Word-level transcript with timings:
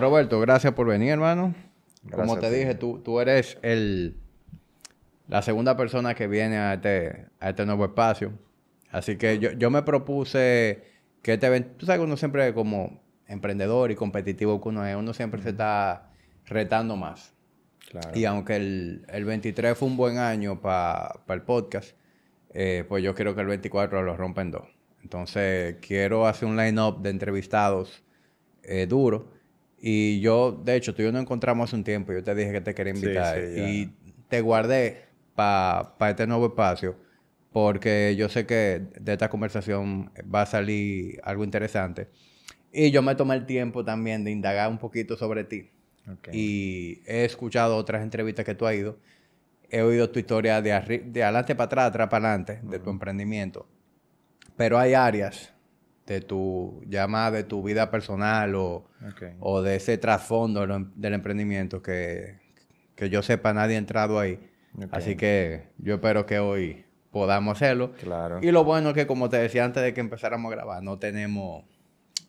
Roberto, 0.00 0.40
gracias 0.40 0.72
por 0.74 0.86
venir, 0.86 1.10
hermano. 1.10 1.54
Como 2.10 2.38
te 2.38 2.50
dije, 2.50 2.74
tú, 2.74 3.00
tú 3.04 3.20
eres 3.20 3.58
el, 3.62 4.16
la 5.26 5.42
segunda 5.42 5.76
persona 5.76 6.14
que 6.14 6.26
viene 6.26 6.56
a 6.58 6.74
este, 6.74 7.26
a 7.40 7.50
este 7.50 7.66
nuevo 7.66 7.84
espacio. 7.84 8.32
Así 8.90 9.16
que 9.16 9.38
yo, 9.38 9.52
yo 9.52 9.70
me 9.70 9.82
propuse 9.82 10.84
que 11.22 11.34
este 11.34 11.60
tú 11.60 11.86
sabes 11.86 12.00
que 12.00 12.04
uno 12.04 12.16
siempre 12.16 12.54
como 12.54 13.02
emprendedor 13.26 13.90
y 13.90 13.94
competitivo 13.94 14.60
que 14.60 14.68
uno 14.68 14.86
es, 14.86 14.96
uno 14.96 15.12
siempre 15.12 15.42
se 15.42 15.50
está 15.50 16.10
retando 16.46 16.96
más. 16.96 17.34
Y 18.14 18.24
aunque 18.24 18.56
el, 18.56 19.06
el 19.08 19.24
23 19.24 19.76
fue 19.76 19.88
un 19.88 19.96
buen 19.96 20.18
año 20.18 20.60
para 20.60 21.20
el 21.28 21.42
podcast, 21.42 21.96
eh, 22.50 22.84
pues 22.88 23.02
yo 23.02 23.14
quiero 23.14 23.34
que 23.34 23.40
el 23.40 23.46
24 23.46 24.02
lo 24.02 24.16
rompen 24.16 24.50
dos. 24.50 24.68
Entonces, 25.02 25.76
quiero 25.80 26.26
hacer 26.26 26.48
un 26.48 26.56
line-up 26.56 27.00
de 27.00 27.10
entrevistados 27.10 28.02
eh, 28.62 28.86
duro. 28.86 29.30
Y 29.80 30.20
yo, 30.20 30.52
de 30.64 30.76
hecho, 30.76 30.94
tú 30.94 31.02
y 31.02 31.04
yo 31.04 31.12
nos 31.12 31.22
encontramos 31.22 31.68
hace 31.68 31.76
un 31.76 31.84
tiempo. 31.84 32.12
Yo 32.12 32.22
te 32.22 32.34
dije 32.34 32.52
que 32.52 32.60
te 32.60 32.74
quería 32.74 32.94
invitar. 32.94 33.38
y 33.38 33.90
te 34.28 34.40
guardé 34.40 35.04
para 35.34 35.94
este 36.10 36.26
nuevo 36.26 36.46
espacio. 36.46 36.96
Porque 37.52 38.14
yo 38.16 38.28
sé 38.28 38.44
que 38.44 38.82
de 39.00 39.12
esta 39.12 39.30
conversación 39.30 40.10
va 40.32 40.42
a 40.42 40.46
salir 40.46 41.20
algo 41.24 41.44
interesante. 41.44 42.08
Y 42.72 42.90
yo 42.90 43.02
me 43.02 43.14
tomé 43.14 43.36
el 43.36 43.46
tiempo 43.46 43.84
también 43.84 44.24
de 44.24 44.30
indagar 44.30 44.68
un 44.68 44.78
poquito 44.78 45.16
sobre 45.16 45.44
ti. 45.44 45.70
Y 46.32 47.02
he 47.06 47.24
escuchado 47.24 47.76
otras 47.76 48.02
entrevistas 48.02 48.44
que 48.44 48.54
tú 48.54 48.66
has 48.66 48.74
ido. 48.74 48.98
He 49.70 49.82
oído 49.82 50.10
tu 50.10 50.18
historia 50.18 50.60
de, 50.62 51.02
de 51.06 51.22
adelante 51.22 51.54
para 51.54 51.66
atrás, 51.66 51.86
atrás 51.88 52.08
para 52.08 52.28
adelante, 52.28 52.60
de 52.62 52.78
tu 52.78 52.90
emprendimiento. 52.90 53.68
Pero 54.56 54.78
hay 54.78 54.94
áreas 54.94 55.54
de 56.14 56.20
tu, 56.22 56.82
llama 56.86 57.30
de 57.30 57.44
tu 57.44 57.62
vida 57.62 57.90
personal 57.90 58.54
o, 58.54 58.88
o 59.40 59.62
de 59.62 59.76
ese 59.76 59.98
trasfondo 59.98 60.66
del 60.66 61.14
emprendimiento 61.14 61.82
que, 61.82 62.38
que 62.94 63.10
yo 63.10 63.22
sepa 63.22 63.52
nadie 63.52 63.76
ha 63.76 63.78
entrado 63.78 64.18
ahí. 64.18 64.40
Así 64.90 65.16
que 65.16 65.68
yo 65.78 65.94
espero 65.94 66.24
que 66.24 66.38
hoy 66.38 66.84
podamos 67.10 67.56
hacerlo. 67.56 67.92
Claro. 67.92 68.38
Y 68.42 68.50
lo 68.52 68.64
bueno 68.64 68.90
es 68.90 68.94
que, 68.94 69.06
como 69.06 69.28
te 69.28 69.36
decía 69.36 69.64
antes 69.64 69.82
de 69.82 69.92
que 69.92 70.00
empezáramos 70.00 70.50
a 70.52 70.56
grabar, 70.56 70.82
no 70.82 70.98
tenemos 70.98 71.64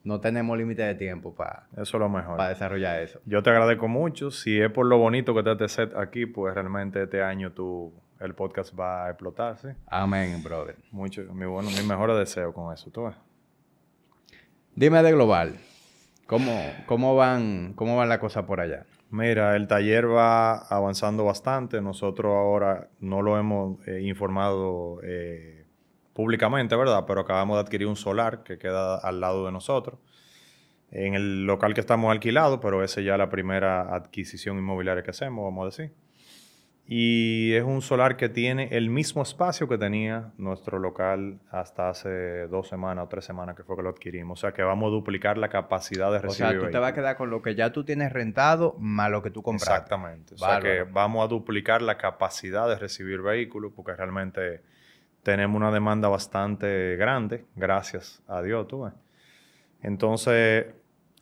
no 0.02 0.22
tenemos 0.22 0.58
límite 0.58 0.82
de 0.82 0.96
tiempo 0.96 1.36
para 1.36 1.68
eso 1.76 2.00
lo 2.00 2.08
mejor 2.08 2.38
para 2.38 2.50
desarrollar 2.50 3.02
eso. 3.02 3.20
Yo 3.26 3.44
te 3.44 3.50
agradezco 3.50 3.88
mucho. 3.88 4.32
Si 4.32 4.60
es 4.60 4.72
por 4.72 4.86
lo 4.86 4.98
bonito 4.98 5.36
que 5.36 5.44
te 5.44 5.52
hace 5.52 5.68
set 5.68 5.96
aquí, 5.96 6.26
pues 6.26 6.54
realmente 6.54 7.04
este 7.04 7.22
año 7.22 7.52
tú 7.52 7.94
el 8.20 8.34
podcast 8.34 8.78
va 8.78 9.06
a 9.06 9.10
explotar, 9.10 9.58
¿sí? 9.58 9.68
Amén, 9.88 10.42
brother. 10.44 10.78
Mucho, 10.92 11.24
mi 11.34 11.46
bueno, 11.46 11.70
mi 11.70 11.88
mejor 11.88 12.14
deseo 12.18 12.54
con 12.54 12.74
eso, 12.74 12.90
tú 12.92 13.10
Dime 14.80 15.04
de 15.04 15.12
global. 15.12 15.60
¿Cómo, 16.26 16.58
cómo 16.86 17.14
van 17.14 17.74
cómo 17.74 17.98
van 17.98 18.08
la 18.08 18.18
cosa 18.18 18.46
por 18.46 18.62
allá? 18.62 18.86
Mira, 19.10 19.58
el 19.58 19.68
taller 19.68 20.10
va 20.10 20.58
avanzando 20.58 21.26
bastante. 21.26 21.82
Nosotros 21.82 22.32
ahora 22.32 22.88
no 23.02 23.22
lo 23.22 23.38
hemos 23.38 23.86
eh, 23.86 24.00
informado 24.04 25.02
eh, 25.04 25.66
públicamente, 26.14 26.78
¿verdad? 26.78 27.04
Pero 27.06 27.20
acabamos 27.20 27.58
de 27.58 27.62
adquirir 27.64 27.88
un 27.88 27.98
solar 27.98 28.44
que 28.44 28.58
queda 28.58 28.96
al 28.96 29.20
lado 29.20 29.46
de 29.46 29.52
nosotros. 29.52 30.00
En 30.92 31.14
el 31.14 31.46
local 31.46 31.74
que 31.74 31.82
estamos 31.82 32.10
alquilados, 32.10 32.60
pero 32.62 32.82
esa 32.82 33.02
ya 33.02 33.16
es 33.16 33.20
la 33.20 33.30
primera 33.30 33.94
adquisición 33.94 34.58
inmobiliaria 34.60 35.04
que 35.04 35.12
hacemos, 35.12 35.44
vamos 35.44 35.64
a 35.64 35.66
decir. 35.66 35.94
Y 36.92 37.54
es 37.54 37.64
un 37.64 37.84
solar 37.84 38.18
que 38.18 38.30
tiene 38.30 38.70
el 38.72 38.90
mismo 38.90 39.22
espacio 39.22 39.68
que 39.68 39.78
tenía 39.78 40.32
nuestro 40.40 40.80
local 40.80 41.40
hasta 41.52 41.90
hace 41.90 42.48
dos 42.48 42.68
semanas 42.68 43.06
o 43.06 43.08
tres 43.08 43.26
semanas 43.26 43.56
que 43.56 43.62
fue 43.62 43.76
que 43.76 43.84
lo 43.84 43.90
adquirimos. 43.90 44.40
O 44.40 44.42
sea 44.42 44.54
que 44.54 44.64
vamos 44.64 44.88
a 44.88 44.90
duplicar 44.90 45.38
la 45.38 45.50
capacidad 45.50 46.12
de 46.12 46.18
recibir. 46.18 46.48
O 46.48 46.52
sea, 46.52 46.60
tú 46.66 46.72
te 46.72 46.80
vas 46.80 46.92
a 46.92 46.96
quedar 46.96 47.16
con 47.16 47.30
lo 47.30 47.44
que 47.44 47.54
ya 47.54 47.72
tú 47.72 47.84
tienes 47.84 48.12
rentado 48.12 48.76
más 48.80 49.12
lo 49.12 49.22
que 49.22 49.30
tú 49.30 49.44
compraste. 49.44 49.72
Exactamente. 49.72 50.34
O 50.34 50.38
sea 50.40 50.60
que 50.62 50.82
vamos 50.82 51.24
a 51.24 51.28
duplicar 51.28 51.84
la 51.84 51.96
capacidad 51.96 52.68
de 52.68 52.80
recibir 52.80 53.22
vehículos 53.22 53.72
porque 53.76 53.94
realmente 53.94 54.64
tenemos 55.22 55.58
una 55.58 55.70
demanda 55.72 56.08
bastante 56.08 56.96
grande, 56.96 57.46
gracias 57.56 58.24
a 58.28 58.42
Dios, 58.42 58.68
tú 58.68 58.86
ves. 58.86 58.94
Entonces, 59.84 60.66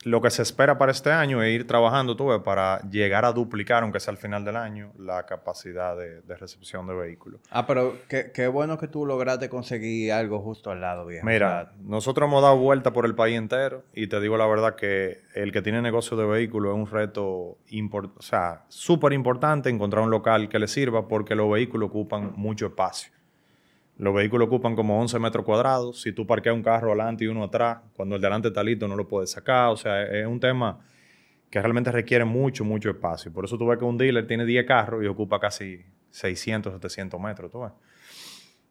lo 0.07 0.21
que 0.21 0.29
se 0.29 0.41
espera 0.41 0.77
para 0.77 0.91
este 0.91 1.11
año 1.11 1.43
es 1.43 1.53
ir 1.53 1.67
trabajando, 1.67 2.15
tú 2.15 2.27
ves, 2.27 2.39
para 2.39 2.79
llegar 2.89 3.25
a 3.25 3.33
duplicar, 3.33 3.83
aunque 3.83 3.99
sea 3.99 4.11
al 4.11 4.17
final 4.17 4.45
del 4.45 4.55
año, 4.55 4.91
la 4.97 5.25
capacidad 5.25 5.97
de, 5.97 6.21
recepción 6.37 6.87
de 6.87 6.93
vehículos. 6.93 7.41
Ah, 7.49 7.65
pero 7.65 7.97
qué, 8.07 8.47
bueno 8.47 8.77
que 8.77 8.87
tú 8.87 9.05
lograste 9.05 9.49
conseguir 9.49 10.13
algo 10.13 10.39
justo 10.39 10.71
al 10.71 10.81
lado, 10.81 11.05
viejo. 11.05 11.25
Mira, 11.25 11.73
nosotros 11.81 12.27
hemos 12.27 12.41
dado 12.41 12.57
vuelta 12.57 12.93
por 12.93 13.05
el 13.05 13.15
país 13.15 13.37
entero 13.37 13.83
y 13.93 14.07
te 14.07 14.19
digo 14.19 14.37
la 14.37 14.45
verdad 14.45 14.75
que 14.75 15.21
el 15.33 15.51
que 15.51 15.61
tiene 15.61 15.81
negocio 15.81 16.15
de 16.15 16.25
vehículos 16.25 16.73
es 16.73 16.79
un 16.79 16.89
reto 16.89 17.27
o 17.27 18.21
sea, 18.21 18.65
súper 18.69 19.13
importante 19.13 19.69
encontrar 19.69 20.03
un 20.03 20.09
local 20.09 20.47
que 20.47 20.59
le 20.59 20.67
sirva 20.67 21.07
porque 21.07 21.35
los 21.35 21.51
vehículos 21.51 21.89
ocupan 21.89 22.33
mucho 22.35 22.67
espacio. 22.67 23.11
Los 23.97 24.13
vehículos 24.13 24.47
ocupan 24.47 24.75
como 24.75 24.99
11 25.01 25.17
metros 25.19 25.43
cuadrados. 25.43 26.01
Si 26.01 26.11
tú 26.11 26.27
parqueas 26.27 26.55
un 26.55 26.61
carro 26.61 26.89
adelante 26.89 27.23
y 27.23 27.27
uno 27.27 27.43
atrás, 27.43 27.79
cuando 27.95 28.15
el 28.15 28.21
de 28.21 28.27
adelante 28.27 28.49
está 28.49 28.63
listo 28.63 28.87
no 28.87 28.95
lo 28.95 29.07
puedes 29.07 29.31
sacar. 29.31 29.69
O 29.69 29.77
sea, 29.77 30.03
es 30.03 30.25
un 30.27 30.39
tema 30.39 30.79
que 31.49 31.59
realmente 31.59 31.91
requiere 31.91 32.23
mucho, 32.23 32.63
mucho 32.63 32.89
espacio. 32.89 33.33
Por 33.33 33.45
eso 33.45 33.57
tú 33.57 33.65
ves 33.65 33.79
que 33.79 33.85
un 33.85 33.97
dealer 33.97 34.27
tiene 34.27 34.45
10 34.45 34.65
carros 34.67 35.03
y 35.03 35.07
ocupa 35.07 35.39
casi 35.39 35.83
600, 36.11 36.73
700 36.73 37.19
metros. 37.19 37.51
¿tú 37.51 37.61
ves? 37.61 37.71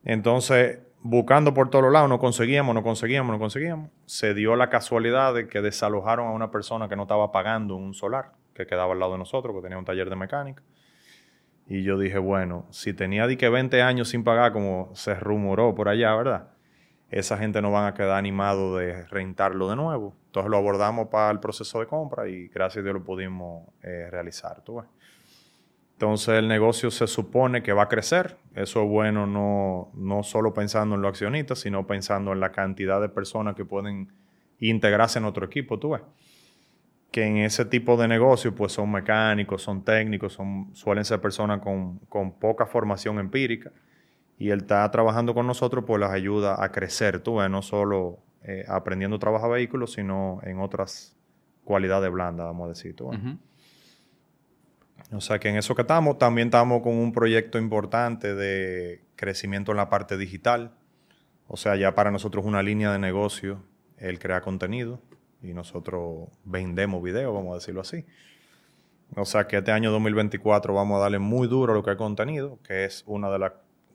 Entonces, 0.04 0.78
buscando 1.00 1.53
por 1.53 1.70
todos 1.70 1.93
lados, 1.93 2.08
no 2.08 2.20
conseguíamos, 2.20 2.72
no 2.72 2.84
conseguíamos, 2.84 3.32
no 3.32 3.41
conseguíamos. 3.41 3.91
Se 4.04 4.34
dio 4.34 4.54
la 4.54 4.70
casualidad 4.70 5.34
de 5.34 5.48
que 5.48 5.60
desalojaron 5.60 6.28
a 6.28 6.31
una 6.31 6.53
persona 6.53 6.88
que 6.88 6.94
no 6.94 7.03
estaba 7.03 7.32
pagando 7.32 7.75
un 7.75 7.94
solar, 7.94 8.31
que 8.54 8.66
quedaba 8.66 8.93
al 8.93 9.00
lado 9.00 9.12
de 9.12 9.19
nosotros, 9.19 9.56
que 9.56 9.62
tenía 9.62 9.78
un 9.78 9.84
taller 9.84 10.08
de 10.08 10.14
mecánica. 10.14 10.62
Y 11.69 11.82
yo 11.82 11.99
dije, 11.99 12.19
bueno, 12.19 12.66
si 12.71 12.93
tenía 12.93 13.27
de 13.27 13.37
que 13.37 13.49
20 13.49 13.82
años 13.82 14.09
sin 14.09 14.22
pagar, 14.22 14.53
como 14.53 14.91
se 14.94 15.15
rumoró 15.15 15.75
por 15.75 15.88
allá, 15.88 16.15
¿verdad? 16.15 16.49
Esa 17.10 17.38
gente 17.38 17.60
no 17.60 17.72
van 17.72 17.87
a 17.87 17.94
quedar 17.94 18.19
animados 18.19 18.78
de 18.78 19.04
rentarlo 19.06 19.69
de 19.69 19.76
nuevo. 19.76 20.15
Entonces 20.26 20.50
lo 20.50 20.59
abordamos 20.59 21.09
para 21.09 21.31
el 21.31 21.41
proceso 21.41 21.81
de 21.81 21.87
compra 21.87 22.28
y 22.28 22.49
gracias 22.49 22.82
a 22.82 22.84
Dios 22.84 22.94
lo 22.94 23.05
pudimos 23.05 23.69
eh, 23.82 24.09
realizar. 24.10 24.62
¿tú 24.62 24.82
Entonces 25.94 26.38
el 26.38 26.47
negocio 26.47 26.91
se 26.91 27.06
supone 27.06 27.62
que 27.62 27.72
va 27.72 27.84
a 27.84 27.88
crecer. 27.88 28.37
Eso 28.55 28.82
es 28.82 28.88
bueno 28.88 29.26
no, 29.26 29.91
no 29.94 30.22
solo 30.22 30.53
pensando 30.55 30.94
en 30.94 31.03
los 31.03 31.10
accionistas, 31.10 31.60
sino 31.60 31.87
pensando 31.87 32.32
en 32.32 32.41
la 32.41 32.53
cantidad 32.53 33.00
de 33.00 33.09
personas 33.09 33.56
que 33.56 33.65
pueden 33.65 34.12
integrarse 34.60 35.19
en 35.19 35.25
otro 35.25 35.47
equipo. 35.47 35.78
¿tú 35.78 35.91
ves? 35.91 36.03
Que 37.11 37.25
en 37.25 37.39
ese 37.39 37.65
tipo 37.65 37.97
de 37.97 38.09
negocio 38.09 38.55
pues 38.55 38.72
son 38.72 38.91
mecánicos, 38.91 39.62
son 39.62 39.83
técnicos, 39.83 40.33
son, 40.34 40.71
suelen 40.75 41.05
ser 41.05 41.21
personas 41.21 41.61
con, 41.61 41.99
poca 42.39 42.67
formación 42.67 43.19
empírica 43.19 43.72
y 44.39 44.50
él 44.50 44.61
está 44.61 44.91
trabajando 44.91 45.34
con 45.34 45.47
nosotros 45.47 45.84
pues 45.87 46.00
las 46.00 46.11
ayuda 46.11 46.62
a 46.62 46.71
crecer, 46.71 47.21
tú 47.21 47.37
ves, 47.37 47.50
no 47.50 47.62
solo 47.62 48.19
eh, 48.43 48.65
aprendiendo 48.69 49.17
a 49.17 49.19
trabajar 49.19 49.50
vehículos, 49.50 49.93
sino 49.94 50.41
en 50.43 50.61
otras 50.61 51.17
cualidades 51.65 52.11
blandas, 52.11 52.47
vamos 52.47 52.67
a 52.67 52.69
decir, 52.69 52.94
tú 52.94 53.11
O 55.12 55.21
sea 55.21 55.38
que 55.38 55.49
en 55.49 55.56
eso 55.56 55.75
que 55.75 55.83
estamos, 55.83 56.19
también 56.19 56.49
estamos 56.49 56.83
con 56.83 56.94
un 56.94 57.12
proyecto 57.12 57.59
importante 57.59 58.34
de 58.34 59.05
crecimiento 59.17 59.71
en 59.73 59.78
la 59.78 59.88
parte 59.88 60.17
digital. 60.17 60.75
O 61.49 61.56
sea, 61.56 61.77
ya 61.77 61.94
para 61.94 62.11
nosotros 62.11 62.44
una 62.44 62.62
línea 62.62 62.93
de 62.93 62.99
negocio 62.99 63.62
el 63.99 64.19
crear 64.19 64.43
contenido 64.43 65.00
y 65.47 65.55
nosotros 65.55 66.29
vendemos 66.45 67.03
video, 67.03 67.33
vamos 67.33 67.53
a 67.53 67.55
decirlo 67.57 67.81
así. 67.81 68.05
O 69.15 69.25
sea 69.25 69.47
que 69.47 69.59
este 69.59 69.73
año 69.73 69.91
2024 69.93 70.75
vamos 70.75 70.97
a 70.97 71.03
darle 71.03 71.19
muy 71.19 71.47
duro 71.47 71.73
a 71.73 71.77
lo 71.77 71.83
que 71.83 71.93
es 71.93 71.97
contenido, 71.97 72.59
que 72.62 72.84
es 72.84 73.05
una 73.07 73.31
de, 73.31 73.39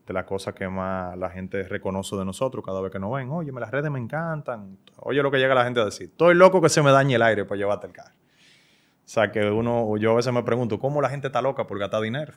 de 0.07 0.14
las 0.14 0.25
cosas 0.25 0.53
que 0.53 0.67
más 0.67 1.17
la 1.17 1.29
gente 1.29 1.64
reconoce 1.64 2.16
de 2.16 2.25
nosotros 2.25 2.64
cada 2.66 2.81
vez 2.81 2.91
que 2.91 2.99
nos 2.99 3.14
ven. 3.14 3.29
Oye, 3.29 3.52
las 3.52 3.72
redes 3.72 3.91
me 3.91 3.99
encantan. 3.99 4.78
Oye, 4.97 5.22
lo 5.22 5.29
que 5.29 5.37
llega 5.37 5.53
la 5.53 5.66
gente 5.66 5.81
a 5.81 5.85
decir. 5.85 6.09
Estoy 6.09 6.35
loco 6.35 6.61
que 6.61 6.70
se 6.70 6.81
me 6.81 6.91
dañe 6.91 7.16
el 7.16 7.22
aire 7.22 7.46
para 7.46 7.58
llevarte 7.58 7.87
el 7.87 7.93
carro. 7.93 8.16
O 8.16 9.14
sea 9.14 9.31
que 9.31 9.43
uno, 9.49 9.97
yo 9.97 10.11
a 10.14 10.16
veces 10.16 10.31
me 10.31 10.43
pregunto, 10.43 10.79
¿cómo 10.79 11.02
la 11.02 11.09
gente 11.09 11.28
está 11.28 11.41
loca 11.41 11.67
por 11.67 11.78
gastar 11.78 12.02
dinero? 12.02 12.34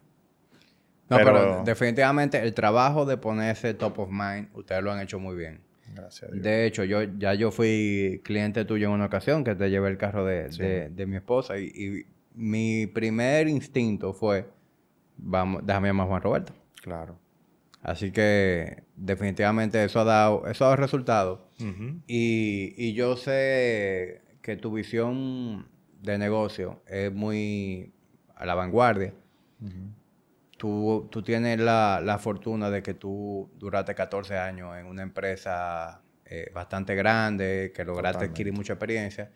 No, 1.09 1.19
pero 1.19 1.63
definitivamente 1.65 2.43
el 2.43 2.55
trabajo 2.55 3.05
de 3.05 3.17
ponerse 3.17 3.75
top 3.75 3.99
of 4.01 4.09
mind, 4.11 4.49
ustedes 4.55 4.83
lo 4.83 4.91
han 4.91 5.01
hecho 5.01 5.19
muy 5.19 5.37
bien. 5.37 5.61
Gracias 5.95 6.31
De 6.33 6.67
hecho, 6.67 6.85
yo 6.85 7.03
ya 7.03 7.35
yo 7.35 7.51
fui 7.51 8.21
cliente 8.25 8.65
tuyo 8.65 8.89
en 8.89 8.95
una 8.95 9.07
ocasión 9.07 9.45
que 9.45 9.55
te 9.55 9.71
llevé 9.71 9.89
el 9.89 9.97
carro 9.97 10.25
de, 10.25 11.07
mi 11.07 11.17
esposa 11.17 11.59
y, 11.59 12.07
mi 12.37 12.89
primer 12.89 13.47
instinto 13.47 14.13
fue, 14.13 14.49
vamos, 15.17 15.65
déjame 15.65 15.89
llamar 15.89 16.07
a 16.07 16.09
Juan 16.09 16.23
Roberto. 16.23 16.53
Claro. 16.83 17.17
Así 17.81 18.11
que 18.11 18.83
definitivamente 18.97 19.85
eso 19.85 20.01
ha 20.01 20.05
dado, 20.05 20.49
eso 20.49 20.65
ha 20.65 20.69
dado 20.69 20.77
resultado. 20.81 21.49
y, 22.09 22.93
yo 22.95 23.17
sé 23.17 24.23
que 24.43 24.57
tu 24.57 24.73
visión 24.73 25.69
de 26.03 26.19
negocio 26.19 26.83
es 26.89 27.13
muy 27.13 27.93
a 28.35 28.45
la 28.47 28.55
vanguardia 28.55 29.15
tú, 30.65 31.09
tú 31.11 31.23
tienes 31.23 31.61
la, 31.61 32.01
la, 32.03 32.17
fortuna 32.17 32.71
de 32.71 32.83
que 32.83 32.95
tú 32.95 33.51
duraste 33.59 33.95
14 33.95 34.39
años 34.39 34.75
en 34.79 34.87
una 34.87 35.03
empresa 35.03 36.01
eh, 36.25 36.51
bastante 36.55 36.95
grande, 36.95 37.71
que 37.77 37.85
lograste 37.85 38.25
adquirir 38.25 38.55
mucha 38.55 38.73
experiencia. 38.73 39.31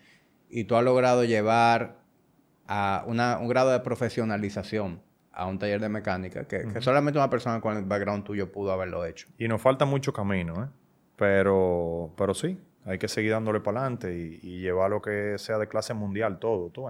y 0.49 0.65
tú 0.65 0.75
has 0.75 0.83
logrado 0.83 1.25
llevar 1.25 1.99
a 2.67 3.05
un 3.07 3.47
grado 3.47 3.71
de 3.73 3.81
profesionalización 3.81 5.03
a 5.31 5.45
un 5.45 5.59
taller 5.59 5.83
de 5.83 5.91
mecánica 5.91 6.49
que, 6.49 6.81
solamente 6.81 7.19
una 7.19 7.29
persona 7.29 7.61
con 7.61 7.77
el 7.77 7.85
background 7.85 8.25
tuyo 8.25 8.51
pudo 8.51 8.73
haberlo 8.73 9.05
hecho. 9.05 9.29
Y 9.37 9.49
nos 9.49 9.61
falta 9.61 9.85
mucho 9.85 10.15
camino, 10.15 10.65
¿eh? 10.65 10.69
Pero, 11.17 12.15
pero 12.17 12.33
sí, 12.33 12.59
hay 12.87 12.99
que 12.99 13.09
seguir 13.09 13.33
dándole 13.33 13.61
para 13.61 13.81
adelante 13.81 14.17
y, 14.17 14.61
llevar 14.61 14.89
lo 14.89 15.03
que 15.03 15.35
sea 15.37 15.59
de 15.59 15.69
clase 15.69 15.93
mundial, 15.93 16.39
todo, 16.39 16.71
tú 16.71 16.89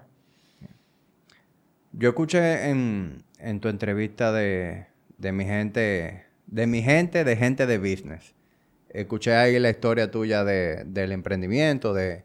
Yo 1.93 2.11
escuché 2.11 2.71
en, 2.71 3.25
tu 3.61 3.69
entrevista 3.69 4.33
de, 4.33 4.87
de 5.17 5.33
mi 5.33 5.45
gente, 5.45 6.27
de 6.47 6.67
mi 6.67 6.83
gente, 6.83 7.25
de 7.25 7.37
gente 7.37 7.67
de 7.67 7.79
business. 7.79 8.35
Escuché 8.91 9.35
ahí 9.35 9.59
la 9.59 9.71
historia 9.71 10.11
tuya 10.11 10.45
de, 10.45 10.85
del 10.85 11.13
emprendimiento, 11.13 11.93
de, 11.93 12.25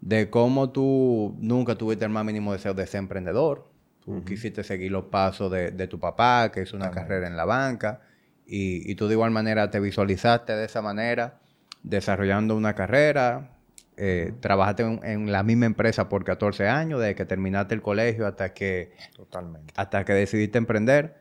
de 0.00 0.30
cómo 0.30 0.70
tú 0.70 1.36
nunca 1.38 1.76
tuviste 1.76 2.04
el 2.04 2.10
más 2.10 2.24
mínimo 2.24 2.52
deseo 2.52 2.74
de 2.74 2.86
ser 2.86 3.00
emprendedor. 3.00 3.70
Tú 4.04 4.24
quisiste 4.24 4.64
seguir 4.64 4.90
los 4.90 5.04
pasos 5.04 5.50
de, 5.52 5.86
tu 5.86 6.00
papá, 6.00 6.50
que 6.52 6.62
hizo 6.62 6.76
una 6.76 6.90
carrera 6.90 7.26
en 7.26 7.36
la 7.36 7.44
banca, 7.44 8.00
y, 8.46 8.94
tú 8.96 9.06
de 9.06 9.14
igual 9.14 9.30
manera 9.30 9.70
te 9.70 9.78
visualizaste 9.78 10.54
de 10.54 10.64
esa 10.64 10.82
manera, 10.82 11.38
desarrollando 11.82 12.56
una 12.56 12.74
carrera, 12.74 13.59
eh, 14.02 14.32
trabajaste 14.40 14.82
en, 14.82 15.30
la 15.30 15.42
misma 15.42 15.66
empresa 15.66 16.08
por 16.08 16.24
14 16.24 16.66
años, 16.68 17.00
desde 17.00 17.14
que 17.14 17.26
terminaste 17.26 17.74
el 17.74 17.82
colegio 17.82 18.26
hasta 18.26 18.54
que, 18.54 18.92
Totalmente. 19.14 19.74
Hasta 19.76 20.06
que 20.06 20.14
decidiste 20.14 20.56
emprender. 20.56 21.20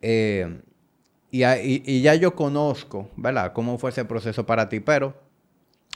Eh, 0.00 0.62
y, 1.30 1.44
y, 1.44 2.00
ya 2.00 2.14
yo 2.14 2.34
conozco, 2.34 3.10
¿verdad?, 3.16 3.52
cómo 3.52 3.76
fue 3.76 3.90
ese 3.90 4.06
proceso 4.06 4.46
para 4.46 4.70
ti, 4.70 4.80
pero 4.80 5.14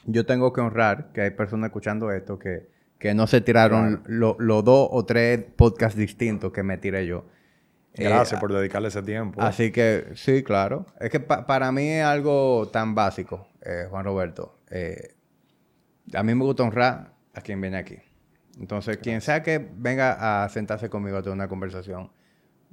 yo 0.04 0.26
tengo 0.26 0.52
que 0.52 0.60
honrar 0.60 1.10
que 1.14 1.22
hay 1.22 1.30
personas 1.30 1.68
escuchando 1.68 2.12
esto 2.12 2.38
que, 2.38 2.68
que 2.98 3.14
no 3.14 3.26
se 3.26 3.40
tiraron 3.40 4.02
los 4.06 4.36
dos 4.64 4.88
o 4.90 5.06
tres 5.06 5.42
podcasts 5.56 5.98
distintos 5.98 6.52
que 6.52 6.62
me 6.62 6.76
tiré 6.76 7.06
yo. 7.06 7.24
Gracias 7.94 8.38
eh, 8.38 8.40
por 8.40 8.52
dedicarle 8.52 8.88
ese 8.88 9.02
tiempo. 9.02 9.40
Así 9.40 9.72
que 9.72 10.08
sí, 10.16 10.42
claro. 10.42 10.84
Es 11.00 11.08
que 11.08 11.18
para 11.18 11.72
mí 11.72 11.88
es 11.88 12.04
algo 12.04 12.68
tan 12.70 12.94
básico, 12.94 13.48
eh, 13.62 13.86
Juan 13.88 14.04
Roberto. 14.04 14.58
Eh, 14.70 15.14
a 16.14 16.22
mí 16.22 16.34
me 16.34 16.44
gusta 16.44 16.62
honrar 16.62 17.12
a 17.34 17.40
quien 17.40 17.60
viene 17.60 17.78
aquí. 17.78 17.96
Entonces, 18.58 18.98
quien 18.98 19.20
sea 19.20 19.42
que 19.42 19.58
venga 19.58 20.44
a 20.44 20.48
sentarse 20.48 20.90
conmigo 20.90 21.16
a 21.16 21.22
tener 21.22 21.34
una 21.34 21.48
conversación, 21.48 22.10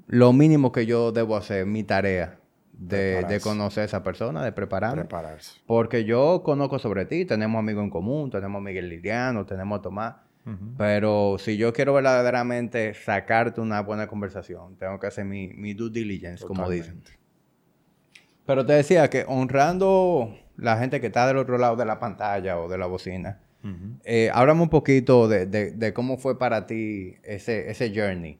lo 0.07 0.33
mínimo 0.33 0.71
que 0.71 0.85
yo 0.85 1.11
debo 1.11 1.35
hacer, 1.35 1.65
mi 1.65 1.83
tarea, 1.83 2.39
de, 2.73 3.39
conocer 3.41 3.83
a 3.83 3.85
esa 3.85 4.03
persona, 4.03 4.43
de 4.43 4.51
prepararme. 4.51 5.03
Prepararse. 5.03 5.59
Porque 5.65 6.03
yo 6.03 6.41
conozco 6.43 6.79
sobre 6.79 7.05
ti, 7.05 7.25
tenemos 7.25 7.59
amigos 7.59 7.83
en 7.83 7.89
común, 7.89 8.29
tenemos 8.29 8.59
a 8.59 8.63
Miguel 8.63 8.89
Liliano, 8.89 9.45
tenemos 9.45 9.79
a 9.79 9.81
Tomás. 9.81 10.15
Pero 10.77 11.35
si 11.39 11.57
yo 11.57 11.73
quiero 11.73 11.93
verdaderamente 11.93 12.93
sacarte 12.93 13.59
una 13.59 13.81
buena 13.81 14.07
conversación, 14.07 14.77
tengo 14.77 14.97
que 14.97 15.07
hacer 15.07 15.25
mi, 15.25 15.49
mi 15.49 15.73
due 15.73 15.89
diligence, 15.89 16.45
como 16.45 16.69
dicen. 16.69 17.03
Pero 18.45 18.65
te 18.65 18.71
decía 18.71 19.09
que 19.09 19.25
honrando 19.27 20.33
la 20.57 20.77
gente 20.77 20.99
que 20.99 21.07
está 21.07 21.27
del 21.27 21.37
otro 21.37 21.57
lado 21.57 21.75
de 21.75 21.85
la 21.85 21.99
pantalla 21.99 22.59
o 22.59 22.67
de 22.67 22.77
la 22.77 22.85
bocina, 22.85 23.39
eh, 24.05 24.29
háblame 24.33 24.61
un 24.61 24.69
poquito 24.69 25.27
de, 25.27 25.45
de, 25.45 25.93
cómo 25.93 26.17
fue 26.17 26.39
para 26.39 26.67
ti 26.67 27.15
ese, 27.23 27.69
ese 27.69 27.93
journey 27.93 28.39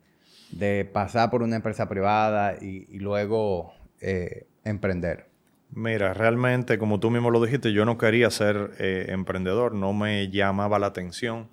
de 0.52 0.86
pasar 0.86 1.30
por 1.30 1.44
una 1.44 1.58
empresa 1.58 1.90
privada 1.90 2.56
y, 2.62 2.88
y 2.90 3.00
luego 3.00 3.74
eh, 4.00 4.46
emprender? 4.64 5.28
Mira, 5.72 6.14
realmente, 6.14 6.78
como 6.78 7.00
tú 7.00 7.12
mismo 7.12 7.30
lo 7.32 7.44
dijiste, 7.44 7.74
yo 7.74 7.86
no 7.86 7.98
quería 7.98 8.30
ser 8.30 8.72
eh, 8.80 9.08
emprendedor, 9.10 9.74
no 9.74 9.94
me 9.94 10.30
llamaba 10.30 10.80
la 10.80 10.88
atención. 10.88 11.50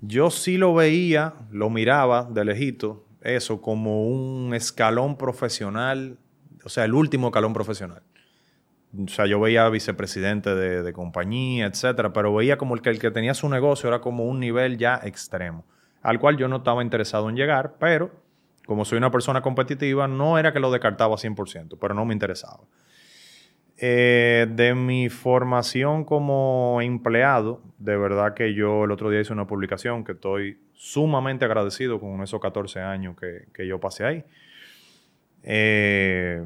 Yo 0.00 0.30
sí 0.30 0.58
lo 0.58 0.74
veía, 0.74 1.34
lo 1.50 1.70
miraba 1.70 2.24
de 2.24 2.44
lejito, 2.44 3.04
eso 3.22 3.60
como 3.60 4.06
un 4.06 4.54
escalón 4.54 5.16
profesional, 5.16 6.18
o 6.64 6.68
sea, 6.68 6.84
el 6.84 6.94
último 6.94 7.28
escalón 7.28 7.52
profesional. 7.52 8.02
O 8.94 9.08
sea, 9.08 9.26
yo 9.26 9.40
veía 9.40 9.68
vicepresidente 9.70 10.54
de, 10.54 10.92
compañía, 10.92 11.66
etcétera, 11.66 12.12
pero 12.12 12.34
veía 12.34 12.58
como 12.58 12.74
el 12.74 12.82
que, 12.82 12.90
el 12.90 12.98
que 12.98 13.10
tenía 13.10 13.32
su 13.32 13.48
negocio 13.48 13.88
era 13.88 14.00
como 14.00 14.24
un 14.24 14.38
nivel 14.38 14.76
ya 14.76 15.00
extremo, 15.02 15.64
al 16.02 16.20
cual 16.20 16.36
yo 16.36 16.46
no 16.48 16.56
estaba 16.56 16.82
interesado 16.82 17.30
en 17.30 17.36
llegar, 17.36 17.76
pero 17.78 18.10
como 18.66 18.84
soy 18.84 18.98
una 18.98 19.10
persona 19.10 19.40
competitiva, 19.40 20.08
no 20.08 20.38
era 20.38 20.52
que 20.52 20.60
lo 20.60 20.70
descartaba 20.70 21.16
100%, 21.16 21.78
pero 21.80 21.94
no 21.94 22.04
me 22.04 22.12
interesaba. 22.12 22.60
Eh, 23.78 24.46
de 24.48 24.74
mi 24.74 25.08
formación 25.08 26.04
como 26.04 26.80
empleado, 26.82 27.62
de 27.78 27.96
verdad 27.96 28.34
que 28.34 28.54
yo 28.54 28.84
el 28.84 28.92
otro 28.92 29.10
día 29.10 29.20
hice 29.20 29.32
una 29.32 29.46
publicación 29.46 30.04
que 30.04 30.12
estoy 30.12 30.60
sumamente 30.74 31.44
agradecido 31.44 31.98
con 31.98 32.22
esos 32.22 32.40
14 32.40 32.80
años 32.80 33.16
que, 33.16 33.66
yo 33.66 33.80
pasé 33.80 34.04
ahí. 34.04 34.24
Eh, 35.42 36.44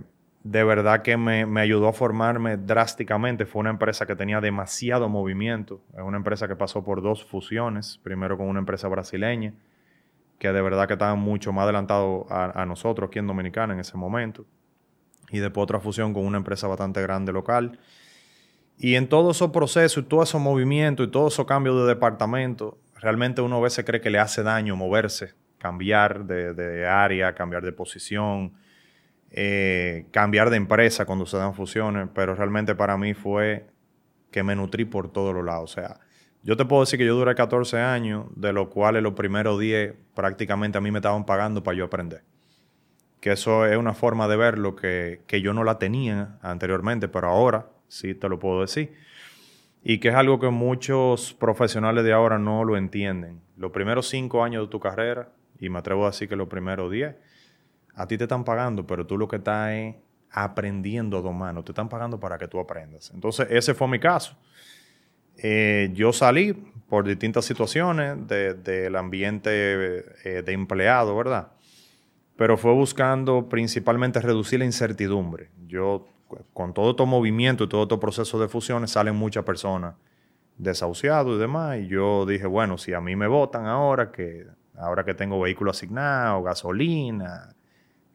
de 0.51 0.65
verdad 0.65 1.03
que 1.03 1.17
me, 1.17 1.47
me, 1.47 1.61
ayudó 1.61 1.89
a 1.89 1.93
formarme 1.93 2.57
drásticamente. 2.57 3.47
Fue 3.47 3.61
una 3.61 3.71
empresa 3.71 4.07
que 4.07 4.15
tenía 4.15 4.41
demasiado 4.41 5.09
movimiento. 5.09 5.81
Es 5.95 6.03
una 6.03 6.17
empresa 6.17 6.47
que 6.47 6.57
pasó 6.57 6.85
por 6.85 7.03
dos 7.03 7.25
fusiones, 7.25 7.99
primero 8.03 8.37
con 8.37 8.49
una 8.49 8.61
empresa 8.61 8.89
brasileña 8.89 9.55
que 10.39 10.53
de 10.53 10.63
verdad 10.63 10.87
que 10.87 10.95
estaban 10.95 11.19
mucho 11.19 11.53
más 11.53 11.65
adelantados 11.65 12.27
a, 12.31 12.65
nosotros 12.67 13.09
aquí 13.09 13.19
en 13.19 13.27
Dominicana 13.27 13.75
en 13.75 13.81
ese 13.81 13.97
momento. 13.97 14.45
Y 15.31 15.39
después 15.39 15.65
otra 15.65 15.81
fusión 15.81 16.13
con 16.13 16.25
una 16.25 16.39
empresa 16.39 16.69
bastante 16.69 17.03
grande 17.03 17.33
local. 17.33 17.79
Y 18.79 18.95
en 18.95 19.09
todo 19.09 19.31
esos 19.31 19.51
procesos 19.51 20.05
y 20.05 20.07
todo 20.07 20.23
esos 20.23 20.41
movimientos 20.41 21.07
y 21.07 21.11
todos 21.11 21.33
esos 21.33 21.47
cambios 21.47 21.81
de 21.81 21.87
departamento, 21.87 22.79
realmente 23.01 23.41
uno 23.41 23.57
a 23.57 23.61
veces 23.61 23.85
cree 23.85 24.01
que 24.01 24.11
le 24.11 24.19
hace 24.19 24.43
daño 24.43 24.77
moverse, 24.77 25.33
cambiar 25.59 26.27
de, 26.27 26.87
área, 26.87 27.35
cambiar 27.35 27.65
de 27.65 27.73
posición, 27.73 28.53
eh, 29.31 30.07
cambiar 30.13 30.51
de 30.51 30.57
empresa 30.57 31.05
cuando 31.05 31.27
se 31.27 31.37
dan 31.37 31.55
fusiones, 31.55 32.09
pero 32.15 32.35
realmente 32.35 32.75
para 32.75 32.97
mí 32.97 33.15
fue 33.15 33.67
que 34.31 34.43
me 34.43 34.55
nutrí 34.57 34.85
por 34.85 35.11
todos 35.11 35.35
los 35.35 35.45
lados. 35.45 35.73
O 35.73 35.75
sea, 35.75 36.01
yo 36.43 36.57
te 36.57 36.65
puedo 36.65 36.83
decir 36.83 36.99
que 36.99 37.07
yo 37.07 37.17
duré 37.17 37.35
14 37.35 37.81
años, 37.81 38.27
de 38.37 38.53
los 38.53 38.69
cuales 38.69 39.03
los 39.03 39.15
primeros 39.15 39.59
10 39.59 39.95
prácticamente 40.15 40.79
a 40.79 40.81
mí 40.81 40.91
me 40.91 40.99
estaban 40.99 41.27
pagando 41.27 41.63
para 41.63 41.77
yo 41.77 41.85
aprender. 41.85 42.23
Que 43.21 43.33
eso 43.33 43.67
es 43.67 43.77
una 43.77 43.95
forma 43.95 44.29
de 44.29 44.37
verlo 44.37 44.77
que, 44.77 45.23
que 45.27 45.41
yo 45.41 45.53
no 45.53 45.65
la 45.65 45.79
tenía 45.79 46.39
anteriormente, 46.43 47.09
pero 47.09 47.29
ahora 47.29 47.67
sí 47.89 48.15
te 48.15 48.29
lo 48.29 48.39
puedo 48.39 48.61
decir. 48.61 48.95
Y 49.83 49.99
que 49.99 50.09
es 50.09 50.15
algo 50.15 50.39
que 50.39 50.51
muchos 50.51 51.35
profesionales 51.35 52.05
de 52.05 52.13
ahora 52.13 52.39
no 52.39 52.65
lo 52.65 52.77
entienden. 52.77 53.41
Los 53.57 53.73
primeros 53.73 54.09
5 54.09 54.45
años 54.45 54.67
de 54.67 54.71
tu 54.71 54.81
carrera, 54.81 55.31
y 55.59 55.69
me 55.69 55.79
atrevo 55.79 56.05
a 56.05 56.11
decir 56.11 56.29
que 56.29 56.37
los 56.37 56.49
primeros 56.49 56.91
10, 56.91 57.17
a 57.97 58.07
ti 58.07 58.19
te 58.19 58.25
están 58.25 58.45
pagando, 58.45 58.87
pero 58.87 59.07
tú 59.07 59.17
lo 59.17 59.27
que 59.27 59.37
estás 59.37 59.73
es 59.73 59.97
aprendiendo 60.31 61.17
a 61.17 61.23
dos 61.23 61.35
manos. 61.35 61.65
Te 61.65 61.73
están 61.73 61.89
pagando 61.89 62.21
para 62.21 62.37
que 62.37 62.47
tú 62.47 62.61
aprendas. 62.61 63.11
Entonces, 63.15 63.49
ese 63.51 63.75
fue 63.75 63.89
mi 63.89 63.99
caso. 63.99 64.37
Eh, 65.39 65.91
yo 65.95 66.13
salí 66.13 66.53
por 66.89 67.07
distintas 67.07 67.47
situaciones 67.47 68.17
del 68.29 68.97
ambiente 68.97 69.51
eh, 70.25 70.43
de 70.43 70.53
empleado, 70.53 71.17
¿verdad? 71.17 71.53
Pero 72.37 72.59
fue 72.59 72.75
buscando 72.75 73.49
principalmente 73.49 74.21
reducir 74.21 74.59
la 74.59 74.67
incertidumbre. 74.67 75.51
Yo, 75.67 76.07
con 76.53 76.75
todo 76.75 76.91
este 76.91 77.07
movimiento 77.07 77.65
y 77.65 77.69
todo 77.69 77.85
este 77.85 77.97
proceso 77.97 78.39
de 78.39 78.49
fusiones, 78.49 78.91
salen 78.91 79.17
muchas 79.17 79.45
personas 79.45 79.95
desahuciados 80.59 81.37
y 81.37 81.41
demás. 81.41 81.79
Y 81.79 81.89
yo 81.89 82.27
dije, 82.27 82.47
bueno, 82.47 82.77
si 82.77 82.93
a 82.93 83.01
mí 83.01 83.17
me 83.17 83.27
votan 83.27 83.65
ahora, 83.65 84.13
que 84.13 84.47
ahora 84.77 85.03
que 85.03 85.15
tengo 85.15 85.41
vehículo 85.41 85.71
asignado, 85.71 86.43
gasolina, 86.43 87.56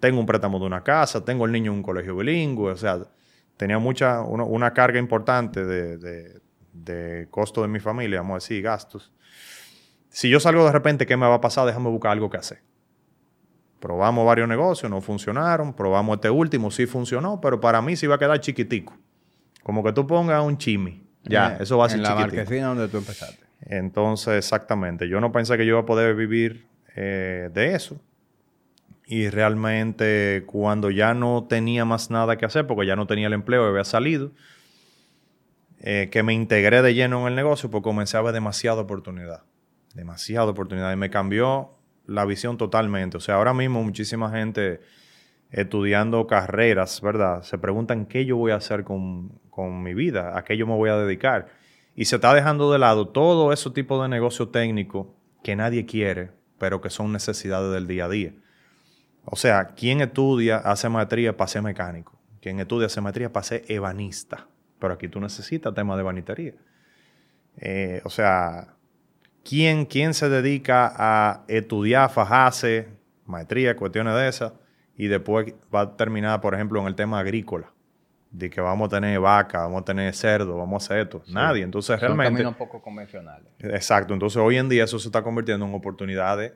tengo 0.02 0.20
un 0.20 0.26
préstamo 0.26 0.60
de 0.60 0.66
una 0.66 0.84
casa, 0.84 1.24
tengo 1.24 1.46
el 1.46 1.54
niño 1.54 1.72
en 1.72 1.78
un 1.78 1.84
colegio 1.84 2.18
bilingüe, 2.18 2.74
o 2.74 2.78
sea, 2.78 3.00
tenía 3.56 3.80
mucha, 3.80 4.20
una, 4.22 4.74
carga 4.74 5.00
importante 5.00 5.64
de 5.64 6.42
de 6.74 7.28
costo 7.30 7.62
de 7.62 7.68
mi 7.68 7.80
familia, 7.80 8.22
vamos 8.22 8.34
a 8.34 8.38
decir, 8.38 8.62
gastos. 8.62 9.12
Si 10.10 10.30
yo 10.30 10.40
salgo 10.40 10.66
de 10.66 10.72
repente, 10.72 11.06
¿qué 11.06 11.16
me 11.18 11.28
va 11.28 11.36
a 11.36 11.42
pasar? 11.42 11.66
Déjame 11.66 11.90
buscar 11.90 12.12
algo 12.12 12.30
que 12.30 12.38
hacer. 12.38 12.62
Probamos 13.80 14.26
varios 14.26 14.48
negocios, 14.48 14.90
no 14.90 15.02
funcionaron. 15.02 15.74
Probamos 15.74 16.16
este 16.16 16.30
último, 16.30 16.70
sí 16.70 16.86
funcionó, 16.86 17.40
pero 17.42 17.60
para 17.60 17.82
mí 17.82 17.96
sí 17.96 18.08
va 18.08 18.16
a 18.16 18.20
quedar 18.20 18.40
chiquitico. 18.40 18.96
Como 19.64 19.84
que 19.84 19.94
tú 19.94 20.06
pongas 20.06 20.44
un 20.44 20.58
chimi. 20.58 21.08
Ya, 21.24 21.58
eso 21.60 21.78
va 21.78 21.86
a 21.86 21.90
ser 21.90 22.00
en 22.00 22.04
la 22.04 22.16
marquesina 22.16 22.68
donde 22.68 22.88
tú 22.88 22.98
empezaste. 22.98 23.44
Entonces, 23.62 24.36
exactamente. 24.36 25.08
Yo 25.08 25.22
no 25.22 25.32
pensé 25.32 25.56
que 25.56 25.66
yo 25.66 25.74
iba 25.74 25.82
a 25.82 25.86
poder 25.86 26.16
vivir 26.16 26.68
eh, 26.96 27.50
de 27.54 27.76
eso. 27.76 28.02
Y 29.12 29.30
realmente 29.30 30.46
cuando 30.46 30.90
ya 30.90 31.14
no 31.14 31.44
tenía 31.44 31.84
más 31.84 32.10
nada 32.12 32.38
que 32.38 32.46
hacer, 32.46 32.66
porque 32.66 32.88
ya 32.88 32.96
no 32.96 33.08
tenía 33.08 33.28
el 33.28 33.34
empleo, 33.34 33.66
había 33.66 33.84
salido, 33.84 34.32
eh, 35.82 36.08
que 36.10 36.24
me 36.24 36.34
integré 36.34 36.82
de 36.82 36.94
lleno 36.94 37.20
en 37.20 37.28
el 37.28 37.36
negocio, 37.36 37.70
pues 37.70 37.84
comencé 37.84 38.16
a 38.16 38.22
ver 38.22 38.34
demasiada 38.34 38.80
oportunidad. 38.80 39.44
Demasiada 39.96 40.52
oportunidad. 40.52 40.94
Y 40.94 40.96
me 40.96 41.10
cambió 41.10 41.72
la 42.06 42.24
visión 42.24 42.58
totalmente. 42.58 43.18
O 43.18 43.20
sea, 43.20 43.36
ahora 43.36 43.54
mismo 43.54 43.84
muchísima 43.84 44.32
gente 44.32 44.80
estudiando 45.50 46.26
carreras, 46.26 47.02
¿verdad? 47.02 47.44
Se 47.44 47.58
preguntan 47.58 48.06
qué 48.06 48.24
yo 48.26 48.38
voy 48.38 48.54
a 48.54 48.56
hacer 48.56 48.86
con, 48.86 49.42
mi 49.84 49.94
vida, 49.94 50.38
a 50.38 50.46
qué 50.46 50.56
yo 50.56 50.66
me 50.66 50.78
voy 50.78 50.90
a 50.90 50.96
dedicar. 50.96 51.50
Y 51.98 52.06
se 52.06 52.16
está 52.16 52.34
dejando 52.34 52.72
de 52.72 52.80
lado 52.80 53.10
todo 53.10 53.52
ese 53.52 53.72
tipo 53.72 54.02
de 54.02 54.08
negocio 54.08 54.48
técnico 54.48 55.14
que 55.44 55.58
nadie 55.58 55.86
quiere, 55.86 56.32
pero 56.58 56.80
que 56.80 56.90
son 56.90 57.12
necesidades 57.12 57.74
del 57.74 57.88
día 57.88 58.06
a 58.06 58.10
día. 58.10 58.34
O 59.26 59.36
sea, 59.36 59.68
¿quién 59.76 60.02
estudia, 60.02 60.58
hace 60.58 60.90
maestría 60.90 61.36
para 61.36 61.48
ser 61.48 61.62
mecánico? 61.62 62.20
¿Quién 62.42 62.60
estudia, 62.60 62.88
hace 62.88 63.02
maestría 63.02 63.32
para 63.32 63.44
ser 63.44 63.64
ebanista? 63.68 64.48
Pero 64.80 64.94
aquí 64.94 65.08
tú 65.08 65.20
necesitas 65.20 65.74
temas 65.74 65.98
de 65.98 66.04
banitería. 66.04 66.54
Eh, 67.58 68.02
o 68.04 68.10
sea, 68.10 68.74
¿quién, 69.44 69.86
¿quién 69.86 70.14
se 70.14 70.28
dedica 70.28 70.92
a 70.96 71.44
estudiar, 71.48 72.10
fajarse, 72.10 72.90
maestría, 73.26 73.76
cuestiones 73.76 74.16
de 74.16 74.28
esas, 74.28 74.54
y 74.98 75.08
después 75.08 75.54
va 75.74 75.82
a 75.82 75.96
terminar, 75.96 76.42
por 76.42 76.56
ejemplo, 76.56 76.82
en 76.82 76.88
el 76.88 76.96
tema 76.96 77.20
agrícola? 77.20 77.72
De 78.32 78.50
que 78.50 78.62
vamos 78.62 78.88
a 78.88 78.96
tener 78.96 79.20
vaca, 79.20 79.60
vamos 79.60 79.82
a 79.82 79.86
tener 79.86 80.14
cerdo, 80.16 80.58
vamos 80.58 80.82
a 80.82 80.86
hacer 80.86 81.04
esto. 81.04 81.22
Nadie. 81.28 81.64
Entonces, 81.64 82.00
Son 82.00 82.08
realmente. 82.08 82.32
caminos 82.32 82.56
poco 82.56 82.82
convencionales. 82.82 83.48
Exacto. 83.60 84.14
Entonces, 84.14 84.38
hoy 84.38 84.58
en 84.58 84.70
día 84.70 84.86
eso 84.86 84.98
se 85.00 85.10
está 85.10 85.22
convirtiendo 85.22 85.66
en 85.66 85.74
oportunidades 85.74 86.54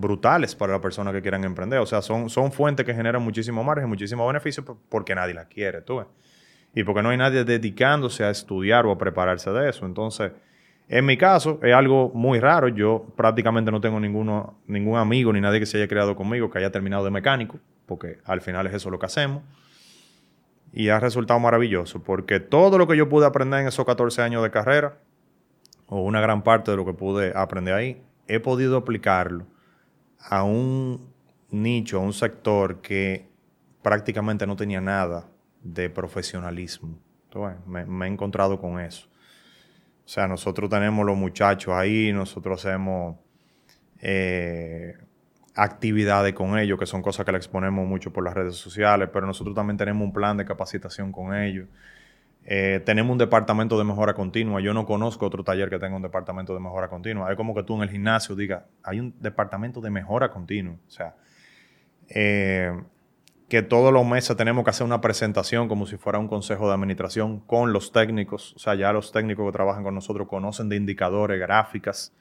brutales 0.00 0.54
para 0.54 0.72
las 0.74 0.82
personas 0.82 1.12
que 1.14 1.22
quieran 1.22 1.44
emprender. 1.44 1.78
O 1.80 1.86
sea, 1.86 2.02
son, 2.02 2.30
son 2.30 2.52
fuentes 2.52 2.84
que 2.86 2.94
generan 2.94 3.22
muchísimo 3.22 3.62
margen, 3.64 3.88
muchísimo 3.88 4.26
beneficio 4.26 4.64
por- 4.64 4.76
porque 4.88 5.14
nadie 5.14 5.34
las 5.34 5.46
quiere, 5.46 5.80
tú 5.82 5.98
ves. 5.98 6.06
Y 6.74 6.84
porque 6.84 7.02
no 7.02 7.08
hay 7.10 7.16
nadie 7.16 7.44
dedicándose 7.44 8.24
a 8.24 8.30
estudiar 8.30 8.86
o 8.86 8.92
a 8.92 8.98
prepararse 8.98 9.50
de 9.50 9.70
eso. 9.70 9.86
Entonces, 9.86 10.32
en 10.88 11.04
mi 11.06 11.16
caso, 11.16 11.58
es 11.62 11.74
algo 11.74 12.10
muy 12.14 12.38
raro. 12.40 12.68
Yo 12.68 13.06
prácticamente 13.16 13.70
no 13.70 13.80
tengo 13.80 13.98
ninguno, 14.00 14.58
ningún 14.66 14.96
amigo 14.98 15.32
ni 15.32 15.40
nadie 15.40 15.60
que 15.60 15.66
se 15.66 15.78
haya 15.78 15.88
creado 15.88 16.14
conmigo 16.14 16.50
que 16.50 16.58
haya 16.58 16.70
terminado 16.70 17.04
de 17.04 17.10
mecánico, 17.10 17.58
porque 17.86 18.18
al 18.24 18.40
final 18.40 18.66
es 18.66 18.74
eso 18.74 18.90
lo 18.90 18.98
que 18.98 19.06
hacemos. 19.06 19.42
Y 20.72 20.90
ha 20.90 21.00
resultado 21.00 21.40
maravilloso, 21.40 22.02
porque 22.02 22.40
todo 22.40 22.76
lo 22.78 22.86
que 22.86 22.96
yo 22.96 23.08
pude 23.08 23.26
aprender 23.26 23.60
en 23.60 23.68
esos 23.68 23.84
14 23.86 24.22
años 24.22 24.42
de 24.42 24.50
carrera, 24.50 24.98
o 25.86 26.02
una 26.02 26.20
gran 26.20 26.42
parte 26.42 26.70
de 26.70 26.76
lo 26.76 26.84
que 26.84 26.92
pude 26.92 27.32
aprender 27.34 27.74
ahí, 27.74 28.02
he 28.26 28.40
podido 28.40 28.76
aplicarlo 28.76 29.46
a 30.18 30.42
un 30.42 31.12
nicho, 31.50 31.98
a 31.98 32.00
un 32.00 32.12
sector 32.12 32.80
que 32.80 33.28
prácticamente 33.82 34.46
no 34.46 34.56
tenía 34.56 34.80
nada 34.80 35.28
de 35.62 35.90
profesionalismo. 35.90 36.98
Entonces, 37.24 37.58
me, 37.66 38.06
he 38.06 38.08
encontrado 38.08 38.60
con 38.60 38.80
eso. 38.80 39.08
O 40.04 40.08
sea, 40.08 40.26
nosotros 40.26 40.70
tenemos 40.70 41.04
los 41.04 41.16
muchachos 41.16 41.74
ahí, 41.74 42.12
nosotros 42.12 42.64
hacemos 42.64 43.16
eh, 44.00 44.96
actividades 45.54 46.32
con 46.34 46.58
ellos, 46.58 46.78
que 46.78 46.86
son 46.86 47.02
cosas 47.02 47.26
que 47.26 47.32
le 47.32 47.38
exponemos 47.38 47.86
mucho 47.86 48.12
por 48.12 48.24
las 48.24 48.32
redes 48.32 48.56
sociales, 48.56 49.10
pero 49.12 49.26
nosotros 49.26 49.54
también 49.54 49.76
tenemos 49.76 50.02
un 50.02 50.12
plan 50.12 50.36
de 50.36 50.44
capacitación 50.44 51.12
con 51.12 51.34
ellos. 51.34 51.68
Eh, 52.50 52.80
tenemos 52.86 53.12
un 53.12 53.18
departamento 53.18 53.76
de 53.76 53.84
mejora 53.84 54.14
continua. 54.14 54.62
Yo 54.62 54.72
no 54.72 54.86
conozco 54.86 55.26
otro 55.26 55.44
taller 55.44 55.68
que 55.68 55.78
tenga 55.78 55.94
un 55.96 56.00
departamento 56.00 56.54
de 56.54 56.60
mejora 56.60 56.88
continua. 56.88 57.30
Es 57.30 57.36
como 57.36 57.54
que 57.54 57.62
tú 57.62 57.76
en 57.76 57.82
el 57.82 57.90
gimnasio 57.90 58.34
digas, 58.34 58.62
hay 58.82 59.00
un 59.00 59.14
departamento 59.20 59.82
de 59.82 59.90
mejora 59.90 60.30
continua. 60.30 60.72
O 60.72 60.90
sea, 60.90 61.14
eh, 62.08 62.72
que 63.50 63.60
todos 63.60 63.92
los 63.92 64.06
meses 64.06 64.34
tenemos 64.34 64.64
que 64.64 64.70
hacer 64.70 64.86
una 64.86 65.02
presentación 65.02 65.68
como 65.68 65.84
si 65.84 65.98
fuera 65.98 66.18
un 66.18 66.26
consejo 66.26 66.68
de 66.68 66.72
administración 66.72 67.40
con 67.40 67.74
los 67.74 67.92
técnicos. 67.92 68.54
O 68.54 68.58
sea, 68.58 68.74
ya 68.74 68.94
los 68.94 69.12
técnicos 69.12 69.44
que 69.44 69.52
trabajan 69.52 69.84
con 69.84 69.94
nosotros 69.94 70.26
conocen 70.26 70.70
de 70.70 70.76
indicadores, 70.76 71.38
gráficas, 71.38 72.14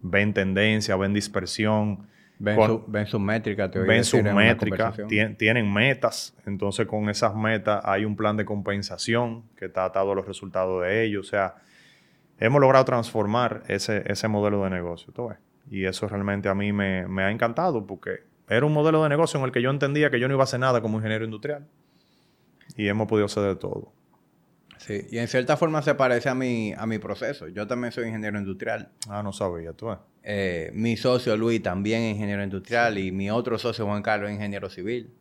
ven 0.00 0.32
tendencia, 0.32 0.94
ven 0.94 1.12
dispersión, 1.12 2.06
Ven, 2.44 2.56
Con- 2.56 2.66
su, 2.68 2.84
ven 2.88 3.06
sus 3.06 3.20
métricas, 3.20 3.70
te 3.70 3.78
ven 3.78 4.04
sus 4.04 4.18
métricas, 4.34 4.96
tien- 5.08 5.36
tienen 5.36 5.72
metas, 5.72 6.34
entonces 6.44 6.86
con 6.86 7.08
esas 7.08 7.34
metas 7.36 7.80
hay 7.84 8.04
un 8.04 8.16
plan 8.16 8.36
de 8.36 8.44
compensación 8.44 9.44
que 9.56 9.66
está 9.66 9.84
atado 9.84 10.10
a 10.10 10.14
los 10.16 10.26
resultados 10.26 10.82
de 10.82 11.04
ellos, 11.04 11.26
o 11.26 11.30
sea, 11.30 11.54
hemos 12.40 12.60
logrado 12.60 12.84
transformar 12.84 13.62
ese, 13.68 14.02
ese 14.10 14.26
modelo 14.26 14.64
de 14.64 14.70
negocio, 14.70 15.12
¿tú 15.12 15.28
ves? 15.28 15.38
Y 15.70 15.84
eso 15.84 16.08
realmente 16.08 16.48
a 16.48 16.54
mí 16.56 16.72
me, 16.72 17.06
me 17.06 17.22
ha 17.22 17.30
encantado 17.30 17.86
porque 17.86 18.24
era 18.48 18.66
un 18.66 18.72
modelo 18.72 19.02
de 19.04 19.08
negocio 19.08 19.38
en 19.38 19.46
el 19.46 19.52
que 19.52 19.62
yo 19.62 19.70
entendía 19.70 20.10
que 20.10 20.18
yo 20.18 20.26
no 20.26 20.34
iba 20.34 20.42
a 20.42 20.44
hacer 20.44 20.58
nada 20.58 20.80
como 20.82 20.98
ingeniero 20.98 21.24
industrial. 21.24 21.64
Y 22.76 22.88
hemos 22.88 23.06
podido 23.06 23.26
hacer 23.26 23.44
de 23.44 23.54
todo. 23.56 23.92
Sí, 24.86 25.06
y 25.10 25.18
en 25.18 25.28
cierta 25.28 25.56
forma 25.56 25.80
se 25.82 25.94
parece 25.94 26.28
a 26.28 26.34
mi, 26.34 26.72
a 26.76 26.86
mi 26.86 26.98
proceso. 26.98 27.46
Yo 27.48 27.66
también 27.66 27.92
soy 27.92 28.06
ingeniero 28.08 28.38
industrial. 28.38 28.90
Ah, 29.08 29.22
no 29.22 29.32
sabía, 29.32 29.72
tú. 29.72 29.88
Eh, 30.24 30.70
mi 30.74 30.96
socio 30.96 31.36
Luis 31.36 31.62
también 31.62 32.02
es 32.02 32.14
ingeniero 32.14 32.42
industrial 32.42 32.98
y 32.98 33.12
mi 33.12 33.30
otro 33.30 33.58
socio 33.58 33.86
Juan 33.86 34.02
Carlos 34.02 34.30
es 34.30 34.36
ingeniero 34.36 34.68
civil. 34.70 35.12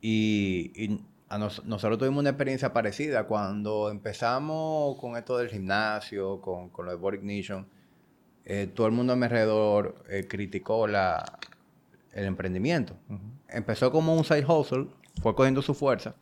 Y, 0.00 0.72
y 0.74 1.00
a 1.28 1.38
nos- 1.38 1.64
nosotros 1.64 1.98
tuvimos 1.98 2.20
una 2.20 2.30
experiencia 2.30 2.72
parecida 2.72 3.24
cuando 3.26 3.90
empezamos 3.90 4.98
con 4.98 5.16
esto 5.16 5.36
del 5.38 5.48
gimnasio, 5.48 6.40
con, 6.40 6.68
con 6.70 6.86
lo 6.86 6.92
de 6.92 6.96
Body 6.98 7.16
Ignition. 7.18 7.66
eh, 8.44 8.66
todo 8.74 8.86
el 8.86 8.92
mundo 8.92 9.12
a 9.12 9.16
mi 9.16 9.24
alrededor 9.24 10.02
eh, 10.08 10.26
criticó 10.28 10.86
la, 10.86 11.22
el 12.12 12.24
emprendimiento. 12.26 12.96
Empezó 13.48 13.90
como 13.92 14.14
un 14.14 14.24
side 14.24 14.44
hustle, 14.46 14.88
fue 15.22 15.34
cogiendo 15.34 15.60
su 15.62 15.74
fuerza, 15.74 16.14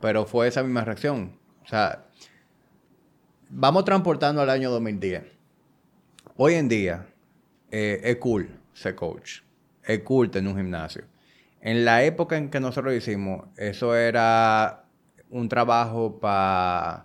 pero 0.00 0.24
fue 0.26 0.48
esa 0.48 0.62
misma 0.62 0.84
reacción. 0.84 1.32
O 1.68 1.70
sea, 1.70 2.02
vamos 3.50 3.84
transportando 3.84 4.40
al 4.40 4.48
año 4.48 4.70
2010. 4.70 5.22
Hoy 6.38 6.54
en 6.54 6.66
día 6.66 7.06
eh, 7.70 8.00
es 8.04 8.16
cool 8.16 8.48
ser 8.72 8.94
coach, 8.94 9.40
es 9.84 9.98
cool 10.00 10.30
tener 10.30 10.50
un 10.50 10.56
gimnasio. 10.56 11.04
En 11.60 11.84
la 11.84 12.04
época 12.04 12.38
en 12.38 12.48
que 12.48 12.58
nosotros 12.58 12.94
hicimos, 12.94 13.48
eso 13.58 13.94
era 13.94 14.86
un 15.28 15.50
trabajo 15.50 16.18
para... 16.18 17.04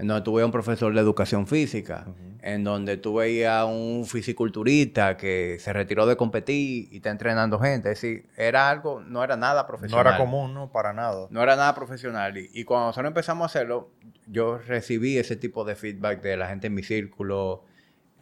En 0.00 0.06
donde 0.08 0.22
tuve 0.22 0.42
un 0.44 0.50
profesor 0.50 0.94
de 0.94 1.00
educación 1.00 1.46
física, 1.46 2.06
en 2.42 2.64
donde 2.64 2.96
tú 2.96 3.14
veías 3.16 3.66
un 3.66 4.06
fisiculturista 4.06 5.16
que 5.16 5.58
se 5.60 5.72
retiró 5.72 6.06
de 6.06 6.16
competir 6.16 6.88
y 6.90 6.96
está 6.96 7.10
entrenando 7.10 7.58
gente. 7.58 7.92
Es 7.92 8.00
decir, 8.00 8.26
era 8.36 8.70
algo, 8.70 9.00
no 9.00 9.22
era 9.22 9.36
nada 9.36 9.62
No 9.62 9.66
profesional. 9.68 10.06
era 10.06 10.16
común, 10.16 10.54
¿no? 10.54 10.72
Para 10.72 10.92
nada. 10.94 11.26
No 11.30 11.42
era 11.42 11.54
nada 11.54 11.74
profesional. 11.74 12.36
Y, 12.38 12.48
y 12.54 12.64
cuando 12.64 12.86
nosotros 12.86 13.08
empezamos 13.10 13.42
a 13.42 13.46
hacerlo, 13.46 13.90
yo 14.26 14.56
recibí 14.58 15.18
ese 15.18 15.36
tipo 15.36 15.64
de 15.64 15.74
feedback 15.76 16.22
de 16.22 16.36
la 16.38 16.48
gente 16.48 16.68
en 16.68 16.74
mi 16.74 16.82
círculo. 16.82 17.64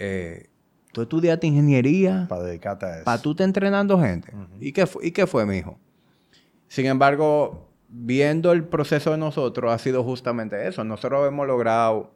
Eh, 0.01 0.49
tú 0.93 1.03
estudiaste 1.03 1.47
ingeniería 1.47 2.27
Para 2.29 2.43
dedicarte 2.43 2.87
a 2.87 2.95
eso. 2.97 3.05
para 3.05 3.23
tú 3.23 3.31
estar 3.33 3.45
entrenando 3.45 4.01
gente. 4.01 4.33
¿Y, 4.59 4.73
qué 4.73 4.85
¿Y 5.03 5.13
qué 5.13 5.27
fue, 5.29 5.47
mijo? 5.47 5.79
Sin 6.67 6.87
embargo, 6.87 7.68
viendo 7.89 8.53
el 8.53 8.65
proceso 8.65 9.13
de 9.13 9.19
nosotros, 9.19 9.73
ha 9.73 9.79
sido 9.79 10.05
justamente 10.05 10.69
eso. 10.69 10.85
Nosotros 10.85 11.27
hemos 11.27 11.47
logrado 11.47 12.13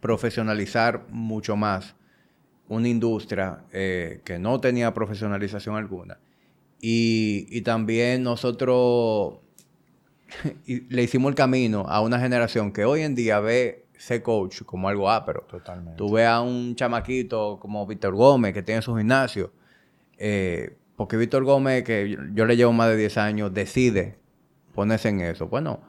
profesionalizar 0.00 1.06
mucho 1.08 1.56
más 1.56 1.94
una 2.68 2.88
industria 2.88 3.64
eh, 3.72 4.20
que 4.24 4.38
no 4.38 4.60
tenía 4.60 4.92
profesionalización 4.92 5.76
alguna. 5.76 6.18
Y, 6.80 7.46
y 7.50 7.62
también 7.62 8.22
nosotros 8.24 9.38
y 10.66 10.80
le 10.94 11.02
hicimos 11.02 11.30
el 11.30 11.34
camino 11.34 11.84
a 11.88 12.00
una 12.00 12.18
generación 12.18 12.72
que 12.72 12.84
hoy 12.84 13.02
en 13.02 13.14
día 13.14 13.40
ve 13.40 13.86
ser 13.96 14.22
coach 14.22 14.62
como 14.62 14.88
algo 14.88 15.10
ápero. 15.10 15.46
Totalmente. 15.48 15.96
Tú 15.96 16.12
ves 16.12 16.26
a 16.26 16.40
un 16.40 16.74
chamaquito 16.74 17.58
como 17.60 17.86
Víctor 17.86 18.14
Gómez 18.14 18.52
que 18.52 18.62
tiene 18.62 18.82
su 18.82 18.96
gimnasio. 18.96 19.52
eh, 20.18 20.76
porque 20.96 21.16
Víctor 21.16 21.42
Gómez, 21.44 21.84
que 21.84 22.10
yo, 22.10 22.18
yo 22.32 22.44
le 22.44 22.56
llevo 22.56 22.72
más 22.72 22.88
de 22.88 22.96
10 22.96 23.16
años, 23.16 23.54
decide 23.54 24.18
ponerse 24.74 25.08
en 25.08 25.20
eso. 25.20 25.48
Bueno, 25.48 25.80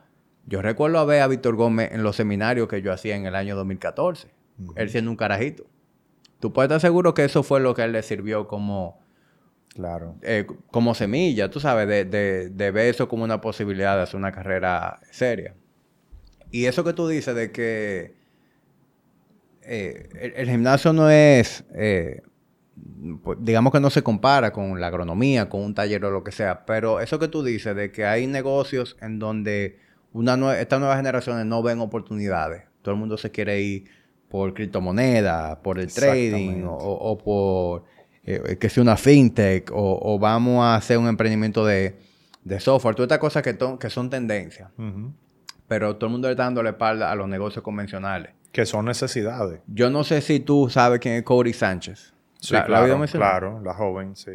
yo 0.45 0.61
recuerdo 0.61 0.99
a 0.99 1.05
ver 1.05 1.21
a 1.21 1.27
Víctor 1.27 1.55
Gómez 1.55 1.91
en 1.91 2.03
los 2.03 2.15
seminarios 2.15 2.67
que 2.67 2.81
yo 2.81 2.91
hacía 2.91 3.15
en 3.15 3.25
el 3.25 3.35
año 3.35 3.55
2014. 3.55 4.27
Él 4.75 4.89
siendo 4.89 5.09
un 5.11 5.17
carajito. 5.17 5.65
Tú 6.39 6.51
puedes 6.53 6.67
estar 6.67 6.81
seguro 6.81 7.13
que 7.13 7.23
eso 7.25 7.43
fue 7.43 7.59
lo 7.61 7.73
que 7.73 7.81
a 7.83 7.85
él 7.85 7.93
le 7.93 8.03
sirvió 8.03 8.47
como, 8.47 8.99
Claro. 9.73 10.15
eh, 10.21 10.45
como 10.71 10.93
semilla, 10.93 11.49
tú 11.49 11.59
sabes, 11.59 11.87
de, 11.87 12.05
de- 12.05 12.49
de 12.49 12.71
ver 12.71 12.87
eso 12.87 13.07
como 13.07 13.23
una 13.23 13.39
posibilidad 13.41 13.95
de 13.95 14.03
hacer 14.03 14.17
una 14.17 14.31
carrera 14.31 14.99
seria. 15.09 15.55
Y 16.51 16.65
eso 16.65 16.83
que 16.83 16.93
tú 16.93 17.07
dices 17.07 17.33
de 17.33 17.51
que 17.51 18.15
eh, 19.61 20.09
el, 20.19 20.33
el 20.35 20.49
gimnasio 20.49 20.91
no 20.93 21.09
es, 21.09 21.63
eh, 21.73 22.21
digamos 23.39 23.71
que 23.71 23.79
no 23.79 23.89
se 23.89 24.01
compara 24.01 24.51
con 24.51 24.79
la 24.81 24.87
agronomía, 24.87 25.47
con 25.49 25.61
un 25.61 25.73
taller 25.75 26.03
o 26.05 26.11
lo 26.11 26.23
que 26.23 26.31
sea, 26.31 26.65
pero 26.65 26.99
eso 26.99 27.19
que 27.19 27.27
tú 27.27 27.43
dices 27.43 27.75
de 27.75 27.91
que 27.91 28.05
hay 28.05 28.25
negocios 28.27 28.97
en 29.01 29.19
donde 29.19 29.77
una 30.11 30.35
nue- 30.37 30.57
estas 30.59 30.79
nuevas 30.79 30.97
generaciones 30.97 31.45
no 31.45 31.61
ven 31.61 31.79
oportunidades. 31.79 32.63
Todo 32.81 32.93
el 32.95 32.99
mundo 32.99 33.17
se 33.17 33.31
quiere 33.31 33.61
ir 33.61 33.85
por 34.29 34.53
criptomonedas, 34.53 35.57
por 35.57 35.79
el 35.79 35.91
trading 35.93 36.63
o, 36.65 36.75
o 36.75 37.17
por 37.17 37.83
eh, 38.25 38.57
que 38.59 38.69
sea 38.69 38.81
una 38.83 38.97
fintech 38.97 39.69
o, 39.71 39.99
o 40.01 40.17
vamos 40.19 40.63
a 40.63 40.75
hacer 40.75 40.97
un 40.97 41.07
emprendimiento 41.07 41.65
de, 41.65 41.95
de 42.43 42.59
software. 42.59 42.95
Todas 42.95 43.05
estas 43.07 43.19
cosas 43.19 43.43
que, 43.43 43.55
que 43.79 43.89
son 43.89 44.09
tendencias. 44.09 44.69
Pero 45.67 45.95
todo 45.95 46.07
el 46.07 46.11
mundo 46.11 46.27
le 46.27 46.33
está 46.33 46.43
dando 46.43 46.61
la 46.63 46.71
espalda 46.71 47.11
a 47.11 47.15
los 47.15 47.27
negocios 47.27 47.63
convencionales. 47.63 48.31
Que 48.51 48.65
son 48.65 48.85
necesidades. 48.85 49.61
Yo 49.67 49.89
no 49.89 50.03
sé 50.03 50.21
si 50.21 50.39
tú 50.39 50.69
sabes 50.69 50.99
quién 50.99 51.15
es 51.15 51.23
Cody 51.23 51.53
Sánchez. 51.53 52.12
Sí, 52.43 52.53
¿La- 52.53 52.67
la 52.67 52.79
has 53.03 53.11
claro, 53.11 53.61
la 53.63 53.73
joven, 53.73 54.17
sí. 54.17 54.31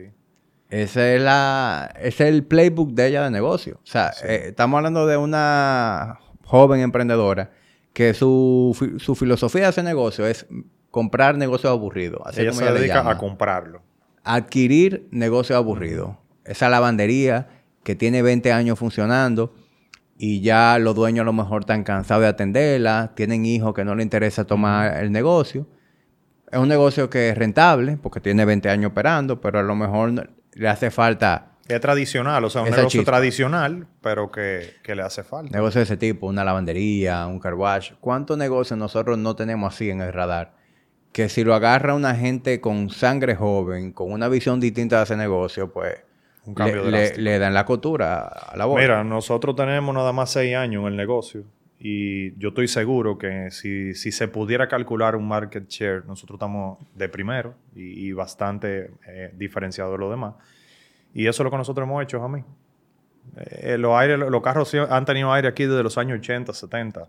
Ese 0.70 1.16
es, 1.16 1.22
la, 1.22 1.90
ese 1.96 2.24
es 2.28 2.34
el 2.34 2.42
playbook 2.44 2.92
de 2.92 3.06
ella 3.08 3.22
de 3.24 3.30
negocio. 3.30 3.74
O 3.82 3.86
sea, 3.86 4.12
Sí. 4.12 4.24
eh, 4.26 4.42
estamos 4.48 4.78
hablando 4.78 5.06
de 5.06 5.18
una 5.18 6.18
joven 6.44 6.80
emprendedora 6.80 7.50
que 7.92 8.14
su, 8.14 8.74
su 8.98 9.14
filosofía 9.14 9.62
de 9.62 9.66
hacer 9.68 9.84
negocio 9.84 10.26
es 10.26 10.46
comprar 10.90 11.36
negocios 11.36 11.70
aburridos. 11.70 12.22
ella 12.38 12.52
se 12.52 12.72
dedica 12.72 13.08
a 13.10 13.18
comprarlo. 13.18 13.82
Adquirir 14.24 15.06
negocios 15.10 15.56
aburridos. 15.58 16.16
Esa 16.46 16.70
lavandería 16.70 17.48
que 17.82 17.94
tiene 17.94 18.22
20 18.22 18.52
años 18.52 18.78
funcionando 18.78 19.54
y 20.16 20.40
ya 20.40 20.78
los 20.78 20.94
dueños 20.94 21.22
a 21.22 21.26
lo 21.26 21.32
mejor 21.34 21.60
están 21.62 21.84
cansados 21.84 22.22
de 22.22 22.28
atenderla, 22.28 23.12
tienen 23.14 23.44
hijos 23.44 23.74
que 23.74 23.84
no 23.84 23.94
les 23.94 24.04
interesa 24.04 24.44
tomar 24.46 24.96
el 25.02 25.12
negocio. 25.12 25.66
Es 26.50 26.58
un 26.58 26.68
negocio 26.68 27.10
que 27.10 27.30
es 27.30 27.38
rentable 27.38 27.98
porque 28.02 28.20
tiene 28.20 28.44
20 28.44 28.68
años 28.70 28.90
operando, 28.90 29.40
pero 29.40 29.58
a 29.58 29.62
lo 29.62 29.74
mejor 29.74 30.30
le 30.52 30.68
hace 30.68 30.90
falta 30.90 31.48
es 31.68 31.80
tradicional, 31.82 32.42
o 32.44 32.50
sea, 32.50 32.62
un 32.62 32.70
negocio 32.70 33.04
tradicional, 33.04 33.86
pero 34.00 34.30
que, 34.30 34.72
le 34.86 35.02
hace 35.02 35.22
falta. 35.22 35.54
Negocio 35.54 35.80
de 35.80 35.84
ese 35.84 35.98
tipo, 35.98 36.26
una 36.26 36.42
lavandería, 36.42 37.26
un 37.26 37.38
car 37.38 37.54
wash. 37.54 37.92
¿Cuántos 38.00 38.38
negocios 38.38 38.78
nosotros 38.78 39.18
no 39.18 39.36
tenemos 39.36 39.74
así 39.74 39.90
en 39.90 40.00
el 40.00 40.10
radar? 40.14 40.54
Que 41.12 41.28
si 41.28 41.44
lo 41.44 41.54
agarra 41.54 41.94
una 41.94 42.14
gente 42.14 42.62
con 42.62 42.88
sangre 42.88 43.34
joven, 43.34 43.92
con 43.92 44.10
una 44.10 44.28
visión 44.28 44.60
distinta 44.60 44.96
de 44.96 45.04
ese 45.04 45.16
negocio, 45.16 45.70
pues 45.70 45.94
un 46.46 46.54
cambio 46.54 46.84
le, 46.84 47.18
le, 47.18 47.38
dan 47.38 47.52
la 47.52 47.66
costura 47.66 48.22
a 48.22 48.56
la 48.56 48.64
voz. 48.64 48.80
Mira, 48.80 49.04
nosotros 49.04 49.54
tenemos 49.54 49.94
nada 49.94 50.14
más 50.14 50.30
seis 50.30 50.56
años 50.56 50.80
en 50.82 50.88
el 50.88 50.96
negocio 50.96 51.44
y 51.80 52.36
yo 52.38 52.48
estoy 52.48 52.66
seguro 52.66 53.18
que 53.18 53.50
si, 53.52 53.94
se 53.94 54.28
pudiera 54.28 54.66
calcular 54.66 55.14
un 55.14 55.28
market 55.28 55.68
share, 55.68 56.04
nosotros 56.06 56.36
estamos 56.36 56.78
de 56.94 57.08
primero 57.08 57.54
y, 57.74 58.10
bastante 58.12 58.90
eh, 59.06 59.32
diferenciado 59.36 59.92
de 59.92 59.98
los 59.98 60.10
demás. 60.10 60.34
Y 61.14 61.26
eso 61.26 61.42
es 61.42 61.44
lo 61.44 61.50
que 61.50 61.56
nosotros 61.56 61.86
hemos 61.86 62.02
hecho, 62.02 62.22
a 62.22 62.44
Eh, 63.36 63.78
los, 63.78 63.94
aires, 63.94 64.18
los 64.18 64.42
carros 64.42 64.74
han 64.74 65.04
tenido 65.04 65.32
aire 65.32 65.46
aquí 65.46 65.66
desde 65.66 65.84
los 65.84 65.96
años 65.98 66.18
80, 66.18 66.52
70. 66.52 67.08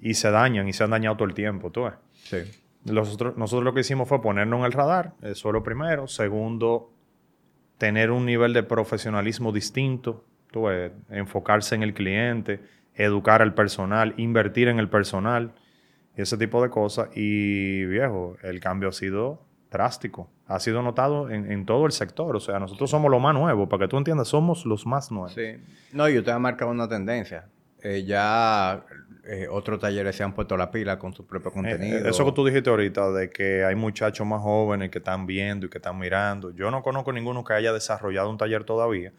Y 0.00 0.14
se 0.14 0.30
dañan 0.30 0.68
y 0.68 0.72
se 0.74 0.84
han 0.84 0.90
dañado 0.90 1.16
todo 1.16 1.28
el 1.28 1.34
tiempo, 1.34 1.70
tú 1.70 1.84
ves. 1.84 1.94
Sí. 2.12 2.38
Nosotros, 2.84 3.36
nosotros 3.36 3.64
lo 3.64 3.72
que 3.72 3.80
hicimos 3.80 4.06
fue 4.08 4.20
ponernos 4.20 4.60
en 4.60 4.66
el 4.66 4.72
radar, 4.72 5.14
eso 5.22 5.48
es 5.48 5.52
lo 5.52 5.62
primero. 5.62 6.06
Segundo, 6.06 6.92
tener 7.78 8.10
un 8.10 8.26
nivel 8.26 8.52
de 8.52 8.62
profesionalismo 8.62 9.50
distinto, 9.50 10.24
tú 10.50 10.64
ves, 10.64 10.92
enfocarse 11.08 11.74
en 11.74 11.82
el 11.82 11.94
cliente, 11.94 12.60
educar 12.98 13.40
al 13.40 13.54
personal, 13.54 14.12
invertir 14.16 14.68
en 14.68 14.78
el 14.78 14.88
personal, 14.88 15.52
ese 16.16 16.36
tipo 16.36 16.62
de 16.62 16.68
cosas. 16.68 17.08
Y 17.14 17.84
viejo, 17.86 18.36
el 18.42 18.60
cambio 18.60 18.90
ha 18.90 18.92
sido 18.92 19.40
drástico. 19.70 20.30
Ha 20.46 20.60
sido 20.60 20.82
notado 20.82 21.30
en, 21.30 21.64
todo 21.66 21.86
el 21.86 21.92
sector. 21.92 22.34
O 22.34 22.40
sea, 22.40 22.58
nosotros 22.58 22.90
somos 22.90 23.10
lo 23.10 23.20
más 23.20 23.34
nuevo. 23.34 23.68
Para 23.68 23.84
que 23.84 23.88
tú 23.88 23.98
entiendas, 23.98 24.28
somos 24.28 24.66
los 24.66 24.86
más 24.86 25.10
nuevos. 25.10 25.34
Sí. 25.34 25.56
No, 25.92 26.08
y 26.08 26.18
usted 26.18 26.32
ha 26.32 26.38
marcado 26.38 26.70
una 26.70 26.88
tendencia. 26.88 27.46
Eh, 27.82 28.04
ya 28.04 28.84
eh, 29.24 29.46
otros 29.48 29.78
talleres 29.78 30.16
se 30.16 30.24
han 30.24 30.34
puesto 30.34 30.56
la 30.56 30.70
pila 30.70 30.98
con 30.98 31.12
su 31.12 31.26
propio 31.26 31.50
eh, 31.50 31.54
contenido. 31.54 32.08
eso 32.08 32.24
que 32.24 32.32
tú 32.32 32.44
dijiste 32.44 32.70
ahorita, 32.70 33.12
de 33.12 33.30
que 33.30 33.64
hay 33.64 33.76
muchachos 33.76 34.26
más 34.26 34.40
jóvenes 34.40 34.90
que 34.90 34.98
están 34.98 35.26
viendo 35.26 35.66
y 35.66 35.68
que 35.68 35.78
están 35.78 35.98
mirando. 35.98 36.50
Yo 36.50 36.70
no 36.70 36.82
conozco 36.82 37.12
ninguno 37.12 37.44
que 37.44 37.52
haya 37.52 37.72
desarrollado 37.72 38.30
un 38.30 38.38
taller 38.38 38.64
todavía. 38.64 39.12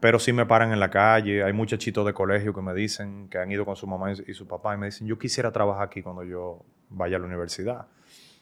Pero 0.00 0.18
sí 0.18 0.32
me 0.32 0.44
paran 0.46 0.72
en 0.72 0.80
la 0.80 0.90
calle. 0.90 1.42
Hay 1.42 1.52
muchachitos 1.52 2.04
de 2.04 2.12
colegio 2.12 2.52
que 2.54 2.60
me 2.60 2.74
dicen 2.74 3.28
que 3.28 3.38
han 3.38 3.50
ido 3.50 3.64
con 3.64 3.76
su 3.76 3.86
mamá 3.86 4.12
y 4.12 4.34
su 4.34 4.46
papá 4.46 4.74
y 4.74 4.78
me 4.78 4.86
dicen, 4.86 5.06
yo 5.06 5.18
quisiera 5.18 5.50
trabajar 5.52 5.84
aquí 5.84 6.02
cuando 6.02 6.22
yo 6.22 6.64
vaya 6.90 7.16
a 7.16 7.20
la 7.20 7.26
universidad. 7.26 7.86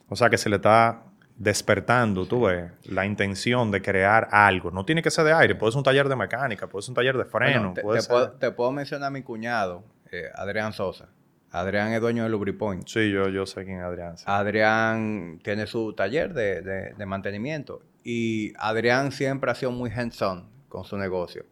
O 0.08 0.16
sea 0.16 0.28
que 0.30 0.36
se 0.36 0.48
le 0.48 0.56
está 0.56 1.02
despertando, 1.36 2.26
tú 2.26 2.42
ves, 2.42 2.70
la 2.84 3.06
intención 3.06 3.70
de 3.70 3.82
crear 3.82 4.28
algo. 4.30 4.70
No 4.70 4.84
tiene 4.84 5.02
que 5.02 5.10
ser 5.10 5.24
de 5.24 5.32
aire, 5.32 5.54
puede 5.54 5.72
ser 5.72 5.78
un 5.78 5.84
taller 5.84 6.08
de 6.08 6.16
mecánica, 6.16 6.68
puede 6.68 6.82
ser 6.82 6.90
un 6.90 6.96
taller 6.96 7.16
de 7.16 7.24
freno. 7.24 7.74
te, 7.74 8.50
puedo, 8.52 8.72
mencionar 8.72 9.08
a 9.08 9.10
mi 9.10 9.22
cuñado, 9.22 9.84
eh, 10.10 10.28
Adrián 10.34 10.72
Sosa. 10.72 11.08
Adrián 11.50 11.92
es 11.92 12.00
dueño 12.00 12.24
de 12.24 12.30
LubriPoint. 12.30 12.86
Sí, 12.88 13.10
yo, 13.10 13.28
yo 13.28 13.46
sé 13.46 13.64
quién 13.64 13.78
es 13.78 13.84
Adrián. 13.84 14.16
Adrián 14.26 15.40
tiene 15.42 15.66
su 15.66 15.92
taller 15.92 16.34
de, 16.34 16.94
mantenimiento 17.06 17.82
y 18.02 18.52
Adrián 18.58 19.12
siempre 19.12 19.50
ha 19.50 19.54
sido 19.54 19.70
muy 19.70 19.90
hands-on 19.90 20.53
con 20.74 20.84
su 20.84 20.98
negocio. 20.98 21.46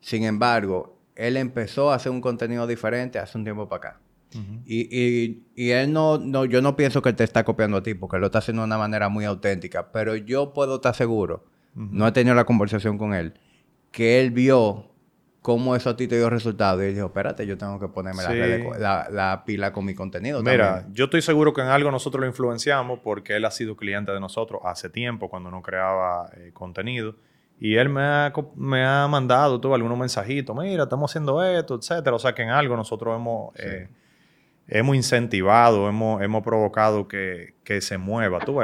Sin 0.00 0.24
embargo, 0.24 0.98
él 1.16 1.36
empezó 1.36 1.90
a 1.90 1.96
hacer 1.96 2.12
un 2.12 2.20
contenido 2.20 2.66
diferente 2.66 3.18
hace 3.18 3.36
un 3.36 3.44
tiempo 3.44 3.68
para 3.68 3.90
acá 3.90 4.00
y, 4.64 5.42
y, 5.56 5.70
él 5.70 5.92
no, 5.92 6.18
no, 6.18 6.44
yo 6.44 6.62
no 6.62 6.76
pienso 6.76 7.02
que 7.02 7.08
él 7.08 7.16
te 7.16 7.24
está 7.24 7.44
copiando 7.44 7.78
a 7.78 7.82
ti, 7.82 7.94
porque 7.94 8.18
lo 8.18 8.26
está 8.26 8.38
haciendo 8.38 8.62
de 8.62 8.66
una 8.66 8.78
manera 8.78 9.08
muy 9.08 9.24
auténtica, 9.24 9.90
pero 9.90 10.14
yo 10.14 10.52
puedo 10.52 10.76
estar 10.76 10.94
seguro, 10.94 11.44
no 11.74 12.06
he 12.06 12.12
tenido 12.12 12.34
la 12.34 12.44
conversación 12.44 12.96
con 12.96 13.14
él, 13.14 13.34
que 13.90 14.20
él 14.20 14.30
vio 14.30 14.86
cómo 15.42 15.74
eso 15.74 15.90
a 15.90 15.96
ti 15.96 16.06
te 16.06 16.16
dio 16.16 16.30
resultado 16.30 16.82
y 16.82 16.88
él 16.88 16.94
dijo, 16.94 17.06
espérate, 17.06 17.46
yo 17.46 17.58
tengo 17.58 17.80
que 17.80 17.88
ponerme 17.88 18.22
la, 18.22 19.42
pila 19.44 19.72
con 19.72 19.84
mi 19.84 19.94
contenido. 19.94 20.42
Mira, 20.42 20.86
yo 20.92 21.06
estoy 21.06 21.22
seguro 21.22 21.52
que 21.52 21.62
en 21.62 21.68
algo 21.68 21.90
nosotros 21.90 22.20
lo 22.20 22.26
influenciamos 22.26 23.00
porque 23.00 23.36
él 23.36 23.44
ha 23.44 23.50
sido 23.50 23.76
cliente 23.76 24.12
de 24.12 24.20
nosotros 24.20 24.60
hace 24.64 24.90
tiempo, 24.90 25.28
cuando 25.28 25.50
no 25.50 25.62
creaba 25.62 26.30
eh, 26.36 26.50
contenido. 26.52 27.16
Y 27.60 27.76
él 27.76 27.90
me 27.90 28.02
ha, 28.02 28.32
me 28.56 28.84
ha 28.84 29.06
mandado 29.06 29.60
todo 29.60 29.74
algunos 29.74 29.98
mensajitos, 29.98 30.56
mira, 30.56 30.84
estamos 30.84 31.10
haciendo 31.10 31.42
esto, 31.44 31.78
etcétera. 31.78 32.16
O 32.16 32.18
sea 32.18 32.34
que 32.34 32.42
en 32.42 32.50
algo 32.50 32.76
nosotros 32.76 33.14
hemos... 33.14 33.54
Eh, 33.56 33.88
hemos 34.70 34.96
incentivado, 34.96 35.88
hemos, 35.88 36.22
hemos 36.22 36.42
provocado 36.42 37.08
que, 37.08 37.54
se 37.80 37.98
mueva. 37.98 38.40
¿Tú 38.40 38.58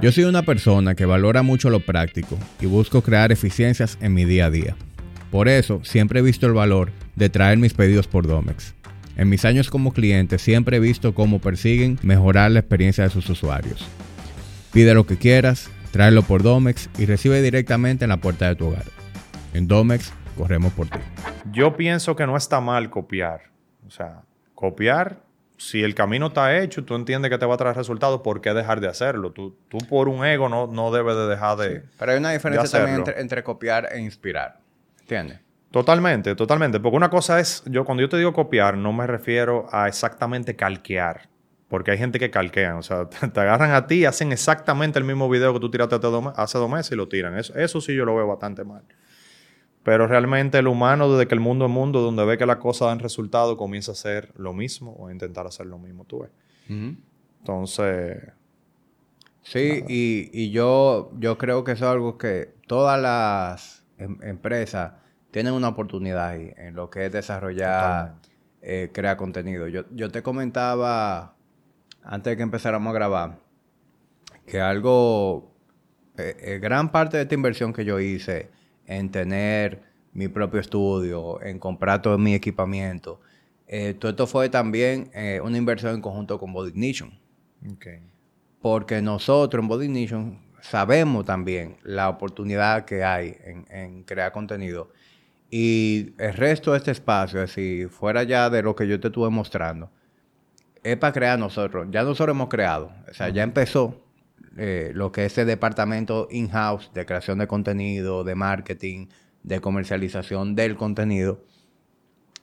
Yo 0.00 0.12
soy 0.12 0.24
una 0.24 0.42
persona 0.42 0.94
que 0.94 1.06
valora 1.06 1.42
mucho 1.42 1.70
lo 1.70 1.80
práctico 1.80 2.38
y 2.60 2.66
busco 2.66 3.02
crear 3.02 3.32
eficiencias 3.32 3.98
en 4.00 4.14
mi 4.14 4.24
día 4.24 4.46
a 4.46 4.50
día. 4.50 4.76
Por 5.32 5.48
eso 5.48 5.80
siempre 5.82 6.20
he 6.20 6.22
visto 6.22 6.46
el 6.46 6.52
valor 6.52 6.92
de 7.16 7.30
traer 7.30 7.58
mis 7.58 7.74
pedidos 7.74 8.06
por 8.06 8.26
Domex. 8.26 8.74
En 9.16 9.28
mis 9.28 9.44
años 9.44 9.70
como 9.70 9.92
cliente 9.92 10.38
siempre 10.38 10.76
he 10.76 10.80
visto 10.80 11.14
cómo 11.14 11.40
persiguen 11.40 11.98
mejorar 12.02 12.52
la 12.52 12.60
experiencia 12.60 13.02
de 13.02 13.10
sus 13.10 13.28
usuarios. 13.28 13.84
Pide 14.72 14.94
lo 14.94 15.04
que 15.04 15.16
quieras, 15.16 15.68
tráelo 15.94 16.22
por 16.22 16.42
Domex 16.42 16.90
y 16.98 17.06
recibe 17.06 17.40
directamente 17.40 18.04
en 18.04 18.08
la 18.08 18.16
puerta 18.16 18.48
de 18.48 18.56
tu 18.56 18.66
hogar. 18.66 18.82
En 19.52 19.68
Domex 19.68 20.12
corremos 20.36 20.72
por 20.72 20.88
ti. 20.88 20.98
Yo 21.52 21.76
pienso 21.76 22.16
que 22.16 22.26
no 22.26 22.36
está 22.36 22.60
mal 22.60 22.90
copiar. 22.90 23.42
O 23.86 23.92
sea, 23.92 24.22
copiar 24.56 25.20
si 25.56 25.84
el 25.84 25.94
camino 25.94 26.26
está 26.26 26.58
hecho, 26.58 26.84
tú 26.84 26.96
entiendes 26.96 27.30
que 27.30 27.38
te 27.38 27.46
va 27.46 27.54
a 27.54 27.58
traer 27.58 27.76
resultados, 27.76 28.22
¿por 28.22 28.40
qué 28.40 28.52
dejar 28.52 28.80
de 28.80 28.88
hacerlo? 28.88 29.30
Tú, 29.30 29.56
tú 29.68 29.78
por 29.88 30.08
un 30.08 30.24
ego 30.24 30.48
no, 30.48 30.66
no 30.66 30.90
debes 30.90 31.14
de 31.14 31.28
dejar 31.28 31.58
de. 31.58 31.84
Pero 31.96 32.10
hay 32.10 32.18
una 32.18 32.32
diferencia 32.32 32.68
también 32.68 33.04
entre, 33.16 33.44
copiar 33.44 33.88
e 33.92 34.00
inspirar. 34.00 34.58
¿Entiendes? 35.02 35.38
Totalmente, 35.70 36.34
totalmente. 36.34 36.80
Porque 36.80 36.96
una 36.96 37.08
cosa 37.08 37.38
es, 37.38 37.62
yo 37.66 37.84
cuando 37.84 38.00
yo 38.02 38.08
te 38.08 38.16
digo 38.16 38.32
copiar, 38.32 38.76
no 38.76 38.92
me 38.92 39.06
refiero 39.06 39.68
a 39.70 39.86
exactamente 39.86 40.56
calquear. 40.56 41.28
Porque 41.68 41.90
hay 41.90 41.98
gente 41.98 42.18
que 42.18 42.30
calquea. 42.30 42.76
O 42.76 42.82
sea, 42.82 43.08
te, 43.32 43.40
agarran 43.40 43.72
a 43.72 43.86
ti 43.86 43.96
y 43.96 44.04
hacen 44.04 44.32
exactamente 44.32 44.98
el 44.98 45.04
mismo 45.04 45.28
video 45.28 45.52
que 45.52 45.60
tú 45.60 45.70
tiraste 45.70 45.96
hace 46.36 46.58
dos 46.58 46.70
meses 46.70 46.92
y 46.92 46.96
lo 46.96 47.08
tiran. 47.08 47.38
Eso, 47.38 47.54
eso 47.54 47.80
sí 47.80 47.94
yo 47.94 48.04
lo 48.04 48.14
veo 48.14 48.26
bastante 48.26 48.64
mal. 48.64 48.82
Pero 49.82 50.06
realmente 50.06 50.58
el 50.58 50.66
humano, 50.66 51.12
desde 51.12 51.28
que 51.28 51.34
el 51.34 51.40
mundo 51.40 51.66
es 51.66 51.70
mundo, 51.70 52.00
donde 52.00 52.24
ve 52.24 52.38
que 52.38 52.46
las 52.46 52.56
cosas 52.56 52.88
dan 52.88 53.00
resultado, 53.00 53.56
comienza 53.58 53.92
a 53.92 53.94
hacer 53.94 54.32
lo 54.36 54.54
mismo 54.54 54.92
o 54.92 55.08
a 55.08 55.12
intentar 55.12 55.46
hacer 55.46 55.66
lo 55.66 55.78
mismo, 55.78 56.04
tú 56.04 56.20
ves. 56.20 56.30
Entonces... 56.68 58.32
Sí, 59.42 59.84
y, 59.86 60.50
yo, 60.50 61.12
yo 61.18 61.36
creo 61.36 61.64
que 61.64 61.72
eso 61.72 61.84
es 61.84 61.90
algo 61.90 62.16
que 62.16 62.54
todas 62.66 62.98
las 62.98 63.84
em, 63.98 64.16
empresas 64.22 64.94
tienen 65.30 65.52
una 65.52 65.68
oportunidad 65.68 66.28
ahí 66.28 66.50
en 66.56 66.74
lo 66.74 66.88
que 66.88 67.04
es 67.04 67.12
desarrollar, 67.12 68.14
eh, 68.62 68.90
crear 68.94 69.18
contenido. 69.18 69.68
Yo, 69.68 69.84
yo 69.90 70.10
te 70.10 70.22
comentaba, 70.22 71.33
antes 72.04 72.32
de 72.32 72.36
que 72.36 72.42
empezáramos 72.42 72.90
a 72.90 72.94
grabar, 72.94 73.38
que 74.46 74.60
algo, 74.60 75.52
eh, 76.18 76.36
eh, 76.40 76.58
gran 76.60 76.92
parte 76.92 77.16
de 77.16 77.24
esta 77.24 77.34
inversión 77.34 77.72
que 77.72 77.84
yo 77.84 77.98
hice 77.98 78.50
en 78.86 79.10
tener 79.10 79.82
mi 80.12 80.28
propio 80.28 80.60
estudio, 80.60 81.42
en 81.42 81.58
comprar 81.58 82.02
todo 82.02 82.18
mi 82.18 82.34
equipamiento. 82.34 83.20
Eh, 83.66 83.94
todo 83.94 84.10
esto 84.10 84.26
fue 84.26 84.48
también 84.48 85.10
una 85.42 85.56
inversión 85.56 85.94
en 85.94 86.02
conjunto 86.02 86.38
con 86.38 86.52
Body 86.52 86.70
Ignition. 86.70 87.18
Porque 88.60 89.02
nosotros 89.02 89.62
en 89.62 89.68
Body 89.68 89.86
Ignition 89.86 90.44
sabemos 90.60 91.24
también 91.24 91.78
la 91.82 92.08
oportunidad 92.08 92.84
que 92.84 93.02
hay 93.02 93.36
en, 93.70 94.04
crear 94.04 94.32
contenido. 94.32 94.90
Y 95.50 96.12
el 96.18 96.34
resto 96.34 96.72
de 96.72 96.78
este 96.78 96.90
espacio, 96.90 97.46
si 97.46 97.86
fuera 97.86 98.22
ya 98.22 98.50
de 98.50 98.62
lo 98.62 98.76
que 98.76 98.86
yo 98.86 99.00
te 99.00 99.08
estuve 99.08 99.30
mostrando, 99.30 99.90
es 100.84 100.96
para 100.96 101.12
crear 101.12 101.38
nosotros. 101.38 101.88
Ya 101.90 102.02
nosotros 102.04 102.34
hemos 102.34 102.48
creado. 102.48 102.92
O 103.10 103.14
sea, 103.14 103.30
ya 103.30 103.42
empezó 103.42 104.04
eh, 104.56 104.92
lo 104.94 105.10
que 105.10 105.24
es 105.24 105.36
el 105.38 105.46
departamento 105.46 106.28
in-house 106.30 106.90
de 106.94 107.04
creación 107.06 107.38
de 107.38 107.46
contenido, 107.46 108.22
de 108.22 108.34
marketing, 108.34 109.08
de 109.42 109.60
comercialización 109.60 110.54
del 110.54 110.76
contenido. 110.76 111.42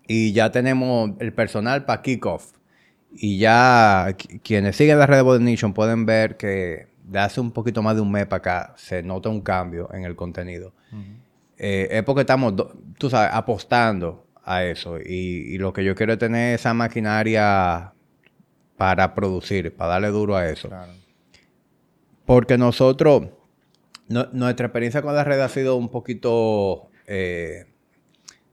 Y 0.07 0.33
ya 0.33 0.51
tenemos 0.51 1.11
el 1.19 1.33
personal 1.33 1.85
para 1.85 2.01
kickoff. 2.01 2.51
Y 3.13 3.37
ya 3.37 4.15
quienes 4.43 4.75
siguen 4.75 4.99
la 4.99 5.05
red 5.05 5.17
de 5.17 5.21
Body 5.21 5.43
Nation 5.43 5.73
pueden 5.73 6.05
ver 6.05 6.37
que 6.37 6.87
de 7.03 7.19
hace 7.19 7.41
un 7.41 7.51
poquito 7.51 7.81
más 7.81 7.95
de 7.95 8.01
un 8.01 8.11
mes 8.11 8.25
para 8.25 8.37
acá 8.37 8.73
se 8.77 9.03
nota 9.03 9.29
un 9.29 9.41
cambio 9.41 9.89
en 9.93 10.05
el 10.05 10.15
contenido. 10.15 10.73
Eh, 11.57 11.89
es 11.91 12.03
porque 12.03 12.21
estamos, 12.21 12.53
tú 12.97 13.09
sabes, 13.09 13.29
apostando 13.33 14.25
a 14.43 14.63
eso. 14.63 14.97
Y, 14.99 15.57
lo 15.57 15.73
que 15.73 15.83
yo 15.83 15.95
quiero 15.95 16.13
es 16.13 16.19
tener 16.19 16.55
esa 16.55 16.73
maquinaria 16.73 17.93
para 18.81 19.13
producir, 19.13 19.75
para 19.75 19.91
darle 19.91 20.07
duro 20.07 20.35
a 20.35 20.49
eso. 20.49 20.67
Porque 22.25 22.57
nosotros, 22.57 23.27
nuestra 24.07 24.65
experiencia 24.65 25.03
con 25.03 25.13
la 25.13 25.23
red 25.23 25.39
ha 25.39 25.49
sido 25.49 25.75
un 25.75 25.89
poquito 25.89 26.89
eh, 27.05 27.67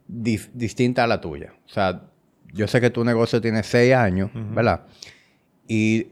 distinta 0.07 1.05
a 1.05 1.07
la 1.07 1.23
tuya. 1.23 1.55
O 1.65 1.71
sea, 1.71 2.11
yo 2.53 2.69
sé 2.69 2.79
que 2.79 2.91
tu 2.91 3.05
negocio 3.07 3.41
tiene 3.41 3.63
seis 3.63 3.95
años, 3.95 4.31
¿verdad? 4.35 4.83
Y 5.67 6.09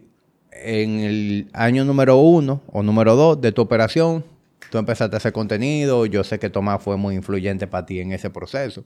en 0.50 1.00
el 1.00 1.50
año 1.52 1.85
número 1.85 2.16
uno 2.16 2.62
o 2.72 2.83
número 2.83 3.16
dos 3.16 3.38
de 3.38 3.52
tu 3.52 3.61
operación, 3.61 4.24
tú 4.70 4.79
empezaste 4.79 5.14
a 5.14 5.18
hacer 5.18 5.35
contenido. 5.35 6.07
Yo 6.07 6.24
sé 6.24 6.38
que 6.38 6.48
Tomás 6.48 6.83
fue 6.83 6.96
muy 6.96 7.16
influyente 7.16 7.66
para 7.66 7.85
ti 7.85 8.00
en 8.00 8.12
ese 8.12 8.31
proceso. 8.31 8.83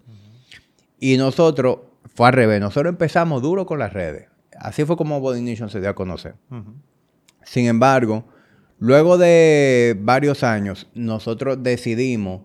Y 0.99 1.17
nosotros, 1.19 1.79
fue 2.17 2.27
al 2.27 2.33
revés, 2.33 2.61
nosotros 2.61 2.91
empezamos 2.91 3.43
duro 3.43 3.65
con 3.65 3.79
las 3.79 3.93
redes. 3.93 4.27
Así 4.61 4.85
fue 4.85 4.97
como 4.97 5.21
Body 5.21 5.41
Nation 5.43 5.71
se 5.71 5.81
dio 5.81 5.91
a 5.91 5.95
conocer. 5.95 6.35
Sin 7.43 7.67
embargo, 7.67 8.25
luego 8.79 9.19
de 9.19 9.97
varios 10.01 10.45
años, 10.45 10.89
nosotros 10.95 11.63
decidimos 11.63 12.43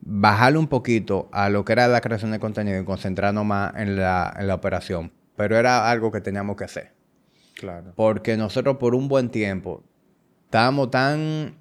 bajarle 0.00 0.58
un 0.58 0.68
poquito 0.68 1.28
a 1.32 1.48
lo 1.48 1.64
que 1.64 1.72
era 1.72 1.88
la 1.88 2.00
creación 2.00 2.30
de 2.32 2.40
contenido 2.40 2.80
y 2.80 2.84
concentrarnos 2.84 3.44
más 3.44 3.74
en 3.76 3.96
la, 3.96 4.34
en 4.38 4.46
la 4.46 4.54
operación. 4.54 5.12
Pero 5.36 5.56
era 5.56 5.90
algo 5.90 6.10
que 6.10 6.20
teníamos 6.20 6.56
que 6.56 6.64
hacer. 6.64 6.92
Claro. 7.54 7.92
Porque 7.96 8.36
nosotros 8.36 8.76
por 8.76 8.94
un 8.94 9.08
buen 9.08 9.30
tiempo 9.30 9.82
estábamos 10.44 10.90
tan 10.90 11.56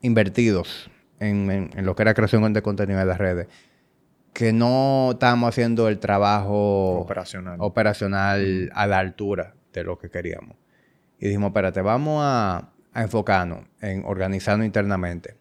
invertidos 0.00 0.90
en, 1.18 1.70
lo 1.84 1.94
que 1.94 2.02
era 2.02 2.14
creación 2.14 2.52
de 2.52 2.62
contenido 2.62 3.00
en 3.00 3.08
las 3.08 3.18
redes 3.18 3.48
que 4.34 4.52
no 4.52 5.12
estábamos 5.12 5.48
haciendo 5.48 5.88
el 5.88 5.98
trabajo 5.98 6.98
operacional, 6.98 7.56
operacional 7.60 8.70
a 8.74 8.86
la 8.86 8.98
altura 8.98 9.54
de 9.72 9.84
lo 9.84 9.98
que 9.98 10.10
queríamos. 10.10 10.56
Y 11.18 11.28
dijimos, 11.28 11.48
espérate, 11.48 11.80
vamos 11.80 12.20
a, 12.22 12.70
a 12.92 13.02
enfocarnos 13.02 13.64
en 13.80 14.04
organizarnos 14.04 14.66
internamente. 14.66 15.36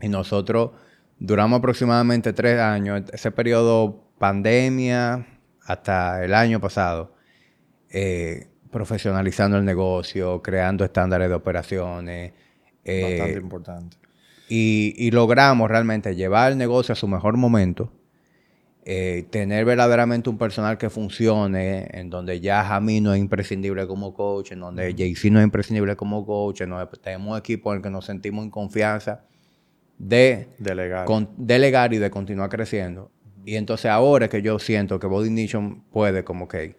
Y 0.00 0.08
nosotros 0.08 0.72
duramos 1.18 1.58
aproximadamente 1.58 2.32
tres 2.32 2.58
años, 2.60 3.02
ese 3.12 3.30
periodo 3.30 4.02
pandemia 4.18 5.26
hasta 5.64 6.24
el 6.24 6.34
año 6.34 6.60
pasado, 6.60 7.14
eh, 7.90 8.48
profesionalizando 8.70 9.56
el 9.58 9.64
negocio, 9.64 10.42
creando 10.42 10.84
estándares 10.84 11.28
de 11.28 11.34
operaciones. 11.34 12.32
Eh, 12.84 13.18
Bastante 13.18 13.40
importante. 13.40 13.96
Y, 14.48 15.10
logramos 15.10 15.68
realmente 15.68 16.14
llevar 16.14 16.52
el 16.52 16.58
negocio 16.58 16.92
a 16.92 16.96
su 16.96 17.08
mejor 17.08 17.36
momento, 17.36 17.92
eh, 18.88 19.26
tener 19.30 19.64
verdaderamente 19.64 20.30
un 20.30 20.38
personal 20.38 20.78
que 20.78 20.90
funcione, 20.90 21.88
en 21.90 22.08
donde 22.08 22.38
ya 22.40 22.62
Jamie 22.62 23.00
no 23.00 23.12
es 23.12 23.18
imprescindible 23.18 23.84
como 23.88 24.14
coach, 24.14 24.52
en 24.52 24.60
donde 24.60 24.94
JC 24.94 25.28
no 25.32 25.40
es 25.40 25.44
imprescindible 25.44 25.96
como 25.96 26.24
coach, 26.24 26.60
en 26.60 26.70
donde 26.70 26.86
tenemos 27.02 27.32
un 27.32 27.36
equipo 27.36 27.72
en 27.72 27.78
el 27.78 27.82
que 27.82 27.90
nos 27.90 28.04
sentimos 28.04 28.44
en 28.44 28.50
confianza 28.52 29.24
de 29.98 30.50
delegar, 30.58 31.08
delegar 31.36 31.94
y 31.94 31.98
de 31.98 32.10
continuar 32.10 32.48
creciendo. 32.48 33.10
Y 33.44 33.56
entonces 33.56 33.90
ahora 33.90 34.28
que 34.28 34.40
yo 34.40 34.60
siento 34.60 35.00
que 35.00 35.08
Body 35.08 35.30
Nation 35.30 35.82
puede 35.90 36.22
como 36.22 36.46
que 36.46 36.76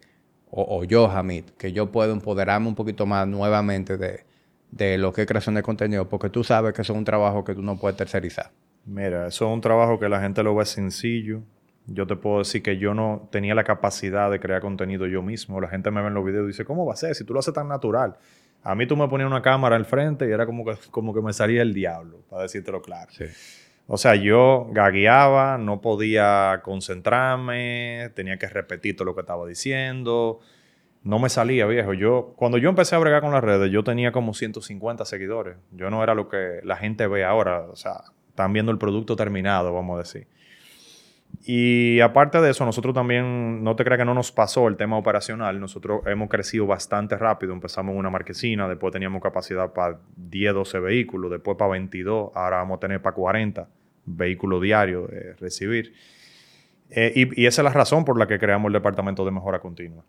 o, 0.50 0.82
yo, 0.84 1.10
Hamid, 1.10 1.44
que 1.58 1.72
yo 1.72 1.92
puedo 1.92 2.14
empoderarme 2.14 2.68
un 2.68 2.74
poquito 2.74 3.04
más 3.04 3.28
nuevamente 3.28 3.98
de, 3.98 4.96
lo 4.96 5.12
que 5.12 5.20
es 5.20 5.26
creación 5.26 5.56
de 5.56 5.62
contenido, 5.62 6.08
porque 6.08 6.30
tú 6.30 6.42
sabes 6.42 6.72
que 6.72 6.80
eso 6.80 6.94
es 6.94 6.98
un 6.98 7.04
trabajo 7.04 7.44
que 7.44 7.54
tú 7.54 7.60
no 7.60 7.78
puedes 7.78 7.98
tercerizar. 7.98 8.50
Mira, 8.86 9.26
eso 9.26 9.46
es 9.46 9.52
un 9.52 9.60
trabajo 9.60 9.98
que 9.98 10.08
la 10.08 10.22
gente 10.22 10.42
lo 10.42 10.54
ve 10.54 10.64
sencillo. 10.64 11.42
Yo 11.90 12.06
te 12.06 12.16
puedo 12.16 12.38
decir 12.38 12.62
que 12.62 12.76
yo 12.78 12.94
no 12.94 13.28
tenía 13.32 13.54
la 13.54 13.64
capacidad 13.64 14.30
de 14.30 14.38
crear 14.38 14.60
contenido 14.60 15.06
yo 15.06 15.22
mismo. 15.22 15.60
La 15.60 15.68
gente 15.68 15.90
me 15.90 16.02
ve 16.02 16.08
en 16.08 16.14
los 16.14 16.24
videos 16.24 16.44
y 16.44 16.48
dice, 16.48 16.64
¿cómo 16.64 16.84
va 16.84 16.92
a 16.92 16.96
ser? 16.96 17.14
Si 17.14 17.24
tú 17.24 17.32
lo 17.32 17.40
haces 17.40 17.54
tan 17.54 17.68
natural. 17.68 18.16
A 18.62 18.74
mí 18.74 18.86
tú 18.86 18.96
me 18.96 19.08
ponías 19.08 19.30
una 19.30 19.40
cámara 19.40 19.76
al 19.76 19.86
frente 19.86 20.28
y 20.28 20.32
era 20.32 20.44
como 20.44 20.64
que, 20.64 20.74
como 20.90 21.14
que 21.14 21.22
me 21.22 21.32
salía 21.32 21.62
el 21.62 21.72
diablo, 21.72 22.18
para 22.28 22.42
decírtelo 22.42 22.82
claro. 22.82 23.10
Sí. 23.10 23.24
O 23.86 23.96
sea, 23.96 24.16
yo 24.16 24.66
gagueaba, 24.70 25.56
no 25.56 25.80
podía 25.80 26.60
concentrarme, 26.62 28.10
tenía 28.14 28.36
que 28.36 28.46
repetir 28.46 28.94
todo 28.96 29.06
lo 29.06 29.14
que 29.14 29.22
estaba 29.22 29.46
diciendo. 29.46 30.40
No 31.04 31.18
me 31.18 31.30
salía, 31.30 31.64
viejo. 31.64 31.94
Yo, 31.94 32.34
cuando 32.36 32.58
yo 32.58 32.68
empecé 32.68 32.96
a 32.96 32.98
bregar 32.98 33.22
con 33.22 33.32
las 33.32 33.42
redes, 33.42 33.70
yo 33.70 33.82
tenía 33.84 34.12
como 34.12 34.34
150 34.34 35.06
seguidores. 35.06 35.56
Yo 35.70 35.88
no 35.88 36.02
era 36.02 36.14
lo 36.14 36.28
que 36.28 36.60
la 36.64 36.76
gente 36.76 37.06
ve 37.06 37.24
ahora. 37.24 37.60
O 37.60 37.76
sea, 37.76 38.02
están 38.28 38.52
viendo 38.52 38.70
el 38.72 38.78
producto 38.78 39.16
terminado, 39.16 39.72
vamos 39.72 39.96
a 39.96 39.98
decir. 40.00 40.26
Y 41.44 42.00
aparte 42.00 42.40
de 42.40 42.50
eso, 42.50 42.64
nosotros 42.64 42.94
también, 42.94 43.62
no 43.62 43.76
te 43.76 43.84
creas 43.84 43.98
que 43.98 44.04
no 44.04 44.14
nos 44.14 44.32
pasó 44.32 44.68
el 44.68 44.76
tema 44.76 44.98
operacional. 44.98 45.60
Nosotros 45.60 46.02
hemos 46.06 46.28
crecido 46.28 46.66
bastante 46.66 47.16
rápido. 47.16 47.52
Empezamos 47.52 47.94
una 47.96 48.10
marquesina, 48.10 48.68
después 48.68 48.92
teníamos 48.92 49.22
capacidad 49.22 49.72
para 49.72 49.98
10, 50.16 50.54
12 50.54 50.80
vehículos, 50.80 51.30
después 51.30 51.56
para 51.56 51.70
22, 51.72 52.32
ahora 52.34 52.58
vamos 52.58 52.76
a 52.76 52.80
tener 52.80 53.00
para 53.00 53.14
40 53.14 53.68
vehículo 54.16 54.60
diario 54.60 55.08
eh, 55.10 55.34
recibir. 55.38 55.94
Eh, 56.90 57.12
y, 57.36 57.46
esa 57.46 57.62
es 57.62 57.64
la 57.64 57.72
razón 57.72 58.04
por 58.04 58.18
la 58.18 58.26
que 58.26 58.38
creamos 58.38 58.68
el 58.68 58.74
departamento 58.74 59.24
de 59.24 59.30
mejora 59.30 59.60
continua. 59.60 60.04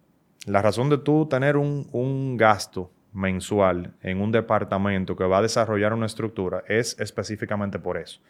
La 0.46 0.62
razón 0.62 0.90
de 0.90 0.98
tú 0.98 1.28
tener 1.28 1.58
un, 1.58 2.38
gasto 2.38 2.92
mensual 3.12 3.94
en 4.02 4.22
un 4.22 4.32
departamento 4.32 5.16
que 5.16 5.26
va 5.26 5.40
a 5.40 5.42
desarrollar 5.42 5.94
una 5.94 6.06
estructura 6.06 6.64
es 6.68 6.98
específicamente 7.00 7.80
por 7.80 7.98
eso. 7.98 8.22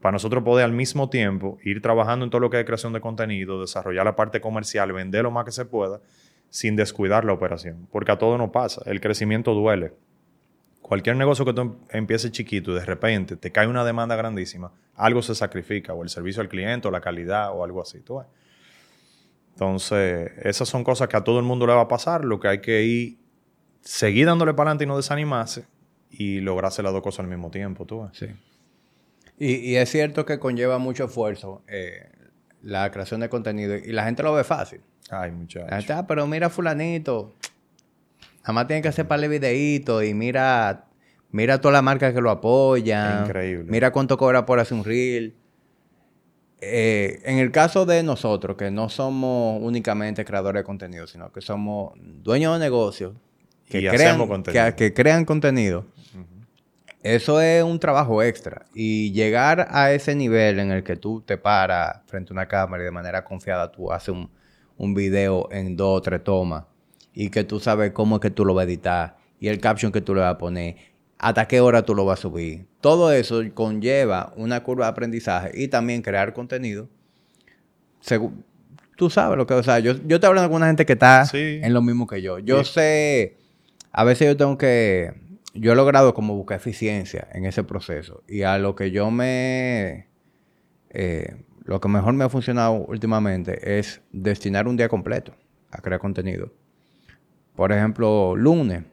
Para 0.00 0.12
nosotros 0.12 0.44
poder 0.44 0.64
al 0.64 0.72
mismo 0.72 1.08
tiempo 1.08 1.58
ir 1.64 1.80
trabajando 1.80 2.24
en 2.24 2.30
todo 2.30 2.40
lo 2.40 2.50
que 2.50 2.60
es 2.60 2.66
creación 2.66 2.92
de 2.92 3.00
contenido, 3.00 3.60
desarrollar 3.60 4.04
la 4.04 4.14
parte 4.14 4.40
comercial, 4.40 4.92
vender 4.92 5.22
lo 5.22 5.30
más 5.30 5.44
que 5.44 5.52
se 5.52 5.64
pueda, 5.64 6.00
sin 6.50 6.76
descuidar 6.76 7.24
la 7.24 7.32
operación. 7.32 7.88
Porque 7.90 8.12
a 8.12 8.18
todo 8.18 8.36
nos 8.38 8.50
pasa. 8.50 8.82
El 8.86 9.00
crecimiento 9.00 9.54
duele. 9.54 9.94
Cualquier 10.82 11.16
negocio 11.16 11.44
que 11.44 11.52
tú 11.52 11.78
empieces 11.90 12.30
chiquito 12.30 12.70
y 12.70 12.74
de 12.74 12.84
repente 12.84 13.36
te 13.36 13.50
cae 13.50 13.66
una 13.66 13.84
demanda 13.84 14.14
grandísima, 14.14 14.70
algo 14.94 15.20
se 15.20 15.34
sacrifica, 15.34 15.92
o 15.94 16.04
el 16.04 16.08
servicio 16.08 16.40
al 16.40 16.48
cliente, 16.48 16.86
o 16.86 16.92
la 16.92 17.00
calidad, 17.00 17.50
o 17.52 17.64
algo 17.64 17.82
así. 17.82 18.00
¿tú 18.02 18.22
Entonces, 19.54 20.30
esas 20.44 20.68
son 20.68 20.84
cosas 20.84 21.08
que 21.08 21.16
a 21.16 21.24
todo 21.24 21.40
el 21.40 21.44
mundo 21.44 21.66
le 21.66 21.74
va 21.74 21.80
a 21.80 21.88
pasar. 21.88 22.24
Lo 22.24 22.38
que 22.38 22.46
hay 22.46 22.60
que 22.60 22.84
ir, 22.84 23.18
seguir 23.80 24.26
dándole 24.26 24.54
para 24.54 24.70
adelante 24.70 24.84
y 24.84 24.86
no 24.86 24.96
desanimarse 24.96 25.66
y 26.10 26.40
lograrse 26.40 26.84
las 26.84 26.92
dos 26.92 27.02
cosas 27.02 27.20
al 27.20 27.28
mismo 27.28 27.50
tiempo. 27.50 27.84
¿tú 27.84 28.08
Sí. 28.12 28.26
Y, 29.38 29.74
es 29.74 29.90
cierto 29.90 30.24
que 30.24 30.38
conlleva 30.38 30.78
mucho 30.78 31.04
esfuerzo 31.04 31.62
eh, 31.68 32.08
la 32.62 32.90
creación 32.90 33.20
de 33.20 33.28
contenido 33.28 33.76
y 33.76 33.92
la 33.92 34.04
gente 34.04 34.22
lo 34.22 34.32
ve 34.32 34.44
fácil. 34.44 34.80
Ay, 35.10 35.30
muchachos. 35.30 35.70
La 35.70 35.76
gente, 35.76 35.92
ah, 35.92 36.06
pero 36.06 36.26
mira 36.26 36.48
fulanito, 36.48 37.34
Jamás 38.46 38.68
tiene 38.68 38.80
que 38.80 38.86
hacer 38.86 39.08
para 39.08 39.26
videitos 39.26 40.04
y 40.04 40.14
mira, 40.14 40.84
mira 41.32 41.60
todas 41.60 41.72
las 41.72 41.82
marcas 41.82 42.14
que 42.14 42.20
lo 42.20 42.30
apoyan. 42.30 43.24
Increíble. 43.24 43.66
Mira 43.68 43.90
cuánto 43.90 44.16
cobra 44.16 44.46
por 44.46 44.60
hacer 44.60 44.78
un 44.78 44.84
reel. 44.84 45.34
Eh, 46.60 47.22
en 47.24 47.38
el 47.38 47.50
caso 47.50 47.86
de 47.86 48.04
nosotros, 48.04 48.56
que 48.56 48.70
no 48.70 48.88
somos 48.88 49.60
únicamente 49.60 50.24
creadores 50.24 50.60
de 50.60 50.64
contenido, 50.64 51.08
sino 51.08 51.32
que 51.32 51.40
somos 51.40 51.94
dueños 51.96 52.54
de 52.54 52.60
negocios 52.60 53.14
que, 53.68 53.88
crean, 53.88 54.24
contenido. 54.28 54.76
Que, 54.76 54.94
crean 54.94 55.24
contenido, 55.24 55.84
eso 57.14 57.40
es 57.40 57.62
un 57.62 57.78
trabajo 57.78 58.22
extra. 58.22 58.66
Y 58.74 59.12
llegar 59.12 59.68
a 59.70 59.92
ese 59.92 60.14
nivel 60.14 60.58
en 60.58 60.70
el 60.72 60.82
que 60.82 60.96
tú 60.96 61.20
te 61.20 61.38
paras 61.38 62.00
frente 62.06 62.32
a 62.32 62.34
una 62.34 62.48
cámara 62.48 62.82
y 62.82 62.86
de 62.86 62.92
manera 62.92 63.24
confiada 63.24 63.70
tú 63.70 63.92
haces 63.92 64.08
un, 64.08 64.30
un 64.76 64.94
video 64.94 65.48
en 65.52 65.76
dos 65.76 65.98
o 65.98 66.02
tres 66.02 66.22
tomas 66.24 66.64
y 67.14 67.30
que 67.30 67.44
tú 67.44 67.60
sabes 67.60 67.92
cómo 67.92 68.16
es 68.16 68.20
que 68.20 68.30
tú 68.30 68.44
lo 68.44 68.54
vas 68.54 68.62
a 68.62 68.68
editar 68.68 69.16
y 69.40 69.48
el 69.48 69.60
caption 69.60 69.92
que 69.92 70.00
tú 70.00 70.14
le 70.14 70.20
vas 70.20 70.34
a 70.34 70.38
poner, 70.38 70.76
hasta 71.18 71.46
qué 71.46 71.60
hora 71.60 71.82
tú 71.82 71.94
lo 71.94 72.04
vas 72.04 72.18
a 72.18 72.22
subir. 72.22 72.66
Todo 72.80 73.12
eso 73.12 73.42
conlleva 73.54 74.32
una 74.36 74.62
curva 74.62 74.86
de 74.86 74.90
aprendizaje 74.90 75.50
y 75.54 75.68
también 75.68 76.02
crear 76.02 76.32
contenido. 76.32 76.88
tú 78.96 79.10
sabes 79.10 79.36
lo 79.36 79.46
que, 79.46 79.54
o 79.54 79.62
sea, 79.62 79.78
yo, 79.78 79.94
yo 80.06 80.20
te 80.20 80.26
hablo 80.26 80.42
con 80.42 80.54
una 80.54 80.66
gente 80.66 80.86
que 80.86 80.94
está 80.94 81.24
en 81.32 81.72
lo 81.72 81.82
mismo 81.82 82.06
que 82.06 82.20
yo. 82.20 82.38
Yo 82.38 82.64
sé, 82.64 83.38
a 83.92 84.04
veces 84.04 84.28
yo 84.28 84.36
tengo 84.36 84.58
que, 84.58 85.14
yo 85.58 85.72
he 85.72 85.76
logrado 85.76 86.14
como 86.14 86.34
buscar 86.36 86.58
eficiencia 86.58 87.28
en 87.32 87.44
ese 87.44 87.64
proceso 87.64 88.22
y 88.28 88.42
a 88.42 88.58
lo 88.58 88.74
que 88.74 88.90
yo 88.90 89.10
me, 89.10 90.08
eh, 90.90 91.36
lo 91.64 91.80
que 91.80 91.88
mejor 91.88 92.14
me 92.14 92.24
ha 92.24 92.28
funcionado 92.28 92.74
últimamente 92.74 93.78
es 93.78 94.00
destinar 94.12 94.68
un 94.68 94.76
día 94.76 94.88
completo 94.88 95.34
a 95.70 95.78
crear 95.78 96.00
contenido. 96.00 96.52
Por 97.54 97.72
ejemplo, 97.72 98.36
lunes. 98.36 98.84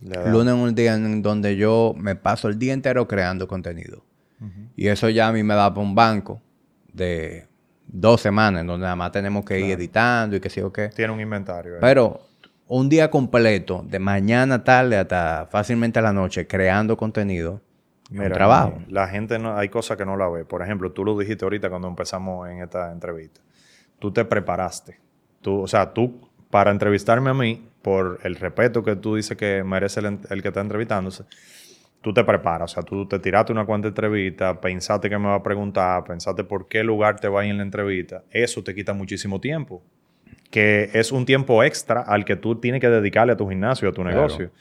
Lunes 0.00 0.54
es 0.54 0.60
un 0.60 0.74
día 0.74 0.94
en 0.94 1.22
donde 1.22 1.56
yo 1.56 1.94
me 1.96 2.16
paso 2.16 2.48
el 2.48 2.58
día 2.58 2.72
entero 2.72 3.06
creando 3.06 3.46
contenido. 3.46 4.04
Y 4.76 4.88
eso 4.88 5.08
ya 5.08 5.28
a 5.28 5.32
mí 5.32 5.44
me 5.44 5.54
da 5.54 5.72
para 5.72 5.86
un 5.86 5.94
banco 5.94 6.42
de 6.92 7.46
dos 7.86 8.20
semanas, 8.20 8.62
en 8.62 8.66
donde 8.66 8.82
nada 8.82 8.96
más 8.96 9.12
tenemos 9.12 9.44
que 9.44 9.60
ir 9.60 9.70
editando 9.70 10.34
y 10.34 10.40
qué 10.40 10.50
sé 10.50 10.60
yo 10.60 10.72
qué. 10.72 10.88
Tiene 10.88 11.12
un 11.12 11.20
inventario. 11.20 11.74
Pero 11.80 12.20
un 12.68 12.88
día 12.88 13.10
completo, 13.10 13.84
de 13.86 13.98
mañana 13.98 14.64
tarde 14.64 14.96
hasta 14.96 15.46
fácilmente 15.50 15.98
a 15.98 16.02
la 16.02 16.12
noche, 16.12 16.46
creando 16.46 16.96
contenido, 16.96 17.60
Mira, 18.10 18.30
trabajo. 18.30 18.82
La 18.88 19.08
gente 19.08 19.38
no, 19.38 19.56
hay 19.56 19.68
cosas 19.68 19.96
que 19.96 20.04
no 20.04 20.16
la 20.16 20.28
ve. 20.28 20.44
Por 20.44 20.62
ejemplo, 20.62 20.92
tú 20.92 21.04
lo 21.04 21.18
dijiste 21.18 21.44
ahorita 21.44 21.70
cuando 21.70 21.88
empezamos 21.88 22.48
en 22.48 22.62
esta 22.62 22.92
entrevista. 22.92 23.40
Tú 23.98 24.12
te 24.12 24.24
preparaste. 24.24 24.98
Tú, 25.40 25.62
o 25.62 25.66
sea, 25.66 25.92
tú 25.92 26.28
para 26.50 26.70
entrevistarme 26.70 27.30
a 27.30 27.34
mí, 27.34 27.66
por 27.80 28.20
el 28.22 28.36
respeto 28.36 28.82
que 28.82 28.96
tú 28.96 29.16
dices 29.16 29.36
que 29.36 29.64
merece 29.64 30.00
el, 30.00 30.18
el 30.28 30.42
que 30.42 30.48
está 30.48 30.60
entrevistándose, 30.60 31.24
tú 32.02 32.12
te 32.12 32.22
preparas. 32.24 32.72
O 32.72 32.74
sea, 32.74 32.82
tú 32.82 33.06
te 33.06 33.18
tiraste 33.18 33.52
una 33.52 33.64
cuanta 33.64 33.88
entrevista, 33.88 34.60
pensaste 34.60 35.08
que 35.08 35.18
me 35.18 35.28
va 35.28 35.36
a 35.36 35.42
preguntar, 35.42 36.04
pensaste 36.04 36.44
por 36.44 36.68
qué 36.68 36.84
lugar 36.84 37.18
te 37.18 37.28
va 37.28 37.40
a 37.40 37.44
ir 37.44 37.52
en 37.52 37.56
la 37.56 37.62
entrevista. 37.62 38.22
Eso 38.30 38.62
te 38.62 38.74
quita 38.74 38.92
muchísimo 38.92 39.40
tiempo. 39.40 39.82
Que 40.52 40.88
es 40.92 41.10
un 41.10 41.26
tiempo 41.26 41.64
extra 41.64 42.02
al 42.02 42.24
que 42.24 42.36
tú 42.36 42.54
tienes 42.60 42.80
que 42.80 42.88
dedicarle 42.88 43.32
a 43.32 43.36
tu 43.36 43.48
gimnasio, 43.48 43.88
a 43.88 43.92
tu 43.92 44.04
negocio. 44.04 44.52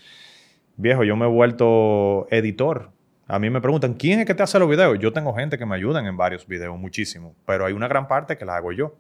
Viejo, 0.76 1.04
yo 1.04 1.16
me 1.16 1.26
he 1.26 1.30
vuelto 1.30 2.28
editor. 2.32 2.90
A 3.28 3.38
mí 3.38 3.52
me 3.52 3.62
preguntan, 3.62 3.94
¿quién 3.94 4.20
es 4.20 4.26
que 4.26 4.34
te 4.34 4.42
hace 4.42 4.58
los 4.58 4.68
videos? 4.68 4.98
Yo 4.98 5.14
tengo 5.14 5.36
gente 5.36 5.60
que 5.60 5.68
me 5.68 5.76
ayudan 5.76 6.08
en 6.08 6.18
varios 6.18 6.48
videos, 6.48 6.76
muchísimo. 6.80 7.36
Pero 7.46 7.68
hay 7.68 7.74
una 7.74 7.88
gran 7.88 8.08
parte 8.08 8.36
que 8.36 8.46
la 8.46 8.56
hago 8.56 8.72
yo. 8.72 8.96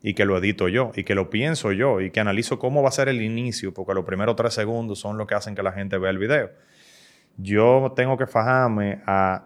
Y 0.00 0.14
que 0.14 0.24
lo 0.24 0.38
edito 0.38 0.68
yo. 0.68 0.92
Y 0.94 1.02
que 1.02 1.16
lo 1.16 1.28
pienso 1.28 1.72
yo. 1.72 2.00
Y 2.00 2.12
que 2.12 2.20
analizo 2.20 2.60
cómo 2.60 2.82
va 2.82 2.90
a 2.90 2.92
ser 2.92 3.08
el 3.08 3.20
inicio. 3.20 3.74
Porque 3.74 3.94
los 3.94 4.04
primeros 4.04 4.36
tres 4.36 4.54
segundos 4.54 5.00
son 5.00 5.18
lo 5.18 5.26
que 5.26 5.34
hacen 5.34 5.56
que 5.56 5.64
la 5.64 5.72
gente 5.72 5.98
vea 5.98 6.10
el 6.10 6.18
video 6.18 6.50
yo 7.36 7.92
tengo 7.94 8.16
que 8.16 8.26
fajarme 8.26 9.00
a, 9.06 9.44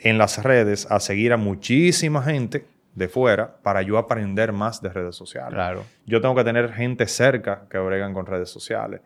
en 0.00 0.18
las 0.18 0.42
redes 0.42 0.90
a 0.90 1.00
seguir 1.00 1.32
a 1.32 1.36
muchísima 1.36 2.22
gente 2.22 2.66
de 2.98 3.08
fuera 3.08 3.56
para 3.62 3.82
yo 3.82 3.96
aprender 3.96 4.52
más 4.52 4.82
de 4.82 4.90
redes 4.90 5.16
sociales. 5.16 5.54
Claro. 5.54 5.84
Yo 6.04 6.20
tengo 6.20 6.34
que 6.34 6.44
tener 6.44 6.72
gente 6.72 7.06
cerca 7.06 7.66
que 7.70 7.78
bregan 7.78 8.12
con 8.12 8.26
redes 8.26 8.50
sociales. 8.50 9.00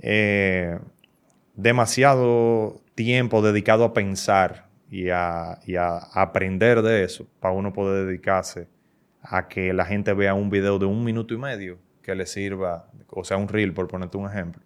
Eh, 0.00 0.78
demasiado 1.54 2.80
tiempo 2.94 3.42
dedicado 3.42 3.84
a 3.84 3.92
pensar 3.92 4.66
y 4.90 5.10
a, 5.10 5.58
y 5.66 5.76
a, 5.76 5.98
aprender 6.14 6.82
de 6.82 7.04
eso 7.04 7.28
para 7.38 7.54
uno 7.54 7.72
poder 7.72 8.06
dedicarse 8.06 8.68
a 9.22 9.46
que 9.46 9.72
la 9.74 9.84
gente 9.84 10.14
vea 10.14 10.32
un 10.32 10.48
video 10.48 10.78
de 10.78 10.86
un 10.86 11.04
minuto 11.04 11.34
y 11.34 11.36
medio 11.36 11.78
que 12.02 12.14
le 12.14 12.24
sirva, 12.24 12.86
o 13.08 13.22
sea, 13.22 13.36
un 13.36 13.48
reel, 13.48 13.74
por 13.74 13.86
ponerte 13.86 14.16
un 14.16 14.26
ejemplo 14.26 14.62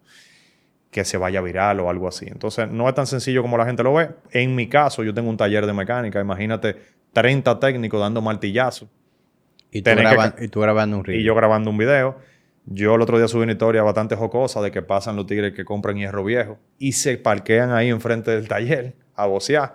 que 0.93 1.05
se 1.05 1.17
vaya 1.17 1.40
viral 1.40 1.81
o 1.81 1.90
algo 1.90 2.07
así. 2.07 2.27
Entonces, 2.29 2.71
no 2.71 2.88
es 2.88 2.95
tan 2.95 3.09
sencillo 3.09 3.43
como 3.43 3.59
la 3.59 3.67
gente 3.67 3.83
lo 3.83 3.95
ve. 3.95 4.11
En 4.31 4.55
mi 4.55 4.69
caso, 4.69 5.03
yo 5.03 5.12
tengo 5.12 5.29
un 5.29 5.37
taller 5.37 5.67
de 5.67 5.73
mecánica. 5.73 6.21
Imagínate 6.21 6.77
30 7.14 7.59
técnicos 7.61 7.98
dando 7.98 8.20
martillazos. 8.20 8.88
Y 9.70 9.83
tú, 9.83 9.90
y 10.40 10.48
tú 10.48 10.61
grabando 10.61 10.98
un 10.98 11.05
reel. 11.05 11.20
Y 11.20 11.24
yo 11.24 11.35
grabando 11.35 11.70
un 11.70 11.79
video. 11.79 12.18
Yo 12.66 12.94
el 12.94 13.03
otro 13.03 13.18
día 13.18 13.29
subí 13.29 13.42
una 13.42 13.53
historia 13.53 13.83
bastante 13.83 14.16
jocosa 14.16 14.61
de 14.62 14.70
que 14.70 14.83
pasan 14.83 15.16
los 15.16 15.27
tigres 15.27 15.53
que 15.53 15.64
compran 15.64 15.96
hierro 15.96 16.24
viejo 16.24 16.59
y 16.79 16.92
se 16.92 17.18
parquean 17.18 17.72
ahí 17.72 17.90
enfrente 17.90 18.31
del 18.31 18.48
taller 18.48 18.94
a 19.14 19.27
bocear. 19.27 19.74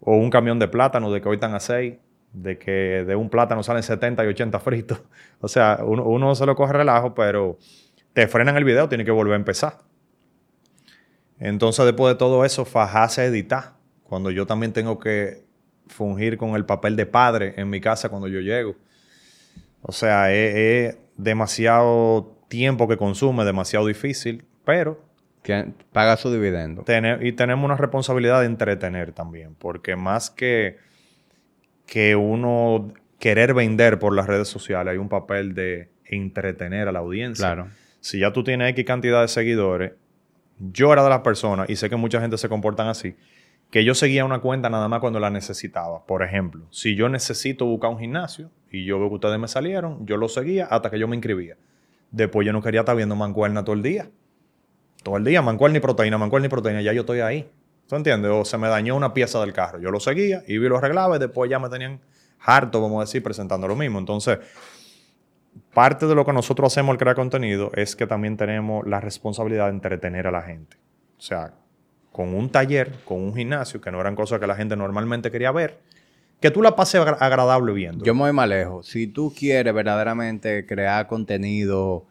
O 0.00 0.16
un 0.16 0.30
camión 0.30 0.58
de 0.58 0.68
plátano 0.68 1.12
de 1.12 1.20
que 1.20 1.28
hoy 1.28 1.36
están 1.36 1.54
a 1.54 1.60
6, 1.60 1.94
de 2.32 2.58
que 2.58 3.04
de 3.06 3.16
un 3.16 3.30
plátano 3.30 3.62
salen 3.62 3.82
70 3.82 4.24
y 4.24 4.28
80 4.28 4.60
fritos. 4.60 5.02
O 5.40 5.46
sea, 5.46 5.78
uno, 5.84 6.04
uno 6.04 6.34
se 6.34 6.44
lo 6.46 6.56
coge 6.56 6.72
relajo, 6.72 7.14
pero 7.14 7.58
te 8.12 8.26
frenan 8.26 8.56
el 8.56 8.64
video, 8.64 8.88
tiene 8.88 9.04
que 9.04 9.12
volver 9.12 9.34
a 9.34 9.36
empezar. 9.36 9.78
Entonces, 11.38 11.84
después 11.84 12.12
de 12.12 12.18
todo 12.18 12.44
eso, 12.44 12.64
fajarse 12.64 13.20
a 13.20 13.24
editar. 13.26 13.74
Cuando 14.02 14.32
yo 14.32 14.46
también 14.46 14.72
tengo 14.72 14.98
que 14.98 15.47
fungir 15.88 16.36
con 16.36 16.54
el 16.54 16.64
papel 16.64 16.96
de 16.96 17.06
padre 17.06 17.54
en 17.56 17.68
mi 17.70 17.80
casa 17.80 18.08
cuando 18.08 18.28
yo 18.28 18.40
llego. 18.40 18.76
O 19.82 19.92
sea, 19.92 20.32
es, 20.32 20.96
demasiado 21.16 22.36
tiempo 22.48 22.88
que 22.88 22.96
consume, 22.96 23.44
demasiado 23.44 23.86
difícil, 23.86 24.44
pero... 24.64 25.06
Que 25.42 25.66
paga 25.92 26.16
su 26.16 26.32
dividendo. 26.32 26.84
y 27.20 27.32
tenemos 27.32 27.64
una 27.64 27.76
responsabilidad 27.76 28.40
de 28.40 28.46
entretener 28.46 29.12
también, 29.12 29.54
porque 29.54 29.96
más 29.96 30.30
que, 30.30 30.76
que 31.86 32.16
uno 32.16 32.92
querer 33.18 33.54
vender 33.54 33.98
por 33.98 34.14
las 34.14 34.26
redes 34.26 34.48
sociales, 34.48 34.92
hay 34.92 34.98
un 34.98 35.08
papel 35.08 35.54
de 35.54 35.90
entretener 36.04 36.88
a 36.88 36.92
la 36.92 36.98
audiencia. 36.98 37.46
Claro. 37.46 37.68
Si 38.00 38.20
ya 38.20 38.32
tú 38.32 38.44
tienes 38.44 38.70
X 38.70 38.84
cantidad 38.84 39.22
de 39.22 39.28
seguidores, 39.28 39.92
yo 40.58 40.92
era 40.92 41.02
de 41.02 41.10
las 41.10 41.20
personas, 41.20 41.68
y 41.70 41.76
sé 41.76 41.88
que 41.88 41.96
mucha 41.96 42.20
gente 42.20 42.36
se 42.36 42.48
comportan 42.48 42.88
así, 42.88 43.16
que 43.70 43.84
yo 43.84 43.94
seguía 43.94 44.24
una 44.24 44.40
cuenta 44.40 44.70
nada 44.70 44.88
más 44.88 45.00
cuando 45.00 45.20
la 45.20 45.30
necesitaba. 45.30 46.04
Por 46.06 46.22
ejemplo, 46.22 46.66
si 46.70 46.94
yo 46.94 47.08
necesito 47.08 47.66
buscar 47.66 47.90
un 47.90 47.98
gimnasio 47.98 48.50
y 48.70 48.84
yo 48.84 48.98
veo 48.98 49.08
que 49.08 49.14
ustedes 49.16 49.38
me 49.38 49.48
salieron, 49.48 50.06
yo 50.06 50.16
lo 50.16 50.28
seguía 50.28 50.66
hasta 50.66 50.90
que 50.90 50.98
yo 50.98 51.06
me 51.06 51.16
inscribía. 51.16 51.56
Después 52.10 52.46
yo 52.46 52.52
no 52.52 52.62
quería 52.62 52.80
estar 52.80 52.96
viendo 52.96 53.14
mancuerna 53.16 53.64
todo 53.64 53.74
el 53.74 53.82
día. 53.82 54.10
Todo 55.02 55.16
el 55.16 55.24
día, 55.24 55.42
mancuerna 55.42 55.78
y 55.78 55.80
proteína, 55.80 56.18
mancuerna 56.18 56.46
y 56.46 56.50
proteína, 56.50 56.82
ya 56.82 56.92
yo 56.92 57.02
estoy 57.02 57.20
ahí. 57.20 57.50
¿Tú 57.86 57.96
entiendes? 57.96 58.30
O 58.30 58.44
se 58.44 58.58
me 58.58 58.68
dañó 58.68 58.96
una 58.96 59.14
pieza 59.14 59.40
del 59.40 59.52
carro. 59.52 59.78
Yo 59.80 59.90
lo 59.90 60.00
seguía 60.00 60.42
y 60.46 60.56
lo 60.56 60.76
arreglaba 60.76 61.16
y 61.16 61.18
después 61.18 61.50
ya 61.50 61.58
me 61.58 61.68
tenían 61.68 62.00
harto, 62.40 62.80
vamos 62.80 62.98
a 62.98 63.00
decir, 63.00 63.22
presentando 63.22 63.68
lo 63.68 63.76
mismo. 63.76 63.98
Entonces, 63.98 64.38
parte 65.72 66.06
de 66.06 66.14
lo 66.14 66.24
que 66.24 66.32
nosotros 66.32 66.72
hacemos 66.72 66.92
al 66.92 66.98
crear 66.98 67.16
contenido 67.16 67.70
es 67.74 67.96
que 67.96 68.06
también 68.06 68.36
tenemos 68.36 68.86
la 68.86 69.00
responsabilidad 69.00 69.66
de 69.66 69.72
entretener 69.72 70.26
a 70.26 70.30
la 70.30 70.42
gente. 70.42 70.76
O 71.16 71.20
sea, 71.20 71.54
con 72.12 72.34
un 72.34 72.50
taller, 72.50 72.92
con 73.04 73.20
un 73.20 73.34
gimnasio, 73.34 73.80
que 73.80 73.90
no 73.90 74.00
eran 74.00 74.14
cosas 74.14 74.40
que 74.40 74.46
la 74.46 74.56
gente 74.56 74.76
normalmente 74.76 75.30
quería 75.30 75.52
ver, 75.52 75.78
que 76.40 76.50
tú 76.50 76.62
la 76.62 76.76
pases 76.76 77.00
agradable 77.00 77.72
viendo. 77.72 78.04
Yo 78.04 78.14
me 78.14 78.20
voy 78.20 78.32
más 78.32 78.48
lejos. 78.48 78.86
Si 78.86 79.06
tú 79.06 79.32
quieres 79.36 79.74
verdaderamente 79.74 80.66
crear 80.66 81.06
contenido 81.06 82.06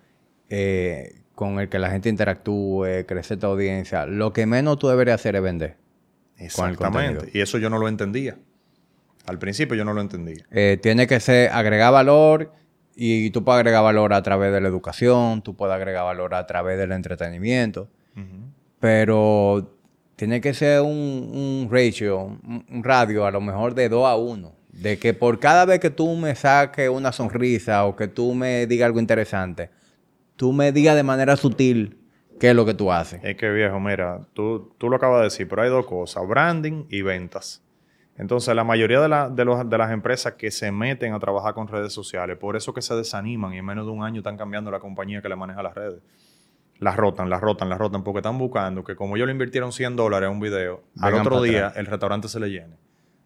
eh, 0.49 1.21
con 1.36 1.60
el 1.60 1.69
que 1.69 1.79
la 1.79 1.89
gente 1.89 2.10
interactúe, 2.10 3.05
crecer 3.07 3.39
tu 3.39 3.47
audiencia, 3.47 4.05
lo 4.05 4.33
que 4.33 4.45
menos 4.45 4.79
tú 4.79 4.88
deberías 4.88 5.21
hacer 5.21 5.36
es 5.36 5.41
vender. 5.41 5.77
Exactamente. 6.38 7.29
y 7.33 7.41
eso 7.41 7.57
yo 7.57 7.69
no 7.69 7.79
lo 7.79 7.88
entendía. 7.88 8.38
Al 9.25 9.39
principio 9.39 9.75
yo 9.75 9.83
no 9.83 9.93
lo 9.93 10.01
entendía. 10.01 10.45
Eh, 10.51 10.77
tiene 10.81 11.07
que 11.07 11.19
ser 11.19 11.51
agregar 11.51 11.91
valor 11.91 12.53
y 12.95 13.29
tú 13.31 13.43
puedes 13.43 13.60
agregar 13.60 13.83
valor 13.83 14.13
a 14.13 14.21
través 14.23 14.51
de 14.51 14.62
la 14.62 14.67
educación, 14.67 15.41
tú 15.41 15.55
puedes 15.55 15.75
agregar 15.75 16.03
valor 16.05 16.33
a 16.33 16.47
través 16.47 16.77
del 16.77 16.91
entretenimiento, 16.91 17.89
pero 18.79 19.77
tiene 20.17 20.41
que 20.41 20.53
ser 20.53 20.82
un, 20.82 21.69
ratio, 21.71 22.39
un, 22.43 22.84
radio 22.84 23.25
a 23.25 23.32
lo 23.32 23.39
mejor 23.39 23.75
de 23.75 23.88
2 23.88 24.06
a 24.06 24.15
1. 24.15 24.51
De 24.71 24.99
que 24.99 25.13
por 25.13 25.39
cada 25.39 25.65
vez 25.65 25.80
que 25.80 25.89
tú 25.89 26.15
me 26.15 26.36
saques 26.36 26.89
una 26.89 27.12
sonrisa 27.12 27.86
o 27.86 27.95
que 27.95 28.08
tú 28.08 28.34
me 28.34 28.67
digas 28.67 28.88
algo 28.88 28.99
interesante, 28.99 29.69
tú 30.36 30.51
me 30.53 30.71
digas 30.71 30.95
de 30.95 31.03
manera 31.03 31.38
sutil 31.38 31.99
qué 32.39 32.49
es 32.49 32.56
lo 32.56 32.65
que 32.65 32.73
tú 32.73 32.91
haces. 32.91 33.21
Es 33.23 33.38
que 33.38 33.49
viejo, 33.51 33.80
mira, 33.80 34.21
tú, 34.34 34.73
tú 34.77 34.89
lo 34.89 34.97
acabas 34.97 35.19
de 35.19 35.23
decir, 35.25 35.47
pero 35.47 35.62
hay 35.62 35.69
dos 35.69 35.86
cosas, 35.86 36.27
branding 36.27 36.86
y 36.89 37.03
ventas. 37.03 37.63
Entonces, 38.17 38.56
la 38.56 38.63
mayoría 38.63 38.99
de, 38.99 39.77
las 39.77 39.91
empresas 39.91 40.34
que 40.34 40.49
se 40.49 40.71
meten 40.71 41.13
a 41.13 41.19
trabajar 41.19 41.53
con 41.53 41.67
redes 41.67 41.93
sociales, 41.93 42.38
por 42.38 42.56
eso 42.56 42.73
que 42.73 42.82
se 42.82 42.95
desaniman 42.95 43.53
y 43.53 43.60
en 43.60 43.65
menos 43.65 43.86
de 43.86 43.91
un 43.91 44.03
año 44.03 44.19
están 44.19 44.38
cambiando 44.38 44.71
la 44.71 44.80
compañía 44.80 45.21
que 45.21 45.30
le 45.30 45.36
maneja 45.36 45.62
las 45.62 45.75
redes. 45.75 46.01
Las 46.80 46.96
rotan, 46.96 47.30
las 47.30 47.42
rotan, 47.42 47.70
las 47.70 47.80
rotan, 47.80 48.04
porque 48.04 48.20
están 48.20 48.38
buscando 48.38 48.84
que 48.84 48.96
como 48.96 49.16
ellos 49.16 49.28
le 49.28 49.32
invirtieron 49.32 49.72
100 49.72 49.96
dólares 49.96 50.28
a 50.28 50.30
un 50.30 50.40
video, 50.40 50.84
al 51.00 51.16
otro 51.16 51.42
día 51.42 51.74
el 51.76 51.86
restaurante 51.86 52.28
se 52.28 52.40
le 52.40 52.50
llene. 52.50 52.78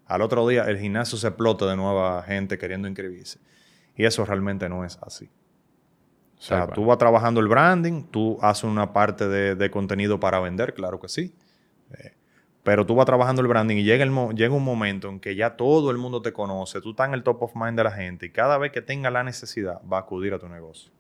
Al 0.06 0.22
otro 0.22 0.48
día 0.48 0.64
el 0.66 0.78
gimnasio 0.78 1.18
se 1.18 1.28
explota 1.28 1.66
de 1.66 1.76
nueva 1.76 2.24
gente 2.24 2.58
queriendo 2.58 2.88
inscribirse. 2.88 3.40
Y 3.96 4.06
eso 4.06 4.26
realmente 4.26 4.70
no 4.70 4.86
es 4.86 4.98
así. 5.02 5.30
O 6.38 6.44
sea, 6.44 6.68
tú 6.68 6.86
vas 6.86 6.98
trabajando 6.98 7.40
el 7.40 7.48
branding, 7.48 8.06
tú 8.06 8.40
haces 8.42 8.64
una 8.64 8.94
parte 8.94 9.28
de, 9.28 9.70
contenido 9.70 10.20
para 10.20 10.40
vender, 10.40 10.74
claro 10.74 11.00
que 11.00 11.08
sí. 11.08 11.36
Eh, 11.92 12.16
pero 12.64 12.86
tú 12.86 12.96
vas 12.96 13.06
trabajando 13.06 13.42
el 13.42 13.48
branding 13.48 13.78
y 13.78 13.84
llega, 13.84 14.04
el 14.04 14.12
llega 14.36 14.54
un 14.54 14.64
momento 14.64 15.10
en 15.10 15.20
que 15.20 15.36
ya 15.36 15.56
todo 15.56 15.92
el 15.92 15.98
mundo 15.98 16.22
te 16.22 16.34
conoce, 16.34 16.82
tú 16.82 16.92
estás 16.92 17.08
en 17.08 17.14
el 17.14 17.24
top 17.24 17.44
of 17.44 17.56
mind 17.56 17.78
de 17.78 17.84
la 17.84 17.92
gente 17.92 18.26
y 18.28 18.32
cada 18.32 18.58
vez 18.58 18.72
que 18.72 18.82
tenga 18.82 19.12
la 19.12 19.24
necesidad 19.24 19.82
va 19.92 19.98
a 19.98 20.02
acudir 20.02 20.34
a 20.34 20.40
tu 20.40 20.48
negocio. 20.48 20.92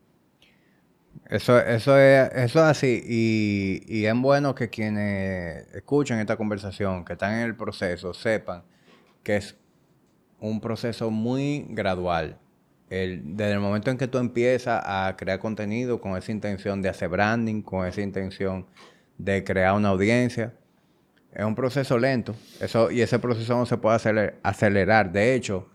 Eso, 1.31 1.57
eso, 1.59 1.97
es, 1.97 2.29
eso 2.33 2.59
es 2.59 2.65
así 2.65 3.01
y, 3.07 3.83
y 3.87 4.05
es 4.05 4.13
bueno 4.15 4.53
que 4.53 4.69
quienes 4.69 5.65
escuchen 5.73 6.19
esta 6.19 6.35
conversación, 6.35 7.05
que 7.05 7.13
están 7.13 7.35
en 7.35 7.39
el 7.39 7.55
proceso, 7.55 8.13
sepan 8.13 8.63
que 9.23 9.37
es 9.37 9.55
un 10.41 10.59
proceso 10.59 11.09
muy 11.09 11.65
gradual. 11.69 12.37
El, 12.89 13.37
desde 13.37 13.53
el 13.53 13.61
momento 13.61 13.89
en 13.89 13.97
que 13.97 14.09
tú 14.09 14.17
empiezas 14.17 14.83
a 14.85 15.15
crear 15.17 15.39
contenido 15.39 16.01
con 16.01 16.17
esa 16.17 16.33
intención 16.33 16.81
de 16.81 16.89
hacer 16.89 17.07
branding, 17.07 17.61
con 17.61 17.87
esa 17.87 18.01
intención 18.01 18.67
de 19.17 19.45
crear 19.45 19.73
una 19.73 19.87
audiencia, 19.87 20.53
es 21.31 21.45
un 21.45 21.55
proceso 21.55 21.97
lento. 21.97 22.35
Eso, 22.59 22.91
y 22.91 22.99
ese 22.99 23.19
proceso 23.19 23.55
no 23.55 23.65
se 23.65 23.77
puede 23.77 24.35
acelerar. 24.43 25.13
De 25.13 25.33
hecho, 25.33 25.70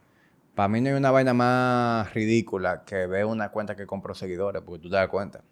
para 0.57 0.69
mí 0.69 0.81
no 0.81 0.89
hay 0.89 0.95
una 0.95 1.11
vaina 1.11 1.35
más 1.35 2.13
ridícula 2.15 2.83
que 2.85 3.07
ver 3.07 3.27
una 3.27 3.51
cuenta 3.51 3.77
que 3.77 3.87
compró 3.87 4.15
seguidores, 4.15 4.63
porque 4.63 4.83
tú 4.83 4.89
te 4.89 4.97
das 4.97 5.09
cuenta. 5.09 5.45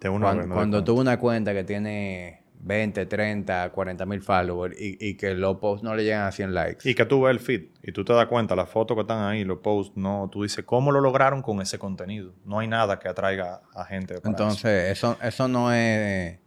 cuando, 0.00 0.54
cuando 0.54 0.94
una 0.94 1.18
cuenta 1.20 1.54
que 1.54 1.62
tiene 1.62 2.42
20, 2.60 3.06
30, 3.06 3.70
40 3.70 4.06
mil 4.06 4.20
followers 4.20 4.76
y, 4.76 5.16
que 5.16 5.34
los 5.34 5.58
posts 5.58 5.84
no 5.84 5.94
le 5.94 6.02
llegan 6.02 6.26
a 6.26 6.32
100 6.32 6.52
likes. 6.52 6.90
Y 6.90 6.96
que 6.96 7.04
tú 7.04 7.22
ves 7.22 7.30
el 7.30 7.38
feed 7.38 7.66
y 7.80 7.92
tú 7.92 8.04
te 8.04 8.12
das 8.12 8.26
cuenta, 8.26 8.56
las 8.56 8.68
fotos 8.68 8.96
que 8.96 9.02
están 9.02 9.22
ahí, 9.22 9.44
los 9.44 9.58
posts, 9.58 9.96
no, 9.96 10.28
tú 10.32 10.42
dices, 10.42 10.64
¿cómo 10.64 10.90
lo 10.90 11.00
lograron 11.00 11.40
con 11.40 11.62
ese 11.62 11.78
contenido? 11.78 12.32
No 12.44 12.58
hay 12.58 12.66
nada 12.66 12.98
que 12.98 13.08
atraiga 13.08 13.62
a 13.72 13.84
gente. 13.84 14.16
Entonces, 14.24 14.90
eso. 14.90 15.16
eso, 15.22 15.46
no 15.46 15.72
es 15.72 16.40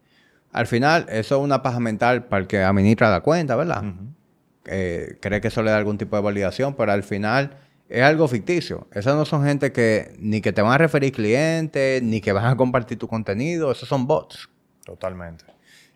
al 0.52 0.68
final, 0.68 1.06
eso 1.08 1.38
es 1.38 1.42
una 1.42 1.64
paja 1.64 1.80
mental 1.80 2.26
para 2.26 2.42
el 2.42 2.48
que 2.48 2.62
administra 2.62 3.10
la 3.10 3.22
cuenta, 3.22 3.56
¿verdad? 3.56 3.82
Eh, 4.65 5.17
cree 5.19 5.41
que 5.41 5.47
eso 5.47 5.63
le 5.63 5.71
da 5.71 5.78
algún 5.78 5.97
tipo 5.97 6.15
de 6.15 6.21
validación, 6.21 6.76
pero 6.76 6.91
al 6.91 7.04
final 7.04 7.58
es 7.89 8.04
algo 8.04 8.28
ficticio. 8.28 8.88
Esas 8.93 9.15
no 9.15 9.26
son 9.26 9.43
gente 9.43 9.71
que 9.71 10.15
ni 10.19 10.41
que 10.41 10.54
te 10.54 10.62
van 10.62 10.74
a 10.74 10.78
referir 10.78 11.12
clientes, 11.12 12.02
ni 12.02 12.21
que 12.21 12.32
van 12.32 12.45
a 12.45 12.56
compartir 12.56 12.97
tu 12.97 13.08
contenido. 13.08 13.71
Esos 13.71 13.89
son 13.89 14.08
bots. 14.08 14.50
Totalmente. 14.86 15.45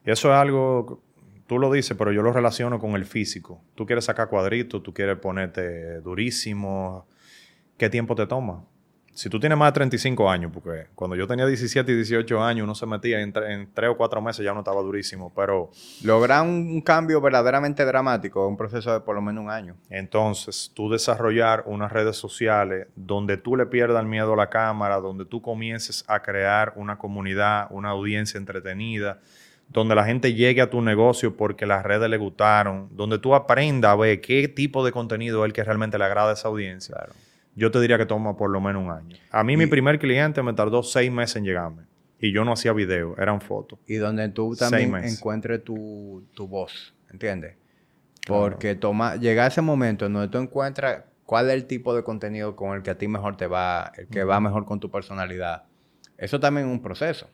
Y 0.06 0.12
eso 0.12 0.30
es 0.32 0.36
algo, 0.36 1.01
tú 1.47 1.58
lo 1.58 1.71
dices, 1.71 1.95
pero 1.97 2.12
yo 2.12 2.21
lo 2.21 2.32
relaciono 2.32 2.80
con 2.80 2.95
el 2.95 3.06
físico. 3.06 3.62
Tú 3.75 3.86
quieres 3.86 4.06
sacar 4.06 4.30
cuadritos, 4.30 4.84
tú 4.84 4.93
quieres 4.93 5.17
ponerte 5.17 6.01
durísimo. 6.01 7.08
¿Qué 7.78 7.89
tiempo 7.89 8.15
te 8.15 8.28
toma? 8.28 8.65
Si 9.15 9.30
tú 9.30 9.39
tienes 9.39 9.58
más 9.58 9.69
de 9.69 9.75
35 9.75 10.30
años, 10.30 10.51
porque 10.54 10.88
cuando 10.93 11.15
yo 11.15 11.25
tenía 11.25 11.45
17 11.45 11.89
y 11.89 11.95
18 11.95 12.43
años, 12.43 12.65
uno 12.65 12.75
se 12.75 12.86
metía 12.86 13.21
en, 13.21 13.34
en 13.47 13.73
3 13.73 13.91
o 13.91 13.97
4 13.97 14.21
meses 14.21 14.43
ya 14.43 14.54
no 14.54 14.60
estaba 14.60 14.82
durísimo, 14.82 15.32
pero... 15.34 15.71
Lograr 16.04 16.43
un 16.43 16.82
cambio 16.82 17.21
verdaderamente 17.21 17.86
dramático 17.86 18.45
es 18.45 18.49
un 18.49 18.58
proceso 18.58 18.91
de 18.91 18.99
por 18.99 19.15
lo 19.15 19.21
menos 19.21 19.45
un 19.45 19.49
año. 19.49 19.78
Entonces, 19.89 20.69
tú 20.73 20.89
desarrollar 20.89 21.63
unas 21.65 21.93
redes 21.93 22.17
sociales 22.17 22.88
donde 22.97 23.38
tú 23.38 23.56
le 23.56 23.65
pierdas 23.67 24.01
el 24.01 24.08
miedo 24.08 24.34
a 24.34 24.36
la 24.36 24.49
cámara, 24.49 24.97
donde 24.97 25.23
tú 25.23 25.41
comiences 25.41 26.04
a 26.10 26.21
crear 26.21 26.73
una 26.75 26.97
comunidad, 26.97 27.67
una 27.69 27.91
audiencia 27.91 28.38
entretenida, 28.38 29.21
donde 29.69 29.95
la 29.95 30.04
gente 30.04 30.34
llegue 30.34 30.62
a 30.62 30.69
tu 30.69 30.82
negocio 30.82 31.38
porque 31.38 31.65
las 31.65 31.84
redes 31.84 32.10
le 32.10 32.17
gustaron, 32.17 32.89
donde 32.91 33.17
tú 33.17 33.34
aprendas 33.34 33.91
a 33.91 33.95
ver 33.95 34.19
qué 34.19 34.49
tipo 34.49 34.84
de 34.84 34.91
contenido 34.91 35.45
es 35.45 35.47
el 35.47 35.54
que 35.54 35.63
realmente 35.63 35.97
le 35.97 36.04
agrada 36.04 36.32
a 36.32 36.34
esa 36.34 36.49
audiencia. 36.49 36.95
Claro 36.95 37.13
yo 37.56 37.72
te 37.72 37.80
diría 37.80 37.98
que 37.98 38.06
toma 38.06 38.36
por 38.38 38.50
lo 38.50 38.62
menos 38.62 38.84
un 38.84 38.91
año. 38.91 39.18
A 39.32 39.44
mí 39.44 39.58
mi 39.58 39.65
primer 39.65 40.00
cliente 40.00 40.41
me 40.44 40.54
tardó 40.54 40.84
seis 40.84 41.12
meses 41.12 41.38
en 41.38 41.46
llegarme. 41.46 41.84
Y 42.20 42.32
yo 42.32 42.46
no 42.46 42.54
hacía 42.54 42.74
video, 42.74 43.15
eran 43.18 43.41
fotos. 43.41 43.80
Y 43.88 43.96
donde 43.96 44.30
tú 44.30 44.56
también 44.56 44.96
encuentres 44.96 45.63
tu, 45.63 46.24
voz, 46.38 46.94
¿entiendes? 47.12 47.56
Porque 48.26 48.76
toma, 48.76 49.18
llega 49.18 49.46
ese 49.46 49.62
momento 49.62 50.06
en 50.06 50.13
donde 50.13 50.30
tú 50.30 50.38
encuentras 50.38 51.04
cuál 51.26 51.48
es 51.50 51.54
el 51.54 51.65
tipo 51.65 51.94
de 51.94 52.04
contenido 52.04 52.56
con 52.56 52.76
el 52.76 52.84
que 52.84 52.91
a 52.91 52.98
ti 52.98 53.08
mejor 53.08 53.38
te 53.38 53.48
va, 53.48 53.91
el 53.98 54.08
que 54.08 54.24
va 54.24 54.39
mejor 54.39 54.65
con 54.65 54.80
tu 54.80 54.89
personalidad. 54.89 55.63
Eso 56.18 56.39
también 56.39 56.68
es 56.68 56.74
un 56.74 56.82
proceso. 56.82 57.30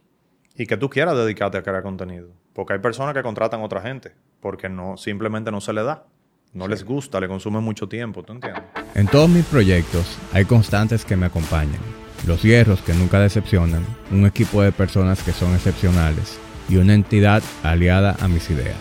Y 0.55 0.65
que 0.65 0.75
tú 0.75 0.89
quieras 0.89 1.15
dedicarte 1.15 1.57
a 1.57 1.63
crear 1.63 1.84
contenido. 1.84 2.34
Porque 2.53 2.73
hay 2.73 2.79
personas 2.79 3.13
que 3.13 3.23
contratan 3.23 3.62
a 3.62 3.63
otra 3.63 3.81
gente 3.81 4.13
porque 4.41 4.67
no, 4.67 4.97
simplemente 4.97 5.51
no 5.51 5.62
se 5.62 5.71
le 5.71 5.84
da. 5.84 6.05
No 6.53 6.67
les 6.67 6.83
gusta, 6.83 7.19
le 7.21 7.29
consume 7.29 7.61
mucho 7.61 7.87
tiempo, 7.87 8.23
¿tú 8.23 8.33
entiendes? 8.33 8.63
En 8.93 9.07
todos 9.07 9.29
mis 9.29 9.45
proyectos 9.45 10.17
hay 10.33 10.43
constantes 10.43 11.05
que 11.05 11.15
me 11.15 11.27
acompañan. 11.27 11.79
Los 12.27 12.43
hierros 12.43 12.81
que 12.81 12.93
nunca 12.93 13.19
decepcionan, 13.19 13.85
un 14.11 14.25
equipo 14.25 14.61
de 14.61 14.73
personas 14.73 15.23
que 15.23 15.31
son 15.31 15.53
excepcionales 15.55 16.37
y 16.67 16.75
una 16.75 16.93
entidad 16.93 17.41
aliada 17.63 18.17
a 18.19 18.27
mis 18.27 18.49
ideas. 18.49 18.77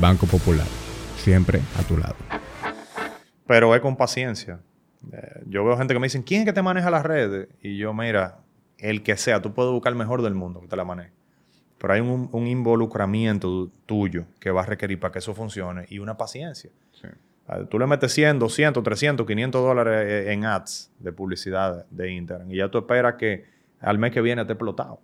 Banco 0.00 0.26
Popular, 0.26 0.66
siempre 1.18 1.60
a 1.78 1.82
tu 1.82 1.98
lado. 1.98 2.16
Pero 3.46 3.74
es 3.74 3.82
con 3.82 3.96
paciencia. 3.96 4.60
Eh, 5.12 5.42
yo 5.46 5.64
veo 5.64 5.76
gente 5.76 5.92
que 5.92 6.00
me 6.00 6.06
dicen, 6.06 6.22
¿quién 6.22 6.40
es 6.40 6.46
que 6.46 6.52
te 6.54 6.62
maneja 6.62 6.90
las 6.90 7.04
redes? 7.04 7.48
Y 7.60 7.76
yo, 7.76 7.92
mira, 7.92 8.38
el 8.78 9.02
que 9.02 9.18
sea, 9.18 9.42
tú 9.42 9.52
puedes 9.52 9.70
buscar 9.70 9.92
el 9.92 9.98
mejor 9.98 10.22
del 10.22 10.34
mundo 10.34 10.60
que 10.60 10.68
te 10.68 10.76
la 10.76 10.84
maneje. 10.84 11.12
Pero 11.76 11.92
hay 11.92 12.00
un, 12.00 12.46
involucramiento 12.46 13.70
tuyo 13.86 14.24
que 14.40 14.50
va 14.50 14.62
a 14.62 14.66
requerir 14.66 14.98
para 14.98 15.12
que 15.12 15.18
eso 15.18 15.34
funcione 15.34 15.84
y 15.90 15.98
una 15.98 16.16
paciencia. 16.16 16.70
Ah, 17.46 17.60
tú 17.68 17.78
le 17.78 17.86
metes 17.86 18.12
100, 18.12 18.38
200, 18.38 18.82
300, 18.82 19.26
500 19.26 19.62
dólares 19.62 20.06
eh, 20.06 20.32
en 20.32 20.44
ads 20.44 20.92
de 20.98 21.12
publicidad 21.12 21.86
de 21.90 22.12
Internet 22.12 22.48
y 22.50 22.56
ya 22.56 22.70
tú 22.70 22.78
esperas 22.78 23.14
que 23.14 23.44
al 23.80 23.98
mes 23.98 24.12
que 24.12 24.20
viene 24.20 24.42
esté 24.42 24.52
explotado. 24.52 25.00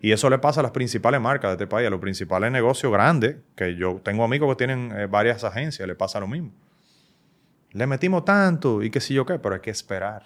Y 0.00 0.12
eso 0.12 0.30
le 0.30 0.38
pasa 0.38 0.60
a 0.60 0.62
las 0.62 0.72
principales 0.72 1.20
marcas 1.20 1.50
de 1.50 1.54
este 1.54 1.66
país, 1.66 1.86
a 1.86 1.90
los 1.90 2.00
principales 2.00 2.50
negocios 2.50 2.90
grandes, 2.90 3.36
que 3.54 3.76
yo 3.76 4.00
tengo 4.02 4.24
amigos 4.24 4.48
que 4.50 4.56
tienen 4.56 4.92
eh, 4.96 5.06
varias 5.06 5.44
agencias, 5.44 5.86
le 5.86 5.94
pasa 5.94 6.20
lo 6.20 6.26
mismo. 6.26 6.52
Le 7.72 7.86
metimos 7.86 8.24
tanto 8.24 8.82
y 8.82 8.90
qué 8.90 9.00
sé 9.00 9.12
yo 9.12 9.26
qué, 9.26 9.38
pero 9.38 9.56
hay 9.56 9.60
que 9.60 9.70
esperar. 9.70 10.24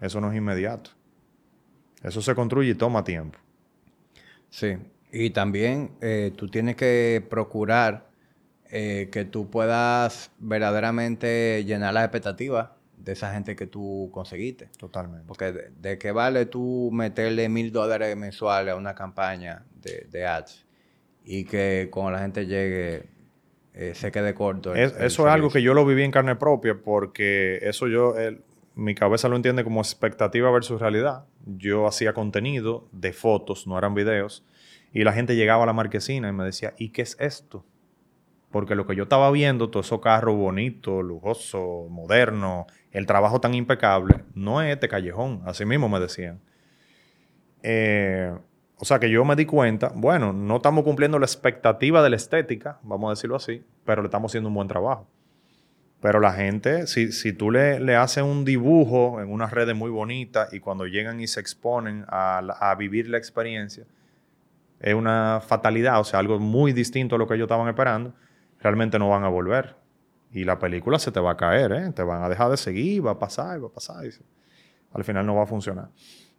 Eso 0.00 0.20
no 0.20 0.30
es 0.30 0.36
inmediato. 0.36 0.90
Eso 2.02 2.22
se 2.22 2.34
construye 2.34 2.70
y 2.70 2.74
toma 2.74 3.02
tiempo. 3.02 3.38
Sí, 4.48 4.78
y 5.12 5.30
también 5.30 5.90
eh, 6.00 6.32
tú 6.36 6.48
tienes 6.48 6.76
que 6.76 7.24
procurar 7.28 8.09
eh, 8.70 9.08
que 9.10 9.24
tú 9.24 9.50
puedas 9.50 10.30
verdaderamente 10.38 11.64
llenar 11.64 11.94
las 11.94 12.04
expectativas 12.04 12.70
de 12.96 13.12
esa 13.12 13.32
gente 13.32 13.56
que 13.56 13.66
tú 13.66 14.10
conseguiste. 14.12 14.68
Totalmente. 14.78 15.24
Porque 15.26 15.52
de, 15.52 15.98
qué 15.98 16.12
vale 16.12 16.46
tú 16.46 16.90
meterle 16.92 17.48
mil 17.48 17.72
dólares 17.72 18.16
mensuales 18.16 18.72
a 18.72 18.76
una 18.76 18.94
campaña 18.94 19.64
de, 19.82 20.26
ads 20.26 20.66
y 21.24 21.44
que 21.44 21.88
cuando 21.90 22.12
la 22.12 22.18
gente 22.20 22.46
llegue 22.46 23.08
eh, 23.74 23.94
se 23.94 24.12
quede 24.12 24.34
corto. 24.34 24.74
eso 24.74 25.26
es 25.26 25.32
algo 25.32 25.50
que 25.50 25.62
yo 25.62 25.74
lo 25.74 25.86
viví 25.86 26.02
en 26.02 26.10
carne 26.10 26.36
propia 26.36 26.74
porque 26.82 27.60
eso 27.62 27.88
yo, 27.88 28.14
mi 28.74 28.94
cabeza 28.94 29.28
lo 29.28 29.36
entiende 29.36 29.64
como 29.64 29.80
expectativa 29.80 30.50
versus 30.50 30.80
realidad. 30.80 31.24
Yo 31.44 31.86
hacía 31.86 32.12
contenido 32.12 32.88
de 32.92 33.12
fotos, 33.12 33.66
no 33.66 33.76
eran 33.76 33.94
videos, 33.94 34.44
y 34.92 35.04
la 35.04 35.12
gente 35.12 35.36
llegaba 35.36 35.64
a 35.64 35.66
la 35.66 35.72
marquesina 35.72 36.28
y 36.28 36.32
me 36.32 36.44
decía, 36.44 36.74
¿y 36.78 36.90
qué 36.90 37.02
es 37.02 37.16
esto? 37.20 37.64
Porque 38.50 38.74
lo 38.74 38.86
que 38.86 38.96
yo 38.96 39.04
estaba 39.04 39.30
viendo, 39.30 39.70
todo 39.70 39.82
esos 39.82 40.00
carros 40.00 40.36
bonitos, 40.36 41.04
lujosos, 41.04 41.88
modernos, 41.88 42.66
el 42.90 43.06
trabajo 43.06 43.40
tan 43.40 43.54
impecable, 43.54 44.24
no 44.34 44.60
es 44.60 44.72
este 44.72 44.88
callejón, 44.88 45.42
así 45.46 45.64
mismo 45.64 45.88
me 45.88 46.00
decían. 46.00 46.40
Eh, 47.62 48.32
o 48.76 48.84
sea 48.84 48.98
que 48.98 49.10
yo 49.10 49.24
me 49.24 49.36
di 49.36 49.44
cuenta, 49.44 49.92
bueno, 49.94 50.32
no 50.32 50.56
estamos 50.56 50.84
cumpliendo 50.84 51.18
la 51.18 51.26
expectativa 51.26 52.02
de 52.02 52.10
la 52.10 52.16
estética, 52.16 52.78
vamos 52.82 53.08
a 53.08 53.10
decirlo 53.12 53.36
así, 53.36 53.62
pero 53.84 54.02
le 54.02 54.06
estamos 54.06 54.30
haciendo 54.30 54.48
un 54.48 54.54
buen 54.54 54.68
trabajo. 54.68 55.06
Pero 56.00 56.18
la 56.18 56.32
gente, 56.32 56.86
si, 56.86 57.12
si 57.12 57.34
tú 57.34 57.50
le, 57.50 57.78
le, 57.78 57.94
haces 57.94 58.24
un 58.24 58.46
dibujo 58.46 59.20
en 59.20 59.30
unas 59.30 59.50
redes 59.50 59.76
muy 59.76 59.90
bonitas 59.90 60.52
y 60.54 60.60
cuando 60.60 60.86
llegan 60.86 61.20
y 61.20 61.26
se 61.26 61.40
exponen 61.40 62.06
a, 62.08 62.38
a, 62.38 62.74
vivir 62.74 63.06
la 63.10 63.18
experiencia, 63.18 63.84
es 64.80 64.94
una 64.94 65.42
fatalidad, 65.46 66.00
o 66.00 66.04
sea, 66.04 66.18
algo 66.18 66.38
muy 66.38 66.72
distinto 66.72 67.16
a 67.16 67.18
lo 67.18 67.28
que 67.28 67.34
ellos 67.34 67.44
estaban 67.44 67.68
esperando, 67.68 68.14
realmente 68.60 68.98
no 68.98 69.08
van 69.08 69.24
a 69.24 69.28
volver. 69.28 69.76
Y 70.32 70.44
la 70.44 70.58
película 70.58 70.98
se 70.98 71.10
te 71.10 71.18
va 71.18 71.32
a 71.32 71.36
caer, 71.36 71.72
¿eh? 71.72 71.92
te 71.92 72.02
van 72.02 72.22
a 72.22 72.28
dejar 72.28 72.50
de 72.50 72.56
seguir, 72.56 73.04
va 73.04 73.12
a 73.12 73.18
pasar, 73.18 73.62
va 73.62 73.68
a 73.68 73.72
pasar. 73.72 74.04
Y 74.06 74.10
al 74.92 75.04
final 75.04 75.26
no 75.26 75.34
va 75.34 75.42
a 75.42 75.46
funcionar. 75.46 75.88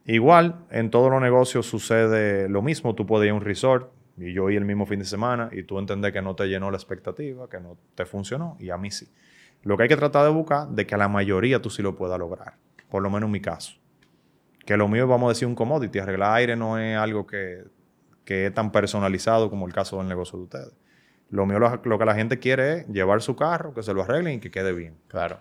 Igual, 0.05 0.65
en 0.71 0.89
todos 0.89 1.11
los 1.11 1.21
negocios 1.21 1.65
sucede 1.65 2.49
lo 2.49 2.61
mismo. 2.61 2.95
Tú 2.95 3.05
puedes 3.05 3.25
ir 3.25 3.31
a 3.31 3.35
un 3.35 3.41
resort 3.41 3.91
y 4.17 4.33
yo 4.33 4.49
ir 4.49 4.57
el 4.57 4.65
mismo 4.65 4.85
fin 4.85 4.99
de 4.99 5.05
semana 5.05 5.49
y 5.51 5.63
tú 5.63 5.77
entender 5.77 6.13
que 6.13 6.21
no 6.21 6.35
te 6.35 6.47
llenó 6.47 6.71
la 6.71 6.77
expectativa, 6.77 7.49
que 7.49 7.59
no 7.59 7.77
te 7.95 8.05
funcionó 8.05 8.55
y 8.59 8.69
a 8.69 8.77
mí 8.77 8.91
sí. 8.91 9.07
Lo 9.63 9.77
que 9.77 9.83
hay 9.83 9.89
que 9.89 9.97
tratar 9.97 10.25
de 10.25 10.31
buscar 10.31 10.69
de 10.69 10.87
que 10.87 10.95
a 10.95 10.97
la 10.97 11.07
mayoría 11.07 11.61
tú 11.61 11.69
sí 11.69 11.81
lo 11.81 11.95
puedas 11.95 12.17
lograr. 12.17 12.55
Por 12.89 13.03
lo 13.03 13.09
menos 13.09 13.27
en 13.27 13.31
mi 13.31 13.41
caso. 13.41 13.73
Que 14.65 14.75
lo 14.75 14.87
mío, 14.87 15.07
vamos 15.07 15.27
a 15.27 15.29
decir, 15.29 15.47
un 15.47 15.55
commodity. 15.55 15.99
Arreglar 15.99 16.33
aire 16.35 16.55
no 16.55 16.77
es 16.77 16.97
algo 16.97 17.25
que, 17.25 17.63
es 18.25 18.53
tan 18.53 18.71
personalizado 18.71 19.49
como 19.49 19.67
el 19.67 19.73
caso 19.73 19.97
del 19.97 20.07
negocio 20.07 20.37
de 20.37 20.43
ustedes. 20.43 20.73
Lo 21.31 21.45
mío, 21.45 21.59
lo, 21.59 21.99
que 21.99 22.05
la 22.05 22.13
gente 22.13 22.39
quiere 22.39 22.79
es 22.79 22.87
llevar 22.87 23.21
su 23.21 23.35
carro, 23.35 23.73
que 23.73 23.83
se 23.83 23.93
lo 23.93 24.03
arreglen 24.03 24.35
y 24.35 24.39
que 24.39 24.51
quede 24.51 24.73
bien. 24.73 24.97
Claro. 25.07 25.39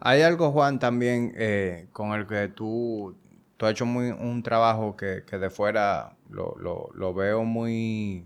Hay 0.00 0.22
algo, 0.22 0.50
Juan, 0.52 0.78
también 0.78 1.32
eh, 1.36 1.88
con 1.92 2.12
el 2.12 2.26
que 2.26 2.48
tú, 2.48 3.16
tú 3.56 3.66
has 3.66 3.72
hecho 3.72 3.84
muy, 3.84 4.10
un 4.10 4.42
trabajo 4.42 4.96
que, 4.96 5.22
de 5.22 5.50
fuera 5.50 6.16
lo, 6.30 6.56
lo 6.94 7.14
veo 7.14 7.44
muy 7.44 8.24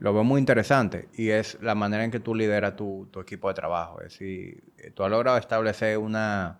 lo 0.00 0.14
veo 0.14 0.24
muy 0.24 0.40
interesante 0.40 1.08
y 1.12 1.28
es 1.28 1.58
la 1.60 1.74
manera 1.74 2.02
en 2.02 2.10
que 2.10 2.20
tú 2.20 2.34
lideras 2.34 2.74
tu, 2.74 3.08
equipo 3.20 3.48
de 3.48 3.54
trabajo. 3.54 4.00
Es 4.00 4.14
decir, 4.14 4.64
tú 4.94 5.04
has 5.04 5.10
logrado 5.10 5.36
establecer 5.36 5.98
una, 5.98 6.58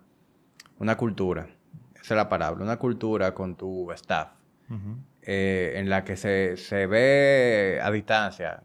una 0.77 0.95
cultura, 0.95 1.47
esa 1.95 2.13
es 2.13 2.17
la 2.17 2.29
palabra, 2.29 2.63
una 2.63 2.77
cultura 2.77 3.33
con 3.33 3.55
tu 3.55 3.91
staff, 3.93 4.29
eh, 5.23 5.73
en 5.75 5.89
la 5.89 6.03
que 6.03 6.15
se, 6.15 6.57
se, 6.57 6.87
ve 6.87 7.79
a 7.81 7.91
distancia 7.91 8.63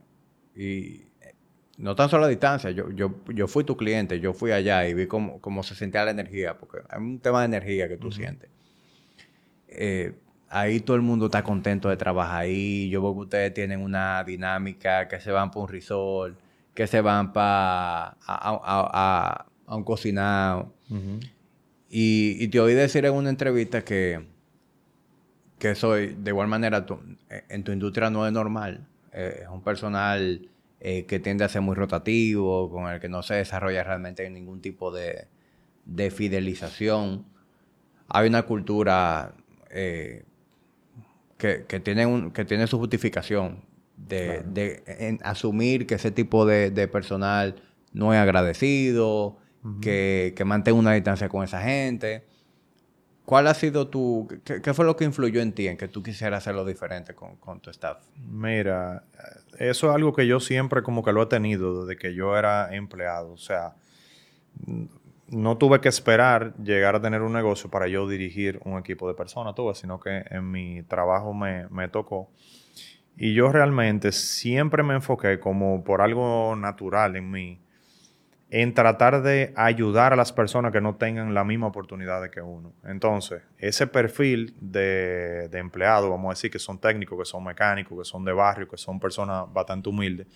y 0.55 1.07
no 1.78 1.95
tan 1.95 2.09
solo 2.09 2.24
a 2.24 2.28
distancia, 2.28 2.70
yo, 2.70 2.91
yo, 2.91 3.14
yo 3.35 3.49
fui 3.49 3.64
tu 3.64 3.76
cliente, 3.76 4.20
yo 4.20 4.33
fui 4.33 4.53
allá 4.53 4.89
y 4.89 4.95
vi 4.95 5.07
cómo, 5.07 5.41
cómo 5.41 5.62
se 5.62 5.74
sentía 5.74 6.05
la 6.05 6.11
energía, 6.12 6.57
porque 6.57 6.78
hay 6.89 7.01
un 7.01 7.20
tema 7.20 7.41
de 7.41 7.47
energía 7.47 7.89
que 7.89 7.99
tú 7.99 8.11
sientes. 8.11 8.49
Eh, 9.68 10.14
ahí 10.49 10.81
todo 10.81 10.97
el 10.97 11.03
mundo 11.03 11.26
está 11.26 11.43
contento 11.43 11.89
de 11.89 11.97
trabajar 11.97 12.43
ahí. 12.43 12.89
Yo 12.89 13.03
veo 13.03 13.14
que 13.14 13.20
ustedes 13.20 13.55
tienen 13.55 13.81
una 13.81 14.24
dinámica, 14.24 15.09
que 15.09 15.20
se 15.20 15.31
van 15.31 15.51
para 15.51 15.61
un 15.62 15.68
resort, 15.68 16.39
que 16.74 16.87
se 16.87 17.01
van 17.01 17.33
para 17.33 18.16
a, 18.26 19.47
un 19.68 19.85
cocinado. 19.85 20.72
y, 21.91 22.49
te 22.49 22.61
oí 22.61 22.74
decir 22.74 23.05
en 23.05 23.14
una 23.14 23.31
entrevista 23.31 23.83
que, 23.85 24.24
que 25.59 25.75
soy, 25.75 26.15
de 26.19 26.31
igual 26.31 26.49
manera, 26.49 26.87
en 27.49 27.65
tu 27.65 27.73
industria 27.73 28.11
no 28.11 28.27
es 28.27 28.33
normal. 28.33 28.87
Eh, 29.13 29.41
es 29.43 29.49
un 29.49 29.63
personal 29.63 30.49
eh, 30.81 31.07
que 31.07 31.19
tiende 31.19 31.45
a 31.45 31.49
ser 31.49 31.63
muy 31.63 31.75
rotativo, 31.75 32.71
con 32.71 32.89
el 32.93 33.01
que 33.01 33.09
no 33.09 33.23
se 33.23 33.35
desarrolla 33.35 33.83
realmente 33.83 34.29
ningún 34.29 34.61
tipo 34.61 34.91
de, 34.93 35.27
de 35.87 36.11
fidelización. 36.11 37.25
Hay 38.09 38.29
una 38.29 38.43
cultura 38.43 39.35
eh, 39.71 40.25
que, 41.39 41.65
que 41.67 41.81
tienen, 41.81 42.31
que 42.31 42.45
tiene 42.45 42.67
su 42.67 42.79
justificación 42.79 43.65
de, 43.97 45.19
asumir 45.25 45.87
que 45.87 45.95
ese 45.95 46.11
tipo 46.11 46.45
de, 46.45 46.89
personal 46.89 47.57
no 47.93 48.13
es 48.13 48.21
agradecido, 48.21 49.39
que, 49.81 50.35
que 50.37 50.45
mantenga 50.45 50.79
una 50.79 50.93
distancia 50.93 51.29
con 51.29 51.43
esa 51.43 51.61
gente. 51.61 52.25
¿Cuál 53.27 53.49
ha 53.49 53.55
sido 53.55 53.89
tu... 53.89 54.29
Qué, 54.45 54.72
fue 54.72 54.85
lo 54.85 54.95
que 54.95 55.05
influyó 55.05 55.43
en 55.43 55.53
ti 55.53 55.66
en 55.66 55.77
que 55.77 55.89
tú 55.89 56.01
quisieras 56.01 56.39
hacerlo 56.39 56.64
diferente 56.64 57.12
con, 57.14 57.37
con, 57.37 57.61
tu 57.61 57.70
staff? 57.70 57.99
Mira, 58.16 59.03
eso 59.59 59.89
es 59.89 59.95
algo 59.95 60.14
que 60.14 60.29
yo 60.29 60.39
siempre 60.39 60.85
como 60.85 61.03
que 61.03 61.12
lo 61.12 61.24
he 61.24 61.27
tenido 61.27 61.85
desde 61.85 61.99
que 61.99 62.14
yo 62.14 62.39
era 62.39 62.72
empleado. 62.72 63.33
O 63.33 63.37
sea, 63.37 63.74
no 65.27 65.59
tuve 65.59 65.81
que 65.81 65.89
esperar 65.89 66.55
llegar 66.57 66.95
a 66.95 67.03
tener 67.03 67.22
un 67.22 67.33
negocio 67.33 67.68
para 67.68 67.89
yo 67.89 68.09
dirigir 68.09 68.61
un 68.64 68.79
equipo 68.79 69.09
de 69.09 69.14
personas, 69.14 69.57
tuve, 69.57 69.74
sino 69.74 69.99
que 69.99 70.24
en 70.31 70.49
mi 70.49 70.85
trabajo 70.85 71.35
me, 71.35 71.66
me 71.68 71.89
tocó. 71.89 72.31
Y 73.16 73.35
yo 73.35 73.51
realmente 73.51 74.12
siempre 74.12 74.85
me 74.85 74.95
enfoqué 74.95 75.41
como 75.41 75.83
por 75.83 76.01
algo 76.01 76.55
natural 76.55 77.16
en 77.16 77.29
mí 77.29 77.66
en 78.49 78.74
tratar 78.74 79.22
de 79.22 79.53
ayudar 79.57 80.12
a 80.12 80.16
las 80.16 80.32
personas 80.32 80.72
que 80.72 80.80
no 80.80 80.94
tengan 80.94 81.34
la 81.34 81.42
misma 81.42 81.66
oportunidad 81.66 82.30
que 82.30 82.40
uno. 82.40 82.72
Entonces, 82.84 83.42
ese 83.59 83.86
perfil 83.86 84.55
de, 84.61 85.49
de 85.49 85.59
empleado, 85.59 86.11
vamos 86.11 86.26
a 86.26 86.34
decir 86.34 86.51
que 86.51 86.61
son 86.61 86.78
técnicos, 86.78 87.18
que 87.18 87.24
son 87.24 87.42
mecánicos, 87.42 87.99
que 87.99 88.05
son 88.05 88.24
de 88.24 88.32
barrio, 88.32 88.68
que 88.68 88.76
son 88.76 89.01
personas 89.01 89.53
bastante 89.53 89.88
humildes, 89.88 90.28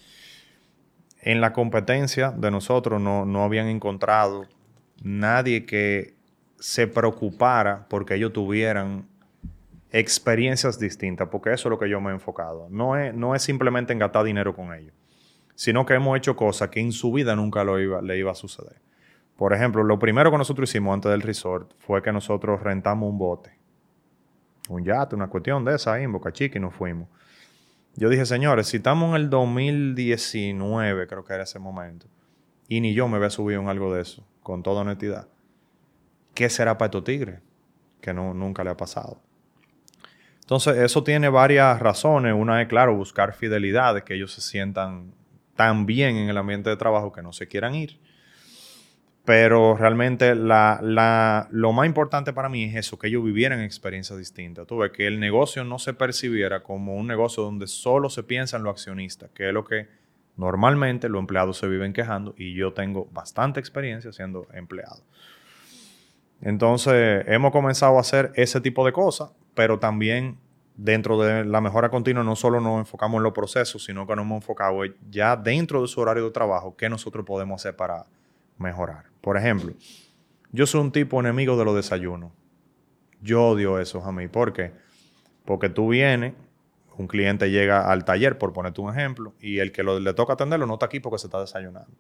en 1.22 1.40
la 1.40 1.52
competencia 1.52 2.30
de 2.30 2.50
nosotros 2.50 3.00
no, 3.00 3.44
habían 3.44 3.68
encontrado 3.68 4.46
nadie 5.02 5.66
que 5.66 6.14
se 6.58 6.86
preocupara 6.86 7.86
porque 7.88 8.14
ellos 8.14 8.32
tuvieran 8.32 9.06
experiencias 9.92 10.78
distintas, 10.78 11.28
porque 11.28 11.52
eso 11.52 11.68
es 11.68 11.70
lo 11.70 11.78
que 11.78 11.88
yo 11.88 12.00
me 12.00 12.10
he 12.10 12.14
enfocado. 12.14 12.68
No 12.70 12.96
es, 12.96 13.14
no 13.14 13.34
es 13.34 13.42
simplemente 13.42 13.92
engatar 13.92 14.24
dinero 14.24 14.54
con 14.54 14.72
ellos 14.72 14.94
sino 15.60 15.84
que 15.84 15.92
hemos 15.92 16.16
hecho 16.16 16.36
cosas 16.36 16.70
que 16.70 16.80
en 16.80 16.90
su 16.90 17.12
vida 17.12 17.36
nunca 17.36 17.64
lo 17.64 17.78
iba, 17.78 18.00
le 18.00 18.16
iba 18.16 18.30
a 18.30 18.34
suceder. 18.34 18.80
Por 19.36 19.52
ejemplo, 19.52 19.84
lo 19.84 19.98
primero 19.98 20.30
que 20.30 20.38
nosotros 20.38 20.70
hicimos 20.70 20.94
antes 20.94 21.10
del 21.10 21.20
resort 21.20 21.72
fue 21.76 22.00
que 22.00 22.10
nosotros 22.12 22.62
rentamos 22.62 23.10
un 23.10 23.18
bote, 23.18 23.58
un 24.70 24.82
yate, 24.82 25.14
una 25.14 25.28
cuestión 25.28 25.62
de 25.66 25.74
esa 25.74 25.92
ahí 25.92 26.04
en 26.04 26.12
Boca 26.12 26.32
Chica 26.32 26.56
y 26.56 26.62
nos 26.62 26.74
fuimos. 26.74 27.10
Yo 27.94 28.08
dije, 28.08 28.24
señores, 28.24 28.68
si 28.68 28.78
estamos 28.78 29.10
en 29.10 29.16
el 29.16 29.28
2019, 29.28 31.06
creo 31.06 31.26
que 31.26 31.34
era 31.34 31.42
ese 31.42 31.58
momento, 31.58 32.06
y 32.66 32.80
ni 32.80 32.94
yo 32.94 33.06
me 33.06 33.18
había 33.18 33.28
subido 33.28 33.60
en 33.60 33.68
algo 33.68 33.92
de 33.92 34.00
eso, 34.00 34.26
con 34.42 34.62
toda 34.62 34.80
honestidad, 34.80 35.28
¿qué 36.32 36.48
será 36.48 36.78
para 36.78 36.86
estos 36.86 37.04
tigres? 37.04 37.40
Que 38.00 38.14
no, 38.14 38.32
nunca 38.32 38.64
le 38.64 38.70
ha 38.70 38.78
pasado. 38.78 39.20
Entonces, 40.40 40.78
eso 40.78 41.04
tiene 41.04 41.28
varias 41.28 41.80
razones. 41.80 42.32
Una 42.32 42.62
es, 42.62 42.68
claro, 42.68 42.96
buscar 42.96 43.34
fidelidad, 43.34 44.02
que 44.04 44.14
ellos 44.14 44.32
se 44.32 44.40
sientan 44.40 45.19
también 45.60 46.16
en 46.16 46.30
el 46.30 46.38
ambiente 46.38 46.70
de 46.70 46.76
trabajo 46.78 47.12
que 47.12 47.20
no 47.20 47.34
se 47.34 47.46
quieran 47.46 47.74
ir. 47.74 47.98
Pero 49.26 49.76
realmente 49.76 50.34
la, 50.34 51.48
lo 51.50 51.72
más 51.74 51.84
importante 51.84 52.32
para 52.32 52.48
mí 52.48 52.64
es 52.64 52.76
eso, 52.76 52.98
que 52.98 53.08
ellos 53.08 53.22
vivieran 53.22 53.60
experiencias 53.60 54.18
distintas. 54.18 54.66
Tuve 54.66 54.90
que 54.90 55.06
el 55.06 55.20
negocio 55.20 55.62
no 55.62 55.78
se 55.78 55.92
percibiera 55.92 56.62
como 56.62 56.96
un 56.96 57.06
negocio 57.06 57.42
donde 57.42 57.66
solo 57.66 58.08
se 58.08 58.22
piensa 58.22 58.56
en 58.56 58.62
lo 58.62 58.70
accionista, 58.70 59.28
que 59.34 59.48
es 59.48 59.52
lo 59.52 59.66
que 59.66 59.88
normalmente 60.38 61.10
los 61.10 61.20
empleados 61.20 61.58
se 61.58 61.68
viven 61.68 61.92
quejando 61.92 62.34
y 62.38 62.54
yo 62.54 62.72
tengo 62.72 63.10
bastante 63.12 63.60
experiencia 63.60 64.14
siendo 64.14 64.48
empleado. 64.54 65.02
Entonces 66.40 67.22
hemos 67.26 67.52
comenzado 67.52 67.98
a 67.98 68.00
hacer 68.00 68.32
ese 68.34 68.62
tipo 68.62 68.86
de 68.86 68.92
cosas, 68.92 69.30
pero 69.54 69.78
también 69.78 70.38
dentro 70.82 71.20
de 71.20 71.44
la 71.44 71.60
mejora 71.60 71.90
continua 71.90 72.24
no 72.24 72.34
solo 72.34 72.58
nos 72.58 72.78
enfocamos 72.78 73.18
en 73.18 73.24
los 73.24 73.34
procesos, 73.34 73.84
sino 73.84 74.06
que 74.06 74.16
nos 74.16 74.24
hemos 74.24 74.36
enfocado 74.36 74.80
ya 75.10 75.36
dentro 75.36 75.82
de 75.82 75.88
su 75.88 76.00
horario 76.00 76.24
de 76.24 76.30
trabajo, 76.30 76.74
qué 76.74 76.88
nosotros 76.88 77.26
podemos 77.26 77.60
hacer 77.60 77.76
para 77.76 78.06
mejorar. 78.56 79.04
Por 79.20 79.36
ejemplo, 79.36 79.74
yo 80.52 80.66
soy 80.66 80.80
un 80.80 80.90
tipo 80.90 81.20
enemigo 81.20 81.58
de 81.58 81.66
los 81.66 81.76
desayunos. 81.76 82.32
Yo 83.20 83.48
odio 83.48 83.78
eso 83.78 84.02
a 84.02 84.10
mí. 84.10 84.26
¿Por 84.28 84.54
qué? 84.54 84.72
Porque 85.44 85.68
tú 85.68 85.88
vienes, 85.88 86.32
un 86.96 87.06
cliente 87.06 87.50
llega 87.50 87.90
al 87.90 88.06
taller, 88.06 88.38
por 88.38 88.54
ponerte 88.54 88.80
un 88.80 88.90
ejemplo, 88.90 89.34
y 89.38 89.58
el 89.58 89.72
que 89.72 89.82
le 89.82 90.14
toca 90.14 90.32
atenderlo 90.32 90.66
no 90.66 90.74
está 90.74 90.86
aquí 90.86 90.98
porque 90.98 91.18
se 91.18 91.26
está 91.26 91.40
desayunando. 91.40 91.92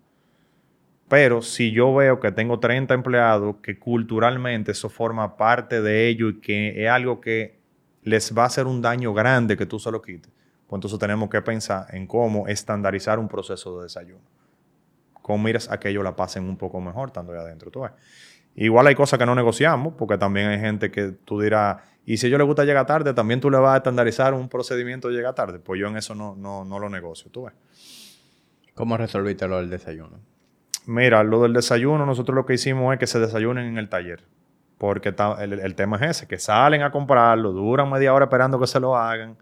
Pero 1.06 1.42
si 1.42 1.70
yo 1.70 1.94
veo 1.94 2.18
que 2.18 2.32
tengo 2.32 2.60
30 2.60 2.94
empleados, 2.94 3.56
que 3.62 3.78
culturalmente 3.78 4.72
eso 4.72 4.88
forma 4.88 5.36
parte 5.36 5.82
de 5.82 6.08
ello 6.08 6.30
y 6.30 6.40
que 6.40 6.84
es 6.84 6.90
algo 6.90 7.20
que 7.20 7.59
les 8.02 8.36
va 8.36 8.44
a 8.44 8.46
hacer 8.46 8.66
un 8.66 8.80
daño 8.80 9.12
grande 9.12 9.56
que 9.56 9.66
tú 9.66 9.78
se 9.78 9.90
lo 9.90 10.00
quites, 10.00 10.30
pues 10.66 10.78
entonces 10.78 10.98
tenemos 10.98 11.28
que 11.28 11.42
pensar 11.42 11.86
en 11.94 12.06
cómo 12.06 12.46
estandarizar 12.48 13.18
un 13.18 13.28
proceso 13.28 13.78
de 13.78 13.84
desayuno. 13.84 14.24
Cómo 15.20 15.44
miras 15.44 15.70
a 15.70 15.78
que 15.78 15.90
ellos 15.90 16.02
la 16.02 16.16
pasen 16.16 16.44
un 16.44 16.56
poco 16.56 16.80
mejor 16.80 17.08
estando 17.08 17.32
ahí 17.32 17.38
adentro. 17.38 17.70
¿tú 17.70 17.80
ves? 17.82 17.92
Igual 18.54 18.86
hay 18.86 18.94
cosas 18.94 19.18
que 19.18 19.26
no 19.26 19.34
negociamos, 19.34 19.94
porque 19.96 20.18
también 20.18 20.48
hay 20.48 20.58
gente 20.58 20.90
que 20.90 21.12
tú 21.24 21.40
dirás, 21.40 21.82
y 22.04 22.16
si 22.16 22.26
a 22.26 22.28
ellos 22.28 22.38
les 22.38 22.46
gusta 22.46 22.64
llegar 22.64 22.86
tarde, 22.86 23.14
también 23.14 23.40
tú 23.40 23.50
le 23.50 23.58
vas 23.58 23.74
a 23.74 23.76
estandarizar 23.78 24.34
un 24.34 24.48
procedimiento 24.48 25.08
de 25.08 25.14
llegar 25.14 25.34
tarde. 25.34 25.58
Pues 25.58 25.80
yo 25.80 25.88
en 25.88 25.96
eso 25.96 26.14
no, 26.14 26.34
no, 26.34 26.64
no 26.64 26.78
lo 26.78 26.88
negocio, 26.88 27.30
tú 27.30 27.44
ves. 27.44 27.54
¿Cómo 28.74 28.96
resolviste 28.96 29.46
lo 29.46 29.58
del 29.58 29.70
desayuno? 29.70 30.18
Mira, 30.86 31.22
lo 31.22 31.42
del 31.42 31.52
desayuno, 31.52 32.06
nosotros 32.06 32.34
lo 32.34 32.46
que 32.46 32.54
hicimos 32.54 32.92
es 32.92 32.98
que 32.98 33.06
se 33.06 33.20
desayunen 33.20 33.66
en 33.66 33.78
el 33.78 33.88
taller. 33.88 34.24
Porque 34.80 35.14
el, 35.40 35.74
tema 35.74 35.98
es 35.98 36.02
ese, 36.16 36.26
que 36.26 36.38
salen 36.38 36.80
a 36.80 36.90
comprarlo, 36.90 37.52
duran 37.52 37.90
media 37.90 38.14
hora 38.14 38.24
esperando 38.24 38.58
que 38.58 38.66
se 38.66 38.80
lo 38.80 38.96
hagan, 38.96 39.36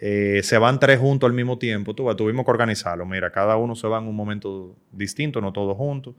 eh, 0.00 0.40
se 0.42 0.58
van 0.58 0.80
tres 0.80 0.98
juntos 0.98 1.28
al 1.28 1.32
mismo 1.32 1.58
tiempo. 1.58 1.94
tuvimos 1.94 2.44
que 2.44 2.50
organizarlo. 2.50 3.06
Mira, 3.06 3.30
cada 3.30 3.56
uno 3.56 3.76
se 3.76 3.86
va 3.86 3.98
en 3.98 4.08
un 4.08 4.16
momento 4.16 4.74
distinto, 4.90 5.40
no 5.40 5.52
todos 5.52 5.76
juntos. 5.76 6.16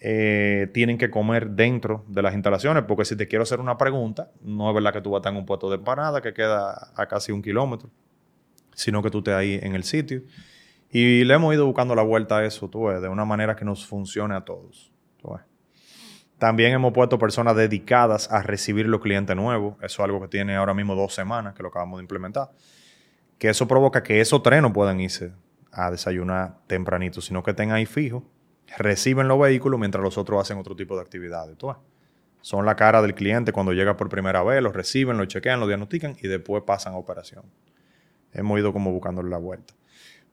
Eh, 0.00 0.68
tienen 0.74 0.98
que 0.98 1.10
comer 1.10 1.50
dentro 1.50 2.04
de 2.08 2.22
las 2.22 2.34
instalaciones, 2.34 2.82
porque 2.88 3.04
si 3.04 3.14
te 3.14 3.28
quiero 3.28 3.44
hacer 3.44 3.60
una 3.60 3.78
pregunta, 3.78 4.32
no 4.42 4.68
es 4.68 4.74
verdad 4.74 4.92
que 4.92 5.00
tú 5.00 5.10
vas 5.10 5.18
a 5.18 5.20
estar 5.20 5.32
en 5.32 5.38
un 5.38 5.46
puesto 5.46 5.70
de 5.70 5.76
empanada 5.76 6.20
que 6.20 6.34
queda 6.34 6.90
a 6.96 7.06
casi 7.06 7.30
un 7.30 7.40
kilómetro, 7.40 7.88
sino 8.74 9.00
que 9.00 9.10
tú 9.10 9.18
estés 9.18 9.34
ahí 9.34 9.60
en 9.62 9.76
el 9.76 9.84
sitio. 9.84 10.22
Y 10.90 11.22
le 11.22 11.34
hemos 11.34 11.54
ido 11.54 11.66
buscando 11.66 11.94
la 11.94 12.02
vuelta 12.02 12.38
a 12.38 12.44
eso, 12.44 12.68
tú 12.68 12.88
de 12.88 13.08
una 13.08 13.24
manera 13.24 13.54
que 13.54 13.64
nos 13.64 13.86
funcione 13.86 14.34
a 14.34 14.40
todos. 14.40 14.90
También 16.40 16.72
hemos 16.72 16.94
puesto 16.94 17.18
personas 17.18 17.54
dedicadas 17.54 18.32
a 18.32 18.42
recibir 18.42 18.86
los 18.86 19.02
clientes 19.02 19.36
nuevos. 19.36 19.74
Eso 19.82 19.84
es 19.84 20.00
algo 20.00 20.22
que 20.22 20.28
tiene 20.28 20.56
ahora 20.56 20.72
mismo 20.72 20.94
dos 20.94 21.14
semanas 21.14 21.52
que 21.52 21.62
lo 21.62 21.68
acabamos 21.68 21.98
de 21.98 22.04
implementar. 22.04 22.50
Que 23.36 23.50
eso 23.50 23.68
provoca 23.68 24.02
que 24.02 24.22
esos 24.22 24.42
trenes 24.42 24.62
no 24.62 24.72
puedan 24.72 25.00
irse 25.00 25.34
a 25.70 25.90
desayunar 25.90 26.56
tempranito, 26.66 27.20
sino 27.20 27.42
que 27.42 27.50
estén 27.50 27.72
ahí 27.72 27.84
fijos, 27.84 28.22
reciben 28.78 29.28
los 29.28 29.38
vehículos 29.38 29.78
mientras 29.78 30.02
los 30.02 30.16
otros 30.16 30.40
hacen 30.40 30.56
otro 30.56 30.74
tipo 30.74 30.96
de 30.96 31.02
actividades. 31.02 31.58
Son 32.40 32.64
la 32.64 32.74
cara 32.74 33.02
del 33.02 33.14
cliente 33.14 33.52
cuando 33.52 33.74
llega 33.74 33.98
por 33.98 34.08
primera 34.08 34.42
vez, 34.42 34.62
los 34.62 34.74
reciben, 34.74 35.18
los 35.18 35.28
chequean, 35.28 35.60
los 35.60 35.68
diagnostican 35.68 36.16
y 36.22 36.26
después 36.26 36.62
pasan 36.62 36.94
a 36.94 36.96
operación. 36.96 37.44
Hemos 38.32 38.58
ido 38.58 38.72
como 38.72 38.90
buscándole 38.92 39.28
la 39.28 39.36
vuelta. 39.36 39.74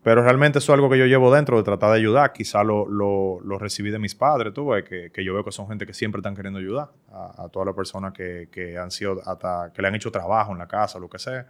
Pero 0.07 0.23
realmente 0.23 0.59
eso 0.59 0.71
es 0.71 0.75
algo 0.75 0.89
que 0.89 0.97
yo 0.97 1.05
llevo 1.05 1.35
dentro 1.35 1.57
de 1.57 1.63
tratar 1.63 1.91
de 1.91 1.97
ayudar. 1.97 2.31
Quizá 2.31 2.63
lo, 2.63 2.87
lo, 2.87 3.57
recibí 3.59 3.91
de 3.91 3.99
mis 3.99 4.15
padres, 4.15 4.53
tú 4.53 4.71
que, 4.87 5.11
que, 5.11 5.21
yo 5.25 5.33
veo 5.33 5.43
que 5.43 5.51
son 5.51 5.67
gente 5.67 5.85
que 5.85 5.93
siempre 5.93 6.19
están 6.19 6.33
queriendo 6.33 6.59
ayudar 6.59 6.91
a, 7.11 7.49
todas 7.49 7.65
las 7.65 7.75
personas 7.75 8.13
que, 8.13 8.47
que, 8.49 8.77
han 8.77 8.89
sido 8.89 9.21
hasta, 9.25 9.73
que 9.73 9.81
le 9.81 9.89
han 9.89 9.95
hecho 9.95 10.09
trabajo 10.09 10.53
en 10.53 10.59
la 10.59 10.67
casa, 10.69 10.97
lo 10.97 11.09
que 11.09 11.19
sea. 11.19 11.47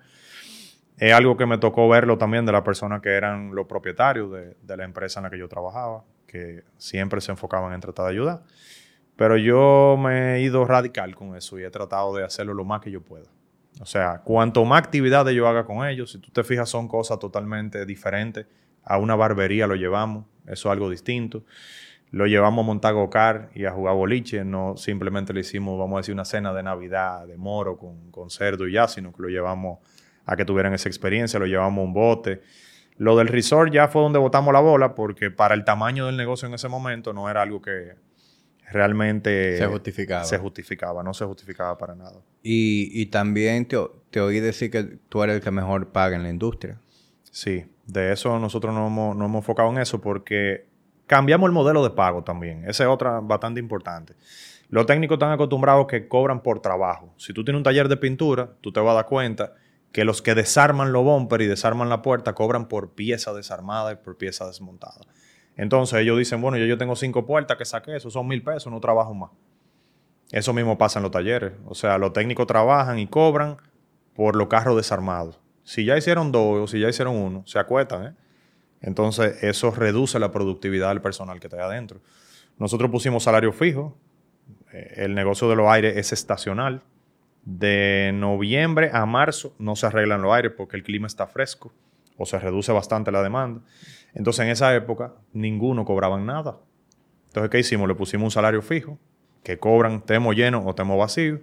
Es 0.97 1.13
algo 1.13 1.37
que 1.37 1.45
me 1.45 1.59
tocó 1.59 1.87
verlo 1.87 2.17
también 2.17 2.47
de 2.47 2.51
las 2.51 2.63
personas 2.63 2.99
que 2.99 3.09
eran 3.09 3.53
los 3.53 3.67
propietarios 3.67 4.31
de, 4.31 4.57
de 4.59 4.75
la 4.75 4.85
empresa 4.85 5.19
en 5.19 5.25
la 5.25 5.29
que 5.29 5.37
yo 5.37 5.47
trabajaba, 5.47 6.03
que 6.25 6.63
siempre 6.79 7.21
se 7.21 7.31
enfocaban 7.31 7.73
en 7.73 7.79
tratar 7.79 8.05
de 8.05 8.11
ayudar. 8.13 8.41
Pero 9.17 9.37
yo 9.37 9.97
me 9.99 10.37
he 10.37 10.41
ido 10.41 10.65
radical 10.65 11.13
con 11.13 11.35
eso 11.35 11.59
y 11.59 11.63
he 11.63 11.69
tratado 11.69 12.15
de 12.15 12.23
hacerlo 12.23 12.55
lo 12.55 12.65
más 12.65 12.81
que 12.81 12.89
yo 12.89 13.01
pueda. 13.01 13.27
O 13.79 13.85
sea, 13.85 14.21
cuanto 14.23 14.65
más 14.65 14.79
actividades 14.79 15.35
yo 15.35 15.47
haga 15.47 15.65
con 15.65 15.87
ellos, 15.87 16.11
si 16.11 16.19
tú 16.19 16.31
te 16.31 16.43
fijas, 16.43 16.69
son 16.69 16.87
cosas 16.87 17.19
totalmente 17.19 17.85
diferentes. 17.85 18.47
A 18.83 18.97
una 18.97 19.15
barbería 19.15 19.67
lo 19.67 19.75
llevamos, 19.75 20.25
eso 20.45 20.69
es 20.69 20.71
algo 20.71 20.89
distinto. 20.89 21.43
Lo 22.09 22.25
llevamos 22.25 22.63
a 22.63 22.65
montar 22.65 22.93
gocar 22.93 23.49
y 23.53 23.65
a 23.65 23.71
jugar 23.71 23.95
boliche, 23.95 24.45
no 24.45 24.77
simplemente 24.77 25.33
le 25.33 25.41
hicimos, 25.41 25.77
vamos 25.77 25.97
a 25.97 25.99
decir, 25.99 26.13
una 26.13 26.25
cena 26.25 26.53
de 26.53 26.63
Navidad 26.63 27.27
de 27.27 27.37
moro 27.37 27.77
con, 27.77 28.11
con 28.11 28.29
cerdo 28.29 28.67
y 28.67 28.73
ya, 28.73 28.87
sino 28.87 29.11
que 29.11 29.21
lo 29.21 29.27
llevamos 29.27 29.79
a 30.25 30.35
que 30.35 30.45
tuvieran 30.45 30.73
esa 30.73 30.87
experiencia, 30.87 31.37
lo 31.39 31.45
llevamos 31.45 31.81
a 31.81 31.85
un 31.85 31.93
bote. 31.93 32.41
Lo 32.95 33.15
del 33.17 33.27
resort 33.27 33.71
ya 33.71 33.89
fue 33.89 34.01
donde 34.01 34.19
botamos 34.19 34.53
la 34.53 34.59
bola, 34.59 34.95
porque 34.95 35.29
para 35.29 35.53
el 35.53 35.65
tamaño 35.65 36.05
del 36.05 36.17
negocio 36.17 36.47
en 36.47 36.53
ese 36.53 36.69
momento 36.69 37.13
no 37.13 37.29
era 37.29 37.41
algo 37.41 37.61
que, 37.61 37.93
realmente 38.69 39.57
se 39.57 39.65
justificaba. 39.67 40.25
Se 40.25 40.37
justificaba, 40.37 41.03
no 41.03 41.13
se 41.13 41.25
justificaba 41.25 41.77
para 41.77 41.95
nada. 41.95 42.21
Y, 42.43 43.05
también 43.07 43.67
te, 43.67 43.77
te, 44.09 44.21
oí 44.21 44.39
decir 44.39 44.71
que 44.71 44.83
tú 45.09 45.23
eres 45.23 45.37
el 45.37 45.41
que 45.41 45.51
mejor 45.51 45.91
paga 45.91 46.15
en 46.15 46.23
la 46.23 46.29
industria. 46.29 46.79
Sí, 47.31 47.65
de 47.85 48.11
eso 48.11 48.39
nosotros 48.39 48.73
no 48.73 48.87
hemos, 48.87 49.15
no 49.15 49.25
hemos 49.25 49.41
enfocado 49.41 49.69
en 49.69 49.77
eso 49.79 50.01
porque 50.01 50.67
cambiamos 51.07 51.47
el 51.47 51.53
modelo 51.53 51.83
de 51.83 51.89
pago 51.89 52.23
también. 52.23 52.63
Esa 52.67 52.83
es 52.83 52.89
otra 52.89 53.19
bastante 53.19 53.59
importante. 53.59 54.13
Los 54.69 54.85
técnicos 54.85 55.15
están 55.15 55.31
acostumbrados 55.31 55.87
que 55.87 56.07
cobran 56.07 56.43
por 56.43 56.59
trabajo. 56.59 57.13
Si 57.17 57.33
tú 57.33 57.43
tienes 57.43 57.59
un 57.59 57.63
taller 57.63 57.87
de 57.87 57.97
pintura, 57.97 58.51
tú 58.61 58.71
te 58.71 58.81
vas 58.81 58.91
a 58.91 58.95
dar 58.95 59.05
cuenta 59.05 59.53
que 59.93 60.03
los 60.03 60.21
que 60.21 60.35
desarman 60.35 60.91
los 60.91 61.03
bumper 61.03 61.41
y 61.41 61.47
desarman 61.47 61.89
la 61.89 62.01
puerta 62.01 62.33
cobran 62.33 62.67
por 62.67 62.93
pieza 62.93 63.33
desarmada 63.33 63.93
y 63.93 63.95
por 63.95 64.17
pieza 64.17 64.45
desmontada. 64.45 65.05
Entonces 65.57 65.99
ellos 65.99 66.17
dicen, 66.17 66.41
bueno, 66.41 66.57
yo, 66.57 66.65
yo 66.65 66.77
tengo 66.77 66.95
cinco 66.95 67.25
puertas 67.25 67.57
que 67.57 67.65
saqué, 67.65 67.95
eso 67.95 68.09
son 68.09 68.27
mil 68.27 68.43
pesos, 68.43 68.71
no 68.71 68.79
trabajo 68.79 69.13
más. 69.13 69.31
Eso 70.31 70.53
mismo 70.53 70.77
pasa 70.77 70.99
en 70.99 71.03
los 71.03 71.11
talleres. 71.11 71.53
O 71.65 71.75
sea, 71.75 71.97
los 71.97 72.13
técnicos 72.13 72.47
trabajan 72.47 72.99
y 72.99 73.07
cobran 73.07 73.57
por 74.13 74.35
los 74.35 74.47
carros 74.47 74.75
desarmados. 74.75 75.39
Si 75.63 75.83
ya 75.85 75.97
hicieron 75.97 76.31
dos 76.31 76.59
o 76.59 76.67
si 76.67 76.79
ya 76.79 76.89
hicieron 76.89 77.15
uno, 77.15 77.43
se 77.45 77.59
acuestan. 77.59 78.05
¿eh? 78.05 78.13
Entonces 78.81 79.43
eso 79.43 79.71
reduce 79.71 80.19
la 80.19 80.31
productividad 80.31 80.89
del 80.89 81.01
personal 81.01 81.39
que 81.39 81.47
está 81.47 81.63
adentro. 81.63 81.99
Nosotros 82.57 82.91
pusimos 82.91 83.23
salario 83.23 83.51
fijo. 83.51 83.97
Eh, 84.71 84.93
el 84.97 85.15
negocio 85.15 85.49
de 85.49 85.55
los 85.55 85.67
aires 85.67 85.97
es 85.97 86.13
estacional 86.13 86.83
de 87.47 88.11
noviembre 88.13 88.89
a 88.91 89.05
marzo 89.05 89.55
no 89.57 89.77
se 89.77 89.85
arreglan 89.85 90.21
los 90.21 90.33
aires 90.33 90.51
porque 90.57 90.75
el 90.75 90.83
clima 90.83 91.07
está 91.07 91.27
fresco 91.27 91.71
o 92.17 92.25
se 92.25 92.37
reduce 92.39 92.73
bastante 92.73 93.09
la 93.09 93.23
demanda. 93.23 93.61
Entonces 94.17 94.45
en 94.45 94.51
esa 94.51 94.75
época 94.75 95.13
ninguno 95.31 95.85
cobraban 95.85 96.25
nada. 96.25 96.57
Entonces, 97.27 97.51
¿qué 97.51 97.59
hicimos? 97.59 97.87
Le 97.87 97.93
pusimos 97.93 98.25
un 98.25 98.31
salario 98.31 98.63
fijo, 98.63 98.97
que 99.43 99.59
cobran 99.59 100.01
temo 100.01 100.33
lleno 100.33 100.65
o 100.65 100.73
temo 100.73 100.97
vacío, 100.97 101.39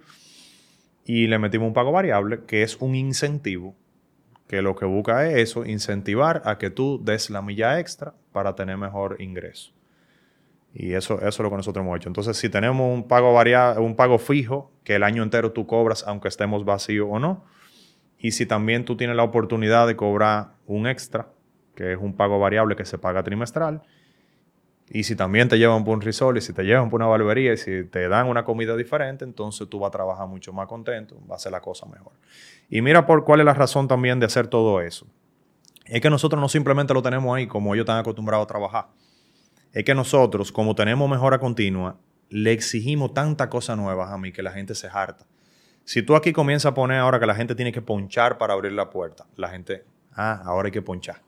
y 1.05 1.29
le 1.29 1.39
metimos 1.39 1.69
un 1.69 1.73
pago 1.73 1.93
variable, 1.93 2.41
que 2.47 2.65
es 2.65 2.77
un 2.81 2.97
incentivo, 2.97 3.77
que 4.49 4.61
lo 4.61 4.75
que 4.75 4.87
busca 4.87 5.31
es 5.31 5.51
eso, 5.51 5.65
incentivar 5.65 6.43
a 6.45 6.59
que 6.59 6.69
tú 6.69 7.01
des 7.03 7.31
la 7.31 7.43
milla 7.43 7.79
extra 7.79 8.15
para 8.33 8.57
tener 8.57 8.77
mejor 8.77 9.21
ingreso. 9.21 9.73
Y 10.73 10.95
eso, 10.95 11.19
eso 11.19 11.29
es 11.29 11.39
lo 11.39 11.51
que 11.51 11.57
nosotros 11.57 11.85
hemos 11.85 11.97
hecho. 11.97 12.09
Entonces, 12.09 12.37
si 12.37 12.49
tenemos 12.49 12.93
un 12.93 13.07
pago, 13.07 13.33
variable, 13.33 13.81
un 13.81 13.95
pago 13.95 14.19
fijo, 14.19 14.73
que 14.83 14.97
el 14.97 15.05
año 15.05 15.23
entero 15.23 15.53
tú 15.53 15.69
cobras 15.69 16.03
aunque 16.09 16.27
estemos 16.27 16.65
vacíos 16.65 17.07
o 17.09 17.21
no, 17.21 17.45
y 18.19 18.33
si 18.33 18.47
también 18.47 18.85
tú 18.85 18.97
tienes 18.97 19.15
la 19.15 19.23
oportunidad 19.23 19.87
de 19.87 19.95
cobrar 19.95 20.55
un 20.67 20.89
extra, 20.89 21.29
que 21.75 21.93
es 21.93 21.99
un 21.99 22.17
pago 22.17 22.39
variable 22.39 22.77
que 22.77 22.85
se 22.85 22.99
paga 22.99 23.23
trimestral, 23.23 23.83
y 24.89 25.05
si 25.05 25.17
también 25.17 25.49
te 25.49 25.59
llevan 25.59 25.85
por 25.85 25.95
un 25.95 26.03
risol, 26.03 26.37
y 26.37 26.41
si 26.41 26.53
te 26.53 26.63
llevan 26.63 26.91
por 26.91 27.01
una 27.01 27.09
barbería, 27.09 27.55
y 27.55 27.57
si 27.57 27.85
te 27.85 28.09
dan 28.09 28.29
una 28.29 28.45
comida 28.45 28.77
diferente, 28.77 29.25
entonces 29.25 29.69
tú 29.69 29.79
vas 29.79 29.89
a 29.89 29.93
trabajar 29.93 30.29
mucho 30.29 30.53
más 30.53 30.67
contento, 30.67 31.17
va 31.31 31.37
a 31.37 31.39
ser 31.39 31.53
la 31.53 31.61
cosa 31.61 31.87
mejor. 31.87 32.13
Y 32.69 32.83
mira 32.83 33.07
por 33.07 33.25
cuál 33.25 33.41
es 33.41 33.47
la 33.47 33.55
razón 33.55 33.89
también 33.89 34.21
de 34.21 34.27
hacer 34.27 34.47
todo 34.47 34.81
eso. 34.81 35.07
Es 35.87 36.01
que 36.01 36.11
nosotros 36.11 36.41
no 36.41 36.49
simplemente 36.49 36.93
lo 36.95 37.03
tenemos 37.03 37.35
ahí 37.35 37.47
como 37.47 37.75
ellos 37.75 37.85
están 37.85 37.99
acostumbrados 37.99 38.45
a 38.45 38.49
trabajar 38.49 38.87
es 39.75 39.85
que 39.85 39.95
nosotros, 39.95 40.53
como 40.53 40.77
tenemos 40.77 41.11
mejora 41.11 41.41
continua, 41.41 41.99
le 42.31 42.53
exigimos 42.53 43.13
tanta 43.13 43.51
cosa 43.51 43.75
nuevas 43.75 44.11
a 44.13 44.17
mí 44.17 44.31
que 44.31 44.43
la 44.43 44.53
gente 44.53 44.75
se 44.77 44.87
harta. 44.87 45.27
Si 45.85 46.01
tú 46.03 46.15
aquí 46.15 46.33
comienzas 46.33 46.71
a 46.71 46.75
poner 46.75 46.99
ahora 46.99 47.19
que 47.19 47.27
la 47.27 47.35
gente 47.35 47.57
tiene 47.57 47.73
que 47.73 47.83
ponchar 47.83 48.39
para 48.39 48.55
abrir 48.55 48.71
la 48.73 48.89
puerta, 48.89 49.27
la 49.35 49.49
gente, 49.49 49.85
ah, 50.13 50.41
ahora 50.45 50.67
hay 50.67 50.73
que 50.73 50.81
ponchar. 50.81 51.23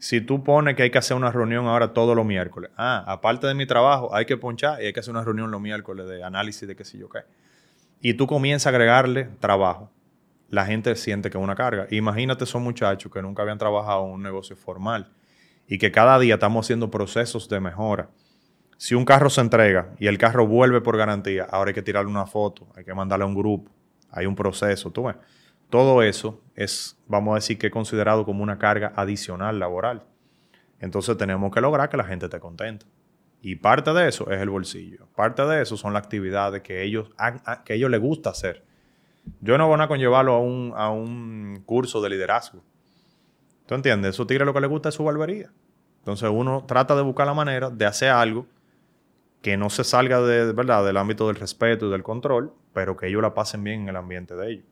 Si 0.00 0.22
tú 0.22 0.42
pones 0.42 0.76
que 0.76 0.84
hay 0.84 0.90
que 0.90 0.96
hacer 0.96 1.14
una 1.14 1.30
reunión 1.30 1.66
ahora 1.66 1.92
todos 1.92 2.16
los 2.16 2.24
miércoles, 2.24 2.70
ah, 2.78 3.04
aparte 3.06 3.46
de 3.46 3.52
mi 3.52 3.66
trabajo, 3.66 4.14
hay 4.14 4.24
que 4.24 4.38
ponchar 4.38 4.82
y 4.82 4.86
hay 4.86 4.94
que 4.94 5.00
hacer 5.00 5.12
una 5.12 5.22
reunión 5.22 5.50
los 5.50 5.60
miércoles 5.60 6.08
de 6.08 6.24
análisis 6.24 6.66
de 6.66 6.74
qué 6.74 6.86
sé 6.86 6.96
yo 6.96 7.10
qué. 7.10 7.20
Y 8.00 8.14
tú 8.14 8.26
comienzas 8.26 8.68
a 8.68 8.70
agregarle 8.70 9.28
trabajo. 9.40 9.90
La 10.48 10.64
gente 10.64 10.96
siente 10.96 11.28
que 11.28 11.36
es 11.36 11.44
una 11.44 11.54
carga. 11.54 11.86
Imagínate 11.90 12.44
esos 12.44 12.62
muchachos 12.62 13.12
que 13.12 13.20
nunca 13.20 13.42
habían 13.42 13.58
trabajado 13.58 14.06
en 14.06 14.12
un 14.12 14.22
negocio 14.22 14.56
formal 14.56 15.12
y 15.68 15.76
que 15.76 15.92
cada 15.92 16.18
día 16.18 16.34
estamos 16.34 16.64
haciendo 16.64 16.90
procesos 16.90 17.46
de 17.50 17.60
mejora. 17.60 18.08
Si 18.78 18.94
un 18.94 19.04
carro 19.04 19.28
se 19.28 19.42
entrega 19.42 19.90
y 19.98 20.06
el 20.06 20.16
carro 20.16 20.46
vuelve 20.46 20.80
por 20.80 20.96
garantía, 20.96 21.46
ahora 21.50 21.68
hay 21.68 21.74
que 21.74 21.82
tirarle 21.82 22.10
una 22.10 22.24
foto, 22.24 22.66
hay 22.74 22.84
que 22.84 22.94
mandarle 22.94 23.24
a 23.24 23.28
un 23.28 23.34
grupo, 23.34 23.70
hay 24.10 24.24
un 24.24 24.34
proceso, 24.34 24.90
tú 24.90 25.04
ves. 25.04 25.16
Todo 25.70 26.02
eso 26.02 26.40
es, 26.54 26.98
vamos 27.06 27.32
a 27.32 27.34
decir, 27.36 27.58
que 27.58 27.70
considerado 27.70 28.24
como 28.24 28.42
una 28.42 28.58
carga 28.58 28.92
adicional 28.96 29.58
laboral. 29.58 30.04
Entonces 30.80 31.16
tenemos 31.16 31.52
que 31.52 31.60
lograr 31.60 31.88
que 31.88 31.96
la 31.96 32.04
gente 32.04 32.26
esté 32.26 32.40
contenta. 32.40 32.86
Y 33.40 33.56
parte 33.56 33.92
de 33.92 34.08
eso 34.08 34.30
es 34.30 34.40
el 34.40 34.50
bolsillo. 34.50 35.06
Parte 35.14 35.42
de 35.46 35.62
eso 35.62 35.76
son 35.76 35.92
las 35.92 36.02
actividades 36.02 36.62
que 36.62 36.82
ellos, 36.82 37.10
que 37.64 37.74
ellos 37.74 37.90
les 37.90 38.00
gusta 38.00 38.30
hacer. 38.30 38.64
Yo 39.40 39.56
no 39.56 39.68
voy 39.68 39.80
a 39.80 39.88
conllevarlo 39.88 40.34
a 40.34 40.40
un, 40.40 40.72
a 40.76 40.90
un 40.90 41.62
curso 41.64 42.02
de 42.02 42.10
liderazgo. 42.10 42.62
¿Tú 43.66 43.74
entiendes? 43.74 44.14
Eso 44.14 44.26
tigre 44.26 44.44
lo 44.44 44.52
que 44.52 44.60
le 44.60 44.66
gusta 44.66 44.88
es 44.88 44.94
su 44.96 45.04
barbería. 45.04 45.50
Entonces 45.98 46.28
uno 46.32 46.64
trata 46.66 46.96
de 46.96 47.02
buscar 47.02 47.26
la 47.26 47.34
manera 47.34 47.70
de 47.70 47.86
hacer 47.86 48.10
algo 48.10 48.46
que 49.42 49.56
no 49.56 49.70
se 49.70 49.84
salga 49.84 50.20
de, 50.20 50.52
¿verdad? 50.52 50.84
del 50.84 50.96
ámbito 50.96 51.26
del 51.28 51.36
respeto 51.36 51.86
y 51.86 51.90
del 51.90 52.02
control, 52.02 52.52
pero 52.74 52.96
que 52.96 53.06
ellos 53.06 53.22
la 53.22 53.32
pasen 53.32 53.62
bien 53.64 53.82
en 53.82 53.88
el 53.90 53.96
ambiente 53.96 54.34
de 54.34 54.52
ellos. 54.52 54.64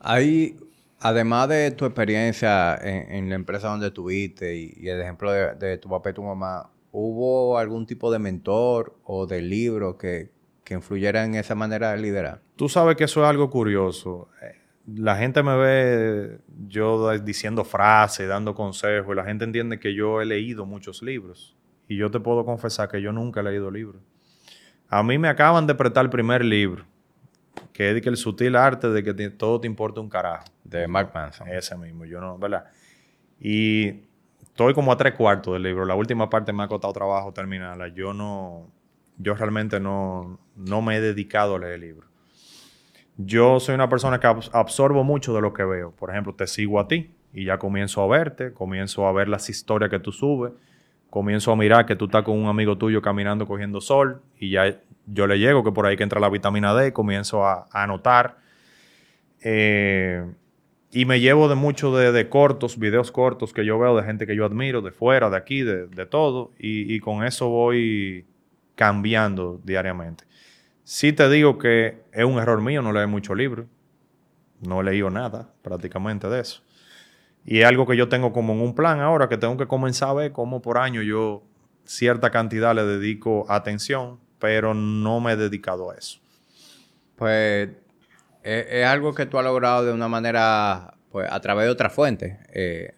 Además 0.00 1.48
de 1.48 1.70
tu 1.70 1.86
experiencia 1.86 2.76
en, 2.76 3.28
la 3.28 3.34
empresa 3.34 3.68
donde 3.68 3.88
estuviste 3.88 4.56
y, 4.56 4.88
el 4.88 5.00
ejemplo 5.00 5.32
de, 5.32 5.78
tu 5.78 5.88
papá 5.88 6.10
y 6.10 6.12
tu 6.14 6.22
mamá, 6.22 6.70
¿hubo 6.92 7.58
algún 7.58 7.86
tipo 7.86 8.10
de 8.10 8.18
mentor 8.18 8.98
o 9.04 9.26
de 9.26 9.40
libro 9.40 9.96
que, 9.96 10.30
que 10.64 10.74
influyera 10.74 11.24
en 11.24 11.34
esa 11.36 11.54
manera 11.54 11.92
de 11.92 11.98
liderar? 12.02 12.42
Tú 12.56 12.68
sabes 12.68 12.96
que 12.96 13.04
eso 13.04 13.22
es 13.22 13.30
algo 13.30 13.48
curioso. 13.48 14.28
Eh, 14.42 14.60
la 14.86 15.16
gente 15.16 15.42
me 15.42 15.56
ve 15.56 16.38
yo 16.66 17.18
diciendo 17.18 17.64
frases, 17.64 18.28
dando 18.28 18.54
consejos, 18.54 19.12
y 19.12 19.16
la 19.16 19.24
gente 19.24 19.44
entiende 19.44 19.78
que 19.78 19.94
yo 19.94 20.20
he 20.20 20.26
leído 20.26 20.66
muchos 20.66 21.02
libros. 21.02 21.56
Y 21.88 21.96
yo 21.96 22.10
te 22.10 22.20
puedo 22.20 22.44
confesar 22.44 22.88
que 22.88 23.00
yo 23.00 23.12
nunca 23.12 23.40
he 23.40 23.42
leído 23.42 23.70
libros. 23.70 24.02
A 24.88 25.02
mí 25.02 25.18
me 25.18 25.28
acaban 25.28 25.66
de 25.66 25.74
prestar 25.74 26.04
el 26.04 26.10
primer 26.10 26.44
libro, 26.44 26.84
que 27.72 27.96
es 27.96 28.06
el 28.06 28.16
sutil 28.16 28.56
arte 28.56 28.88
de 28.88 29.02
que 29.02 29.30
todo 29.30 29.60
te 29.60 29.66
importa 29.66 30.00
un 30.00 30.08
carajo. 30.08 30.44
De 30.64 30.86
Mark 30.86 31.10
Manson. 31.12 31.48
Ese 31.48 31.76
mismo, 31.76 32.04
yo 32.04 32.20
no, 32.20 32.38
¿verdad? 32.38 32.66
Y 33.40 33.88
estoy 34.42 34.74
como 34.74 34.92
a 34.92 34.96
tres 34.96 35.14
cuartos 35.14 35.54
del 35.54 35.62
libro. 35.62 35.84
La 35.84 35.94
última 35.94 36.30
parte 36.30 36.52
me 36.52 36.62
ha 36.62 36.68
costado 36.68 36.92
trabajo 36.92 37.32
terminarla. 37.32 37.88
Yo 37.88 38.12
no, 38.12 38.70
yo 39.18 39.34
realmente 39.34 39.80
no, 39.80 40.38
no 40.54 40.82
me 40.82 40.96
he 40.96 41.00
dedicado 41.00 41.56
a 41.56 41.58
leer 41.58 41.74
el 41.74 41.80
libro. 41.80 42.06
Yo 43.16 43.60
soy 43.60 43.74
una 43.74 43.88
persona 43.88 44.20
que 44.20 44.26
absorbo 44.26 45.04
mucho 45.04 45.34
de 45.34 45.40
lo 45.40 45.52
que 45.52 45.64
veo. 45.64 45.90
Por 45.90 46.10
ejemplo, 46.10 46.34
te 46.34 46.46
sigo 46.46 46.78
a 46.80 46.88
ti 46.88 47.10
y 47.32 47.44
ya 47.44 47.58
comienzo 47.58 48.02
a 48.02 48.06
verte, 48.06 48.52
comienzo 48.52 49.06
a 49.06 49.12
ver 49.12 49.28
las 49.28 49.48
historias 49.50 49.90
que 49.90 49.98
tú 49.98 50.12
subes, 50.12 50.52
comienzo 51.10 51.52
a 51.52 51.56
mirar 51.56 51.84
que 51.86 51.96
tú 51.96 52.06
estás 52.06 52.22
con 52.22 52.38
un 52.38 52.46
amigo 52.46 52.78
tuyo 52.78 53.02
caminando 53.02 53.46
cogiendo 53.46 53.80
sol 53.80 54.22
y 54.38 54.50
ya 54.50 54.80
yo 55.12 55.26
le 55.26 55.38
llego 55.38 55.64
que 55.64 55.72
por 55.72 55.86
ahí 55.86 55.96
que 55.96 56.02
entra 56.02 56.20
la 56.20 56.28
vitamina 56.28 56.74
D, 56.74 56.92
comienzo 56.92 57.46
a, 57.46 57.66
anotar. 57.72 58.38
Eh, 59.42 60.24
y 60.92 61.04
me 61.04 61.20
llevo 61.20 61.48
de 61.48 61.54
mucho 61.54 61.96
de, 61.96 62.28
cortos, 62.28 62.78
videos 62.78 63.12
cortos 63.12 63.52
que 63.52 63.64
yo 63.64 63.78
veo 63.78 63.96
de 63.96 64.02
gente 64.02 64.26
que 64.26 64.34
yo 64.34 64.44
admiro, 64.44 64.82
de 64.82 64.90
fuera, 64.90 65.30
de 65.30 65.36
aquí, 65.36 65.62
de, 65.62 66.06
todo, 66.06 66.50
y, 66.58 66.92
y 66.92 67.00
con 67.00 67.24
eso 67.24 67.48
voy 67.48 68.26
cambiando 68.74 69.60
diariamente. 69.64 70.24
Sí 70.84 71.12
te 71.12 71.28
digo 71.28 71.58
que 71.58 72.02
es 72.12 72.24
un 72.24 72.38
error 72.38 72.60
mío 72.60 72.82
no 72.82 72.92
leer 72.92 73.06
mucho 73.06 73.34
libro. 73.34 73.66
No 74.60 74.80
he 74.80 74.84
leído 74.84 75.10
nada 75.10 75.52
prácticamente 75.62 76.28
de 76.28 76.40
eso. 76.40 76.62
Y 77.44 77.60
es 77.60 77.66
algo 77.66 77.86
que 77.86 77.96
yo 77.96 78.08
tengo 78.08 78.32
como 78.32 78.52
en 78.52 78.60
un 78.60 78.74
plan 78.74 79.00
ahora, 79.00 79.28
que 79.28 79.38
tengo 79.38 79.56
que 79.56 79.66
comenzar 79.66 80.10
a 80.10 80.14
ver 80.14 80.32
cómo 80.32 80.60
por 80.60 80.78
año 80.78 81.02
yo 81.02 81.42
cierta 81.84 82.30
cantidad 82.30 82.74
le 82.74 82.84
dedico 82.84 83.46
atención, 83.48 84.20
pero 84.40 84.74
no 84.74 85.20
me 85.20 85.32
he 85.32 85.36
dedicado 85.36 85.90
a 85.90 85.94
eso. 85.94 86.18
Pues 87.16 87.68
es, 88.42 88.86
algo 88.86 89.14
que 89.14 89.26
tú 89.26 89.38
has 89.38 89.44
logrado 89.44 89.84
de 89.84 89.92
una 89.92 90.08
manera, 90.08 90.94
pues 91.12 91.30
a 91.30 91.40
través 91.40 91.66
de 91.66 91.70
otra 91.70 91.90
fuente, 91.90 92.38
eh, 92.52 92.94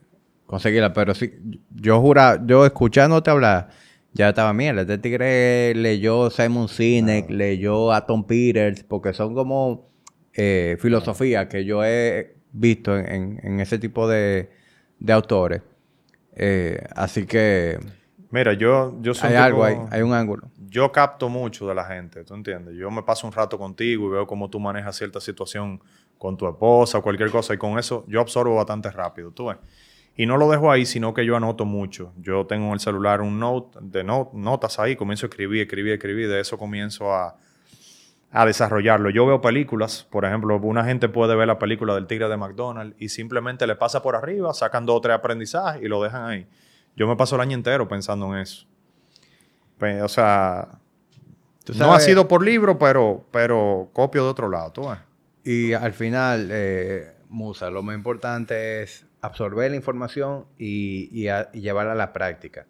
conseguirla. 0.46 0.92
Pero 0.92 1.14
sí, 1.14 1.34
yo 1.74 2.00
jura, 2.00 2.40
yo 2.46 2.64
escuchándote 2.64 3.30
hablar, 3.30 3.70
ya 4.12 4.28
estaba 4.28 4.52
mierda. 4.52 4.82
Este 4.82 4.98
tigre 4.98 5.74
leyó 5.74 6.30
Simon 6.30 6.68
Sinek, 6.68 7.30
leyó 7.30 7.92
a 7.92 8.06
Tom 8.06 8.24
Peters, 8.24 8.84
porque 8.84 9.12
son 9.12 9.34
como 9.34 9.90
eh, 10.34 10.76
filosofías 10.80 11.46
que 11.48 11.64
yo 11.64 11.84
he 11.84 12.36
visto 12.52 12.96
en, 12.96 13.60
ese 13.60 13.78
tipo 13.78 14.08
de, 14.08 14.50
autores. 15.08 15.62
Eh, 16.36 16.82
así 16.94 17.26
que. 17.26 17.78
Mira, 18.30 18.54
yo, 18.54 18.98
yo 19.02 19.14
soy. 19.14 19.30
Hay 19.30 19.36
algo 19.36 19.64
ahí, 19.64 19.76
hay 19.90 20.02
un 20.02 20.14
ángulo. 20.14 20.50
Yo 20.72 20.90
capto 20.90 21.28
mucho 21.28 21.68
de 21.68 21.74
la 21.74 21.84
gente, 21.84 22.24
¿tú 22.24 22.32
entiendes? 22.32 22.74
Yo 22.78 22.90
me 22.90 23.02
paso 23.02 23.26
un 23.26 23.32
rato 23.34 23.58
contigo 23.58 24.06
y 24.06 24.12
veo 24.12 24.26
cómo 24.26 24.48
tú 24.48 24.58
manejas 24.58 24.96
cierta 24.96 25.20
situación 25.20 25.82
con 26.16 26.38
tu 26.38 26.48
esposa 26.48 26.96
o 26.96 27.02
cualquier 27.02 27.30
cosa, 27.30 27.52
y 27.52 27.58
con 27.58 27.78
eso 27.78 28.06
yo 28.08 28.22
absorbo 28.22 28.54
bastante 28.54 28.90
rápido, 28.90 29.32
¿tú 29.32 29.48
ves? 29.48 29.58
Y 30.16 30.24
no 30.24 30.38
lo 30.38 30.48
dejo 30.48 30.72
ahí, 30.72 30.86
sino 30.86 31.12
que 31.12 31.26
yo 31.26 31.36
anoto 31.36 31.66
mucho. 31.66 32.14
Yo 32.16 32.46
tengo 32.46 32.68
en 32.68 32.72
el 32.72 32.80
celular 32.80 33.20
un 33.20 33.38
note 33.38 33.80
de 33.82 34.02
notas 34.02 34.78
ahí, 34.78 34.96
comienzo 34.96 35.26
a 35.26 35.28
escribir, 35.28 35.60
escribir, 35.60 35.92
escribir, 35.92 36.30
de 36.30 36.40
eso 36.40 36.56
comienzo 36.56 37.12
a, 37.12 37.36
a 38.30 38.46
desarrollarlo. 38.46 39.10
Yo 39.10 39.26
veo 39.26 39.42
películas, 39.42 40.08
por 40.10 40.24
ejemplo, 40.24 40.56
una 40.56 40.84
gente 40.86 41.10
puede 41.10 41.36
ver 41.36 41.48
la 41.48 41.58
película 41.58 41.94
del 41.94 42.06
tigre 42.06 42.30
de 42.30 42.38
McDonald's 42.38 42.96
y 42.98 43.10
simplemente 43.10 43.66
le 43.66 43.76
pasa 43.76 44.00
por 44.00 44.16
arriba, 44.16 44.54
sacan 44.54 44.86
dos 44.86 44.96
o 44.96 45.00
tres 45.02 45.16
aprendizajes 45.16 45.82
y 45.82 45.88
lo 45.88 46.02
dejan 46.02 46.24
ahí. 46.24 46.46
Yo 46.96 47.06
me 47.06 47.16
paso 47.16 47.34
el 47.34 47.42
año 47.42 47.58
entero 47.58 47.86
pensando 47.86 48.34
en 48.34 48.40
eso. 48.40 48.71
O 50.02 50.08
sea, 50.08 50.68
no 51.76 51.92
ha 51.92 52.00
sido 52.00 52.28
por 52.28 52.44
libro, 52.44 52.78
pero, 52.78 53.26
pero 53.30 53.90
copio 53.92 54.24
de 54.24 54.30
otro 54.30 54.48
lado. 54.48 54.72
¿tú 54.72 54.88
Y 55.44 55.72
al 55.72 55.92
final, 55.92 56.48
eh, 56.50 57.12
Musa, 57.28 57.70
lo 57.70 57.82
más 57.82 57.96
importante 57.96 58.82
es 58.82 59.06
absorber 59.20 59.70
la 59.70 59.76
información 59.76 60.46
y, 60.58 61.08
llevarla 61.52 61.92
a 61.92 61.96
la 61.96 62.12
práctica. 62.12 62.66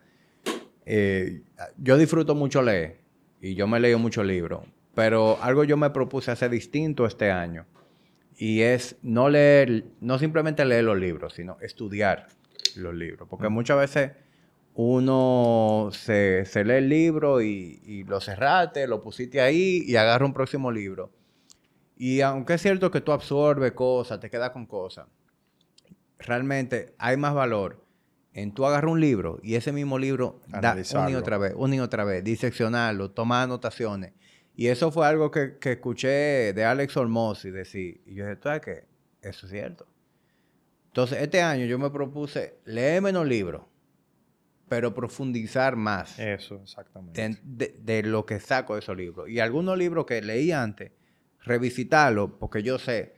Eh, 0.84 1.42
yo 1.78 1.96
disfruto 1.96 2.34
mucho 2.34 2.60
leer 2.60 2.98
y 3.40 3.54
yo 3.54 3.66
me 3.66 3.80
leo 3.80 3.98
muchos 3.98 4.26
libros, 4.26 4.64
pero 4.94 5.38
algo 5.42 5.64
yo 5.64 5.76
me 5.76 5.90
propuse 5.90 6.30
hacer 6.30 6.50
distinto 6.50 7.06
este 7.06 7.30
año 7.30 7.66
y 8.36 8.62
es 8.62 8.96
no 9.02 9.28
leer, 9.28 9.84
no 10.00 10.18
simplemente 10.18 10.64
leer 10.64 10.84
los 10.84 10.98
libros, 10.98 11.34
sino 11.34 11.56
estudiar 11.60 12.26
los 12.76 12.94
libros, 12.94 13.28
porque 13.28 13.48
muchas 13.48 13.78
veces 13.78 14.12
uno 14.74 15.90
se, 15.92 16.44
lee 16.64 16.74
el 16.74 16.88
libro 16.88 17.42
y, 17.42 17.80
y, 17.84 18.04
lo 18.04 18.20
cerraste, 18.20 18.86
lo 18.86 19.02
pusiste 19.02 19.40
ahí 19.40 19.82
y 19.86 19.96
agarra 19.96 20.24
un 20.24 20.32
próximo 20.32 20.70
libro. 20.70 21.10
Y 21.96 22.20
aunque 22.20 22.54
es 22.54 22.62
cierto 22.62 22.90
que 22.90 23.00
tú 23.00 23.12
absorbes 23.12 23.72
cosas, 23.72 24.18
te 24.18 24.30
quedas 24.30 24.50
con 24.50 24.66
cosas, 24.66 25.06
realmente 26.18 26.94
hay 26.98 27.16
más 27.16 27.34
valor 27.34 27.84
en 28.34 28.52
tú 28.52 28.64
agarrar 28.64 28.90
un 28.90 29.00
libro 29.00 29.38
y 29.42 29.56
ese 29.56 29.72
mismo 29.72 29.98
libro 29.98 30.40
da 30.48 30.74
una 30.94 31.10
y 31.10 31.14
otra 31.14 31.38
vez, 31.38 31.52
una 31.56 31.76
y 31.76 31.80
otra 31.80 32.04
vez, 32.04 32.24
diseccionarlo, 32.24 33.10
tomar 33.10 33.44
anotaciones. 33.44 34.12
Y 34.54 34.68
eso 34.68 34.90
fue 34.90 35.06
algo 35.06 35.30
que, 35.30 35.56
escuché 35.62 36.52
de 36.52 36.64
Alex 36.64 36.94
y 37.44 37.50
decir. 37.50 38.02
Y 38.06 38.14
yo 38.14 38.24
dije, 38.24 38.36
¿tú 38.36 38.42
sabes 38.44 38.60
qué? 38.62 38.84
Eso 39.22 39.46
es 39.46 39.52
cierto. 39.52 39.86
Entonces, 40.88 41.22
este 41.22 41.40
año 41.40 41.64
yo 41.64 41.78
me 41.78 41.90
propuse 41.90 42.58
leer 42.66 43.00
menos 43.00 43.26
libros, 43.26 43.62
pero 44.72 44.94
profundizar 44.94 45.76
más. 45.76 46.18
Eso, 46.18 46.62
exactamente. 46.62 47.38
De, 47.42 47.76
de, 47.78 48.02
lo 48.04 48.24
que 48.24 48.40
saco 48.40 48.72
de 48.72 48.80
esos 48.80 48.96
libros. 48.96 49.28
Y 49.28 49.38
algunos 49.38 49.76
libros 49.76 50.06
que 50.06 50.22
leí 50.22 50.50
antes, 50.50 50.92
revisitarlos, 51.42 52.30
porque 52.40 52.62
yo 52.62 52.78
sé 52.78 53.16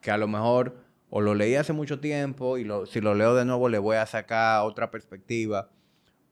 que 0.00 0.10
a 0.10 0.18
lo 0.18 0.26
mejor 0.26 0.82
o 1.08 1.20
lo 1.20 1.36
leí 1.36 1.54
hace 1.54 1.72
mucho 1.72 2.00
tiempo 2.00 2.58
y 2.58 2.68
si 2.88 3.00
lo 3.00 3.14
leo 3.14 3.36
de 3.36 3.44
nuevo 3.44 3.68
le 3.68 3.78
voy 3.78 3.94
a 3.94 4.06
sacar 4.06 4.64
otra 4.64 4.90
perspectiva, 4.90 5.70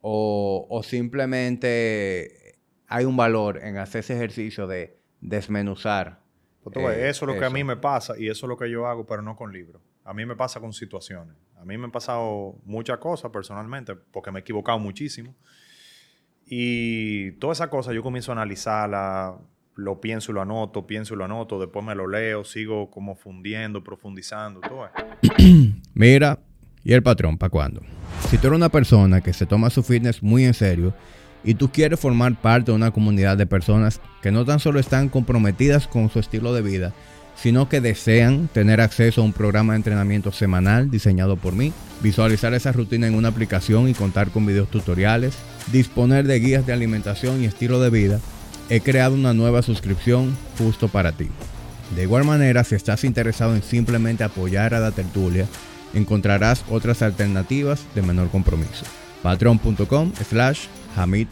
o, 0.00 0.80
simplemente 0.82 2.58
hay 2.88 3.04
un 3.04 3.16
valor 3.16 3.62
en 3.62 3.76
hacer 3.76 4.00
ese 4.00 4.14
ejercicio 4.14 4.66
de 4.66 4.98
desmenuzar. 5.20 6.22
Pues 6.64 6.98
eso 6.98 7.24
es 7.24 7.34
lo 7.34 7.38
que 7.38 7.44
a 7.44 7.50
mí 7.50 7.62
me 7.62 7.76
pasa 7.76 8.18
y 8.18 8.28
eso 8.28 8.46
es 8.46 8.48
lo 8.48 8.56
que 8.56 8.68
yo 8.68 8.88
hago, 8.88 9.06
pero 9.06 9.22
no 9.22 9.36
con 9.36 9.52
libros. 9.52 9.80
A 10.02 10.12
mí 10.12 10.26
me 10.26 10.34
pasa 10.34 10.58
con 10.58 10.72
situaciones. 10.72 11.36
Mí 11.66 11.76
me 11.76 11.84
han 11.84 11.92
pasado 11.92 12.56
muchas 12.64 12.98
cosas 12.98 13.30
personalmente 13.30 13.94
porque 13.94 14.30
me 14.30 14.38
he 14.38 14.42
equivocado 14.42 14.78
muchísimo. 14.78 15.34
Y 16.46 17.32
todas 17.32 17.58
esas 17.58 17.68
cosas 17.68 17.94
yo 17.94 18.02
comienzo 18.02 18.30
a 18.30 18.34
analizarla 18.34 19.36
lo 19.76 20.00
pienso 20.00 20.32
y 20.32 20.34
lo 20.34 20.40
anoto, 20.40 20.86
pienso 20.86 21.14
y 21.14 21.18
lo 21.18 21.24
anoto, 21.26 21.60
después 21.60 21.84
me 21.84 21.94
lo 21.94 22.08
leo, 22.08 22.44
sigo 22.44 22.90
como 22.90 23.14
fundiendo, 23.14 23.84
profundizando, 23.84 24.60
todo 24.60 24.88
Mira, 25.94 26.38
¿y 26.82 26.94
el 26.94 27.02
patrón 27.02 27.36
para 27.36 27.50
cuándo? 27.50 27.82
Si 28.30 28.38
tú 28.38 28.46
eres 28.46 28.56
una 28.56 28.70
persona 28.70 29.20
que 29.20 29.34
se 29.34 29.44
toma 29.44 29.68
su 29.68 29.82
fitness 29.82 30.22
muy 30.22 30.44
en 30.44 30.54
serio 30.54 30.94
y 31.44 31.54
tú 31.54 31.70
quieres 31.70 32.00
formar 32.00 32.34
parte 32.40 32.70
de 32.70 32.76
una 32.76 32.90
comunidad 32.90 33.36
de 33.36 33.46
personas 33.46 34.00
que 34.22 34.32
no 34.32 34.46
tan 34.46 34.60
solo 34.60 34.80
están 34.80 35.10
comprometidas 35.10 35.86
con 35.86 36.08
su 36.08 36.20
estilo 36.20 36.54
de 36.54 36.62
vida, 36.62 36.94
sino 37.36 37.68
que 37.68 37.80
desean 37.80 38.48
tener 38.48 38.80
acceso 38.80 39.20
a 39.20 39.24
un 39.24 39.32
programa 39.32 39.72
de 39.72 39.78
entrenamiento 39.78 40.32
semanal 40.32 40.90
diseñado 40.90 41.36
por 41.36 41.54
mí, 41.54 41.72
visualizar 42.02 42.54
esa 42.54 42.72
rutina 42.72 43.06
en 43.06 43.14
una 43.14 43.28
aplicación 43.28 43.88
y 43.88 43.94
contar 43.94 44.30
con 44.30 44.46
videos 44.46 44.70
tutoriales, 44.70 45.34
disponer 45.72 46.26
de 46.26 46.40
guías 46.40 46.66
de 46.66 46.72
alimentación 46.72 47.42
y 47.42 47.46
estilo 47.46 47.80
de 47.80 47.90
vida, 47.90 48.20
he 48.68 48.80
creado 48.80 49.14
una 49.14 49.34
nueva 49.34 49.62
suscripción 49.62 50.36
justo 50.58 50.88
para 50.88 51.12
ti. 51.12 51.28
De 51.94 52.02
igual 52.02 52.24
manera, 52.24 52.64
si 52.64 52.74
estás 52.74 53.04
interesado 53.04 53.54
en 53.54 53.62
simplemente 53.62 54.24
apoyar 54.24 54.74
a 54.74 54.80
la 54.80 54.90
tertulia, 54.90 55.46
encontrarás 55.94 56.64
otras 56.68 57.02
alternativas 57.02 57.84
de 57.94 58.02
menor 58.02 58.28
compromiso. 58.30 58.84
patreon.com 59.22 60.12
slash 60.28 60.66
Hamid 60.96 61.28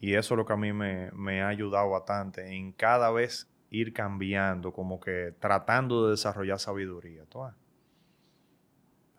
Y 0.00 0.14
eso 0.14 0.34
es 0.34 0.38
lo 0.38 0.46
que 0.46 0.52
a 0.52 0.56
mí 0.56 0.72
me, 0.72 1.42
ha 1.42 1.48
ayudado 1.48 1.90
bastante 1.90 2.54
en 2.54 2.72
cada 2.72 3.10
vez 3.10 3.50
ir 3.70 3.92
cambiando, 3.92 4.72
como 4.72 5.00
que 5.00 5.34
tratando 5.40 6.04
de 6.04 6.12
desarrollar 6.12 6.58
sabiduría. 6.58 7.24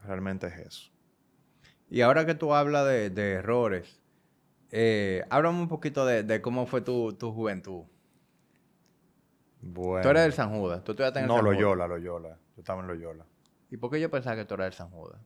Realmente 0.03 0.47
es 0.47 0.57
eso. 0.57 0.91
Y 1.89 2.01
ahora 2.01 2.25
que 2.25 2.35
tú 2.35 2.53
hablas 2.53 2.85
de 2.87 3.31
errores, 3.33 3.99
eh, 4.71 5.23
háblame 5.29 5.59
un 5.61 5.67
poquito 5.67 6.05
de, 6.05 6.41
cómo 6.41 6.65
fue 6.65 6.81
tu, 6.81 7.15
juventud. 7.19 7.85
Bueno. 9.61 10.03
Tú 10.03 10.09
eres 10.09 10.23
del 10.23 10.33
San 10.33 10.51
Judas. 10.51 10.83
¿Tú 10.83 10.95
en 10.99 11.27
no, 11.27 11.41
Loyola, 11.41 11.87
Loyola. 11.87 12.37
Yo 12.55 12.61
estaba 12.61 12.81
en 12.81 12.87
Loyola. 12.87 13.25
¿Y 13.71 13.77
por 13.77 13.91
qué 13.91 13.99
yo 13.99 14.09
pensaba 14.09 14.35
que 14.35 14.45
tú 14.45 14.53
eras 14.55 14.67
del 14.67 14.73
San 14.73 14.89
Judas? 14.89 15.19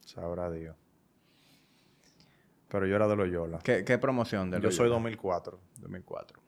Sabrá 0.00 0.50
Dios. 0.50 0.76
Pero 2.68 2.86
yo 2.86 2.96
era 2.96 3.06
de 3.06 3.16
Loyola. 3.16 3.58
¿Qué, 3.62 3.84
qué 3.84 3.98
promoción 3.98 4.50
de 4.50 4.58
Loyola? 4.58 4.70
Yo 4.70 4.76
soy 4.76 4.88
2004. 4.88 5.60
2004. 5.80 6.40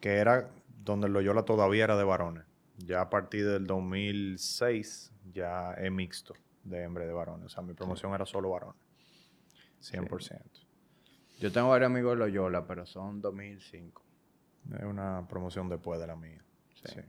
Que 0.00 0.16
era 0.16 0.50
donde 0.66 1.08
Loyola 1.08 1.44
todavía 1.44 1.84
era 1.84 1.96
de 1.96 2.04
varones. 2.04 2.44
Ya 2.78 3.00
a 3.00 3.10
partir 3.10 3.46
del 3.46 3.66
2006 3.66 5.12
ya 5.32 5.74
es 5.74 5.90
mixto 5.90 6.34
de 6.64 6.82
hembra 6.82 7.06
de 7.06 7.12
varones. 7.12 7.46
O 7.46 7.48
sea, 7.48 7.62
mi 7.62 7.74
promoción 7.74 8.12
era 8.12 8.26
solo 8.26 8.50
varones. 8.50 8.80
100%. 9.80 10.40
Yo 11.40 11.50
tengo 11.50 11.68
varios 11.68 11.90
amigos 11.90 12.12
de 12.12 12.18
Loyola, 12.18 12.66
pero 12.66 12.86
son 12.86 13.20
2005. 13.20 14.02
Es 14.78 14.84
una 14.84 15.26
promoción 15.28 15.68
después 15.68 16.00
de 16.00 16.06
la 16.06 16.16
mía. 16.16 16.44
Sí. 16.84 17.00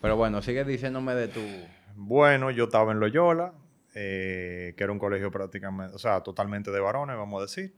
Pero 0.00 0.16
bueno, 0.16 0.40
sigue 0.40 0.64
diciéndome 0.64 1.14
de 1.14 1.28
tu... 1.28 1.40
Bueno, 1.96 2.50
yo 2.50 2.64
estaba 2.64 2.92
en 2.92 3.00
Loyola, 3.00 3.52
eh, 3.94 4.74
que 4.76 4.84
era 4.84 4.92
un 4.92 4.98
colegio 4.98 5.30
prácticamente, 5.30 5.94
o 5.94 5.98
sea, 5.98 6.20
totalmente 6.22 6.70
de 6.70 6.80
varones, 6.80 7.16
vamos 7.16 7.40
a 7.40 7.42
decir. 7.42 7.74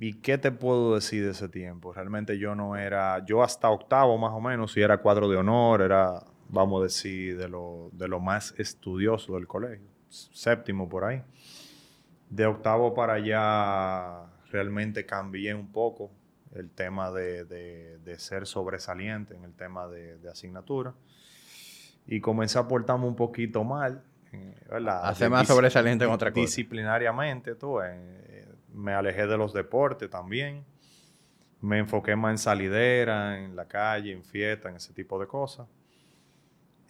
¿Y 0.00 0.14
qué 0.20 0.38
te 0.38 0.52
puedo 0.52 0.94
decir 0.94 1.24
de 1.24 1.32
ese 1.32 1.48
tiempo? 1.48 1.92
Realmente 1.92 2.38
yo 2.38 2.54
no 2.54 2.76
era, 2.76 3.24
yo 3.24 3.42
hasta 3.42 3.68
octavo 3.68 4.16
más 4.16 4.32
o 4.32 4.40
menos, 4.40 4.72
si 4.72 4.80
era 4.80 4.98
cuadro 4.98 5.28
de 5.28 5.36
honor, 5.36 5.82
era, 5.82 6.22
vamos 6.48 6.80
a 6.80 6.84
decir, 6.84 7.36
de 7.36 7.48
lo, 7.48 7.90
de 7.92 8.06
lo 8.06 8.20
más 8.20 8.54
estudioso 8.58 9.34
del 9.34 9.48
colegio, 9.48 9.88
séptimo 10.08 10.88
por 10.88 11.04
ahí. 11.04 11.22
De 12.30 12.46
octavo 12.46 12.94
para 12.94 13.14
allá 13.14 14.26
realmente 14.50 15.04
cambié 15.04 15.54
un 15.54 15.72
poco 15.72 16.10
el 16.54 16.70
tema 16.70 17.10
de, 17.10 18.14
ser 18.18 18.46
sobresaliente 18.46 19.34
en 19.34 19.44
el 19.44 19.54
tema 19.54 19.88
de, 19.88 20.18
asignatura. 20.30 20.94
Y 22.06 22.20
comencé 22.20 22.58
a 22.58 22.66
portarme 22.66 23.06
un 23.06 23.16
poquito 23.16 23.64
mal. 23.64 24.02
Eh, 24.32 24.54
Hacer 25.02 25.30
más 25.30 25.46
sobresaliente 25.46 26.04
en 26.04 26.10
otra 26.10 26.30
cosa. 26.30 26.40
Disciplinariamente, 26.40 27.54
tú. 27.54 27.80
Eh, 27.80 28.46
me 28.72 28.92
alejé 28.92 29.26
de 29.26 29.36
los 29.36 29.52
deportes 29.52 30.08
también. 30.10 30.64
Me 31.60 31.78
enfoqué 31.78 32.14
más 32.14 32.32
en 32.32 32.38
salidera, 32.38 33.38
en 33.38 33.56
la 33.56 33.66
calle, 33.66 34.12
en 34.12 34.24
fiesta, 34.24 34.68
en 34.68 34.76
ese 34.76 34.92
tipo 34.92 35.18
de 35.18 35.26
cosas. 35.26 35.66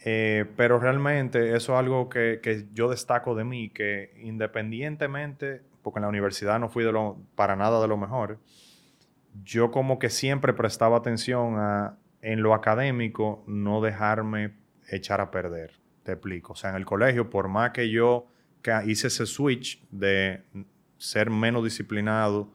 Eh, 0.04 0.44
pero 0.56 0.78
realmente 0.78 1.56
eso 1.56 1.72
es 1.72 1.78
algo 1.78 2.08
que, 2.08 2.66
yo 2.72 2.88
destaco 2.88 3.34
de 3.34 3.44
mí, 3.44 3.70
que 3.70 4.12
independientemente, 4.22 5.62
porque 5.82 5.98
en 5.98 6.02
la 6.02 6.08
universidad 6.08 6.60
no 6.60 6.68
fui 6.68 6.84
de 6.84 6.92
lo, 6.92 7.18
para 7.34 7.56
nada 7.56 7.80
de 7.80 7.88
lo 7.88 7.96
mejor, 7.96 8.38
yo 9.42 9.70
como 9.70 9.98
que 9.98 10.10
siempre 10.10 10.52
prestaba 10.52 10.98
atención 10.98 11.58
a, 11.58 11.96
en 12.20 12.42
lo 12.42 12.54
académico, 12.54 13.42
no 13.46 13.80
dejarme 13.80 14.54
echar 14.90 15.20
a 15.20 15.30
perder. 15.30 15.77
Te 16.08 16.14
explico. 16.14 16.54
O 16.54 16.56
sea, 16.56 16.70
en 16.70 16.76
el 16.76 16.86
colegio, 16.86 17.28
por 17.28 17.48
más 17.48 17.72
que 17.72 17.90
yo 17.90 18.28
hice 18.86 19.08
ese 19.08 19.26
switch 19.26 19.78
de 19.90 20.42
ser 20.96 21.28
menos 21.28 21.62
disciplinado 21.62 22.50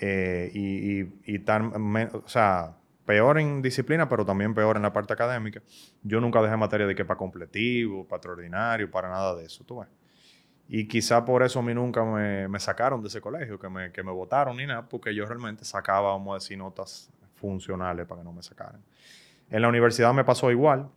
eh, 0.00 0.50
y, 0.54 1.02
y, 1.02 1.12
y 1.26 1.38
tan, 1.40 1.74
o 2.14 2.26
sea, 2.26 2.78
peor 3.04 3.38
en 3.38 3.60
disciplina, 3.60 4.08
pero 4.08 4.24
también 4.24 4.54
peor 4.54 4.76
en 4.76 4.82
la 4.82 4.94
parte 4.94 5.12
académica. 5.12 5.60
Yo 6.02 6.22
nunca 6.22 6.40
dejé 6.40 6.56
materia 6.56 6.86
de 6.86 6.94
que 6.94 7.04
para 7.04 7.18
completivo, 7.18 8.08
para 8.08 8.16
extraordinario, 8.16 8.90
para 8.90 9.10
nada 9.10 9.34
de 9.34 9.44
eso, 9.44 9.62
tú 9.62 9.80
ves. 9.80 9.88
Y 10.66 10.88
quizá 10.88 11.22
por 11.22 11.42
eso 11.42 11.58
a 11.58 11.62
mí 11.62 11.74
nunca 11.74 12.02
me, 12.02 12.58
sacaron 12.60 13.02
de 13.02 13.08
ese 13.08 13.20
colegio, 13.20 13.58
que 13.58 13.68
me, 13.68 13.92
que 13.92 14.02
me 14.02 14.10
votaron 14.10 14.56
ni 14.56 14.64
nada, 14.64 14.88
porque 14.88 15.14
yo 15.14 15.26
realmente 15.26 15.66
sacaba, 15.66 16.12
vamos 16.12 16.32
a 16.32 16.34
decir, 16.36 16.56
notas 16.56 17.10
funcionales 17.34 18.06
para 18.06 18.22
que 18.22 18.24
no 18.24 18.32
me 18.32 18.42
sacaran. 18.42 18.80
En 19.50 19.60
la 19.60 19.68
universidad 19.68 20.14
me 20.14 20.24
pasó 20.24 20.50
igual. 20.50 20.88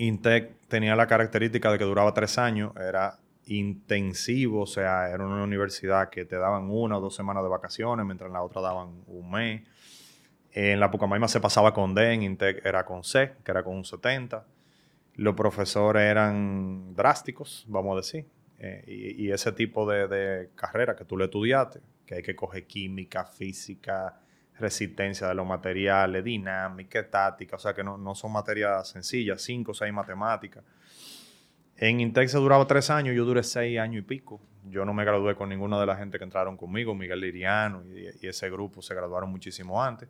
Intec 0.00 0.54
tenía 0.68 0.96
la 0.96 1.06
característica 1.06 1.70
de 1.70 1.76
que 1.76 1.84
duraba 1.84 2.14
tres 2.14 2.38
años, 2.38 2.72
era 2.76 3.18
intensivo, 3.44 4.62
o 4.62 4.66
sea, 4.66 5.10
era 5.10 5.26
una 5.26 5.42
universidad 5.42 6.08
que 6.08 6.24
te 6.24 6.36
daban 6.36 6.70
una 6.70 6.96
o 6.96 7.00
dos 7.02 7.14
semanas 7.14 7.42
de 7.42 7.50
vacaciones, 7.50 8.06
mientras 8.06 8.28
en 8.28 8.32
la 8.32 8.42
otra 8.42 8.62
daban 8.62 9.02
un 9.06 9.30
mes. 9.30 9.62
En 10.52 10.80
la 10.80 10.90
Pucamaima 10.90 11.28
se 11.28 11.38
pasaba 11.38 11.74
con 11.74 11.94
D, 11.94 12.14
en 12.14 12.22
Intec 12.22 12.64
era 12.64 12.86
con 12.86 13.04
C, 13.04 13.32
que 13.44 13.50
era 13.50 13.62
con 13.62 13.76
un 13.76 13.84
70. 13.84 14.46
Los 15.16 15.34
profesores 15.34 16.02
eran 16.02 16.94
drásticos, 16.96 17.66
vamos 17.68 17.92
a 17.92 17.96
decir. 17.96 18.26
Eh, 18.58 19.16
y, 19.18 19.30
ese 19.30 19.52
tipo 19.52 19.86
de, 19.86 20.48
carrera 20.54 20.96
que 20.96 21.04
tú 21.04 21.18
le 21.18 21.26
estudiaste, 21.26 21.80
que 22.06 22.14
hay 22.16 22.22
que 22.22 22.34
coger 22.34 22.66
química, 22.66 23.26
física, 23.26 24.18
resistencia 24.60 25.26
de 25.28 25.34
los 25.34 25.46
materiales, 25.46 26.22
dinámica, 26.22 27.00
estática, 27.00 27.56
o 27.56 27.58
sea 27.58 27.74
que 27.74 27.82
no, 27.82 27.98
no 27.98 28.14
son 28.14 28.32
materias 28.32 28.88
sencillas, 28.88 29.42
cinco 29.42 29.72
o 29.72 29.74
seis 29.74 29.92
matemáticas. 29.92 30.62
En 31.76 31.98
Intec 31.98 32.28
se 32.28 32.36
duraba 32.36 32.66
tres 32.66 32.90
años, 32.90 33.16
yo 33.16 33.24
duré 33.24 33.42
seis 33.42 33.78
años 33.78 34.00
y 34.00 34.06
pico. 34.06 34.38
Yo 34.68 34.84
no 34.84 34.92
me 34.92 35.02
gradué 35.02 35.34
con 35.34 35.48
ninguna 35.48 35.80
de 35.80 35.86
la 35.86 35.96
gente 35.96 36.18
que 36.18 36.24
entraron 36.24 36.58
conmigo, 36.58 36.94
Miguel 36.94 37.20
Liriano 37.20 37.82
y, 37.86 38.26
ese 38.26 38.50
grupo 38.50 38.82
se 38.82 38.94
graduaron 38.94 39.30
muchísimo 39.30 39.82
antes. 39.82 40.08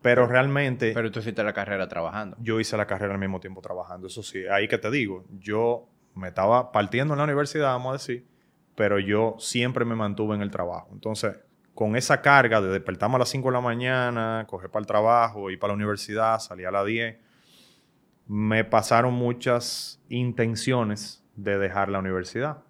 Pero 0.00 0.26
realmente... 0.28 0.92
Pero 0.94 1.10
tú 1.10 1.18
hiciste 1.18 1.42
la 1.42 1.52
carrera 1.52 1.88
trabajando. 1.88 2.36
Yo 2.38 2.60
hice 2.60 2.76
la 2.76 2.86
carrera 2.86 3.14
al 3.14 3.18
mismo 3.18 3.40
tiempo 3.40 3.60
trabajando, 3.62 4.06
eso 4.06 4.22
sí. 4.22 4.44
Ahí 4.46 4.68
que 4.68 4.78
te 4.78 4.90
digo, 4.90 5.24
yo 5.40 5.88
me 6.14 6.28
estaba 6.28 6.70
partiendo 6.70 7.14
en 7.14 7.18
la 7.18 7.24
universidad, 7.24 7.72
vamos 7.72 7.90
a 7.90 7.92
decir, 7.94 8.24
pero 8.76 9.00
yo 9.00 9.34
siempre 9.40 9.84
me 9.84 9.96
mantuve 9.96 10.36
en 10.36 10.42
el 10.42 10.52
trabajo. 10.52 10.88
Entonces, 10.92 11.36
con 11.74 11.96
esa 11.96 12.22
carga 12.22 12.60
de 12.60 12.68
despertarme 12.68 13.16
a 13.16 13.18
las 13.20 13.28
5 13.30 13.48
de 13.48 13.52
la 13.52 13.60
mañana, 13.60 14.46
coger 14.48 14.70
para 14.70 14.80
el 14.80 14.86
trabajo, 14.86 15.50
ir 15.50 15.58
para 15.58 15.72
la 15.72 15.76
universidad, 15.76 16.38
salir 16.38 16.66
a 16.66 16.70
las 16.70 16.86
10, 16.86 17.16
me 18.26 18.64
pasaron 18.64 19.12
muchas 19.14 20.00
intenciones 20.08 21.24
de 21.36 21.58
dejar 21.58 21.88
la 21.88 21.98
universidad 21.98 22.62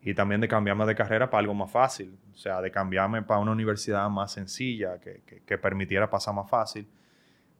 y 0.00 0.14
también 0.14 0.40
de 0.40 0.48
cambiarme 0.48 0.86
de 0.86 0.94
carrera 0.94 1.30
para 1.30 1.40
algo 1.40 1.54
más 1.54 1.70
fácil, 1.70 2.18
o 2.32 2.36
sea, 2.36 2.60
de 2.60 2.70
cambiarme 2.70 3.22
para 3.22 3.40
una 3.40 3.52
universidad 3.52 4.08
más 4.08 4.32
sencilla, 4.32 4.98
que, 4.98 5.22
que, 5.46 5.58
permitiera 5.58 6.10
pasar 6.10 6.34
más 6.34 6.50
fácil. 6.50 6.88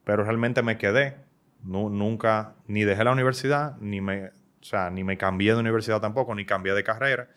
Pero 0.03 0.23
realmente 0.23 0.61
me 0.61 0.77
quedé, 0.77 1.15
nunca, 1.63 2.55
ni 2.67 2.83
dejé 2.83 3.05
la 3.05 3.11
universidad, 3.13 3.77
ni 3.77 4.01
me, 4.01 4.27
o 4.27 4.31
sea, 4.63 4.89
ni 4.89 5.05
me 5.05 5.17
cambié 5.17 5.53
de 5.53 5.59
universidad 5.61 6.01
tampoco, 6.01 6.35
ni 6.35 6.45
cambié 6.45 6.73
de 6.73 6.83
carrera. 6.83 7.29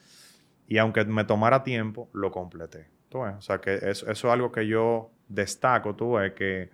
Y 0.67 0.79
aunque 0.79 1.05
me 1.05 1.25
tomara 1.25 1.63
tiempo, 1.63 2.11
lo 2.13 2.33
completé. 2.33 2.96
O 3.21 3.41
sea, 3.41 3.61
que 3.61 3.75
eso, 3.83 4.11
es 4.11 4.25
algo 4.25 4.53
que 4.53 4.67
yo 4.67 5.11
destaco, 5.29 5.95
tú 5.95 6.13
ves, 6.15 6.33
que 6.33 6.71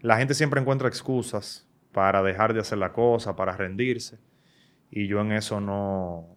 la 0.00 0.16
gente 0.18 0.34
siempre 0.34 0.60
encuentra 0.60 0.88
excusas 0.88 1.68
para 1.92 2.22
dejar 2.22 2.54
de 2.54 2.60
hacer 2.60 2.78
la 2.78 2.92
cosa, 2.92 3.36
para 3.36 3.56
rendirse. 3.56 4.18
Y 4.90 5.06
yo 5.06 5.20
en 5.20 5.32
eso 5.32 5.60
no 5.60 6.36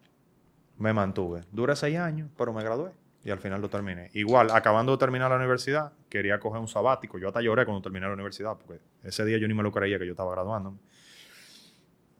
me 0.77 0.93
mantuve. 0.93 1.41
Duré 1.51 1.75
seis 1.75 1.97
años, 1.97 2.29
pero 2.37 2.53
me 2.53 2.63
gradué 2.63 2.91
y 3.23 3.31
al 3.31 3.39
final 3.39 3.61
lo 3.61 3.69
terminé. 3.69 4.09
Igual, 4.13 4.51
acabando 4.51 4.91
de 4.91 4.97
terminar 4.97 5.29
la 5.31 5.37
universidad, 5.37 5.93
quería 6.09 6.39
coger 6.39 6.59
un 6.59 6.67
sabático. 6.67 7.17
Yo 7.17 7.29
hasta 7.29 7.41
lloré 7.41 7.65
cuando 7.65 7.81
terminé 7.81 8.05
la 8.05 8.13
universidad, 8.13 8.57
porque 8.57 8.81
ese 9.01 9.23
día 9.23 9.37
yo 9.37 9.47
ni 9.47 9.53
me 9.53 9.63
lo 9.63 9.71
creía 9.71 9.97
que 9.97 10.05
yo 10.05 10.11
estaba 10.11 10.31
graduando. 10.31 10.77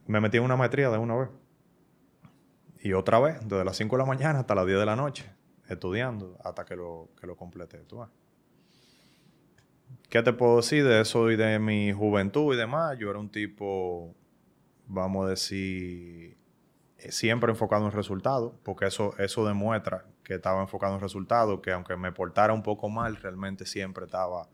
Me 0.07 0.21
metí 0.21 0.37
en 0.37 0.43
una 0.43 0.55
maestría 0.55 0.89
de 0.89 0.97
una 0.97 1.15
vez. 1.15 1.29
Y 2.79 2.93
otra 2.93 3.19
vez, 3.19 3.39
desde 3.41 3.63
las 3.65 3.75
5 3.77 3.95
de 3.95 4.03
la 4.03 4.07
mañana 4.07 4.39
hasta 4.39 4.55
las 4.55 4.65
10 4.65 4.79
de 4.79 4.85
la 4.85 4.95
noche, 4.95 5.29
estudiando, 5.73 6.37
hasta 6.43 6.65
que 6.65 6.75
lo, 6.75 7.09
que 7.19 7.27
lo 7.27 7.35
completé. 7.35 7.79
¿tú 7.79 8.05
¿Qué 10.09 10.21
te 10.21 10.33
puedo 10.33 10.57
decir 10.57 10.83
de 10.83 11.01
eso 11.01 11.31
y 11.31 11.35
de 11.35 11.59
mi 11.59 11.91
juventud 11.91 12.53
y 12.53 12.57
demás? 12.57 12.97
Yo 12.99 13.09
era 13.09 13.19
un 13.19 13.29
tipo, 13.29 14.13
vamos 14.87 15.25
a 15.25 15.29
decir, 15.29 16.37
eh, 16.97 17.11
siempre 17.11 17.51
enfocado 17.51 17.85
en 17.85 17.91
resultados, 17.91 18.53
porque 18.63 18.85
eso, 18.85 19.15
eso 19.17 19.45
demuestra 19.45 20.05
que 20.23 20.35
estaba 20.35 20.61
enfocado 20.61 20.95
en 20.95 21.01
resultados, 21.01 21.59
que 21.61 21.71
aunque 21.71 21.97
me 21.97 22.11
portara 22.11 22.53
un 22.53 22.63
poco 22.63 22.89
mal, 22.89 23.15
realmente 23.15 23.65
siempre 23.65 24.05
estaba 24.05 24.47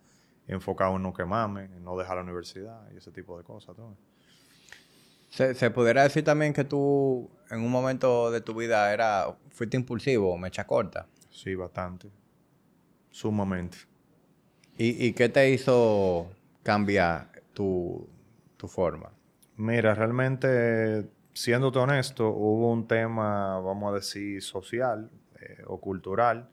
enfocado 0.47 0.95
en 0.95 1.03
no 1.03 1.13
quemarme, 1.13 1.65
en 1.65 1.83
no 1.83 1.95
dejar 1.97 2.17
la 2.17 2.23
universidad 2.23 2.89
y 2.91 2.97
ese 2.97 3.11
tipo 3.11 3.37
de 3.37 3.43
cosas. 3.43 3.75
¿Se, 5.29 5.53
¿Se, 5.53 5.69
pudiera 5.69 6.03
decir 6.03 6.23
también 6.23 6.53
que 6.53 6.63
tú 6.63 7.29
en 7.49 7.61
un 7.61 7.71
momento 7.71 8.31
de 8.31 8.41
tu 8.41 8.53
vida 8.55 8.93
era, 8.93 9.35
fuiste 9.51 9.77
impulsivo, 9.77 10.37
mecha 10.37 10.65
corta? 10.65 11.07
Sí, 11.29 11.55
bastante. 11.55 12.09
Sumamente. 13.11 13.77
¿Y, 14.81 15.11
qué 15.11 15.27
te 15.27 15.51
hizo 15.51 16.31
cambiar 16.63 17.29
tu, 17.53 18.07
forma? 18.69 19.11
Mira, 19.57 19.93
realmente, 19.93 21.09
siéndote 21.33 21.79
honesto, 21.79 22.29
hubo 22.29 22.71
un 22.71 22.87
tema, 22.87 23.59
vamos 23.59 23.91
a 23.91 23.95
decir, 23.95 24.41
social 24.41 25.11
eh, 25.41 25.63
o 25.67 25.81
cultural. 25.81 26.47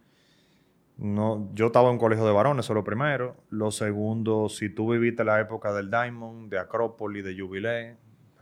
No, 0.97 1.51
yo 1.55 1.67
estaba 1.67 1.87
en 1.87 1.95
un 1.95 1.99
colegio 2.01 2.27
de 2.27 2.33
varones, 2.33 2.67
eso 2.67 2.73
es 2.73 2.75
lo 2.75 2.83
primero. 2.83 3.37
Lo 3.51 3.71
segundo, 3.71 4.49
si 4.49 4.71
tú 4.71 4.91
viviste 4.91 5.23
la 5.23 5.39
época 5.39 5.73
del 5.73 5.89
Diamond, 5.89 6.51
de 6.51 6.59
Acrópolis, 6.59 7.25
de 7.25 7.39
Jubilee, 7.39 7.97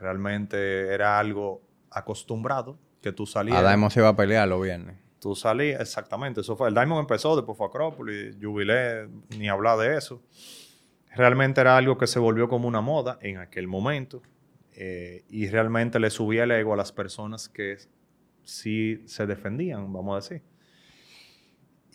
realmente 0.05 0.93
era 0.93 1.17
algo 1.17 1.63
acostumbrado 1.89 2.77
que 3.01 3.11
tú 3.11 3.25
salías. 3.25 3.57
A 3.57 3.67
Diamond 3.67 3.91
se 3.91 4.01
iba 4.01 4.09
a 4.09 4.15
pelear 4.15 4.47
los 4.47 4.61
viernes. 4.61 4.97
Tú 5.19 5.35
salías, 5.35 5.81
exactamente, 5.81 6.41
eso 6.41 6.55
fue. 6.55 6.67
El 6.69 6.75
Diamond 6.75 6.99
empezó, 6.99 7.35
después 7.35 7.57
fue 7.57 7.65
Acrópolis, 7.65 8.37
Jubilé, 8.39 9.07
ni 9.39 9.49
hablar 9.49 9.79
de 9.79 9.97
eso. 9.97 10.21
Realmente 11.15 11.59
era 11.61 11.75
algo 11.75 11.97
que 11.97 12.05
se 12.05 12.19
volvió 12.19 12.47
como 12.47 12.67
una 12.67 12.81
moda 12.81 13.17
en 13.21 13.37
aquel 13.37 13.67
momento. 13.67 14.21
Eh, 14.73 15.23
y 15.29 15.47
realmente 15.47 15.99
le 15.99 16.11
subía 16.11 16.43
el 16.43 16.51
ego 16.51 16.73
a 16.73 16.77
las 16.77 16.91
personas 16.91 17.49
que 17.49 17.77
sí 18.43 19.01
se 19.07 19.25
defendían, 19.25 19.91
vamos 19.91 20.13
a 20.13 20.15
decir. 20.17 20.43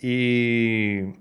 Y 0.02 1.12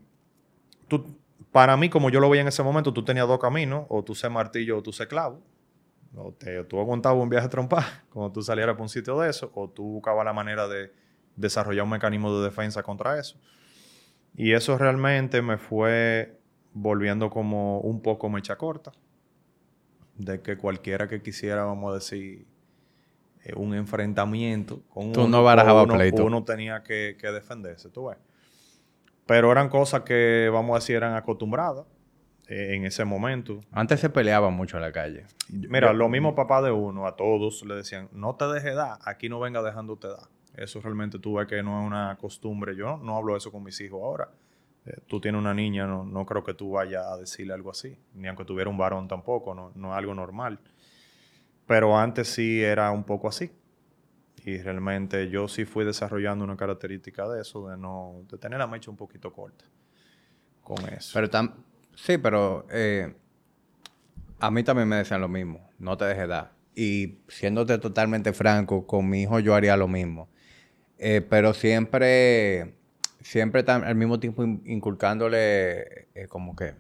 tú, 0.88 1.20
para 1.52 1.78
mí, 1.78 1.90
como 1.90 2.10
yo 2.10 2.20
lo 2.20 2.30
veía 2.30 2.42
en 2.42 2.48
ese 2.48 2.64
momento, 2.64 2.92
tú 2.92 3.04
tenías 3.04 3.28
dos 3.28 3.40
caminos, 3.40 3.86
o 3.90 4.04
tú 4.04 4.16
sé 4.16 4.30
martillo 4.30 4.80
o 4.80 4.82
tú 4.82 4.92
sé 4.92 5.08
clavo. 5.08 5.44
O 6.16 6.34
te, 6.34 6.64
tú 6.64 6.80
aguantabas 6.80 7.22
un 7.22 7.30
viaje 7.30 7.48
trompa 7.50 7.86
cuando 8.10 8.32
tú 8.32 8.42
salieras 8.42 8.74
para 8.74 8.84
un 8.84 8.90
sitio 8.90 9.20
de 9.20 9.30
eso, 9.30 9.52
o 9.54 9.70
tú 9.70 9.84
buscabas 9.84 10.26
la 10.26 10.34
manera 10.34 10.68
de 10.68 10.92
desarrollar 11.36 11.84
un 11.84 11.92
mecanismo 11.92 12.36
de 12.38 12.46
defensa 12.46 12.84
contra 12.84 13.20
eso. 13.20 13.40
Y 14.36 14.54
eso 14.54 14.78
realmente 14.78 15.42
me 15.42 15.58
fue 15.58 16.40
volviendo 16.74 17.30
como 17.30 17.80
un 17.82 18.02
poco 18.02 18.30
mecha 18.30 18.58
corta. 18.58 18.92
De 20.16 20.42
que 20.42 20.58
cualquiera 20.58 21.08
que 21.08 21.22
quisiera, 21.22 21.64
vamos 21.64 21.92
a 21.92 21.96
decir, 21.96 22.46
eh, 23.44 23.54
un 23.56 23.74
enfrentamiento 23.74 24.82
con 24.90 25.14
Tú 25.14 25.24
uno, 25.24 25.42
no 25.42 25.88
pleito. 25.88 26.26
uno 26.26 26.44
tenía 26.44 26.84
que, 26.84 27.16
defenderse, 27.22 27.90
tú 27.90 28.08
ves. 28.08 28.18
Pero 29.26 29.52
eran 29.52 29.70
cosas 29.70 30.02
que, 30.02 30.50
vamos 30.52 30.72
a 30.76 30.80
decir, 30.80 30.98
eran 30.98 31.16
acostumbradas 31.16 31.86
eh, 32.50 32.76
en 32.76 32.86
ese 32.86 33.06
momento. 33.06 33.62
Antes 33.72 34.00
se 34.00 34.10
peleaba 34.10 34.50
mucho 34.50 34.78
en 34.78 34.82
la 34.82 34.92
calle. 34.92 35.26
Mira, 35.50 35.94
lo 35.94 36.10
mismo 36.10 36.34
papá 36.34 36.64
de 36.64 36.72
uno, 36.72 37.06
a 37.06 37.16
todos 37.16 37.64
le 37.64 37.76
decían, 37.76 38.10
no 38.12 38.36
te 38.36 38.46
dejes 38.48 38.76
dar, 38.76 38.98
aquí 39.06 39.30
no 39.30 39.40
venga 39.40 39.62
dejándote 39.62 40.08
dar. 40.08 40.28
Eso 40.56 40.82
realmente 40.82 41.20
tú 41.20 41.36
ves 41.36 41.48
que 41.48 41.62
no 41.62 41.80
es 41.80 41.88
una 41.88 42.18
costumbre. 42.20 42.76
Yo 42.76 42.98
no 42.98 43.16
hablo 43.18 43.38
eso 43.38 43.52
con 43.52 43.64
mis 43.64 43.80
hijos 43.82 44.02
ahora. 44.02 44.30
Eh, 44.86 44.98
tú 45.06 45.22
tienes 45.22 45.40
una 45.40 45.54
niña, 45.54 45.86
no, 45.86 46.04
no, 46.04 46.26
creo 46.26 46.44
que 46.44 46.56
tú 46.56 46.72
vayas 46.72 47.06
a 47.06 47.18
decirle 47.18 47.54
algo 47.54 47.70
así. 47.70 47.96
Ni 48.16 48.28
aunque 48.28 48.46
tuviera 48.46 48.70
un 48.70 48.78
varón 48.78 49.08
tampoco, 49.08 49.54
no, 49.54 49.72
no 49.76 49.92
es 49.92 49.98
algo 49.98 50.16
normal. 50.16 50.60
Pero 51.68 51.98
antes 51.98 52.30
sí 52.30 52.64
era 52.64 52.90
un 52.90 53.04
poco 53.04 53.28
así. 53.28 53.52
Y 54.44 54.58
realmente 54.58 55.30
yo 55.30 55.48
sí 55.48 55.66
fui 55.66 55.86
desarrollando 55.86 56.44
una 56.44 56.58
característica 56.58 57.28
de 57.30 57.42
eso, 57.42 57.70
de 57.70 57.78
no, 57.78 58.24
de 58.28 58.40
tener 58.40 58.58
la 58.58 58.66
mecha 58.66 58.90
un 58.90 58.98
poquito 58.98 59.32
corta 59.32 59.66
con 60.64 60.88
eso. 60.90 61.12
Pero 61.14 61.30
sí, 62.04 62.18
pero 62.18 62.66
eh, 62.72 63.14
a 64.40 64.52
mí 64.52 64.64
también 64.64 64.88
me 64.88 64.98
decían 64.98 65.22
lo 65.22 65.28
mismo, 65.28 65.70
no 65.80 65.98
te 65.98 66.06
dejes 66.06 66.28
dar. 66.28 66.52
Y 66.76 67.20
siéndote 67.28 67.78
totalmente 67.78 68.34
franco, 68.34 68.88
con 68.88 69.10
mi 69.10 69.24
hijo 69.24 69.40
yo 69.40 69.56
haría 69.56 69.76
lo 69.76 69.88
mismo. 69.88 70.30
Eh, 70.98 71.22
pero 71.28 71.54
siempre, 71.54 72.76
siempre 73.22 73.64
al 73.68 73.96
mismo 73.96 74.20
tiempo 74.20 74.44
inculcándole 74.44 76.08
eh, 76.14 76.28
como 76.28 76.56
que 76.56 76.74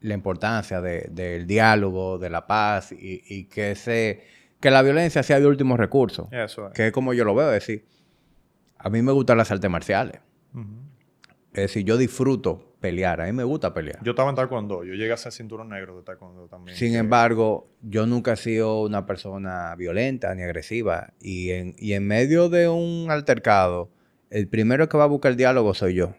la 0.00 0.14
importancia 0.14 0.80
del 0.80 1.46
diálogo, 1.46 2.18
de 2.18 2.30
la 2.30 2.46
paz 2.46 2.92
y, 2.92 3.44
que 3.44 3.70
ese, 3.70 4.22
que 4.60 4.70
la 4.70 4.82
violencia 4.82 5.22
sea 5.22 5.40
de 5.40 5.46
último 5.46 5.76
recurso. 5.76 6.28
Eso 6.30 6.70
Que 6.74 6.88
es 6.88 6.92
como 6.92 7.14
yo 7.14 7.24
lo 7.24 7.34
veo, 7.34 7.48
es 7.48 7.66
decir, 7.66 7.86
a 8.78 8.90
mí 8.90 9.00
me 9.00 9.12
gustan 9.12 9.38
las 9.38 9.50
artes 9.50 9.70
marciales. 9.70 10.20
Es 11.54 11.62
decir, 11.62 11.84
yo 11.84 11.96
disfruto 11.96 12.73
pelear, 12.84 13.22
a 13.22 13.24
mí 13.24 13.32
me 13.32 13.44
gusta 13.44 13.72
pelear. 13.72 13.98
Yo 14.02 14.10
estaba 14.10 14.28
en 14.28 14.36
taekwondo, 14.36 14.84
yo 14.84 14.92
llegué 14.92 15.10
a 15.10 15.16
ser 15.16 15.32
cinturón 15.32 15.70
negro 15.70 15.96
de 15.96 16.02
taekwondo 16.02 16.48
también. 16.48 16.76
Sin 16.76 16.94
embargo, 16.96 17.66
yo 17.80 18.06
nunca 18.06 18.34
he 18.34 18.36
sido 18.36 18.82
una 18.82 19.06
persona 19.06 19.74
violenta 19.74 20.34
ni 20.34 20.42
agresiva 20.42 21.14
y 21.18 21.52
en, 21.52 21.74
y 21.78 21.94
en 21.94 22.06
medio 22.06 22.50
de 22.50 22.68
un 22.68 23.10
altercado, 23.10 23.88
el 24.28 24.48
primero 24.48 24.86
que 24.86 24.98
va 24.98 25.04
a 25.04 25.06
buscar 25.06 25.30
el 25.30 25.38
diálogo 25.38 25.72
soy 25.72 25.94
yo. 25.94 26.12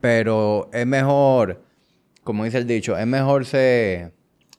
Pero 0.00 0.70
es 0.72 0.86
mejor, 0.86 1.64
como 2.22 2.44
dice 2.44 2.58
el 2.58 2.68
dicho, 2.68 2.96
es 2.96 3.06
mejor 3.08 3.44
ser 3.44 4.12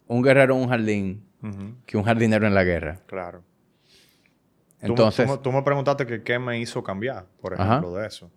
un 0.07 0.23
guerrero 0.23 0.55
en 0.55 0.61
un 0.63 0.67
jardín 0.67 1.23
que 1.85 1.95
un 1.95 2.03
jardinero 2.03 2.45
en 2.47 2.53
la 2.53 2.65
guerra. 2.65 2.99
Claro. 3.05 3.45
Entonces, 4.81 5.41
tú, 5.41 5.53
me 5.53 5.63
preguntaste 5.63 6.05
que 6.05 6.21
qué 6.21 6.37
me 6.37 6.59
hizo 6.59 6.83
cambiar, 6.83 7.27
por 7.39 7.53
ejemplo, 7.53 7.93
de 7.93 8.07
eso. 8.07 8.29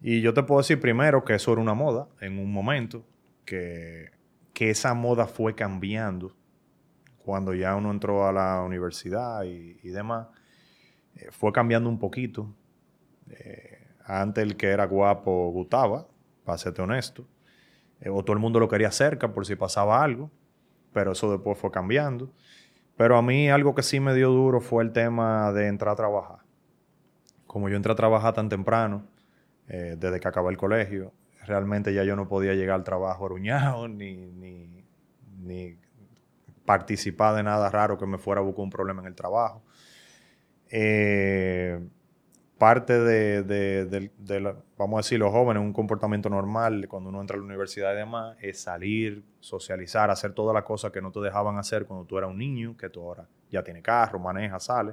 Y 0.00 0.20
yo 0.20 0.32
te 0.32 0.42
puedo 0.42 0.60
decir 0.60 0.80
primero 0.80 1.24
que 1.24 1.34
eso 1.34 1.52
era 1.52 1.60
una 1.60 1.74
moda 1.74 2.08
en 2.20 2.38
un 2.38 2.52
momento, 2.52 3.04
que, 3.44 4.16
esa 4.54 4.92
moda 4.92 5.28
fue 5.28 5.54
cambiando 5.54 6.34
cuando 7.18 7.54
ya 7.54 7.76
uno 7.76 7.92
entró 7.92 8.26
a 8.26 8.32
la 8.32 8.60
universidad 8.62 9.44
y, 9.44 9.88
demás. 9.90 10.26
Eh, 11.14 11.28
fue 11.30 11.52
cambiando 11.52 11.88
un 11.88 12.00
poquito. 12.00 12.52
Eh, 13.30 13.86
antes 14.04 14.42
el 14.42 14.56
que 14.56 14.66
era 14.66 14.86
guapo 14.86 15.50
gustaba, 15.52 16.08
para 16.44 16.58
serte 16.58 16.82
honesto. 16.82 17.24
Eh, 18.00 18.08
o 18.08 18.24
todo 18.24 18.32
el 18.32 18.40
mundo 18.40 18.58
lo 18.58 18.68
quería 18.68 18.90
cerca 18.90 19.32
por 19.32 19.46
si 19.46 19.54
pasaba 19.54 20.02
algo, 20.02 20.28
pero 20.92 21.12
eso 21.12 21.30
después 21.30 21.56
fue 21.56 21.70
cambiando. 21.70 22.32
Pero 22.96 23.16
a 23.16 23.22
mí 23.22 23.48
algo 23.48 23.76
que 23.76 23.84
sí 23.84 24.00
me 24.00 24.12
dio 24.12 24.30
duro 24.30 24.60
fue 24.60 24.82
el 24.82 24.90
tema 24.90 25.52
de 25.52 25.68
entrar 25.68 25.92
a 25.92 25.96
trabajar. 25.96 26.38
Como 27.46 27.68
yo 27.68 27.76
entré 27.76 27.92
a 27.92 27.96
trabajar 27.96 28.34
tan 28.34 28.48
temprano, 28.48 29.04
eh, 29.68 29.96
desde 29.98 30.20
que 30.20 30.28
acabé 30.28 30.50
el 30.50 30.56
colegio, 30.56 31.12
realmente 31.44 31.92
ya 31.92 32.04
yo 32.04 32.16
no 32.16 32.28
podía 32.28 32.54
llegar 32.54 32.76
al 32.76 32.84
trabajo 32.84 33.26
aruñado 33.26 33.88
ni, 33.88 34.16
ni, 34.26 35.78
participar 36.64 37.34
de 37.34 37.42
nada 37.42 37.70
raro 37.70 37.96
que 37.96 38.06
me 38.06 38.18
fuera 38.18 38.42
a 38.42 38.44
buscar 38.44 38.62
un 38.64 38.70
problema 38.70 39.00
en 39.00 39.06
el 39.06 39.14
trabajo. 39.14 39.62
Eh, 40.70 41.80
parte 42.58 42.98
de, 43.00 44.10
vamos 44.76 44.98
a 44.98 44.98
decir, 44.98 45.18
los 45.18 45.32
jóvenes, 45.32 45.62
un 45.62 45.72
comportamiento 45.72 46.28
normal 46.28 46.86
cuando 46.88 47.08
uno 47.08 47.20
entra 47.20 47.36
a 47.36 47.38
la 47.38 47.46
universidad 47.46 47.94
y 47.94 47.96
demás, 47.96 48.36
es 48.40 48.60
salir, 48.60 49.24
socializar, 49.40 50.10
hacer 50.10 50.32
todas 50.32 50.52
las 50.52 50.64
cosas 50.64 50.90
que 50.90 51.00
no 51.00 51.10
te 51.10 51.20
dejaban 51.20 51.56
hacer 51.56 51.86
cuando 51.86 52.04
tú 52.04 52.18
eras 52.18 52.30
un 52.30 52.36
niño, 52.36 52.76
que 52.76 52.90
tú 52.90 53.00
ahora 53.00 53.26
ya 53.50 53.62
tienes 53.62 53.82
carro, 53.82 54.18
maneja, 54.18 54.60
sale, 54.60 54.92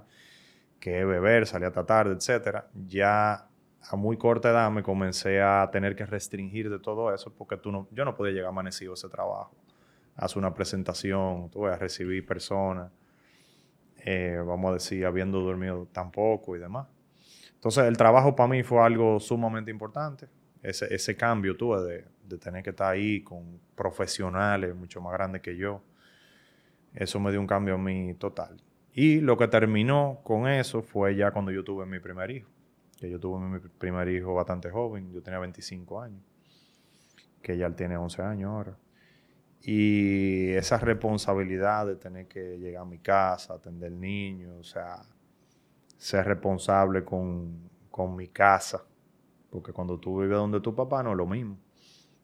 que 0.79 1.01
es 1.01 1.07
beber, 1.07 1.45
salir 1.45 1.67
hasta 1.67 1.85
tarde, 1.85 2.13
etcétera. 2.13 2.69
Ya 2.85 3.49
a 3.89 3.95
muy 3.95 4.17
corta 4.17 4.49
edad 4.49 4.71
me 4.71 4.83
comencé 4.83 5.41
a 5.41 5.69
tener 5.71 5.95
que 5.95 6.05
restringir 6.05 6.69
de 6.69 6.79
todo 6.79 7.13
eso 7.13 7.33
porque 7.33 7.57
tú 7.57 7.71
no, 7.71 7.87
yo 7.91 8.05
no 8.05 8.15
podía 8.15 8.33
llegar 8.33 8.49
amanecido 8.49 8.91
a 8.91 8.95
ese 8.95 9.09
trabajo. 9.09 9.55
Hacer 10.15 10.37
una 10.37 10.53
presentación, 10.53 11.49
tú 11.49 11.61
vas 11.61 11.73
a 11.73 11.77
recibir 11.77 12.25
personas, 12.25 12.91
eh, 13.97 14.41
vamos 14.45 14.69
a 14.69 14.73
decir, 14.75 15.05
habiendo 15.05 15.41
dormido 15.41 15.87
tan 15.91 16.11
poco 16.11 16.55
y 16.55 16.59
demás. 16.59 16.87
Entonces, 17.53 17.85
el 17.85 17.97
trabajo 17.97 18.35
para 18.35 18.47
mí 18.47 18.63
fue 18.63 18.81
algo 18.81 19.19
sumamente 19.19 19.71
importante. 19.71 20.27
Ese, 20.61 20.93
ese 20.93 21.15
cambio 21.15 21.57
tuve 21.57 21.81
de, 21.81 22.05
de, 22.23 22.37
tener 22.37 22.63
que 22.63 22.69
estar 22.69 22.93
ahí 22.93 23.21
con 23.21 23.59
profesionales 23.75 24.75
mucho 24.75 25.01
más 25.01 25.13
grandes 25.13 25.41
que 25.41 25.57
yo. 25.57 25.81
Eso 26.93 27.19
me 27.19 27.31
dio 27.31 27.39
un 27.39 27.47
cambio 27.47 27.75
a 27.75 27.77
mí 27.77 28.13
total. 28.15 28.55
Y 28.93 29.19
lo 29.19 29.37
que 29.37 29.47
terminó 29.47 30.21
con 30.23 30.47
eso 30.47 30.81
fue 30.81 31.15
ya 31.15 31.31
cuando 31.31 31.51
yo 31.51 31.63
tuve 31.63 31.85
mi 31.85 31.99
primer 31.99 32.31
hijo. 32.31 32.54
Yo 33.09 33.19
tuve 33.19 33.39
mi 33.39 33.59
primer 33.59 34.07
hijo 34.09 34.33
bastante 34.33 34.69
joven, 34.69 35.11
yo 35.11 35.21
tenía 35.21 35.39
25 35.39 36.01
años. 36.01 36.21
Que 37.41 37.57
ya 37.57 37.67
él 37.67 37.75
tiene 37.75 37.97
11 37.97 38.21
años 38.21 38.49
ahora. 38.49 38.77
Y 39.61 40.49
esa 40.51 40.77
responsabilidad 40.77 41.87
de 41.87 41.95
tener 41.95 42.27
que 42.27 42.59
llegar 42.59 42.83
a 42.83 42.85
mi 42.85 42.99
casa, 42.99 43.55
atender 43.55 43.91
niños, 43.91 44.55
o 44.59 44.63
sea, 44.63 45.01
ser 45.97 46.25
responsable 46.25 47.03
con, 47.03 47.69
mi 48.15 48.27
casa. 48.27 48.85
Porque 49.49 49.71
cuando 49.71 49.99
tú 49.99 50.19
vives 50.19 50.37
donde 50.37 50.59
tu 50.59 50.75
papá 50.75 51.01
no 51.01 51.11
es 51.11 51.17
lo 51.17 51.25
mismo. 51.25 51.57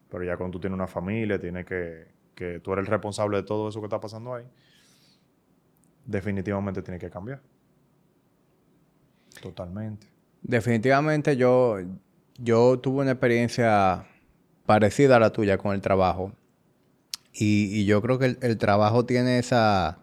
Pero 0.08 0.22
ya 0.22 0.36
cuando 0.36 0.52
tú 0.52 0.60
tienes 0.60 0.76
una 0.76 0.86
familia, 0.86 1.38
tienes 1.40 1.66
que, 1.66 2.06
que 2.34 2.60
tú 2.60 2.72
eres 2.74 2.84
el 2.84 2.90
responsable 2.90 3.38
de 3.38 3.42
todo 3.42 3.70
eso 3.70 3.80
que 3.80 3.86
está 3.86 3.98
pasando 3.98 4.34
ahí, 4.34 4.44
definitivamente 6.04 6.82
tiene 6.82 7.00
que 7.00 7.10
cambiar. 7.10 7.40
Totalmente. 9.40 10.11
Definitivamente 10.42 11.36
yo, 11.36 11.78
yo 12.38 12.78
tuve 12.80 13.02
una 13.02 13.12
experiencia 13.12 14.06
parecida 14.66 15.16
a 15.16 15.20
la 15.20 15.30
tuya 15.30 15.58
con 15.58 15.74
el 15.74 15.80
trabajo. 15.80 16.32
Y, 17.32 17.86
yo 17.86 18.02
creo 18.02 18.18
que 18.18 18.36
el, 18.40 18.58
trabajo 18.58 19.06
tiene 19.06 19.38
esa, 19.38 19.98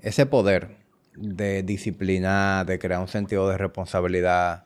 ese 0.00 0.24
poder 0.24 0.78
de 1.14 1.62
disciplina, 1.62 2.64
de 2.64 2.78
crear 2.78 3.00
un 3.00 3.08
sentido 3.08 3.48
de 3.48 3.58
responsabilidad. 3.58 4.64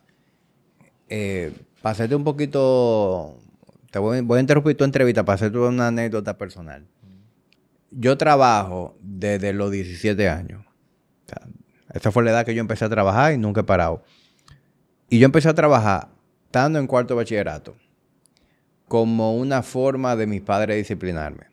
Eh, 1.09 1.53
para 1.83 2.17
un 2.17 2.25
poquito, 2.25 3.39
te 3.91 3.99
voy, 3.99 4.17
a 4.19 4.41
interrumpir 4.41 4.77
tu 4.77 4.85
entrevista 4.85 5.25
para 5.25 5.35
hacerte 5.35 5.59
una 5.59 5.89
anécdota 5.89 6.39
personal. 6.39 6.87
Yo 7.91 8.17
trabajo 8.17 8.97
desde 9.01 9.53
los 9.53 9.71
17 9.71 10.29
años. 10.29 10.65
esa 11.93 12.13
fue 12.13 12.25
la 12.25 12.31
edad 12.31 12.47
que 12.47 12.55
yo 12.55 12.61
empecé 12.61 12.85
a 12.85 12.89
trabajar 12.89 13.33
y 13.33 13.39
nunca 13.39 13.63
he 13.63 13.65
parado. 13.65 14.03
Y 15.09 15.19
yo 15.19 15.27
empecé 15.27 15.49
a 15.49 15.55
trabajar 15.55 16.09
estando 16.47 16.79
en 16.79 16.87
cuarto 16.87 17.17
bachillerato 17.17 17.77
como 18.89 19.37
una 19.37 19.63
forma 19.63 20.17
de 20.17 20.27
mis 20.27 20.41
padres 20.43 20.77
disciplinarme. 20.77 21.47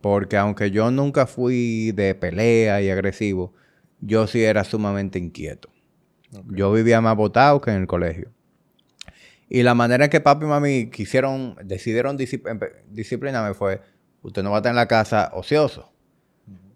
Porque 0.00 0.36
aunque 0.36 0.70
yo 0.70 0.90
nunca 0.90 1.26
fui 1.26 1.92
de 1.92 2.14
pelea 2.14 2.82
y 2.82 2.90
agresivo, 2.90 3.54
yo 4.00 4.26
sí 4.26 4.44
era 4.44 4.64
sumamente 4.64 5.18
inquieto. 5.18 5.70
Yo 6.48 6.72
vivía 6.72 7.00
más 7.00 7.16
botado 7.16 7.60
que 7.60 7.70
en 7.70 7.82
el 7.82 7.86
colegio. 7.86 8.30
Y 9.48 9.62
la 9.62 9.74
manera 9.74 10.04
en 10.04 10.10
que 10.10 10.20
papi 10.20 10.44
y 10.44 10.48
mami 10.48 10.90
quisieron, 10.90 11.56
decidieron 11.64 12.16
disciplinarme 12.16 13.54
fue, 13.54 13.80
usted 14.22 14.42
no 14.42 14.50
va 14.50 14.56
a 14.56 14.58
estar 14.58 14.70
en 14.70 14.76
la 14.76 14.88
casa 14.88 15.30
ocioso. 15.32 15.92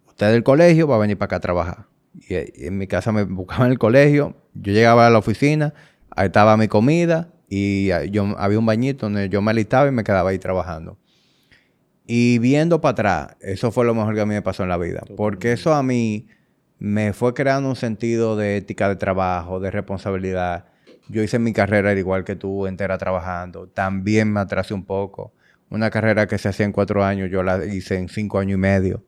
Usted 0.06 0.32
del 0.32 0.42
colegio 0.42 0.86
va 0.86 0.96
a 0.96 0.98
venir 0.98 1.18
para 1.18 1.26
acá 1.26 1.36
a 1.36 1.40
trabajar. 1.40 1.86
Y, 2.14 2.66
en 2.66 2.78
mi 2.78 2.86
casa 2.86 3.12
me 3.12 3.24
buscaban 3.24 3.66
en 3.66 3.72
el 3.72 3.78
colegio, 3.78 4.36
yo 4.54 4.72
llegaba 4.72 5.06
a 5.06 5.10
la 5.10 5.18
oficina, 5.18 5.74
ahí 6.18 6.26
estaba 6.26 6.56
mi 6.56 6.66
comida 6.66 7.28
y 7.48 7.90
yo, 8.10 8.34
había 8.38 8.58
un 8.58 8.66
bañito 8.66 9.06
donde 9.06 9.28
yo 9.28 9.40
me 9.40 9.52
alistaba 9.52 9.88
y 9.88 9.92
me 9.92 10.02
quedaba 10.02 10.30
ahí 10.30 10.38
trabajando. 10.38 10.98
Y 12.06 12.38
viendo 12.38 12.80
para 12.80 12.92
atrás, 12.92 13.36
eso 13.40 13.70
fue 13.70 13.84
lo 13.84 13.94
mejor 13.94 14.14
que 14.14 14.22
a 14.22 14.26
mí 14.26 14.34
me 14.34 14.42
pasó 14.42 14.64
en 14.64 14.68
la 14.68 14.78
vida. 14.78 15.02
Porque 15.16 15.52
eso 15.52 15.74
a 15.74 15.82
mí 15.82 16.26
me 16.78 17.12
fue 17.12 17.34
creando 17.34 17.68
un 17.68 17.76
sentido 17.76 18.36
de 18.36 18.56
ética 18.56 18.88
de 18.88 18.96
trabajo, 18.96 19.60
de 19.60 19.70
responsabilidad. 19.70 20.64
Yo 21.08 21.22
hice 21.22 21.38
mi 21.38 21.52
carrera 21.52 21.92
igual 21.92 22.24
que 22.24 22.34
tú, 22.34 22.66
entera 22.66 22.98
trabajando. 22.98 23.68
También 23.68 24.32
me 24.32 24.40
atrasé 24.40 24.74
un 24.74 24.84
poco. 24.84 25.32
Una 25.70 25.90
carrera 25.90 26.26
que 26.26 26.38
se 26.38 26.48
hacía 26.48 26.66
en 26.66 26.72
cuatro 26.72 27.04
años, 27.04 27.30
yo 27.30 27.42
la 27.42 27.64
hice 27.64 27.96
en 27.96 28.08
cinco 28.08 28.38
años 28.38 28.54
y 28.54 28.60
medio. 28.60 29.04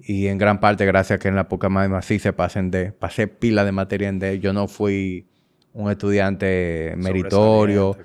Y 0.00 0.26
en 0.26 0.36
gran 0.36 0.60
parte 0.60 0.84
gracias 0.84 1.16
a 1.16 1.20
que 1.20 1.28
en 1.28 1.36
la 1.36 1.48
poca 1.48 1.68
más 1.68 2.04
sí 2.04 2.18
se 2.18 2.32
pasen 2.32 2.70
de, 2.70 2.92
pasé 2.92 3.28
pila 3.28 3.64
de 3.64 3.72
materia 3.72 4.08
en 4.08 4.18
D. 4.18 4.40
Yo 4.40 4.52
no 4.52 4.68
fui 4.68 5.28
un 5.74 5.90
estudiante 5.90 6.94
meritorio. 6.96 7.96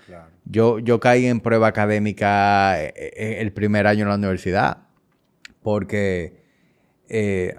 Yo, 0.45 0.79
yo 0.79 0.99
caí 0.99 1.27
en 1.27 1.39
prueba 1.39 1.67
académica 1.67 2.83
eh, 2.83 2.93
eh, 2.95 3.37
el 3.39 3.53
primer 3.53 3.87
año 3.87 4.03
en 4.03 4.09
la 4.09 4.15
universidad. 4.15 4.79
Porque 5.61 6.39
eh, 7.09 7.55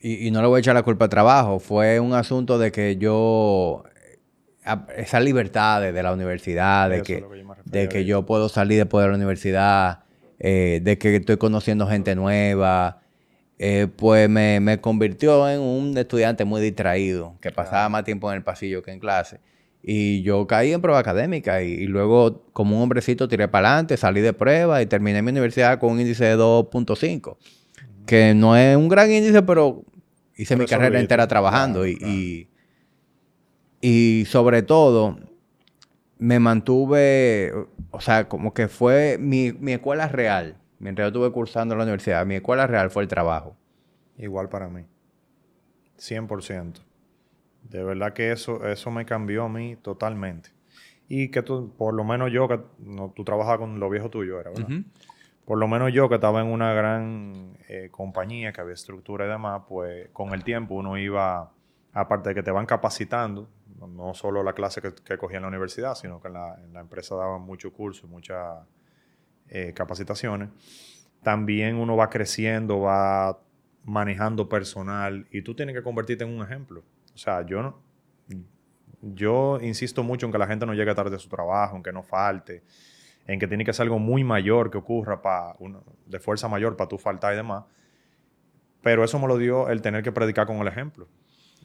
y, 0.00 0.30
no 0.30 0.42
le 0.42 0.48
voy 0.48 0.58
a 0.58 0.60
echar 0.60 0.74
la 0.74 0.82
culpa 0.82 1.06
al 1.06 1.10
trabajo, 1.10 1.58
fue 1.58 1.98
un 2.00 2.14
asunto 2.14 2.58
de 2.58 2.70
que 2.70 2.96
yo, 2.96 3.84
esa 4.96 5.20
libertad 5.20 5.80
de, 5.80 6.02
la 6.02 6.12
universidad, 6.12 6.90
de, 6.90 7.02
que, 7.02 7.24
de 7.64 7.88
que 7.88 8.04
yo 8.04 8.24
puedo 8.26 8.48
salir 8.48 8.78
después 8.78 9.04
de 9.04 9.08
la 9.08 9.16
universidad, 9.16 10.00
eh, 10.38 10.80
de 10.82 10.98
que 10.98 11.16
estoy 11.16 11.36
conociendo 11.36 11.86
gente 11.86 12.14
nueva, 12.14 13.00
eh, 13.58 13.88
pues 13.94 14.28
me, 14.28 14.80
convirtió 14.80 15.48
en 15.48 15.60
un 15.60 15.96
estudiante 15.96 16.44
muy 16.44 16.60
distraído, 16.60 17.36
que 17.40 17.50
pasaba 17.50 17.88
más 17.88 18.04
tiempo 18.04 18.30
en 18.30 18.38
el 18.38 18.44
pasillo 18.44 18.82
que 18.82 18.92
en 18.92 19.00
clase. 19.00 19.40
Y 19.82 20.22
yo 20.22 20.46
caí 20.46 20.72
en 20.72 20.80
prueba 20.80 20.98
académica 20.98 21.62
y, 21.62 21.72
y 21.72 21.86
luego, 21.86 22.44
como 22.52 22.76
un 22.76 22.82
hombrecito, 22.82 23.28
tiré 23.28 23.48
para 23.48 23.68
adelante, 23.68 23.96
salí 23.96 24.20
de 24.20 24.32
prueba 24.32 24.82
y 24.82 24.86
terminé 24.86 25.22
mi 25.22 25.30
universidad 25.30 25.78
con 25.78 25.92
un 25.92 26.00
índice 26.00 26.24
de 26.24 26.36
2.5 26.36 27.36
que 28.08 28.34
no 28.34 28.56
es 28.56 28.74
un 28.74 28.88
gran 28.88 29.12
índice, 29.12 29.42
pero 29.42 29.84
hice 30.34 30.56
mi 30.56 30.64
carrera 30.64 30.98
entera 30.98 31.28
trabajando 31.28 31.86
y, 31.86 32.48
y, 33.80 34.24
sobre 34.24 34.62
todo 34.62 35.20
me 36.18 36.40
mantuve, 36.40 37.52
o 37.90 38.00
sea, 38.00 38.26
como 38.28 38.54
que 38.54 38.66
fue 38.66 39.18
mi, 39.20 39.52
escuela 39.70 40.08
real, 40.08 40.56
mientras 40.78 41.06
yo 41.06 41.08
estuve 41.08 41.32
cursando 41.32 41.74
en 41.74 41.78
la 41.78 41.84
universidad, 41.84 42.24
mi 42.26 42.36
escuela 42.36 42.66
real 42.66 42.90
fue 42.90 43.02
el 43.02 43.08
trabajo. 43.08 43.56
Igual 44.16 44.48
para 44.48 44.68
mí, 44.68 44.84
100%. 45.98 46.80
De 47.62 47.84
verdad 47.84 48.12
que 48.12 48.32
eso, 48.32 48.66
eso 48.66 48.90
me 48.90 49.04
cambió 49.04 49.44
a 49.44 49.48
mí 49.48 49.76
totalmente. 49.76 50.50
Y 51.08 51.30
que 51.30 51.42
tú, 51.42 51.74
por 51.76 51.94
lo 51.94 52.04
menos 52.04 52.32
yo, 52.32 52.48
que 52.48 52.60
no, 52.78 53.12
tú 53.14 53.24
trabajabas 53.24 53.58
con 53.58 53.80
lo 53.80 53.88
viejo 53.88 54.10
tuyo, 54.10 54.40
era, 54.40 54.50
¿verdad? 54.50 54.82
por 55.48 55.56
lo 55.56 55.66
menos 55.66 55.90
yo 55.94 56.10
que 56.10 56.16
estaba 56.16 56.42
en 56.42 56.48
una 56.48 56.74
gran 56.74 57.56
eh, 57.68 57.88
compañía 57.90 58.52
que 58.52 58.60
había 58.60 58.74
estructura 58.74 59.24
y 59.24 59.28
demás, 59.30 59.62
pues 59.66 60.10
con 60.12 60.34
el 60.34 60.44
tiempo 60.44 60.74
uno 60.74 60.98
iba, 60.98 61.50
aparte 61.94 62.28
de 62.28 62.34
que 62.34 62.42
te 62.42 62.50
van 62.50 62.66
capacitando, 62.66 63.48
no 63.80 64.12
solo 64.12 64.42
la 64.42 64.52
clase 64.52 64.82
que, 64.82 65.16
cogía 65.16 65.38
en 65.38 65.44
la 65.44 65.48
universidad, 65.48 65.94
sino 65.94 66.20
que 66.20 66.28
en 66.28 66.34
la, 66.34 66.80
empresa 66.80 67.14
daban 67.16 67.40
muchos 67.40 67.72
cursos, 67.72 68.10
muchas 68.10 68.58
eh, 69.50 69.72
capacitaciones, 69.74 70.50
también 71.22 71.76
uno 71.76 71.96
va 71.96 72.10
creciendo, 72.10 72.80
va 72.80 73.40
manejando 73.84 74.48
personal 74.48 75.26
y 75.30 75.42
tú 75.42 75.54
tienes 75.54 75.74
que 75.74 75.82
convertirte 75.82 76.24
en 76.24 76.30
un 76.30 76.42
ejemplo. 76.42 76.84
O 77.14 77.18
sea, 77.18 77.44
yo 77.44 77.62
no, 77.62 77.80
yo 79.00 79.58
insisto 79.60 80.02
mucho 80.02 80.26
en 80.26 80.32
que 80.32 80.38
la 80.38 80.46
gente 80.46 80.66
no 80.66 80.74
llegue 80.74 80.94
tarde 80.94 81.16
a 81.16 81.18
su 81.18 81.28
trabajo, 81.28 81.76
en 81.76 81.82
que 81.82 81.92
no 81.92 82.02
falte 82.02 82.62
en 83.28 83.38
que 83.38 83.46
tiene 83.46 83.64
que 83.64 83.72
ser 83.74 83.84
algo 83.84 83.98
muy 83.98 84.24
mayor 84.24 84.70
que 84.70 84.78
ocurra 84.78 85.20
para 85.20 85.54
de 86.06 86.18
fuerza 86.18 86.48
mayor 86.48 86.76
para 86.76 86.88
tu 86.88 86.96
faltar 86.96 87.34
y 87.34 87.36
demás. 87.36 87.64
Pero 88.82 89.04
eso 89.04 89.18
me 89.18 89.28
lo 89.28 89.36
dio 89.36 89.68
el 89.68 89.82
tener 89.82 90.02
que 90.02 90.10
predicar 90.10 90.46
con 90.46 90.56
el 90.56 90.66
ejemplo. 90.66 91.06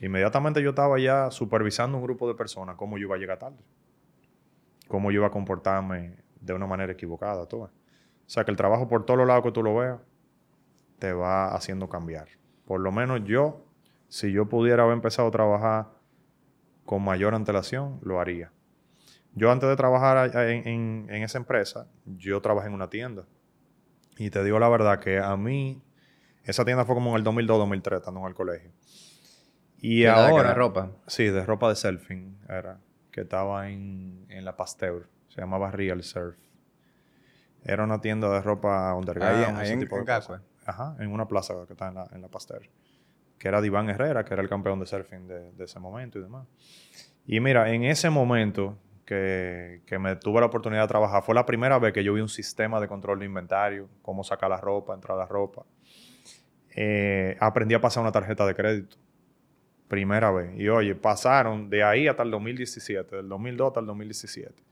Inmediatamente 0.02 0.62
yo 0.62 0.72
estaba 0.72 1.00
ya 1.00 1.32
supervisando 1.32 1.98
un 1.98 2.04
grupo 2.04 2.28
de 2.28 2.36
personas 2.36 2.76
cómo 2.76 2.98
yo 2.98 3.06
iba 3.06 3.16
a 3.16 3.18
llegar 3.18 3.40
tarde. 3.40 3.64
cómo 4.90 5.10
yo 5.10 5.20
iba 5.20 5.28
a 5.28 5.32
comportarme 5.32 6.18
de 6.44 6.54
una 6.54 6.68
manera 6.68 6.94
equivocada, 6.94 7.48
tú 7.48 7.64
ves. 7.64 7.72
O 8.26 8.30
sea, 8.30 8.46
que 8.46 8.52
el 8.52 8.58
trabajo 8.58 8.88
por 8.88 9.06
todos 9.06 9.18
los 9.18 9.28
lados 9.28 9.44
que 9.44 9.52
tú 9.52 9.64
lo 9.64 9.76
veas, 9.76 10.00
te 11.00 11.14
va 11.14 11.54
haciendo 11.54 11.90
cambiar. 11.90 12.28
Por 12.66 12.80
lo 12.80 12.92
menos 12.92 13.24
yo, 13.26 13.66
si 14.08 14.32
yo 14.32 14.48
pudiera 14.48 14.84
haber 14.84 14.94
empezado 14.94 15.28
a 15.28 15.32
trabajar 15.32 15.88
con 16.86 17.04
mayor 17.04 17.34
antelación, 17.34 18.00
lo 18.04 18.20
haría. 18.20 18.52
Yo 19.34 19.52
antes 19.52 19.68
de 19.68 19.76
trabajar 19.76 20.36
en, 20.36 21.10
en, 21.10 21.24
esa 21.24 21.38
empresa, 21.38 21.88
yo 22.06 22.42
trabajé 22.42 22.68
en 22.68 22.76
una 22.76 22.90
tienda. 22.90 23.26
Y 24.18 24.30
te 24.30 24.44
digo 24.44 24.60
la 24.60 24.70
verdad 24.70 25.00
que 25.00 25.18
a 25.18 25.36
mí, 25.36 25.82
esa 26.44 26.64
tienda 26.66 26.86
fue 26.86 26.96
como 26.96 27.12
en 27.12 27.16
el 27.18 27.24
2002-2003, 27.24 27.98
estando 27.98 28.20
en 28.22 28.28
el 28.28 28.36
colegio. 28.36 28.72
Y 29.80 30.06
ahora... 30.06 30.50
De 30.50 30.54
ropa? 30.54 30.92
Sí, 31.08 31.26
de 31.26 31.44
ropa 31.46 31.70
de 31.70 31.76
surfing 31.76 32.38
era. 32.48 32.80
Que 33.12 33.22
estaba 33.22 33.70
en, 33.70 34.26
en 34.30 34.46
la 34.46 34.56
Pasteur. 34.56 35.10
Se 35.34 35.42
llamaba 35.42 35.72
Real 35.72 36.04
Surf. 36.04 36.38
Era 37.64 37.84
una 37.84 38.02
tienda 38.02 38.30
de 38.30 38.42
ropa 38.42 38.94
underground. 38.94 39.58
Ahí, 39.58 39.72
en, 39.72 39.80
tipo 39.80 40.00
de 40.00 40.40
Ajá, 40.66 40.96
en 41.00 41.12
una 41.12 41.28
plaza 41.28 41.54
que 41.66 41.74
está 41.74 41.88
en 41.88 41.96
la, 41.96 42.08
en 42.12 42.22
la 42.22 42.28
Pasteur. 42.28 42.70
Que 43.40 43.48
era 43.48 43.66
Iván 43.66 43.90
Herrera, 43.90 44.24
que 44.24 44.34
era 44.34 44.44
el 44.44 44.50
campeón 44.50 44.80
de 44.80 44.86
surfing 44.86 45.28
de, 45.28 45.52
de 45.52 45.64
ese 45.64 45.80
momento 45.80 46.20
y 46.20 46.22
demás. 46.22 46.48
Y 47.26 47.40
mira, 47.40 47.70
en 47.72 47.84
ese 47.84 48.10
momento 48.10 48.78
que, 49.06 49.82
que, 49.86 49.98
me 49.98 50.16
tuve 50.18 50.40
la 50.42 50.48
oportunidad 50.48 50.82
de 50.84 50.88
trabajar, 50.88 51.24
fue 51.24 51.36
la 51.36 51.46
primera 51.46 51.80
vez 51.80 51.94
que 51.94 52.04
yo 52.04 52.14
vi 52.14 52.22
un 52.22 52.30
sistema 52.30 52.80
de 52.80 52.88
control 52.88 53.20
de 53.20 53.26
inventario, 53.26 53.90
cómo 54.02 54.24
sacar 54.24 54.50
la 54.50 54.58
ropa, 54.58 54.94
entrar 54.94 55.18
la 55.18 55.26
ropa. 55.26 55.66
Eh, 56.76 57.38
aprendí 57.40 57.76
a 57.76 57.82
pasar 57.82 58.02
una 58.02 58.12
tarjeta 58.12 58.46
de 58.46 58.56
crédito. 58.56 58.98
Primera 59.88 60.32
vez. 60.32 60.58
Y 60.58 60.70
oye, 60.70 60.96
pasaron 60.96 61.70
de 61.70 61.84
ahí 61.84 62.08
hasta 62.08 62.24
el 62.24 62.32
2017, 62.32 63.16
del 63.16 63.30
2002 63.30 63.68
hasta 63.68 63.80
el 63.80 63.86
2017, 63.86 64.64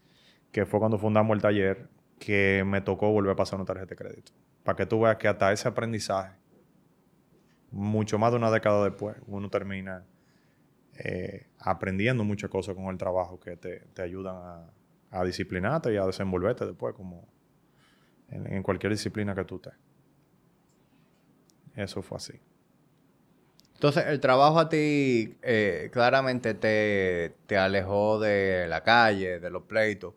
que 0.51 0.65
fue 0.65 0.79
cuando 0.79 0.97
fundamos 0.97 1.35
el 1.35 1.41
taller, 1.41 1.87
que 2.19 2.63
me 2.65 2.81
tocó 2.81 3.11
volver 3.11 3.33
a 3.33 3.35
pasar 3.35 3.57
una 3.57 3.65
tarjeta 3.65 3.89
de 3.89 3.95
crédito. 3.95 4.31
Para 4.63 4.75
que 4.75 4.85
tú 4.85 5.01
veas 5.01 5.17
que 5.17 5.27
hasta 5.27 5.51
ese 5.51 5.67
aprendizaje, 5.67 6.35
mucho 7.71 8.19
más 8.19 8.31
de 8.31 8.37
una 8.37 8.51
década 8.51 8.83
después, 8.83 9.15
uno 9.27 9.49
termina 9.49 10.05
eh, 10.97 11.47
aprendiendo 11.59 12.23
muchas 12.23 12.49
cosas 12.49 12.75
con 12.75 12.85
el 12.85 12.97
trabajo 12.97 13.39
que 13.39 13.55
te, 13.55 14.01
ayudan 14.01 14.69
a, 15.09 15.23
disciplinarte 15.23 15.93
y 15.93 15.97
a 15.97 16.05
desenvolverte 16.05 16.65
después, 16.65 16.93
como 16.93 17.27
en, 18.29 18.61
cualquier 18.61 18.91
disciplina 18.91 19.33
que 19.33 19.43
tú 19.43 19.55
estés. 19.55 19.73
Eso 21.75 22.01
fue 22.01 22.17
así. 22.17 22.39
Entonces, 23.73 24.05
el 24.07 24.19
trabajo 24.19 24.59
a 24.59 24.69
ti 24.69 25.37
eh, 25.41 25.89
claramente 25.91 26.53
te, 26.53 27.35
te, 27.47 27.57
alejó 27.57 28.19
de 28.19 28.67
la 28.67 28.83
calle, 28.83 29.39
de 29.39 29.49
los 29.49 29.63
pleitos, 29.63 30.13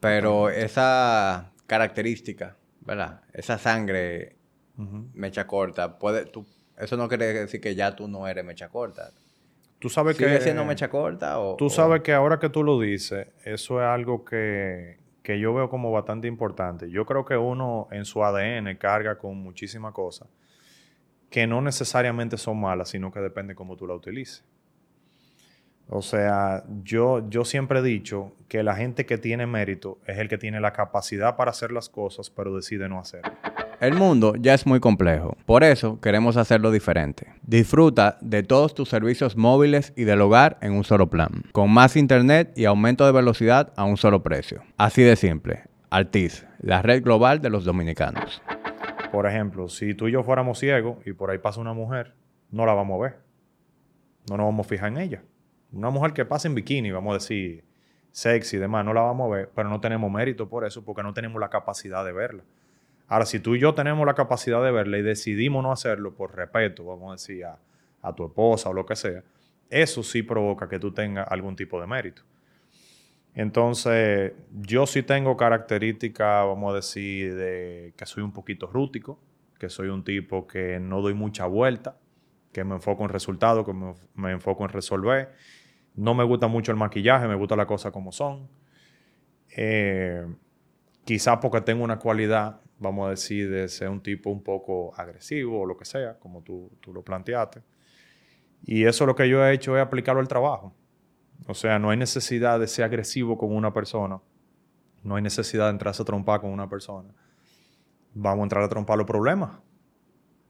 pero 0.00 0.48
esa 0.48 1.52
característica, 1.66 2.56
¿verdad? 2.80 3.22
Esa 3.32 3.58
sangre 3.58 4.36
mecha 5.12 5.46
corta, 5.46 5.98
puede, 5.98 6.24
tú, 6.24 6.46
eso 6.78 6.96
no 6.96 7.08
quiere 7.08 7.32
decir 7.34 7.60
que 7.60 7.74
ya 7.74 7.94
tú 7.94 8.08
no 8.08 8.26
eres 8.26 8.44
mecha 8.44 8.68
corta. 8.68 9.12
Tú 9.78 9.88
sabes 9.88 10.16
¿Sigue 10.16 10.38
que... 10.38 10.40
siendo 10.40 10.64
mecha 10.64 10.88
corta 10.88 11.38
o...? 11.38 11.56
Tú 11.56 11.70
sabes 11.70 12.02
que 12.02 12.12
ahora 12.12 12.38
que 12.38 12.48
tú 12.48 12.62
lo 12.62 12.80
dices, 12.80 13.28
eso 13.44 13.80
es 13.80 13.86
algo 13.86 14.24
que, 14.24 14.98
que 15.22 15.38
yo 15.38 15.54
veo 15.54 15.68
como 15.68 15.90
bastante 15.92 16.28
importante. 16.28 16.90
Yo 16.90 17.06
creo 17.06 17.24
que 17.24 17.36
uno 17.36 17.88
en 17.90 18.04
su 18.04 18.24
ADN 18.24 18.76
carga 18.76 19.18
con 19.18 19.36
muchísimas 19.36 19.92
cosas 19.92 20.28
que 21.30 21.46
no 21.46 21.62
necesariamente 21.62 22.36
son 22.36 22.60
malas, 22.60 22.88
sino 22.88 23.12
que 23.12 23.20
depende 23.20 23.54
cómo 23.54 23.76
tú 23.76 23.86
la 23.86 23.94
utilices. 23.94 24.44
O 25.92 26.02
sea, 26.02 26.62
yo, 26.84 27.28
yo 27.28 27.44
siempre 27.44 27.80
he 27.80 27.82
dicho 27.82 28.30
que 28.46 28.62
la 28.62 28.76
gente 28.76 29.06
que 29.06 29.18
tiene 29.18 29.46
mérito 29.46 29.98
es 30.06 30.18
el 30.18 30.28
que 30.28 30.38
tiene 30.38 30.60
la 30.60 30.72
capacidad 30.72 31.34
para 31.34 31.50
hacer 31.50 31.72
las 31.72 31.88
cosas, 31.88 32.30
pero 32.30 32.54
decide 32.54 32.88
no 32.88 33.00
hacerlo. 33.00 33.32
El 33.80 33.94
mundo 33.94 34.34
ya 34.38 34.54
es 34.54 34.66
muy 34.66 34.78
complejo, 34.78 35.36
por 35.46 35.64
eso 35.64 36.00
queremos 36.00 36.36
hacerlo 36.36 36.70
diferente. 36.70 37.26
Disfruta 37.42 38.18
de 38.20 38.44
todos 38.44 38.72
tus 38.72 38.88
servicios 38.88 39.36
móviles 39.36 39.92
y 39.96 40.04
del 40.04 40.20
hogar 40.20 40.58
en 40.60 40.74
un 40.74 40.84
solo 40.84 41.10
plan, 41.10 41.42
con 41.50 41.72
más 41.72 41.96
internet 41.96 42.52
y 42.54 42.66
aumento 42.66 43.04
de 43.04 43.12
velocidad 43.12 43.72
a 43.74 43.82
un 43.82 43.96
solo 43.96 44.22
precio. 44.22 44.62
Así 44.76 45.02
de 45.02 45.16
simple. 45.16 45.64
Altiz, 45.90 46.46
la 46.60 46.82
red 46.82 47.02
global 47.02 47.40
de 47.40 47.50
los 47.50 47.64
dominicanos. 47.64 48.40
Por 49.10 49.26
ejemplo, 49.26 49.68
si 49.68 49.94
tú 49.94 50.06
y 50.06 50.12
yo 50.12 50.22
fuéramos 50.22 50.60
ciegos 50.60 50.98
y 51.04 51.14
por 51.14 51.30
ahí 51.30 51.38
pasa 51.38 51.60
una 51.60 51.72
mujer, 51.72 52.14
no 52.52 52.64
la 52.64 52.74
vamos 52.74 53.00
a 53.00 53.02
ver. 53.02 53.18
No 54.28 54.36
nos 54.36 54.46
vamos 54.46 54.66
a 54.66 54.68
fijar 54.68 54.92
en 54.92 54.98
ella. 54.98 55.22
Una 55.72 55.90
mujer 55.90 56.12
que 56.12 56.24
pasa 56.24 56.48
en 56.48 56.54
bikini, 56.54 56.90
vamos 56.90 57.10
a 57.10 57.14
decir, 57.14 57.64
sexy 58.10 58.56
y 58.56 58.60
demás, 58.60 58.84
no 58.84 58.92
la 58.92 59.02
vamos 59.02 59.30
a 59.30 59.36
ver, 59.36 59.50
pero 59.54 59.68
no 59.68 59.80
tenemos 59.80 60.10
mérito 60.10 60.48
por 60.48 60.64
eso, 60.64 60.84
porque 60.84 61.02
no 61.02 61.14
tenemos 61.14 61.40
la 61.40 61.48
capacidad 61.48 62.04
de 62.04 62.12
verla. 62.12 62.42
Ahora, 63.06 63.26
si 63.26 63.40
tú 63.40 63.56
y 63.56 63.60
yo 63.60 63.74
tenemos 63.74 64.06
la 64.06 64.14
capacidad 64.14 64.62
de 64.62 64.70
verla 64.70 64.98
y 64.98 65.02
decidimos 65.02 65.62
no 65.62 65.72
hacerlo 65.72 66.14
por 66.14 66.34
respeto, 66.34 66.84
vamos 66.84 67.08
a 67.08 67.12
decir, 67.12 67.44
a, 67.44 68.14
tu 68.14 68.24
esposa 68.24 68.70
o 68.70 68.72
lo 68.72 68.86
que 68.86 68.96
sea, 68.96 69.22
eso 69.68 70.02
sí 70.02 70.22
provoca 70.22 70.68
que 70.68 70.78
tú 70.78 70.92
tengas 70.92 71.26
algún 71.30 71.56
tipo 71.56 71.80
de 71.80 71.86
mérito. 71.86 72.22
Entonces, 73.34 74.32
yo 74.60 74.86
sí 74.86 75.02
tengo 75.02 75.36
características, 75.36 76.46
vamos 76.46 76.72
a 76.72 76.76
decir, 76.76 77.34
de 77.34 77.94
que 77.96 78.06
soy 78.06 78.22
un 78.22 78.32
poquito 78.32 78.66
rútico, 78.66 79.18
que 79.58 79.68
soy 79.68 79.88
un 79.88 80.02
tipo 80.02 80.46
que 80.46 80.80
no 80.80 81.00
doy 81.00 81.14
mucha 81.14 81.46
vuelta, 81.46 81.96
que 82.52 82.64
me 82.64 82.74
enfoco 82.74 83.04
en 83.04 83.10
resultados, 83.10 83.64
que 83.64 83.72
me, 84.14 84.32
enfoco 84.32 84.64
en 84.64 84.70
resolver. 84.70 85.34
No 85.94 86.14
me 86.14 86.24
gusta 86.24 86.46
mucho 86.46 86.72
el 86.72 86.78
maquillaje, 86.78 87.28
me 87.28 87.34
gusta 87.34 87.56
las 87.56 87.66
cosas 87.66 87.92
como 87.92 88.12
son. 88.12 88.48
Eh, 89.56 90.26
quizás 91.04 91.38
porque 91.40 91.60
tengo 91.60 91.84
una 91.84 91.98
cualidad 91.98 92.60
vamos 92.80 93.06
a 93.06 93.10
decir, 93.10 93.48
de 93.50 93.68
ser 93.68 93.88
un 93.90 94.02
tipo 94.02 94.30
un 94.30 94.42
poco 94.42 94.92
agresivo 94.96 95.60
o 95.60 95.66
lo 95.66 95.76
que 95.76 95.84
sea, 95.84 96.18
como 96.18 96.42
tú, 96.42 96.72
tú 96.80 96.92
lo 96.92 97.04
planteaste. 97.04 97.62
Y 98.64 98.84
eso 98.84 99.06
lo 99.06 99.14
que 99.14 99.28
yo 99.28 99.44
he 99.44 99.52
hecho 99.52 99.76
es 99.76 99.82
aplicarlo 99.82 100.20
al 100.20 100.28
trabajo. 100.28 100.74
O 101.46 101.54
sea, 101.54 101.78
no 101.78 101.90
hay 101.90 101.96
necesidad 101.96 102.58
de 102.58 102.66
ser 102.66 102.86
agresivo 102.86 103.38
con 103.38 103.54
una 103.54 103.72
persona. 103.72 104.20
No 105.02 105.16
hay 105.16 105.22
necesidad 105.22 105.66
de 105.66 105.72
entrarse 105.72 106.02
a 106.02 106.04
trompar 106.04 106.40
con 106.40 106.50
una 106.50 106.68
persona. 106.68 107.14
Vamos 108.14 108.40
a 108.40 108.42
entrar 108.44 108.64
a 108.64 108.68
trompar 108.68 108.98
los 108.98 109.06
problemas. 109.06 109.58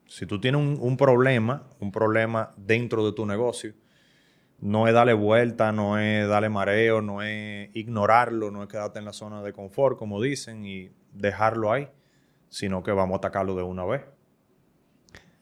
Si 0.07 0.27
tú 0.27 0.41
tienes 0.41 0.61
un, 0.61 0.79
un 0.81 0.97
problema, 0.97 1.69
un 1.81 1.93
problema 1.93 2.53
dentro 2.57 3.05
de 3.05 3.13
tu 3.13 3.27
negocio, 3.27 3.75
no 4.61 4.87
es 4.87 4.95
darle 4.95 5.15
vuelta, 5.15 5.73
no 5.73 5.99
es 5.99 6.29
darle 6.29 6.49
mareo, 6.49 7.03
no 7.03 7.23
es 7.23 7.75
ignorarlo, 7.75 8.51
no 8.51 8.63
es 8.63 8.69
quedarte 8.69 8.99
en 8.99 9.05
la 9.05 9.13
zona 9.13 9.43
de 9.43 9.53
confort, 9.53 9.99
como 9.99 10.21
dicen, 10.21 10.65
y 10.65 10.91
dejarlo 11.13 11.73
ahí 11.73 11.89
sino 12.51 12.83
que 12.83 12.91
vamos 12.91 13.15
a 13.15 13.19
atacarlo 13.19 13.55
de 13.55 13.63
una 13.63 13.87
vez. 13.87 14.03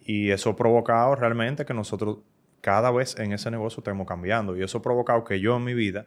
Y 0.00 0.30
eso 0.30 0.50
ha 0.50 0.56
provocado 0.56 1.16
realmente 1.16 1.64
que 1.64 1.74
nosotros 1.74 2.18
cada 2.60 2.90
vez 2.90 3.18
en 3.18 3.32
ese 3.32 3.50
negocio 3.50 3.80
estemos 3.80 4.06
cambiando. 4.06 4.56
Y 4.56 4.62
eso 4.62 4.78
ha 4.78 4.82
provocado 4.82 5.24
que 5.24 5.40
yo 5.40 5.56
en 5.56 5.64
mi 5.64 5.74
vida 5.74 6.06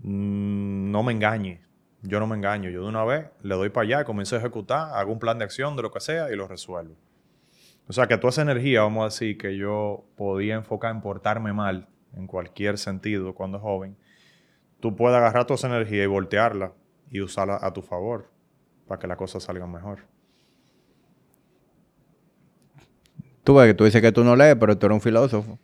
mm, 0.00 0.90
no 0.90 1.02
me 1.02 1.12
engañe. 1.12 1.62
Yo 2.02 2.18
no 2.20 2.26
me 2.26 2.36
engaño. 2.36 2.68
Yo 2.68 2.82
de 2.82 2.88
una 2.88 3.04
vez 3.04 3.30
le 3.42 3.54
doy 3.54 3.70
para 3.70 3.86
allá, 3.86 4.04
comienzo 4.04 4.36
a 4.36 4.40
ejecutar, 4.40 4.90
hago 4.94 5.12
un 5.12 5.18
plan 5.18 5.38
de 5.38 5.44
acción 5.44 5.76
de 5.76 5.82
lo 5.82 5.90
que 5.90 6.00
sea 6.00 6.30
y 6.32 6.36
lo 6.36 6.48
resuelvo. 6.48 6.96
O 7.88 7.92
sea 7.92 8.06
que 8.06 8.16
toda 8.16 8.30
esa 8.30 8.42
energía, 8.42 8.82
vamos 8.82 9.02
a 9.02 9.04
decir, 9.06 9.38
que 9.38 9.56
yo 9.56 10.04
podía 10.16 10.54
enfocar 10.54 10.94
en 10.94 11.00
portarme 11.00 11.52
mal 11.52 11.88
en 12.14 12.26
cualquier 12.26 12.78
sentido 12.78 13.34
cuando 13.34 13.58
joven, 13.58 13.96
tú 14.80 14.96
puedes 14.96 15.16
agarrar 15.16 15.46
toda 15.46 15.56
esa 15.56 15.68
energía 15.68 16.04
y 16.04 16.06
voltearla 16.06 16.72
y 17.10 17.20
usarla 17.20 17.58
a 17.60 17.72
tu 17.72 17.82
favor 17.82 18.30
para 18.86 18.98
que 18.98 19.06
las 19.06 19.16
cosas 19.16 19.42
salgan 19.42 19.70
mejor. 19.70 20.00
Tú 23.44 23.54
ves 23.54 23.66
que 23.66 23.74
tú 23.74 23.84
dices 23.84 24.00
que 24.00 24.12
tú 24.12 24.22
no 24.22 24.36
lees, 24.36 24.56
pero 24.56 24.78
tú 24.78 24.86
eres 24.86 24.94
un 24.94 25.00
filósofo. 25.00 25.58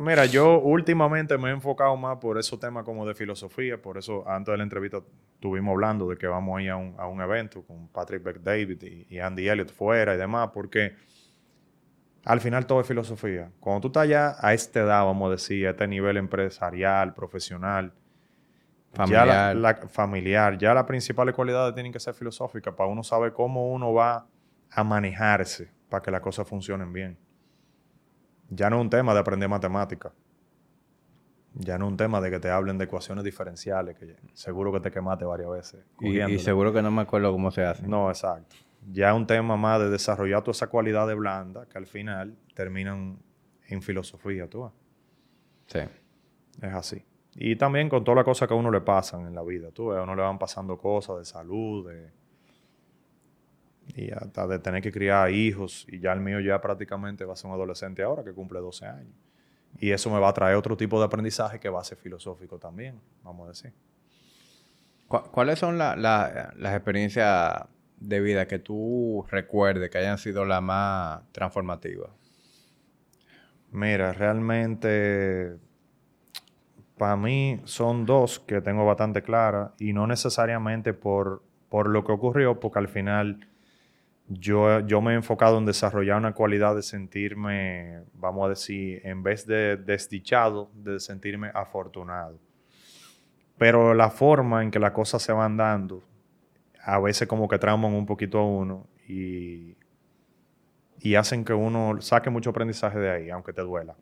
mira, 0.00 0.24
yo 0.24 0.58
últimamente 0.60 1.36
me 1.36 1.50
he 1.50 1.52
enfocado 1.52 1.96
más 1.96 2.18
por 2.18 2.38
esos 2.38 2.58
temas 2.58 2.84
como 2.84 3.06
de 3.06 3.14
filosofía, 3.14 3.80
por 3.80 3.98
eso 3.98 4.26
antes 4.28 4.52
de 4.52 4.56
la 4.56 4.64
entrevista 4.64 5.02
estuvimos 5.34 5.72
hablando 5.72 6.08
de 6.08 6.16
que 6.16 6.26
vamos 6.26 6.58
a 6.58 6.62
ir 6.62 6.70
a 6.70 6.76
un, 6.76 7.20
evento 7.20 7.62
con 7.62 7.88
Patrick 7.88 8.22
Beck 8.22 8.40
David 8.40 8.82
y, 8.82 9.06
y, 9.14 9.18
Andy 9.18 9.48
Elliott 9.48 9.70
fuera 9.70 10.14
y 10.14 10.16
demás, 10.18 10.50
porque 10.54 10.94
al 12.26 12.40
final 12.40 12.66
todo 12.66 12.80
es 12.80 12.86
filosofía. 12.86 13.50
Cuando 13.60 13.80
tú 13.80 13.86
estás 13.88 14.08
ya 14.08 14.36
a 14.38 14.52
esta 14.52 14.80
edad, 14.80 15.04
vamos 15.04 15.28
a 15.28 15.30
decir, 15.30 15.66
a 15.66 15.70
este 15.70 15.88
nivel 15.88 16.18
empresarial, 16.18 17.14
profesional, 17.14 17.94
Familiar. 18.96 19.26
Ya 19.26 19.54
la, 19.54 19.74
familiar. 19.88 20.58
Ya 20.58 20.74
las 20.74 20.84
principales 20.84 21.34
cualidades 21.34 21.74
tienen 21.74 21.92
que 21.92 22.00
ser 22.00 22.14
filosóficas 22.14 22.74
para 22.74 22.88
uno 22.88 23.02
saber 23.02 23.32
cómo 23.32 23.70
uno 23.70 23.92
va 23.92 24.26
a 24.70 24.84
manejarse 24.84 25.70
para 25.88 26.02
que 26.02 26.10
las 26.10 26.20
cosas 26.20 26.48
funcionen 26.48 26.92
bien. 26.92 27.18
Ya 28.48 28.70
no 28.70 28.76
es 28.76 28.82
un 28.82 28.90
tema 28.90 29.12
de 29.12 29.20
aprender 29.20 29.48
matemáticas. 29.48 30.12
Ya 31.52 31.78
no 31.78 31.86
es 31.86 31.90
un 31.92 31.96
tema 31.96 32.20
de 32.20 32.30
que 32.30 32.38
te 32.38 32.50
hablen 32.50 32.78
de 32.78 32.84
ecuaciones 32.84 33.24
diferenciales, 33.24 33.96
que 33.96 34.16
seguro 34.34 34.72
que 34.72 34.80
te 34.80 34.90
quemaste 34.90 35.24
varias 35.24 35.50
veces. 35.50 35.84
Y, 36.00 36.20
y, 36.20 36.38
seguro 36.38 36.72
que 36.72 36.82
no 36.82 36.90
me 36.90 37.02
acuerdo 37.02 37.32
cómo 37.32 37.50
se 37.50 37.64
hace. 37.64 37.86
No, 37.86 38.08
exacto. 38.08 38.56
Ya 38.92 39.10
es 39.10 39.16
un 39.16 39.26
tema 39.26 39.56
más 39.56 39.80
de 39.80 39.90
desarrollar 39.90 40.42
toda 40.42 40.52
esa 40.52 40.68
cualidad 40.68 41.08
de 41.08 41.14
blanda 41.14 41.66
que 41.66 41.76
al 41.76 41.86
final 41.86 42.36
terminan 42.54 43.18
en 43.68 43.82
filosofía, 43.82 44.48
tú. 44.48 44.70
Sí. 45.66 45.80
Es 46.62 46.72
así. 46.72 47.04
Y 47.34 47.56
también 47.56 47.88
con 47.88 48.04
todas 48.04 48.16
las 48.16 48.24
cosas 48.24 48.48
que 48.48 48.54
a 48.54 48.56
uno 48.56 48.70
le 48.70 48.80
pasan 48.80 49.26
en 49.26 49.34
la 49.34 49.42
vida. 49.42 49.70
Tú 49.70 49.92
a 49.92 50.02
uno 50.02 50.14
le 50.14 50.22
van 50.22 50.38
pasando 50.38 50.78
cosas 50.78 51.18
de 51.18 51.24
salud, 51.24 51.90
de, 51.90 52.10
y 53.94 54.10
hasta 54.10 54.46
de 54.46 54.58
tener 54.58 54.82
que 54.82 54.92
criar 54.92 55.30
hijos. 55.30 55.86
Y 55.88 56.00
ya 56.00 56.12
el 56.12 56.20
mío 56.20 56.40
ya 56.40 56.60
prácticamente 56.60 57.24
va 57.24 57.34
a 57.34 57.36
ser 57.36 57.48
un 57.48 57.54
adolescente 57.54 58.02
ahora 58.02 58.24
que 58.24 58.32
cumple 58.32 58.60
12 58.60 58.86
años. 58.86 59.14
Y 59.78 59.90
eso 59.90 60.10
me 60.10 60.18
va 60.18 60.28
a 60.28 60.32
traer 60.32 60.56
otro 60.56 60.76
tipo 60.76 60.98
de 60.98 61.04
aprendizaje 61.04 61.60
que 61.60 61.68
va 61.68 61.80
a 61.80 61.84
ser 61.84 61.98
filosófico 61.98 62.58
también, 62.58 63.00
vamos 63.22 63.46
a 63.46 63.48
decir. 63.48 63.72
¿Cuáles 65.06 65.58
son 65.58 65.76
las 65.76 66.74
experiencias 66.74 67.66
de 67.98 68.20
vida 68.20 68.46
que 68.46 68.58
tú 68.58 69.24
recuerdes 69.30 69.90
que 69.90 69.98
hayan 69.98 70.18
sido 70.18 70.44
las 70.44 70.62
más 70.62 71.22
transformativas? 71.32 72.10
Mira, 73.72 74.12
realmente 74.12 75.58
para 76.96 77.16
mí 77.16 77.60
son 77.64 78.06
dos 78.06 78.40
que 78.40 78.60
tengo 78.60 78.86
bastante 78.86 79.22
claras 79.22 79.72
y 79.78 79.92
no 79.92 80.06
necesariamente 80.06 80.94
por, 80.94 81.42
por 81.68 81.88
lo 81.88 82.04
que 82.04 82.12
ocurrió, 82.12 82.58
porque 82.58 82.78
al 82.78 82.88
final 82.88 83.46
yo, 84.28 84.80
yo 84.80 85.00
me 85.00 85.12
he 85.12 85.14
enfocado 85.14 85.58
en 85.58 85.66
desarrollar 85.66 86.16
una 86.16 86.32
cualidad 86.32 86.74
de 86.74 86.82
sentirme, 86.82 88.02
vamos 88.14 88.46
a 88.46 88.48
decir, 88.50 89.00
en 89.04 89.22
vez 89.22 89.46
de 89.46 89.76
desdichado, 89.76 90.70
de 90.74 90.98
sentirme 90.98 91.50
afortunado. 91.54 92.38
Pero 93.58 93.94
la 93.94 94.10
forma 94.10 94.62
en 94.62 94.70
que 94.70 94.78
las 94.78 94.92
cosas 94.92 95.22
se 95.22 95.32
van 95.32 95.56
dando, 95.56 96.02
a 96.86 96.98
veces 97.00 97.26
como 97.28 97.48
que 97.48 97.58
trauman 97.58 97.92
un 97.92 98.06
poquito 98.06 98.38
a 98.38 98.46
uno 98.46 98.86
y, 99.08 99.76
y 101.00 101.14
hacen 101.16 101.44
que 101.44 101.52
uno 101.52 102.00
saque 102.00 102.30
mucho 102.30 102.50
aprendizaje 102.50 102.98
de 102.98 103.10
ahí, 103.10 103.30
aunque 103.30 103.52
te 103.52 103.62
duela. 103.62 103.96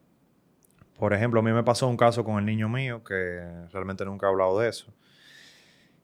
Por 0.99 1.13
ejemplo, 1.13 1.41
a 1.41 1.43
mí 1.43 1.53
me 1.53 1.65
pasó 1.65 1.89
un 1.89 1.97
caso 1.97 2.25
con 2.25 2.39
el 2.39 2.45
niño 2.45 2.69
mío, 2.69 3.03
que 3.03 3.43
realmente 3.73 4.05
nunca 4.05 4.27
he 4.27 4.31
hablado 4.31 4.61
de 4.61 4.69
eso. 4.69 4.93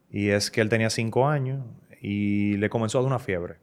Y 0.09 0.29
es 0.29 0.51
que 0.51 0.59
él 0.59 0.69
tenía 0.69 0.89
cinco 0.89 1.27
años 1.27 1.63
y 2.01 2.57
le 2.57 2.69
comenzó 2.69 2.97
a 2.97 3.01
dar 3.01 3.07
una 3.07 3.19
fiebre 3.19 3.59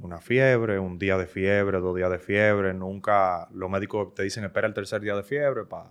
una 0.00 0.20
fiebre, 0.20 0.78
un 0.78 0.98
día 0.98 1.16
de 1.18 1.26
fiebre, 1.26 1.78
dos 1.78 1.96
días 1.96 2.10
de 2.10 2.18
fiebre. 2.18 2.72
Nunca 2.74 3.48
los 3.52 3.70
médicos 3.70 4.14
te 4.14 4.22
dicen 4.22 4.44
espera 4.44 4.66
el 4.66 4.74
tercer 4.74 5.00
día 5.00 5.16
de 5.16 5.22
fiebre 5.22 5.64
para 5.64 5.90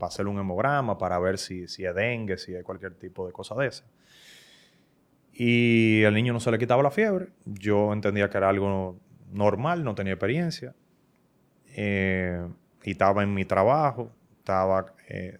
hacer 0.00 0.26
un 0.26 0.38
hemograma, 0.38 0.98
para 0.98 1.18
ver 1.18 1.38
si, 1.38 1.68
si 1.68 1.84
es 1.84 1.94
dengue, 1.94 2.38
si 2.38 2.54
hay 2.54 2.62
cualquier 2.62 2.94
tipo 2.94 3.26
de 3.26 3.32
cosa 3.32 3.54
de 3.54 3.68
esa. 3.68 3.84
Y 5.42 6.02
el 6.02 6.12
niño 6.12 6.34
no 6.34 6.40
se 6.40 6.50
le 6.50 6.58
quitaba 6.58 6.82
la 6.82 6.90
fiebre. 6.90 7.28
Yo 7.46 7.94
entendía 7.94 8.28
que 8.28 8.36
era 8.36 8.50
algo 8.50 9.00
normal, 9.32 9.82
no 9.82 9.94
tenía 9.94 10.12
experiencia. 10.12 10.74
Eh, 11.74 12.46
y 12.84 12.90
estaba 12.90 13.22
en 13.22 13.32
mi 13.32 13.46
trabajo, 13.46 14.12
estaba 14.36 14.92
eh, 15.08 15.38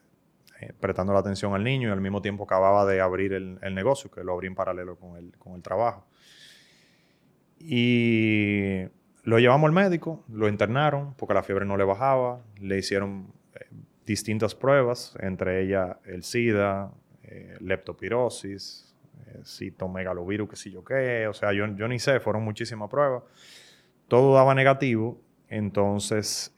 eh, 0.63 0.73
prestando 0.81 1.13
la 1.13 1.19
atención 1.19 1.53
al 1.53 1.63
niño 1.63 1.91
y 1.91 1.93
al 1.93 2.01
mismo 2.01 2.23
tiempo 2.23 2.45
acababa 2.45 2.87
de 2.87 3.03
abrir 3.03 3.35
el, 3.35 3.59
negocio, 3.75 4.11
que 4.11 4.25
lo 4.25 4.33
abrí 4.33 4.47
en 4.47 4.55
paralelo 4.55 4.97
con 4.97 5.19
el, 5.19 5.37
con 5.37 5.53
el 5.53 5.61
trabajo. 5.61 6.07
Y 7.59 8.85
lo 9.25 9.39
llevamos 9.39 9.69
al 9.69 9.75
médico, 9.75 10.25
lo 10.33 10.49
internaron 10.49 11.13
porque 11.13 11.35
la 11.35 11.43
fiebre 11.43 11.67
no 11.67 11.77
le 11.77 11.85
bajaba, 11.85 12.41
le 12.59 12.79
hicieron 12.79 13.35
distintas 14.07 14.55
pruebas, 14.55 15.15
entre 15.21 15.63
ellas 15.63 15.99
el 16.07 16.23
SIDA, 16.23 16.91
eh, 17.23 17.59
leptopirosis, 17.61 18.90
citomegalovirus, 19.45 20.49
qué 20.49 20.57
sé 20.57 20.71
yo 20.71 20.85
qué, 20.85 21.27
o 21.27 21.33
sea, 21.33 21.53
yo, 21.53 21.67
yo 21.77 21.89
ni 21.89 21.99
sé, 21.99 22.21
fueron 22.21 22.43
muchísimas 22.45 22.89
pruebas. 22.89 23.23
Todo 24.09 24.35
daba 24.35 24.55
negativo, 24.55 25.21
entonces 25.49 26.55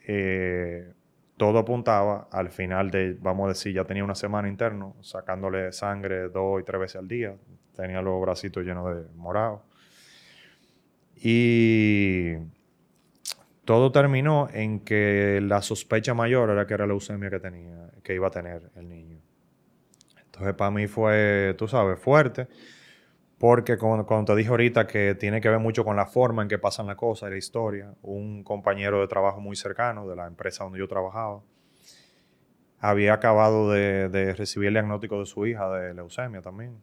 todo 1.37 1.59
apuntaba 1.59 2.29
al 2.31 2.51
final 2.51 2.91
de, 2.91 3.17
vamos 3.21 3.47
a 3.47 3.49
decir, 3.49 3.75
ya 3.75 3.85
tenía 3.85 4.05
una 4.05 4.15
semana 4.15 4.49
interno, 4.49 4.95
sacándole 5.01 5.73
sangre 5.73 6.29
dos 6.29 6.61
y 6.61 6.65
tres 6.65 6.81
veces 6.81 6.97
al 6.97 7.09
día, 7.09 7.35
tenía 7.75 8.01
los 8.01 8.21
bracitos 8.21 8.65
llenos 8.65 8.95
de 8.95 9.03
morado. 9.17 9.65
Y 11.17 12.35
todo 13.65 13.93
terminó 13.93 14.49
en 14.53 14.81
que 14.81 15.41
la 15.43 15.63
sospecha 15.63 16.15
mayor 16.15 16.51
era 16.51 16.67
que 16.67 16.75
era 16.75 16.87
la 16.87 16.93
leucemia 16.93 17.31
que 17.31 17.41
tenía, 17.41 17.91
que 18.03 18.15
iba 18.15 18.29
a 18.29 18.31
tener 18.31 18.71
el 18.77 18.89
niño. 18.89 19.19
Entonces 20.43 20.59
para 20.59 20.73
mí 20.73 20.89
fue, 20.89 21.55
tú 21.57 21.69
sabes, 21.69 22.01
fuerte, 22.01 22.49
porque 23.39 23.79
cuando, 23.79 24.25
te 24.25 24.35
dije 24.35 24.51
ahorita 24.51 24.89
que 24.89 25.15
tiene 25.15 25.41
que 25.41 25.49
ver 25.49 25.61
mucho 25.61 25.85
con 25.85 25.95
la 25.95 26.07
forma 26.07 26.43
en 26.43 26.49
que 26.49 26.59
pasan 26.59 26.89
las 26.89 26.97
cosas 26.97 27.31
la 27.31 27.37
historia, 27.37 27.95
un 28.03 28.43
compañero 28.43 29.01
de 29.01 29.07
trabajo 29.07 29.41
muy 29.41 29.55
cercano 29.55 30.09
de 30.09 30.17
la 30.17 30.27
empresa 30.27 30.65
donde 30.65 30.81
yo 30.81 30.89
trabajaba, 30.89 31.43
había 32.81 33.15
acabado 33.15 33.71
de, 33.71 34.35
recibir 34.37 34.67
el 34.67 34.75
diagnóstico 34.75 35.21
de 35.21 35.27
su 35.27 35.47
hija 35.47 35.71
de 35.71 35.95
leucemia 35.95 36.43
también. 36.43 36.81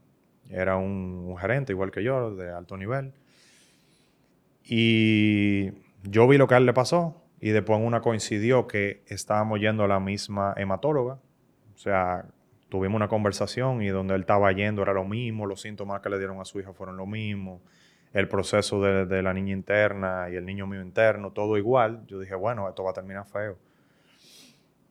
Era 0.49 0.77
un 0.77 1.35
gerente 1.37 1.73
igual 1.73 1.91
que 1.91 2.01
yo, 2.01 2.33
de 2.35 2.53
alto 2.53 2.77
nivel. 2.77 3.11
Y 4.63 5.71
yo 6.03 6.29
vi 6.29 6.37
lo 6.37 6.47
que 6.47 6.53
a 6.53 6.57
él 6.59 6.65
le 6.65 6.73
pasó 6.73 7.25
y 7.41 7.49
después 7.49 7.77
una 7.83 7.99
coincidió 7.99 8.67
que 8.67 9.03
estábamos 9.07 9.59
yendo 9.59 9.83
a 9.83 9.89
la 9.89 9.99
misma 9.99 10.53
hematóloga. 10.55 11.19
O 11.73 11.77
sea, 11.77 12.25
tuvimos 12.69 12.95
una 12.95 13.07
conversación 13.07 13.81
y 13.81 13.87
donde 13.89 14.15
él 14.15 14.21
estaba 14.21 14.51
yendo 14.51 14.81
era 14.81 14.93
lo 14.93 15.03
mismo, 15.03 15.45
los 15.45 15.61
síntomas 15.61 16.01
que 16.01 16.09
le 16.09 16.17
dieron 16.17 16.39
a 16.39 16.45
su 16.45 16.59
hija 16.59 16.71
fueron 16.71 16.97
lo 16.97 17.05
mismo, 17.05 17.61
el 18.13 18.27
proceso 18.27 18.81
de, 18.81 19.21
la 19.21 19.33
niña 19.33 19.53
interna 19.53 20.29
y 20.31 20.35
el 20.35 20.45
niño 20.45 20.65
mío 20.65 20.81
interno, 20.81 21.31
todo 21.31 21.57
igual. 21.57 22.05
Yo 22.07 22.19
dije, 22.19 22.35
bueno, 22.35 22.67
esto 22.67 22.83
va 22.83 22.91
a 22.91 22.93
terminar 22.93 23.25
feo. 23.27 23.57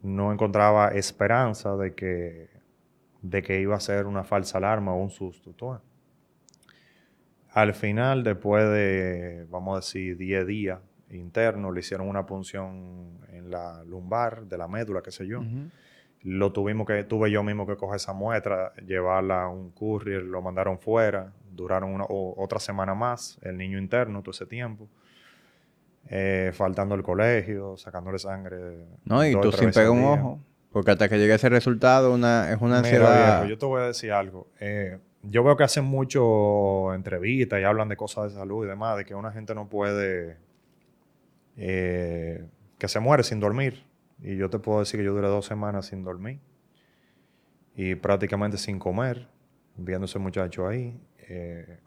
No 0.02 0.32
encontraba 0.32 0.88
esperanza 0.88 1.76
de 1.76 1.94
que, 1.94 2.48
de 3.22 3.42
que 3.42 3.60
iba 3.60 3.74
a 3.74 3.80
ser 3.80 4.06
una 4.06 4.22
falsa 4.22 4.58
alarma 4.58 4.92
o 4.92 5.02
un 5.02 5.10
susto. 5.10 5.80
Al 7.50 7.74
final, 7.74 8.22
después 8.22 8.64
de, 8.70 9.46
vamos 9.50 9.72
a 9.72 9.80
decir, 9.80 10.16
10 10.16 10.46
días 10.46 10.78
internos, 11.10 11.74
le 11.74 11.80
hicieron 11.80 12.08
una 12.08 12.24
punción 12.24 13.18
en 13.32 13.50
la 13.50 13.82
lumbar 13.84 14.46
de 14.46 14.58
la 14.58 14.68
médula, 14.68 15.02
qué 15.02 15.10
sé 15.10 15.26
yo. 15.26 15.42
Lo 16.22 16.52
tuvimos 16.52 16.86
que, 16.86 17.04
tuve 17.04 17.30
yo 17.30 17.42
mismo 17.42 17.66
que 17.66 17.76
coger 17.76 17.96
esa 17.96 18.12
muestra, 18.12 18.72
llevarla 18.84 19.44
a 19.44 19.48
un 19.48 19.70
courier, 19.70 20.22
lo 20.22 20.42
mandaron 20.42 20.78
fuera, 20.78 21.32
duraron 21.52 21.94
una, 21.94 22.04
otra 22.08 22.58
semana 22.58 22.94
más, 22.94 23.38
el 23.42 23.56
niño 23.56 23.78
interno 23.78 24.20
todo 24.20 24.32
ese 24.32 24.46
tiempo. 24.46 24.88
Eh, 26.10 26.52
faltando 26.54 26.94
el 26.94 27.02
colegio, 27.02 27.76
sacándole 27.76 28.18
sangre. 28.18 28.86
No, 29.04 29.24
y 29.24 29.38
tú 29.38 29.52
sin 29.52 29.70
pegar 29.70 29.90
un 29.90 30.04
ojo. 30.04 30.40
Porque 30.72 30.90
hasta 30.90 31.08
que 31.08 31.18
llegue 31.18 31.34
ese 31.34 31.48
resultado 31.48 32.12
una, 32.12 32.50
es 32.52 32.60
una 32.60 32.78
ansiedad. 32.78 33.44
yo 33.46 33.58
te 33.58 33.66
voy 33.66 33.82
a 33.82 33.86
decir 33.86 34.12
algo. 34.12 34.48
Eh, 34.60 34.98
yo 35.22 35.42
veo 35.42 35.56
que 35.56 35.64
hacen 35.64 35.84
mucho 35.84 36.94
entrevistas 36.94 37.60
y 37.60 37.64
hablan 37.64 37.88
de 37.88 37.96
cosas 37.96 38.32
de 38.32 38.38
salud 38.38 38.64
y 38.64 38.68
demás, 38.68 38.96
de 38.96 39.04
que 39.04 39.14
una 39.14 39.32
gente 39.32 39.54
no 39.54 39.68
puede, 39.68 40.36
eh, 41.56 42.46
que 42.78 42.88
se 42.88 43.00
muere 43.00 43.22
sin 43.22 43.40
dormir. 43.40 43.84
Y 44.20 44.36
yo 44.36 44.50
te 44.50 44.58
puedo 44.58 44.80
decir 44.80 44.98
que 45.00 45.04
yo 45.04 45.14
duré 45.14 45.28
dos 45.28 45.46
semanas 45.46 45.86
sin 45.86 46.02
dormir 46.02 46.40
y 47.74 47.94
prácticamente 47.94 48.58
sin 48.58 48.78
comer, 48.78 49.28
viendo 49.76 50.06
ese 50.06 50.18
muchacho 50.18 50.66
ahí. 50.66 51.00
Eh, 51.28 51.78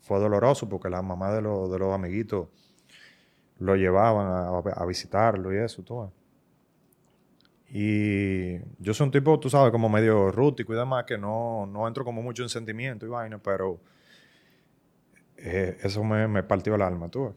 fue 0.00 0.18
doloroso 0.20 0.68
porque 0.68 0.90
la 0.90 1.02
mamá 1.02 1.32
de, 1.32 1.42
los, 1.42 1.70
de 1.70 1.78
los 1.78 1.94
amiguitos 1.94 2.48
lo 3.58 3.74
llevaban 3.76 4.26
a, 4.26 4.82
a 4.82 4.86
visitarlo 4.86 5.52
y 5.54 5.56
eso, 5.56 5.82
todo. 5.82 6.12
Y 7.68 8.58
yo 8.78 8.94
soy 8.94 9.06
un 9.06 9.10
tipo, 9.10 9.40
tú 9.40 9.50
sabes, 9.50 9.72
como 9.72 9.88
medio 9.88 10.30
rústico 10.30 10.72
y 10.72 10.76
demás, 10.76 11.04
que 11.04 11.18
no, 11.18 11.66
no 11.66 11.88
entro 11.88 12.04
como 12.04 12.22
mucho 12.22 12.42
en 12.42 12.48
sentimiento 12.48 13.06
y 13.06 13.08
vaina, 13.08 13.38
pero 13.38 13.80
eh, 15.36 15.76
eso 15.82 16.04
me, 16.04 16.28
me, 16.28 16.42
partió 16.42 16.74
el 16.76 16.82
alma, 16.82 17.08
tú. 17.08 17.34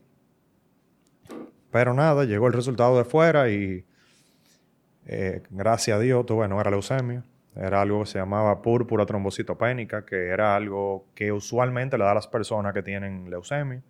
Pero 1.72 1.94
nada, 1.94 2.26
llegó 2.26 2.48
el 2.48 2.54
resultado 2.54 2.98
de 2.98 3.06
fuera 3.06 3.50
y 3.50 3.86
eh, 5.12 5.42
gracias 5.50 5.98
a 5.98 6.00
Dios, 6.00 6.26
bueno, 6.28 6.56
no 6.56 6.62
era 6.62 6.72
leucemia, 6.72 7.24
era 7.56 7.82
algo 7.82 8.02
que 8.02 8.06
se 8.06 8.20
llamaba 8.20 8.62
púrpura 8.62 9.06
trombocitopénica, 9.06 10.06
que 10.06 10.28
era 10.28 10.56
algo 10.56 11.08
que 11.16 11.32
usualmente 11.32 11.98
le 11.98 12.04
da 12.04 12.12
a 12.12 12.16
las 12.16 12.28
personas 12.28 12.74
que 12.74 12.84
tienen 12.84 13.30
leucemia 13.30 13.82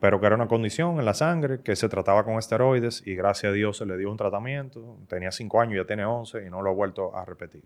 pero 0.00 0.18
que 0.18 0.26
era 0.26 0.34
una 0.34 0.48
condición 0.48 0.98
en 0.98 1.04
la 1.04 1.12
sangre, 1.12 1.60
que 1.60 1.76
se 1.76 1.88
trataba 1.88 2.24
con 2.24 2.38
esteroides 2.38 3.06
y 3.06 3.14
gracias 3.14 3.50
a 3.50 3.52
Dios 3.52 3.76
se 3.76 3.84
le 3.84 3.98
dio 3.98 4.10
un 4.10 4.16
tratamiento. 4.16 4.96
Tenía 5.06 5.30
5 5.30 5.60
años, 5.60 5.76
ya 5.76 5.86
tiene 5.86 6.06
11 6.06 6.46
y 6.46 6.50
no 6.50 6.62
lo 6.62 6.70
ha 6.70 6.72
vuelto 6.72 7.14
a 7.14 7.24
repetir. 7.26 7.62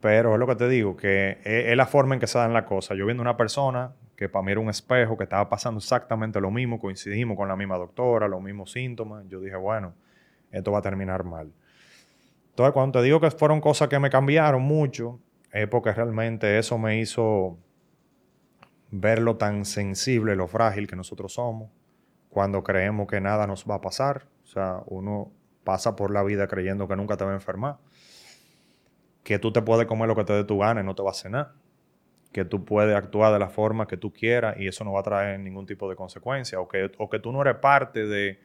Pero 0.00 0.32
es 0.32 0.40
lo 0.40 0.46
que 0.46 0.56
te 0.56 0.68
digo, 0.68 0.96
que 0.96 1.38
es, 1.44 1.76
la 1.76 1.86
forma 1.86 2.14
en 2.14 2.20
que 2.20 2.26
se 2.26 2.38
dan 2.38 2.54
las 2.54 2.64
cosas. 2.64 2.96
Yo 2.96 3.04
viendo 3.04 3.20
una 3.20 3.36
persona 3.36 3.92
que 4.16 4.30
para 4.30 4.42
mí 4.42 4.52
era 4.52 4.60
un 4.60 4.70
espejo, 4.70 5.18
que 5.18 5.24
estaba 5.24 5.50
pasando 5.50 5.78
exactamente 5.78 6.40
lo 6.40 6.50
mismo, 6.50 6.80
coincidimos 6.80 7.36
con 7.36 7.48
la 7.48 7.56
misma 7.56 7.76
doctora, 7.76 8.26
los 8.26 8.40
mismos 8.40 8.72
síntomas, 8.72 9.26
yo 9.28 9.40
dije, 9.40 9.56
bueno, 9.56 9.92
esto 10.50 10.72
va 10.72 10.78
a 10.78 10.82
terminar 10.82 11.24
mal. 11.24 11.52
Entonces, 12.50 12.72
cuando 12.72 12.98
te 12.98 13.04
digo 13.04 13.20
que 13.20 13.30
fueron 13.30 13.60
cosas 13.60 13.88
que 13.88 13.98
me 13.98 14.10
cambiaron 14.10 14.62
mucho, 14.62 15.20
es 15.52 15.66
porque 15.68 15.92
realmente 15.92 16.58
eso 16.58 16.78
me 16.78 17.00
hizo 17.00 17.58
ver 18.90 19.20
lo 19.20 19.36
tan 19.36 19.64
sensible, 19.64 20.36
lo 20.36 20.46
frágil 20.46 20.86
que 20.86 20.96
nosotros 20.96 21.34
somos, 21.34 21.70
cuando 22.28 22.62
creemos 22.62 23.06
que 23.06 23.20
nada 23.20 23.46
nos 23.46 23.64
va 23.68 23.76
a 23.76 23.80
pasar. 23.80 24.26
O 24.44 24.46
sea, 24.46 24.82
uno 24.86 25.32
pasa 25.64 25.96
por 25.96 26.10
la 26.10 26.22
vida 26.22 26.46
creyendo 26.48 26.88
que 26.88 26.96
nunca 26.96 27.16
te 27.16 27.24
va 27.24 27.30
a 27.30 27.34
enfermar. 27.34 27.78
que 29.22 29.38
tú 29.38 29.52
te 29.52 29.62
puedes 29.62 29.86
comer 29.86 30.08
lo 30.08 30.16
que 30.16 30.24
te 30.24 30.32
dé 30.32 30.44
tu 30.44 30.58
gana 30.58 30.80
y 30.80 30.84
no 30.84 30.94
te 30.94 31.02
va 31.02 31.12
a 31.12 31.28
nada. 31.28 31.54
Que 32.32 32.44
tú 32.44 32.64
puedes 32.64 32.96
actuar 32.96 33.32
de 33.32 33.38
la 33.38 33.48
forma 33.48 33.86
que 33.86 33.96
tú 33.96 34.12
quieras 34.12 34.56
y 34.58 34.66
eso 34.66 34.82
no 34.82 34.92
va 34.92 35.00
a 35.00 35.02
traer 35.02 35.38
ningún 35.40 35.66
tipo 35.66 35.88
de 35.88 35.96
consecuencia. 35.96 36.58
O 36.60 36.68
que, 36.68 36.90
o 36.98 37.10
que 37.10 37.18
tú 37.18 37.30
no 37.30 37.42
eres 37.42 37.56
parte 37.56 38.06
de 38.06 38.40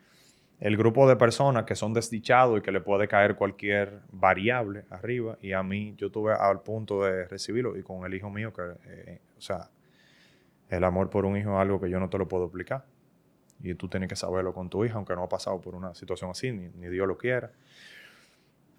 el 0.60 0.78
grupo 0.78 1.08
de 1.08 1.16
personas 1.16 1.66
que 1.66 1.76
son 1.76 1.94
desdichados 1.94 2.60
y 2.60 2.62
que 2.62 2.72
le 2.72 2.82
puede 2.82 3.08
caer 3.08 3.36
cualquier 3.36 4.00
variable 4.12 4.86
arriba. 4.90 5.38
Y 5.42 5.52
a 5.54 5.64
mí, 5.64 5.96
yo 5.98 6.12
tuve 6.12 6.34
al 6.34 6.62
punto 6.62 7.04
de 7.04 7.26
recibirlo 7.26 7.78
y 7.78 7.84
con 7.84 8.06
el 8.06 8.14
hijo 8.14 8.30
mío, 8.30 8.54
que, 8.54 8.62
eh, 8.86 9.22
o 9.38 9.42
sea, 9.42 9.70
el 10.70 10.84
amor 10.84 11.10
por 11.10 11.26
un 11.26 11.38
hijo 11.38 11.52
es 11.52 11.62
algo 11.62 11.80
que 11.80 11.90
yo 11.90 12.00
no 12.00 12.10
te 12.10 12.18
lo 12.18 12.28
puedo 12.28 12.46
explicar. 12.46 12.86
Y 13.62 13.74
tú 13.76 13.88
tienes 13.88 14.10
que 14.10 14.16
saberlo 14.16 14.54
con 14.54 14.70
tu 14.70 14.86
hija, 14.86 14.96
aunque 14.96 15.16
no 15.16 15.24
ha 15.24 15.30
pasado 15.30 15.60
por 15.62 15.76
una 15.76 15.94
situación 15.94 16.32
así, 16.32 16.52
ni, 16.52 16.70
ni 16.70 16.88
Dios 16.88 17.08
lo 17.08 17.18
quiera. 17.18 17.52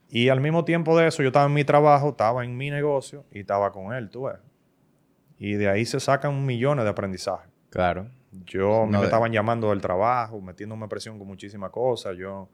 Y 0.09 0.29
al 0.29 0.41
mismo 0.41 0.65
tiempo 0.65 0.97
de 0.97 1.09
eso, 1.09 1.23
yo 1.23 1.29
estaba 1.29 1.47
en 1.47 1.55
mi 1.55 1.65
trabajo, 1.65 2.11
estaba 2.11 2.45
en 2.45 2.57
mi 2.57 2.71
negocio 2.71 3.25
y 3.33 3.41
estaba 3.41 3.73
con 3.73 3.93
él, 3.93 4.11
tú 4.11 4.25
ves. 4.25 4.39
Y 5.39 5.55
de 5.55 5.69
ahí 5.69 5.85
se 5.85 6.01
sacan 6.01 6.47
millones 6.47 6.85
de 6.85 6.91
aprendizaje. 6.91 7.49
Claro. 7.71 8.09
Yo 8.45 8.87
me 8.87 9.03
estaban 9.03 9.33
llamando 9.33 9.71
del 9.71 9.81
trabajo, 9.81 10.41
metiéndome 10.41 10.89
presión 10.89 11.19
con 11.19 11.27
muchísimas 11.27 11.71
cosas. 11.71 12.17
Yo 12.17 12.49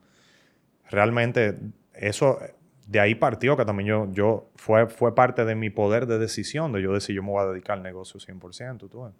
realmente 0.89 1.57
eso 1.93 2.39
de 2.87 2.99
ahí 2.99 3.15
partió 3.15 3.55
que 3.55 3.65
también 3.65 3.87
yo, 3.87 4.11
yo 4.11 4.49
fue, 4.55 4.87
fue 4.87 5.15
parte 5.15 5.45
de 5.45 5.55
mi 5.55 5.69
poder 5.69 6.05
de 6.05 6.19
decisión 6.19 6.71
de 6.71 6.81
yo 6.81 6.93
decir 6.93 7.15
yo 7.15 7.23
me 7.23 7.29
voy 7.29 7.43
a 7.43 7.47
dedicar 7.47 7.77
al 7.77 7.83
negocio 7.83 8.19
100%. 8.19 8.89
¿tú 8.89 9.03
ves? 9.03 9.13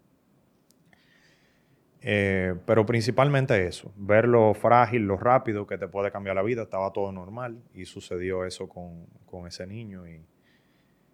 Eh, 2.01 2.55
pero 2.65 2.85
principalmente 2.85 3.65
eso, 3.65 3.93
ver 3.95 4.27
lo 4.27 4.53
frágil, 4.53 5.03
lo 5.03 5.15
rápido 5.15 5.65
que 5.65 5.77
te 5.77 5.87
puede 5.87 6.11
cambiar 6.11 6.35
la 6.35 6.43
vida, 6.43 6.63
estaba 6.63 6.91
todo 6.91 7.13
normal 7.13 7.63
y 7.73 7.85
sucedió 7.85 8.43
eso 8.43 8.67
con, 8.67 9.05
con 9.25 9.47
ese 9.47 9.65
niño 9.65 10.05
y, 10.05 10.21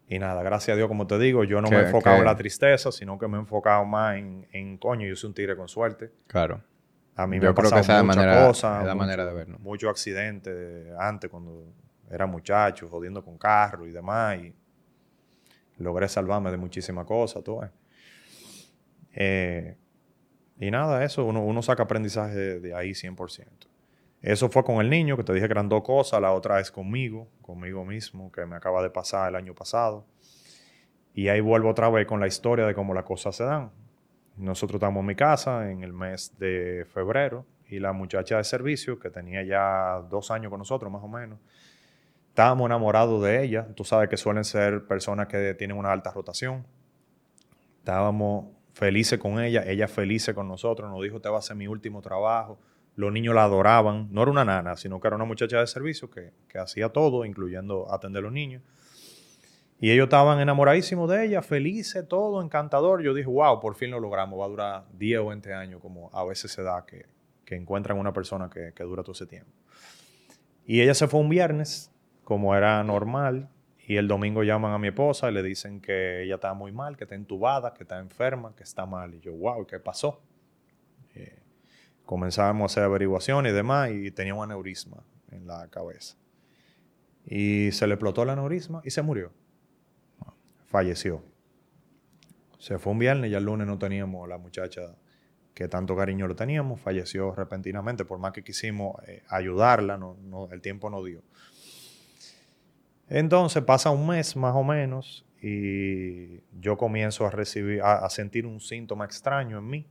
y, 0.10 0.20
nada, 0.20 0.44
gracias 0.44 0.74
a 0.74 0.78
Dios, 0.78 0.88
como 0.88 1.08
te 1.08 1.18
digo, 1.20 1.44
yo 1.44 1.62
no 1.62 1.70
me 1.70 1.78
he 1.78 1.82
enfocado 1.84 2.18
en 2.18 2.26
la 2.26 2.36
tristeza, 2.36 2.92
sino 2.92 3.18
que 3.18 3.28
me 3.28 3.38
he 3.38 3.40
enfocado 3.40 3.86
más 3.86 4.18
en, 4.18 4.48
en 4.52 4.78
coño, 4.78 5.08
yo 5.08 5.16
soy 5.16 5.30
un 5.30 5.34
tigre 5.34 5.56
con 5.56 5.68
suerte. 5.68 6.12
Claro. 6.28 6.62
A 7.20 7.28
mí 7.28 7.38
me 7.38 7.48
ha 7.48 7.54
pasado 7.54 8.04
muchas 8.06 8.48
cosas, 8.48 8.86
la 8.86 8.96
manera 8.96 9.26
de 9.26 9.34
verlo. 9.34 9.60
Muchos 9.60 9.90
accidentes 9.90 10.88
antes 10.98 11.30
cuando 11.30 11.66
era 12.10 12.26
muchacho, 12.26 12.88
jodiendo 12.88 13.24
con 13.24 13.38
carro 13.38 13.86
y 13.86 13.92
demás, 13.92 14.38
y 14.40 14.56
logré 15.80 16.08
salvarme 16.08 16.50
de 16.50 16.58
muchísimas 16.58 17.06
cosas, 17.06 17.44
todo. 17.44 17.70
Eh, 19.14 19.76
y 20.60 20.72
nada, 20.72 21.04
eso, 21.04 21.26
uno, 21.26 21.62
saca 21.62 21.84
aprendizaje 21.84 22.60
de, 22.60 22.74
ahí 22.74 22.92
100%. 22.92 23.46
Eso 24.22 24.50
fue 24.50 24.64
con 24.64 24.82
el 24.82 24.90
niño, 24.90 25.16
que 25.16 25.24
te 25.24 25.34
dije 25.34 25.48
que 25.48 25.54
eran 25.54 25.70
dos 25.70 25.84
cosas. 25.84 26.22
La 26.22 26.34
otra 26.34 26.60
es 26.60 26.72
conmigo, 26.72 27.28
conmigo 27.42 27.86
mismo, 27.86 28.32
que 28.32 28.46
me 28.46 28.56
acaba 28.56 28.82
de 28.84 28.90
pasar 28.90 29.30
el 29.30 29.36
año 29.36 29.54
pasado. 29.56 30.06
Y 31.14 31.30
ahí 31.30 31.42
vuelvo 31.42 31.70
otra 31.70 31.90
vez 31.90 32.06
con 32.06 32.20
la 32.20 32.28
historia 32.28 32.66
de 32.66 32.74
cómo 32.74 32.94
las 32.94 33.06
cosas 33.06 33.36
se 33.36 33.44
dan. 33.44 33.72
Nosotros 34.36 34.76
estamos 34.76 35.02
en 35.02 35.06
mi 35.06 35.16
casa 35.16 35.70
en 35.70 35.84
el 35.84 35.94
mes 35.94 36.38
de 36.38 36.86
febrero 36.94 37.46
y 37.68 37.80
la 37.80 37.94
muchacha 37.94 38.38
de 38.38 38.44
servicio, 38.44 39.00
que 39.00 39.10
tenía 39.10 39.44
ya 39.44 40.02
dos 40.10 40.32
años 40.32 40.50
con 40.50 40.60
nosotros 40.60 40.92
más 40.92 41.04
o 41.04 41.08
menos, 41.08 41.40
estábamos 42.30 42.66
enamorados 42.66 43.22
de 43.24 43.44
ella. 43.44 43.68
Tú 43.76 43.84
sabes 43.84 44.10
que 44.10 44.18
suelen 44.18 44.44
ser 44.44 44.86
personas 44.88 45.28
que 45.28 45.54
tienen 45.54 45.78
una 45.78 45.92
alta 45.92 46.12
rotación. 46.12 46.66
Estábamos 47.80 48.46
felices 48.74 49.20
con 49.20 49.40
ella, 49.40 49.64
ella 49.66 49.88
feliz 49.88 50.32
con 50.34 50.48
nosotros, 50.48 50.90
nos 50.90 51.04
dijo, 51.04 51.20
te 51.20 51.30
va 51.30 51.40
a 51.40 51.42
ser 51.42 51.58
mi 51.58 51.68
último 51.68 52.02
trabajo. 52.02 52.60
Los 53.00 53.14
niños 53.14 53.34
la 53.34 53.46
adoraban, 53.46 54.10
no 54.12 54.24
era 54.24 54.30
una 54.30 54.44
nana, 54.44 54.76
sino 54.76 55.00
que 55.00 55.08
era 55.08 55.16
una 55.16 55.24
muchacha 55.24 55.58
de 55.58 55.68
servicio 55.68 56.10
que, 56.10 56.34
hacía 56.60 56.90
todo, 56.90 57.24
incluyendo 57.24 57.90
atender 57.94 58.20
a 58.20 58.24
los 58.24 58.34
niños. 58.34 58.62
Y 59.80 59.92
ellos 59.92 60.08
estaban 60.08 60.42
enamoradísimos 60.42 61.10
de 61.10 61.24
ella, 61.24 61.42
felices, 61.42 62.06
todo, 62.10 62.42
encantador. 62.42 63.02
Yo 63.02 63.14
dije, 63.14 63.30
wow, 63.30 63.62
por 63.62 63.76
fin 63.76 63.92
lo 63.92 64.02
logramos, 64.02 64.38
va 64.38 64.44
a 64.44 64.50
durar 64.50 64.86
10 64.98 65.20
o 65.22 65.28
20 65.28 65.54
años, 65.54 65.82
como 65.82 66.10
a 66.12 66.26
veces 66.26 66.52
se 66.52 66.62
da 66.62 66.86
que, 66.86 67.06
que 67.46 67.56
encuentran 67.56 67.98
una 67.98 68.12
persona 68.12 68.50
que, 68.50 68.74
que 68.76 68.84
dura 68.84 69.02
todo 69.02 69.14
ese 69.14 69.28
tiempo. 69.28 69.50
Y 70.66 70.82
ella 70.82 70.94
se 70.94 71.08
fue 71.08 71.22
un 71.22 71.30
viernes, 71.30 71.94
como 72.26 72.54
era 72.54 72.84
normal, 72.84 73.48
y 73.88 73.96
el 73.96 74.10
domingo 74.10 74.44
llaman 74.44 74.74
a 74.74 74.78
mi 74.78 74.90
esposa 74.90 75.32
y 75.32 75.34
le 75.34 75.42
dicen 75.42 75.80
que 75.80 76.24
ella 76.24 76.36
está 76.36 76.54
muy 76.54 76.74
mal, 76.74 76.98
que 76.98 77.06
está 77.06 77.16
entubada, 77.16 77.74
que 77.74 77.84
está 77.84 77.98
enferma, 77.98 78.54
que 78.58 78.64
está 78.64 78.86
mal. 78.86 79.16
Y 79.16 79.22
yo, 79.22 79.34
wow, 79.34 79.66
¿qué 79.66 79.80
pasó? 79.80 80.22
Comenzamos 82.10 82.64
a 82.64 82.66
hacer 82.74 82.84
averiguaciones 82.86 83.52
y 83.52 83.56
demás 83.56 83.92
y 83.92 84.10
tenía 84.10 84.34
un 84.34 84.44
aneurisma 84.44 85.04
en 85.30 85.46
la 85.46 85.68
cabeza. 85.68 86.18
Y 87.24 87.72
se 87.72 87.86
le 87.86 87.94
explotó 87.94 88.24
el 88.24 88.32
aneurisma 88.32 88.82
y 88.84 88.90
se 88.90 89.04
murió. 89.04 89.32
Falleció. 90.66 91.22
Se 92.58 92.80
fue 92.80 92.94
un 92.94 92.98
viernes 92.98 93.30
y 93.30 93.36
el 93.36 93.44
lunes 93.44 93.68
no 93.68 93.78
teníamos 93.78 94.28
la 94.28 94.40
muchacha 94.40 94.96
que 95.54 95.68
tanto 95.68 95.96
cariño 95.96 96.28
lo 96.28 96.36
teníamos. 96.36 96.82
Falleció 96.82 97.36
repentinamente. 97.36 98.06
Por 98.06 98.18
más 98.18 98.32
que 98.32 98.44
quisimos 98.44 98.96
eh, 99.06 99.22
ayudarla, 99.28 99.96
no, 100.00 100.18
no, 100.24 100.50
el 100.50 100.62
tiempo 100.62 100.90
no 100.90 101.04
dio. 101.04 101.22
Entonces 103.08 103.62
pasa 103.62 103.92
un 103.92 104.08
mes 104.08 104.36
más 104.36 104.56
o 104.56 104.64
menos 104.64 105.28
y 105.44 106.40
yo 106.60 106.76
comienzo 106.76 107.28
a 107.28 107.30
recibir, 107.30 107.84
a, 107.84 108.10
sentir 108.10 108.48
un 108.48 108.60
síntoma 108.60 109.06
extraño 109.06 109.60
en 109.60 109.70
mí. 109.70 109.86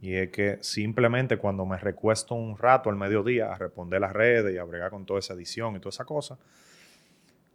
Y 0.00 0.14
es 0.14 0.30
que 0.30 0.58
simplemente 0.62 1.36
cuando 1.36 1.66
me 1.66 1.76
recuesto 1.76 2.34
un 2.34 2.56
rato 2.56 2.88
al 2.88 2.96
mediodía 2.96 3.52
a 3.52 3.58
responder 3.58 4.00
las 4.00 4.12
redes 4.12 4.54
y 4.54 4.58
a 4.58 4.64
bregar 4.64 4.90
con 4.90 5.04
toda 5.04 5.20
esa 5.20 5.34
edición 5.34 5.76
y 5.76 5.78
toda 5.78 5.90
esa 5.90 6.04
cosa, 6.04 6.38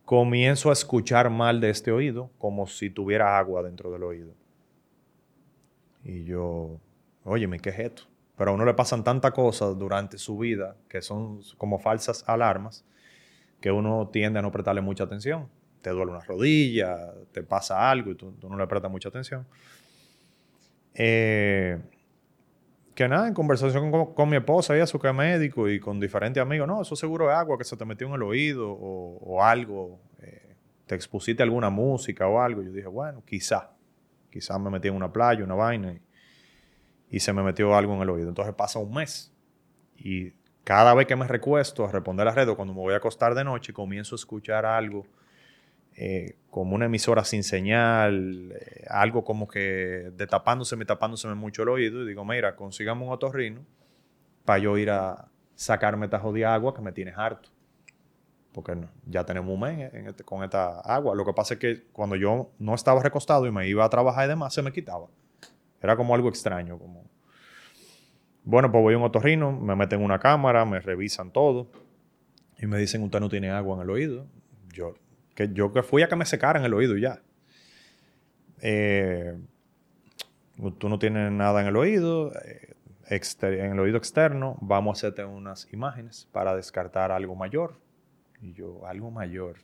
comienzo 0.05 0.69
a 0.69 0.73
escuchar 0.73 1.30
mal 1.31 1.59
de 1.59 1.72
este 1.72 1.91
oído, 1.91 2.30
como 2.38 2.67
si 2.67 2.91
tuviera 2.91 3.39
agua 3.39 3.63
dentro 3.63 3.91
del 3.91 4.03
oído. 4.03 4.34
Y 6.03 6.23
yo, 6.26 6.80
oye, 7.23 7.49
¿qué 7.59 7.69
es 7.72 7.80
esto? 7.80 8.03
Pero 8.38 8.51
a 8.51 8.53
uno 8.53 8.65
le 8.65 8.76
pasan 8.76 9.03
tantas 9.03 9.31
cosas 9.31 9.77
durante 9.77 10.19
su 10.19 10.38
vida 10.38 10.76
que 10.88 11.01
son 11.01 11.41
como 11.57 11.80
falsas 11.80 12.23
alarmas 12.27 12.85
que 13.59 13.72
uno 13.72 14.09
tiende 14.09 14.38
a 14.38 14.41
no 14.43 14.51
prestarle 14.51 14.81
mucha 14.81 15.05
atención. 15.05 15.49
Te 15.81 15.89
duele 15.89 16.11
una 16.11 16.19
rodilla, 16.19 17.13
te 17.31 17.41
pasa 17.41 17.89
algo 17.89 18.11
y 18.11 18.15
tú, 18.15 18.35
no 18.47 18.57
le 18.57 18.67
prestas 18.67 18.91
mucha 18.91 19.09
atención. 19.09 19.47
Eh, 20.93 21.80
que 22.95 23.09
nada, 23.09 23.27
en 23.27 23.34
conversación 23.34 23.91
con, 23.91 24.30
mi 24.30 24.38
esposa, 24.38 24.73
ella 24.73 24.88
su 24.88 24.97
que 24.97 25.11
médico 25.11 25.67
y 25.67 25.81
con 25.81 25.99
diferentes 25.99 26.41
amigos, 26.41 26.65
no, 26.65 26.81
eso 26.81 26.95
seguro 26.95 27.30
es 27.30 27.35
agua 27.35 27.57
que 27.57 27.65
se 27.65 27.76
te 27.76 27.84
metió 27.84 28.07
en 28.07 28.13
el 28.13 28.23
oído 28.23 28.72
o, 28.72 29.43
algo, 29.43 29.99
eh, 30.22 30.55
te 30.85 30.95
expusiste 30.95 31.43
alguna 31.43 31.69
música 31.69 32.26
o 32.26 32.39
algo. 32.39 32.63
Yo 32.63 32.72
dije, 32.72 32.88
bueno, 32.88 33.22
quizá, 33.26 33.69
quizá 34.31 34.57
me 34.57 34.69
metí 34.69 34.88
en 34.88 34.95
una 34.95 35.11
playa, 35.11 35.43
una 35.43 35.55
vaina 35.55 35.91
y, 35.91 36.01
y 37.17 37.19
se 37.19 37.34
me 37.34 37.43
metió 37.43 37.76
algo 37.76 37.93
en 37.95 38.01
el 38.01 38.09
oído. 38.09 38.30
Entonces 38.30 38.55
pasa 38.55 38.80
un 38.80 38.93
mes 38.93 39.34
y 39.97 40.31
cada 40.63 40.93
vez 40.93 41.05
que 41.05 41.17
me 41.17 41.27
recuesto 41.27 41.85
a 41.85 41.91
responder 41.91 42.30
a 42.30 42.31
red 42.31 42.47
o 42.47 42.55
cuando 42.55 42.73
me 42.73 42.80
voy 42.80 42.93
a 42.93 42.97
acostar 42.97 43.35
de 43.35 43.43
noche, 43.43 43.73
comienzo 43.73 44.15
a 44.15 44.17
escuchar 44.17 44.65
algo 44.65 45.05
eh, 45.95 46.35
como 46.49 46.76
una 46.76 46.85
emisora 46.85 47.23
sin 47.23 47.43
señal, 47.43 48.53
eh, 48.53 48.85
algo 48.89 49.23
como 49.23 49.47
que 49.47 50.11
de 50.15 50.27
tapándose, 50.27 50.76
tapándose 50.85 51.27
mucho 51.30 51.63
el 51.63 51.69
oído. 51.69 52.03
Y 52.03 52.07
digo, 52.07 52.26
mira, 52.26 52.55
consigamos 52.55 53.07
un 53.07 53.13
otorrino 53.13 53.65
para 54.43 54.59
yo 54.59 54.77
ir 54.77 54.89
a 54.89 55.27
sacarme 55.55 56.07
tajo 56.07 56.34
de 56.34 56.45
agua 56.45 56.73
que 56.73 56.81
me 56.81 56.91
tienes 56.91 57.17
harto. 57.17 57.49
Porque 58.51 58.77
ya 59.05 59.26
tenemos 59.26 59.53
un 59.53 59.59
mes 59.59 59.93
este, 59.93 60.23
con 60.23 60.43
esta 60.43 60.80
agua. 60.80 61.15
Lo 61.15 61.26
que 61.26 61.34
pasa 61.34 61.55
es 61.55 61.59
que 61.59 61.84
cuando 61.91 62.15
yo 62.15 62.51
no 62.59 62.73
estaba 62.73 63.01
recostado 63.01 63.45
y 63.45 63.51
me 63.51 63.67
iba 63.67 63.84
a 63.84 63.89
trabajar 63.89 64.26
y 64.26 64.30
demás, 64.30 64.53
se 64.53 64.61
me 64.61 64.72
quitaba. 64.72 65.07
Era 65.81 65.95
como 65.97 66.15
algo 66.15 66.30
extraño, 66.30 66.80
bueno, 68.47 68.72
pues 68.72 68.81
voy 68.84 68.93
a 68.93 68.97
un 68.97 69.03
otorrino, 69.03 69.51
me 69.51 69.76
meten 69.76 70.03
una 70.03 70.19
cámara, 70.19 70.65
me 70.65 70.80
revisan 70.80 71.31
todo 71.31 71.67
y 72.59 72.67
me 72.67 72.77
dicen, 72.77 73.01
usted 73.01 73.19
no 73.19 73.27
tiene 73.27 73.49
agua 73.49 73.76
en 73.76 73.81
el 73.81 73.89
oído. 73.89 74.27
Yo 74.72 74.93
que, 75.36 75.53
yo 75.53 75.72
que 75.72 75.84
fui 75.84 76.02
a 76.02 76.07
que 76.07 76.16
me 76.16 76.26
secaran 76.26 76.64
el 76.66 76.74
oído 76.74 76.98
ya. 76.98 77.22
Eh, 78.62 79.38
tú 80.80 80.90
no 80.90 80.98
tienes 80.98 81.32
nada 81.32 81.62
en 81.62 81.68
el 81.68 81.76
oído, 81.76 82.32
eh, 82.34 82.74
en 83.10 83.72
el 83.74 83.80
oído 83.80 83.98
externo, 83.98 84.57
vamos 84.62 84.98
a 84.98 85.07
hacerte 85.07 85.24
unas 85.26 85.72
imágenes 85.72 86.28
para 86.32 86.56
descartar 86.56 87.12
algo 87.12 87.36
mayor. 87.36 87.80
Y 88.41 88.53
yo, 88.53 88.86
algo 88.88 89.12
mayor. 89.12 89.57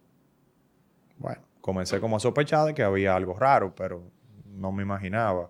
Bueno, 1.17 1.41
comencé 1.61 1.99
como 1.99 2.17
a 2.17 2.19
sospechar 2.19 2.67
de 2.67 2.73
que 2.73 2.83
había 2.83 3.15
algo 3.15 3.33
raro, 3.33 3.73
pero 3.75 4.03
no 4.45 4.71
me 4.71 4.83
imaginaba 4.83 5.49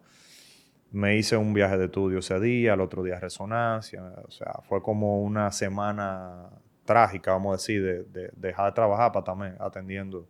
me 0.91 1.17
hice 1.17 1.37
un 1.37 1.53
viaje 1.53 1.77
de 1.77 1.85
estudio 1.85 2.19
ese 2.19 2.39
día, 2.39 2.73
el 2.73 2.81
otro 2.81 3.01
día 3.01 3.19
resonancia, 3.19 4.03
o 4.25 4.31
sea, 4.31 4.59
fue 4.67 4.81
como 4.81 5.21
una 5.21 5.51
semana 5.51 6.49
trágica, 6.91 7.31
vamos 7.31 7.53
a 7.53 7.57
decir, 7.57 8.05
de, 8.09 8.31
dejar 8.35 8.65
de 8.65 8.71
trabajar 8.73 9.13
para 9.13 9.21
estarme 9.21 9.53
atendiendo 9.59 10.27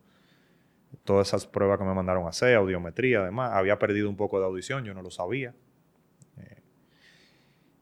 todas 1.03 1.27
esas 1.27 1.47
pruebas 1.47 1.79
que 1.79 1.85
me 1.85 1.93
mandaron 1.93 2.25
a 2.27 2.29
hacer, 2.29 2.55
audiometría, 2.55 3.21
además, 3.21 3.51
había 3.53 3.79
perdido 3.79 4.07
un 4.07 4.15
poco 4.15 4.39
de 4.39 4.45
audición, 4.45 4.83
yo 4.83 4.93
no 4.93 5.01
lo 5.01 5.09
sabía. 5.09 5.55
Eh, 6.37 6.61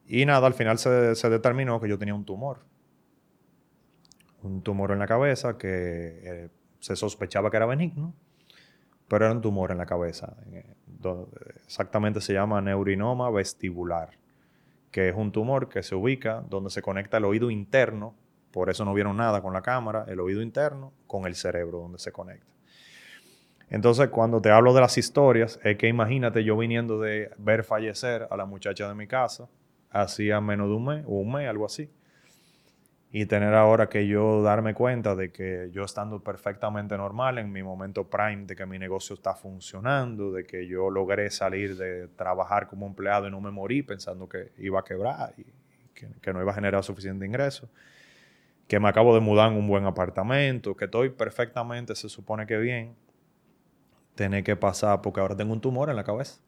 y 0.08 0.26
nada, 0.26 0.48
al 0.48 0.54
final 0.54 0.78
se, 0.78 1.30
determinó 1.30 1.82
que 1.82 1.90
yo 1.90 1.98
tenía 1.98 2.16
un 2.16 2.24
tumor. 2.24 2.60
Un 4.44 4.62
tumor 4.62 4.92
en 4.92 5.00
la 5.00 5.08
cabeza 5.08 5.58
que 5.58 5.68
eh, 6.24 6.50
se 6.80 6.96
sospechaba 6.96 7.52
que 7.52 7.58
era 7.58 7.66
benigno, 7.66 8.14
pero 9.10 9.26
era 9.26 9.34
un 9.34 9.42
tumor 9.42 9.72
en 9.72 9.80
la 9.80 9.86
cabeza. 9.86 10.38
Exactamente 11.66 12.22
se 12.22 12.32
llama 12.32 12.62
neurinoma 12.62 13.30
vestibular, 13.30 14.12
que 14.90 15.10
es 15.10 15.16
un 15.16 15.34
tumor 15.34 15.68
que 15.68 15.84
se 15.84 15.96
ubica 15.96 16.46
donde 16.50 16.70
se 16.70 16.82
conecta 16.82 17.18
el 17.18 17.26
oído 17.26 17.52
interno, 17.52 18.16
por 18.52 18.70
eso 18.70 18.86
no 18.86 18.94
vieron 18.94 19.18
nada 19.18 19.42
con 19.42 19.54
la 19.54 19.62
cámara, 19.62 20.06
el 20.08 20.20
oído 20.20 20.42
interno 20.42 20.94
con 21.08 21.26
el 21.26 21.36
cerebro 21.36 21.80
donde 21.80 22.00
se 22.00 22.12
conecta. 22.12 22.50
Entonces, 23.70 24.10
cuando 24.10 24.42
te 24.42 24.50
hablo 24.50 24.74
de 24.74 24.82
las 24.82 24.98
historias, 24.98 25.60
es 25.64 25.78
que 25.78 25.88
imagínate 25.88 26.44
yo 26.44 26.58
viniendo 26.58 27.00
de 27.00 27.32
ver 27.38 27.64
fallecer 27.64 28.28
a 28.32 28.36
la 28.36 28.46
muchacha 28.46 28.88
de 28.88 28.96
mi 28.96 29.06
casa, 29.06 29.48
hacía 29.92 30.42
menos 30.42 30.70
de 30.70 30.76
un 30.76 30.86
mes, 30.86 31.06
o 31.06 31.20
un 31.20 31.32
mes, 31.32 31.48
algo 31.48 31.66
así. 31.66 31.90
Y 33.12 33.26
tener 33.26 33.56
ahora 33.56 33.90
que 33.90 34.08
yo 34.08 34.44
darme 34.44 34.76
cuenta 34.76 35.16
de 35.16 35.32
que 35.32 35.70
yo 35.72 35.84
estando 35.84 36.24
perfectamente 36.24 36.96
normal 36.96 37.40
en 37.40 37.52
mi 37.52 37.64
momento 37.64 38.08
prime, 38.08 38.46
de 38.46 38.56
que 38.56 38.66
mi 38.66 38.78
negocio 38.78 39.16
está 39.16 39.34
funcionando, 39.34 40.32
de 40.32 40.46
que 40.46 40.68
yo 40.68 40.90
logré 40.92 41.30
salir 41.32 41.76
de 41.76 42.08
trabajar 42.10 42.68
como 42.68 42.86
empleado 42.86 43.28
y 43.28 43.32
no 43.32 43.42
me 43.42 43.50
morí 43.50 43.82
pensando 43.82 44.30
que 44.30 44.52
iba 44.58 44.80
a 44.80 44.84
quebrar 44.84 45.34
y 45.38 45.46
que, 46.22 46.34
no 46.34 46.42
iba 46.42 46.52
a 46.52 46.56
generar 46.56 46.84
suficiente 46.84 47.26
ingreso, 47.26 47.68
que 48.70 48.80
me 48.80 48.88
acabo 48.88 49.16
de 49.16 49.20
mudar 49.20 49.52
en 49.52 49.58
un 49.58 49.68
buen 49.68 49.86
apartamento, 49.86 50.78
que 50.78 50.86
estoy 50.86 51.10
perfectamente, 51.10 51.96
se 51.96 52.08
supone 52.08 52.46
que 52.46 52.60
bien, 52.60 52.96
tener 54.14 54.44
que 54.44 54.56
pasar 54.56 55.02
porque 55.02 55.20
ahora 55.20 55.36
tengo 55.36 55.54
un 55.54 55.60
tumor 55.60 55.90
en 55.90 55.96
la 55.96 56.04
cabeza. 56.04 56.40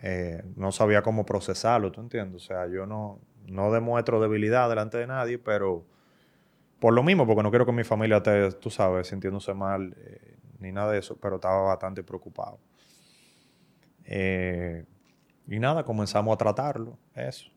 Eh, 0.00 0.44
no 0.54 0.70
sabía 0.70 1.02
cómo 1.02 1.26
procesarlo, 1.26 1.90
¿tú 1.90 2.00
entiendes? 2.00 2.44
O 2.44 2.46
sea, 2.46 2.68
yo 2.68 2.86
no, 2.86 3.18
no 3.44 3.72
demuestro 3.72 4.20
debilidad 4.20 4.68
delante 4.68 4.96
de 4.98 5.08
nadie, 5.08 5.36
pero 5.36 5.84
por 6.78 6.94
lo 6.94 7.02
mismo, 7.02 7.26
porque 7.26 7.42
no 7.42 7.50
quiero 7.50 7.66
que 7.66 7.72
mi 7.72 7.82
familia 7.82 8.18
esté, 8.18 8.52
tú 8.52 8.70
sabes, 8.70 9.08
sintiéndose 9.08 9.52
mal, 9.52 9.96
eh, 9.98 10.36
ni 10.60 10.70
nada 10.70 10.92
de 10.92 11.00
eso, 11.00 11.16
pero 11.20 11.36
estaba 11.36 11.60
bastante 11.62 12.04
preocupado. 12.04 12.60
Eh, 14.04 14.84
y 15.48 15.58
nada, 15.58 15.82
comenzamos 15.82 16.32
a 16.34 16.38
tratarlo, 16.38 16.96
eso. 17.16 17.50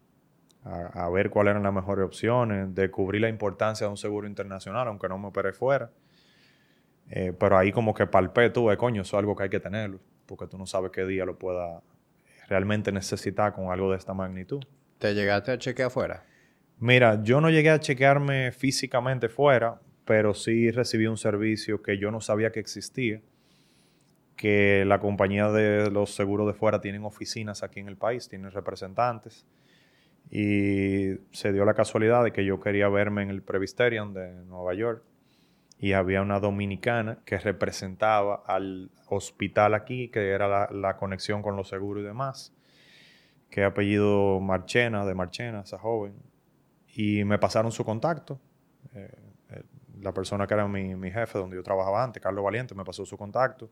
A, 0.69 1.09
ver 1.09 1.29
cuáles 1.29 1.51
eran 1.51 1.63
las 1.63 1.73
mejores 1.73 2.05
opciones, 2.05 2.75
descubrí 2.75 3.19
la 3.19 3.29
importancia 3.29 3.87
de 3.87 3.91
un 3.91 3.97
seguro 3.97 4.27
internacional, 4.27 4.87
aunque 4.87 5.07
no 5.07 5.17
me 5.17 5.27
operé 5.27 5.53
fuera. 5.53 5.89
Eh, 7.09 7.33
pero 7.39 7.57
ahí 7.57 7.71
como 7.71 7.93
que 7.93 8.05
palpé, 8.05 8.49
tuve, 8.49 8.75
coño, 8.75 9.03
eso 9.03 9.15
es 9.15 9.19
algo 9.19 9.35
que 9.35 9.43
hay 9.43 9.49
que 9.49 9.61
tenerlo, 9.61 9.99
porque 10.25 10.45
tú 10.47 10.57
no 10.57 10.65
sabes 10.65 10.91
qué 10.91 11.05
día 11.05 11.23
lo 11.23 11.39
pueda 11.39 11.81
realmente 12.49 12.91
necesitar 12.91 13.53
con 13.53 13.71
algo 13.71 13.91
de 13.91 13.97
esta 13.97 14.13
magnitud. 14.13 14.61
¿Te 14.97 15.13
llegaste 15.13 15.51
a 15.51 15.57
chequear 15.57 15.87
afuera? 15.87 16.23
Mira, 16.79 17.23
yo 17.23 17.39
no 17.39 17.49
llegué 17.49 17.69
a 17.69 17.79
chequearme 17.79 18.51
físicamente 18.51 19.29
fuera, 19.29 19.79
pero 20.05 20.33
sí 20.33 20.69
recibí 20.71 21.07
un 21.07 21.17
servicio 21.17 21.81
que 21.81 21.97
yo 21.97 22.11
no 22.11 22.21
sabía 22.21 22.51
que 22.51 22.59
existía, 22.59 23.21
que 24.35 24.83
la 24.85 24.99
compañía 24.99 25.49
de 25.49 25.89
los 25.89 26.13
seguros 26.13 26.45
de 26.45 26.53
fuera 26.53 26.79
tienen 26.79 27.03
oficinas 27.03 27.63
aquí 27.63 27.79
en 27.79 27.87
el 27.87 27.97
país, 27.97 28.29
tienen 28.29 28.51
representantes. 28.51 29.45
Y 30.29 31.19
se 31.31 31.53
dio 31.53 31.63
la 31.65 31.73
casualidad 31.73 32.23
de 32.23 32.31
que 32.31 32.45
yo 32.45 32.59
quería 32.59 32.89
verme 32.89 33.23
en 33.23 33.29
el 33.29 33.41
Presbyterian 33.41 34.13
de 34.13 34.43
Nueva 34.45 34.73
York 34.73 35.03
y 35.79 35.93
había 35.93 36.21
una 36.21 36.39
dominicana 36.39 37.19
que 37.25 37.37
representaba 37.37 38.43
al 38.45 38.91
hospital 39.07 39.73
aquí, 39.73 40.09
que 40.09 40.31
era 40.31 40.47
la, 40.47 40.69
la 40.71 40.97
conexión 40.97 41.41
con 41.41 41.55
los 41.55 41.69
seguros 41.69 42.03
y 42.03 42.07
demás 42.07 42.53
que 43.49 43.63
apellido 43.63 44.39
Marchena, 44.39 45.05
de 45.05 45.13
Marchena, 45.13 45.61
esa 45.61 45.77
joven. 45.77 46.13
Y 46.95 47.23
me 47.23 47.37
pasaron 47.37 47.71
su 47.71 47.83
contacto. 47.85 48.39
Eh, 48.93 49.11
eh, 49.51 49.63
la 50.01 50.13
persona 50.13 50.47
que 50.47 50.53
era 50.53 50.67
mi, 50.67 50.95
mi, 50.95 51.11
jefe, 51.11 51.39
donde 51.39 51.55
yo 51.55 51.63
trabajaba 51.63 52.03
antes, 52.03 52.21
Carlos 52.21 52.43
Valiente, 52.43 52.75
me 52.75 52.83
pasó 52.83 53.05
su 53.05 53.17
contacto. 53.17 53.69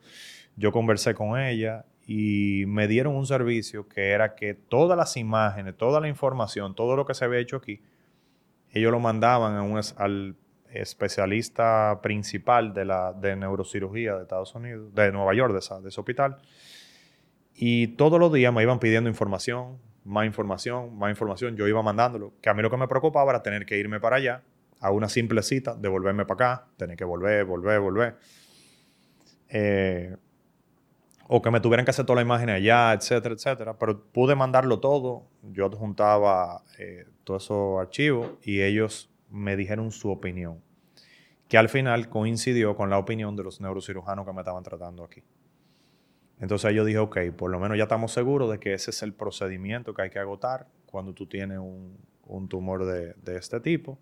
Yo 0.56 0.72
conversé 0.72 1.14
con 1.14 1.40
ella 1.40 1.86
y 2.06 2.65
me 2.68 2.88
dieron 2.88 3.15
un 3.15 3.26
servicio 3.26 3.88
que 3.88 4.11
era 4.11 4.36
que 4.36 4.53
todas 4.53 4.98
las 4.98 5.18
imágenes, 5.18 5.76
toda 5.76 5.99
la 5.99 6.07
información, 6.07 6.76
todo 6.76 6.95
lo 6.95 7.06
que 7.06 7.14
se 7.14 7.26
había 7.26 7.40
hecho 7.40 7.57
aquí, 7.57 7.82
ellos 8.72 8.91
lo 8.91 8.99
mandaban 8.99 9.56
a 9.56 9.64
un, 9.64 9.80
al 9.98 10.36
especialista 10.69 11.99
principal 12.03 12.73
de, 12.73 12.86
la, 12.86 13.14
de 13.14 13.36
neurocirugía 13.36 14.15
de 14.15 14.23
Estados 14.23 14.53
Unidos, 14.56 14.94
de 14.94 15.11
Nueva 15.11 15.34
York, 15.34 15.53
de, 15.53 15.82
de 15.82 15.90
ese 15.90 15.99
hospital 15.99 16.38
y 17.56 17.88
todos 17.88 18.19
los 18.19 18.34
días 18.34 18.53
me 18.53 18.61
iban 18.61 18.80
pidiendo 18.80 19.10
información, 19.10 19.80
más 20.03 20.26
información, 20.26 20.98
más 20.98 21.10
información. 21.10 21.56
Yo 21.56 21.68
iba 21.68 21.82
mandándolo. 21.82 22.34
Que 22.41 22.49
a 22.49 22.53
mí 22.53 22.61
lo 22.61 22.69
que 22.69 22.77
me 22.77 22.88
preocupaba 22.88 23.32
era 23.32 23.41
tener 23.41 23.65
que 23.65 23.77
irme 23.77 23.99
para 24.02 24.18
allá 24.18 24.44
a 24.82 24.91
una 24.91 25.07
simple 25.07 25.41
cita, 25.41 25.73
devolverme 25.73 26.26
para 26.26 26.56
acá, 26.56 26.68
tener 26.76 26.98
que 26.98 27.06
volver, 27.06 27.45
volver, 27.45 27.80
volver. 27.80 28.18
Eh, 29.48 30.18
o 31.27 31.41
que 31.41 31.52
me 31.52 31.60
tuvieran 31.60 31.85
que 31.85 31.91
hacer 31.91 32.06
toda 32.06 32.18
la 32.18 32.22
imagen 32.22 32.49
allá, 32.49 32.93
etcétera, 32.93 33.34
etcétera. 33.34 33.77
Pero 33.77 34.03
pude 34.06 34.35
mandarlo 34.35 34.80
todo. 34.80 35.23
Yo 35.41 35.69
juntaba 35.72 36.64
eh, 36.77 37.06
todos 37.23 37.43
esos 37.43 37.80
archivos 37.80 38.34
y 38.43 38.61
ellos 38.61 39.10
me 39.30 39.56
dijeron 39.56 39.91
su 39.91 40.11
opinión. 40.11 40.61
Que 41.47 41.57
al 41.57 41.69
final 41.69 42.10
coincidió 42.10 42.76
con 42.76 42.89
la 42.89 42.97
opinión 42.97 43.35
de 43.35 43.43
los 43.43 43.61
neurocirujanos 43.61 44.26
que 44.26 44.34
me 44.34 44.41
estaban 44.41 44.64
tratando 44.64 45.03
aquí. 45.03 45.23
Entonces 46.39 46.73
yo 46.73 46.84
dije, 46.84 46.99
ok, 46.99 47.18
por 47.35 47.49
lo 47.49 47.60
menos 47.60 47.77
ya 47.77 47.84
estamos 47.84 48.11
seguros 48.11 48.52
de 48.52 48.60
que 48.60 48.73
ese 48.73 48.91
es 48.91 49.02
el 49.03 49.14
procedimiento 49.14 49.93
que 49.93 50.03
hay 50.03 50.10
que 50.10 50.19
agotar 50.19 50.68
cuando 50.85 51.14
tú 51.14 51.27
tienes 51.27 51.60
un, 51.60 52.47
tumor 52.49 52.85
de, 52.85 53.15
este 53.38 53.60
tipo. 53.60 53.97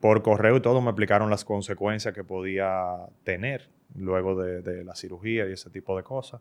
Por 0.00 0.22
correo 0.22 0.56
y 0.56 0.60
todo 0.60 0.80
me 0.80 0.90
explicaron 0.90 1.28
las 1.28 1.44
consecuencias 1.44 2.14
que 2.14 2.22
podía 2.22 2.94
tener 3.24 3.68
luego 3.98 4.40
de, 4.40 4.84
la 4.84 4.94
cirugía 4.94 5.48
y 5.48 5.52
ese 5.52 5.70
tipo 5.70 5.96
de 5.96 6.02
cosas. 6.02 6.40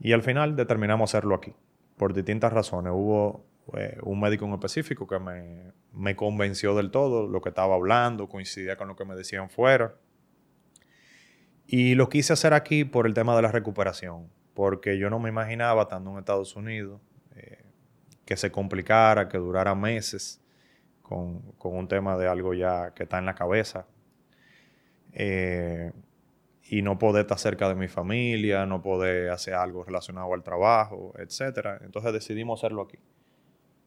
Y 0.00 0.12
al 0.12 0.22
final 0.22 0.56
determinamos 0.56 1.10
hacerlo 1.10 1.34
aquí, 1.34 1.54
por 1.96 2.14
distintas 2.14 2.52
razones. 2.52 2.92
Hubo 2.94 3.44
eh, 3.76 3.98
un 4.02 4.20
médico 4.20 4.46
en 4.46 4.52
específico 4.52 5.06
que 5.06 5.18
me, 5.92 6.16
convenció 6.16 6.74
del 6.74 6.90
todo, 6.90 7.26
lo 7.26 7.40
que 7.40 7.50
estaba 7.50 7.74
hablando, 7.74 8.28
coincidía 8.28 8.76
con 8.76 8.88
lo 8.88 8.96
que 8.96 9.04
me 9.04 9.14
decían 9.14 9.50
fuera. 9.50 9.94
Y 11.66 11.94
lo 11.94 12.08
quise 12.08 12.32
hacer 12.32 12.54
aquí 12.54 12.84
por 12.84 13.06
el 13.06 13.14
tema 13.14 13.36
de 13.36 13.42
la 13.42 13.52
recuperación, 13.52 14.28
porque 14.54 14.98
yo 14.98 15.10
no 15.10 15.20
me 15.20 15.28
imaginaba, 15.28 15.82
estando 15.82 16.10
en 16.10 16.18
Estados 16.18 16.56
Unidos, 16.56 17.00
eh, 17.36 17.62
que 18.24 18.36
se 18.36 18.50
complicara, 18.50 19.28
que 19.28 19.38
durara 19.38 19.74
meses 19.74 20.40
con, 21.10 21.42
un 21.62 21.88
tema 21.88 22.16
de 22.16 22.28
algo 22.28 22.54
ya 22.54 22.92
que 22.94 23.02
está 23.02 23.18
en 23.18 23.26
la 23.26 23.34
cabeza. 23.34 23.86
Eh, 25.12 25.92
y 26.72 26.82
no 26.82 27.00
poder 27.00 27.22
estar 27.22 27.36
cerca 27.36 27.68
de 27.68 27.74
mi 27.74 27.88
familia, 27.88 28.64
no 28.64 28.80
poder 28.80 29.30
hacer 29.30 29.54
algo 29.54 29.82
relacionado 29.82 30.32
al 30.32 30.44
trabajo, 30.44 31.12
etc. 31.18 31.80
Entonces 31.80 32.12
decidimos 32.12 32.60
hacerlo 32.60 32.82
aquí. 32.82 32.96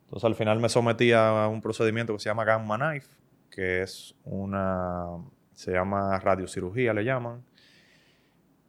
Entonces 0.03 0.25
al 0.25 0.35
final 0.35 0.59
me 0.59 0.67
sometí 0.67 1.13
a 1.13 1.47
un 1.47 1.61
procedimiento 1.61 2.11
que 2.11 2.19
se 2.19 2.27
llama 2.27 2.43
Gamma 2.43 2.77
Knife, 2.77 3.07
que 3.49 3.83
es 3.83 4.13
una, 4.25 5.05
se 5.53 5.71
llama 5.71 6.19
radiocirugía, 6.19 6.93
le 6.93 7.05
llaman, 7.05 7.45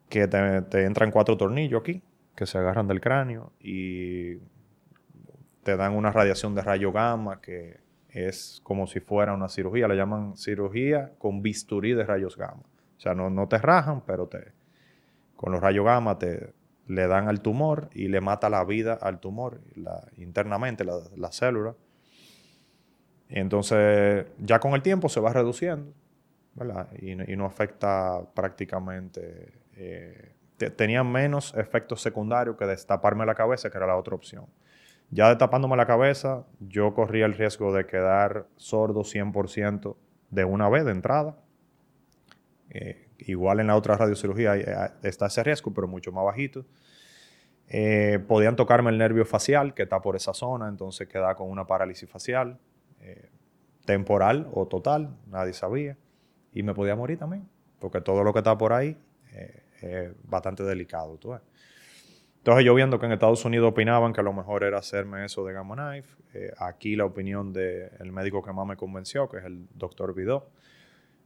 que 0.08 0.28
te, 0.28 0.84
entran 0.84 1.10
cuatro 1.10 1.36
tornillos 1.36 1.80
aquí, 1.80 2.00
que 2.36 2.46
se 2.46 2.56
agarran 2.56 2.86
del 2.86 3.00
cráneo 3.00 3.52
y 3.58 4.36
te 5.64 5.76
dan 5.76 5.92
una 5.92 6.12
radiación 6.12 6.54
de 6.54 6.62
rayo 6.62 6.92
gamma 6.92 7.40
que 7.40 7.80
es 8.10 8.60
como 8.62 8.86
si 8.86 9.00
fuera 9.00 9.34
una 9.34 9.48
cirugía, 9.48 9.88
le 9.88 9.96
llaman 9.96 10.36
cirugía 10.36 11.14
con 11.18 11.42
bisturí 11.42 11.94
de 11.94 12.04
rayos 12.04 12.36
gamma. 12.36 12.62
O 12.96 13.00
sea, 13.00 13.14
no, 13.14 13.30
no 13.30 13.48
te 13.48 13.58
rajan, 13.58 14.02
pero 14.06 14.26
te, 14.26 14.52
con 15.36 15.52
los 15.52 15.60
rayos 15.60 15.84
gamma 15.84 16.18
te 16.18 16.52
le 16.86 17.06
dan 17.06 17.28
al 17.28 17.40
tumor 17.40 17.88
y 17.92 18.08
le 18.08 18.20
mata 18.20 18.50
la 18.50 18.64
vida 18.64 18.94
al 19.00 19.18
tumor 19.18 19.60
internamente, 20.16 20.84
la, 20.84 20.98
la 21.16 21.32
célula. 21.32 21.74
Y 23.28 23.38
entonces, 23.38 24.26
ya 24.38 24.58
con 24.60 24.74
el 24.74 24.82
tiempo 24.82 25.08
se 25.08 25.20
va 25.20 25.32
reduciendo, 25.32 25.92
¿verdad? 26.54 26.88
Y, 26.98 27.12
y 27.32 27.36
no 27.36 27.46
afecta 27.46 28.22
prácticamente 28.34 29.64
eh, 29.76 30.34
tenía 30.76 31.02
menos 31.02 31.54
efectos 31.56 32.00
secundarios 32.00 32.56
que 32.56 32.64
destaparme 32.64 33.26
la 33.26 33.34
cabeza, 33.34 33.70
que 33.70 33.76
era 33.76 33.86
la 33.86 33.96
otra 33.96 34.14
opción. 34.14 34.46
Ya 35.10 35.28
destapándome 35.28 35.76
la 35.76 35.86
cabeza, 35.86 36.44
yo 36.60 36.94
corría 36.94 37.26
el 37.26 37.34
riesgo 37.34 37.72
de 37.74 37.86
quedar 37.86 38.46
sordo 38.56 39.04
100% 39.04 39.96
de 40.30 40.44
una 40.44 40.68
vez 40.68 40.84
de 40.84 40.92
entrada. 40.92 41.36
Eh, 42.74 43.08
igual 43.18 43.60
en 43.60 43.68
la 43.68 43.76
otra 43.76 43.96
radiocirugía 43.96 44.56
eh, 44.56 44.90
está 45.02 45.26
ese 45.26 45.42
riesgo, 45.42 45.72
pero 45.72 45.88
mucho 45.88 46.12
más 46.12 46.24
bajito. 46.24 46.66
podían 48.28 48.56
tocarme 48.56 48.90
el 48.90 48.98
nervio 48.98 49.24
facial, 49.24 49.72
que 49.72 49.84
está 49.84 50.02
por 50.02 50.16
esa 50.16 50.34
zona, 50.34 50.68
entonces 50.68 51.08
quedaba 51.08 51.34
con 51.34 51.48
una 51.48 51.66
parálisis 51.66 52.08
facial, 52.08 52.58
temporal 53.86 54.48
o 54.52 54.66
total, 54.66 55.16
nadie 55.26 55.52
sabía. 55.52 55.96
Y 56.52 56.62
me 56.62 56.74
podía 56.74 56.94
morir 56.94 57.18
también, 57.18 57.48
porque 57.78 58.00
todo 58.00 58.22
lo 58.22 58.32
que 58.32 58.40
está 58.40 58.58
por 58.58 58.72
ahí 58.72 58.98
bastante 60.24 60.62
delicado. 60.62 61.16
¿tú 61.18 61.34
Entonces 62.38 62.64
yo 62.64 62.74
viendo 62.74 62.98
que 62.98 63.06
en 63.06 63.12
Estados 63.12 63.44
Unidos 63.44 63.70
opinaban 63.70 64.12
que 64.12 64.22
lo 64.22 64.32
mejor 64.32 64.64
era 64.64 64.78
hacerme 64.78 65.24
eso 65.24 65.44
de 65.44 65.52
Gamma 65.52 65.74
Knife, 65.74 66.24
eh, 66.34 66.52
aquí 66.58 66.96
la 66.96 67.04
opinión 67.04 67.52
del 67.52 68.10
médico 68.10 68.42
que 68.42 68.52
más 68.52 68.66
me 68.66 68.76
convenció, 68.76 69.28
que 69.28 69.38
es 69.38 69.44
el 69.44 69.68
doctor 69.74 70.14
Vidó, 70.14 70.50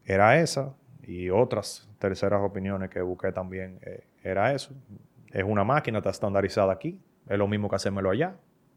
era 0.05 0.39
esa. 0.41 0.75
Y 1.03 1.31
otras 1.31 1.89
terceras 1.99 2.41
opiniones 2.43 2.91
que 2.91 3.01
busqué 3.01 3.33
también 3.33 3.79
eh, 3.83 4.07
era 4.23 4.53
eso. 4.53 4.75
Es 5.33 5.45
una 5.45 5.65
máquina, 5.65 5.99
está 5.99 6.11
estandarizada 6.11 6.73
aquí, 6.73 7.01
es 7.29 7.39
lo 7.39 7.49
mismo 7.49 7.69
que 7.69 7.77
hacérmelo 7.77 8.11
allá. 8.11 8.37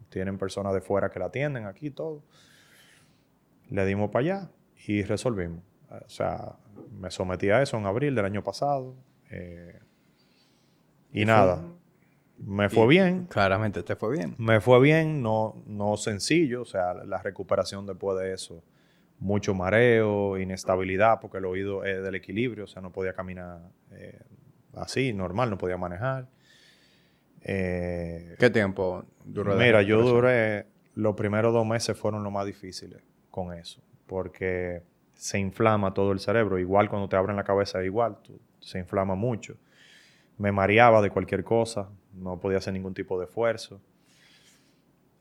Tienen 0.10 0.38
personas 0.38 0.74
de 0.74 0.82
fuera 0.82 1.10
que 1.10 1.20
la 1.20 1.26
atienden 1.26 1.66
aquí, 1.66 1.90
todo. 1.90 2.24
Le 3.70 3.86
dimos 3.86 4.12
para 4.12 4.26
allá 4.26 4.50
y 4.86 5.04
resolvimos. 5.04 5.64
O 5.90 6.10
sea, 6.10 6.56
me 7.00 7.12
sometí 7.12 7.50
a 7.50 7.62
eso 7.62 7.78
en 7.78 7.86
abril 7.86 8.16
del 8.16 8.26
año 8.26 8.44
pasado. 8.44 8.96
Eh, 9.30 9.80
y 11.14 11.26
nada, 11.26 11.64
me 12.38 12.70
fue 12.70 12.88
bien. 12.88 13.26
Claramente 13.26 13.84
te 13.84 13.96
fue 13.96 14.12
bien. 14.18 14.36
Me 14.38 14.62
fue 14.62 14.80
bien, 14.82 15.22
no, 15.22 15.62
no 15.66 15.98
sencillo. 15.98 16.62
O 16.62 16.66
sea, 16.66 16.94
la 16.94 17.22
recuperación 17.22 17.86
después 17.86 18.20
de 18.20 18.34
eso, 18.34 18.64
mucho 19.22 19.54
mareo, 19.54 20.38
inestabilidad, 20.38 21.20
porque 21.22 21.38
el 21.38 21.46
oído 21.46 21.86
es 21.86 22.04
del 22.04 22.16
equilibrio. 22.16 22.66
O 22.66 22.68
sea, 22.68 22.82
no 22.82 22.92
podía 22.92 23.14
caminar 23.14 23.60
eh, 23.92 24.20
así, 24.74 25.14
normal, 25.14 25.50
no 25.50 25.58
podía 25.58 25.78
manejar. 25.78 26.28
Eh, 27.44 28.36
¿Qué 28.38 28.50
tiempo 28.50 29.06
duró? 29.24 29.56
Mira, 29.56 29.84
yo 29.84 30.02
duré, 30.02 30.66
los 30.96 31.16
primeros 31.16 31.54
dos 31.54 31.66
meses 31.66 31.98
fueron 31.98 32.24
los 32.24 32.34
más 32.34 32.46
difíciles 32.46 33.02
con 33.30 33.54
eso, 33.54 33.82
porque 34.08 34.84
se 35.14 35.40
inflama 35.40 35.94
todo 35.94 36.12
el 36.12 36.20
cerebro, 36.20 36.58
igual 36.58 36.90
cuando 36.90 37.08
te 37.08 37.16
abren 37.16 37.36
la 37.36 37.44
cabeza, 37.44 37.84
igual, 37.84 38.18
se 38.60 38.80
inflama 38.80 39.16
mucho. 39.16 39.56
Me 40.38 40.52
mareaba 40.52 41.02
de 41.02 41.12
cualquier 41.12 41.44
cosa, 41.44 41.90
no 42.14 42.40
podía 42.40 42.58
hacer 42.58 42.74
ningún 42.74 42.96
tipo 42.96 43.20
de 43.20 43.26
esfuerzo. 43.26 43.80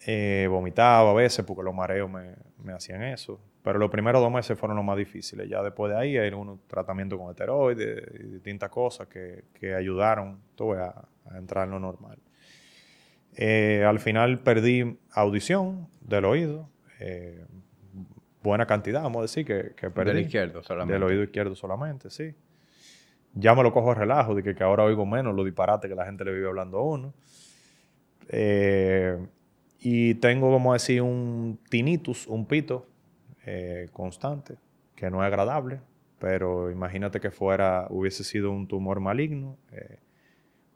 Eh, 0.06 0.46
vomitaba 0.48 1.10
a 1.10 1.14
veces 1.14 1.44
porque 1.44 1.62
los 1.62 1.74
mareos 1.74 2.10
me, 2.10 2.72
hacían 2.72 3.02
eso. 3.02 3.40
Pero 3.62 3.78
los 3.78 3.90
primeros 3.90 4.22
dos 4.22 4.32
meses 4.32 4.58
fueron 4.58 4.76
los 4.76 4.84
más 4.84 4.96
difíciles. 4.96 5.48
Ya 5.48 5.62
después 5.62 5.92
de 5.92 5.98
ahí 5.98 6.16
hay 6.16 6.32
un 6.32 6.60
tratamiento 6.66 7.18
con 7.18 7.30
esteroides 7.30 8.02
y 8.18 8.22
distintas 8.28 8.70
cosas 8.70 9.08
que, 9.08 9.74
ayudaron 9.74 10.40
a, 10.58 11.08
a, 11.30 11.38
entrar 11.38 11.66
en 11.66 11.72
lo 11.72 11.80
normal. 11.80 12.18
Eh, 13.36 13.84
al 13.86 14.00
final 14.00 14.40
perdí 14.40 14.98
audición 15.12 15.88
del 16.00 16.24
oído. 16.24 16.70
Eh, 16.98 17.44
buena 18.42 18.66
cantidad, 18.66 19.02
vamos 19.02 19.18
a 19.18 19.22
decir, 19.22 19.44
que, 19.44 19.74
que 19.76 19.90
perdí. 19.90 20.14
Del 20.14 20.24
izquierdo 20.24 20.62
solamente. 20.62 20.94
Del 20.94 21.02
oído 21.02 21.22
izquierdo 21.22 21.54
solamente, 21.54 22.08
sí. 22.08 22.34
Ya 23.34 23.54
me 23.54 23.62
lo 23.62 23.72
cojo 23.72 23.94
relajo 23.94 24.34
de 24.34 24.42
que, 24.42 24.54
que 24.54 24.64
ahora 24.64 24.84
oigo 24.84 25.06
menos 25.06 25.34
los 25.34 25.44
disparates 25.44 25.88
que 25.88 25.94
la 25.94 26.06
gente 26.06 26.24
le 26.24 26.32
vive 26.32 26.48
hablando 26.48 26.78
a 26.78 26.82
uno. 26.82 27.14
Eh, 28.28 29.18
y 29.80 30.14
tengo, 30.16 30.50
como 30.50 30.74
decir, 30.74 31.00
un 31.02 31.58
tinnitus, 31.70 32.26
un 32.26 32.46
pito 32.46 32.86
eh, 33.46 33.88
constante, 33.92 34.56
que 34.94 35.10
no 35.10 35.22
es 35.22 35.26
agradable, 35.26 35.80
pero 36.18 36.70
imagínate 36.70 37.18
que 37.18 37.30
fuera, 37.30 37.86
hubiese 37.88 38.22
sido 38.22 38.50
un 38.50 38.68
tumor 38.68 39.00
maligno, 39.00 39.56
eh, 39.72 39.98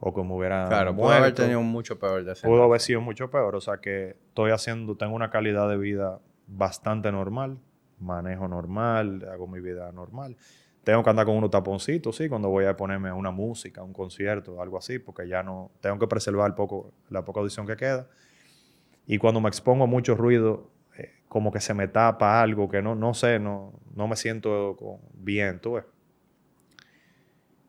o 0.01 0.13
como 0.13 0.37
hubiera. 0.37 0.67
Claro, 0.69 0.97
pudo 0.97 1.11
haber 1.11 1.35
tenido 1.35 1.61
mucho 1.61 1.99
peor 1.99 2.25
de 2.25 2.35
Pudo 2.35 2.63
haber 2.65 2.81
sido 2.81 3.03
mucho 3.03 3.31
peor, 3.31 3.55
o 3.55 3.61
sea 3.61 3.79
que 3.79 4.17
estoy 4.29 4.51
haciendo, 4.51 4.97
tengo 4.97 5.15
una 5.15 5.31
calidad 5.31 5.69
de 5.69 5.77
vida 5.77 6.21
bastante 6.47 7.13
normal, 7.13 7.59
manejo 8.01 8.49
normal, 8.49 9.27
hago 9.31 9.47
mi 9.47 9.61
vida 9.61 9.93
normal. 9.93 10.37
Tengo 10.83 11.03
que 11.03 11.11
andar 11.11 11.25
con 11.25 11.37
unos 11.37 11.51
taponcitos, 11.51 12.17
sí, 12.17 12.29
cuando 12.29 12.49
voy 12.51 12.67
a 12.67 12.77
ponerme 12.77 13.11
una 13.13 13.31
música, 13.31 13.83
un 13.83 13.95
concierto, 13.95 14.61
algo 14.61 14.77
así, 14.77 14.99
porque 14.99 15.27
ya 15.27 15.43
no, 15.43 15.71
tengo 15.81 15.99
que 15.99 16.07
preservar 16.07 16.55
poco, 16.55 16.93
la 17.09 17.25
poca 17.25 17.41
audición 17.41 17.67
que 17.67 17.77
queda. 17.77 18.07
Y 19.07 19.19
cuando 19.19 19.41
me 19.41 19.49
expongo 19.49 19.85
a 19.85 19.87
mucho 19.87 20.15
ruido, 20.15 20.71
eh, 20.97 21.13
como 21.29 21.53
que 21.53 21.61
se 21.61 21.75
me 21.75 21.89
tapa 21.89 22.41
algo 22.41 22.69
que 22.69 22.83
no, 22.83 22.95
no 22.95 23.15
sé, 23.15 23.39
no, 23.39 23.73
no 23.95 24.09
me 24.09 24.17
siento 24.17 24.77
bien, 25.15 25.61
tú 25.61 25.75
ves. 25.75 25.85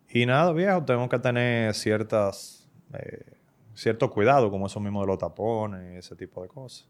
Y 0.09 0.25
nada, 0.25 0.53
viejo, 0.53 0.83
tengo 0.85 1.09
que 1.09 1.19
tener 1.19 1.73
ciertas, 1.73 2.69
eh, 2.93 3.33
cierto 3.73 4.09
cuidado, 4.09 4.49
como 4.49 4.67
eso 4.67 4.79
mismo 4.79 5.01
de 5.01 5.07
los 5.07 5.17
tapones, 5.17 5.97
ese 5.97 6.15
tipo 6.15 6.41
de 6.41 6.47
cosas. 6.47 6.87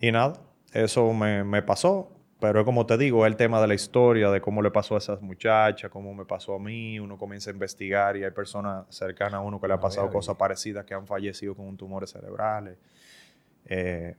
Y 0.00 0.12
nada, 0.12 0.34
eso 0.72 1.12
me, 1.14 1.44
me 1.44 1.62
pasó. 1.62 2.12
Pero 2.40 2.60
es 2.60 2.64
como 2.64 2.86
te 2.86 2.96
digo, 2.96 3.26
el 3.26 3.34
tema 3.34 3.60
de 3.60 3.66
la 3.66 3.74
historia, 3.74 4.30
de 4.30 4.40
cómo 4.40 4.62
le 4.62 4.70
pasó 4.70 4.94
a 4.94 4.98
esas 4.98 5.20
muchachas, 5.20 5.90
cómo 5.90 6.14
me 6.14 6.24
pasó 6.24 6.54
a 6.54 6.58
mí, 6.60 7.00
uno 7.00 7.18
comienza 7.18 7.50
a 7.50 7.52
investigar 7.52 8.16
y 8.16 8.22
hay 8.22 8.30
personas 8.30 8.86
cercanas 8.90 9.34
a 9.34 9.40
uno 9.40 9.60
que 9.60 9.66
le 9.66 9.74
ha 9.74 9.80
pasado 9.80 10.08
cosas 10.10 10.36
parecidas, 10.36 10.84
que 10.84 10.94
han 10.94 11.06
fallecido 11.06 11.56
con 11.56 11.76
tumores 11.76 12.10
cerebrales. 12.10 12.78
Eh, 13.64 14.14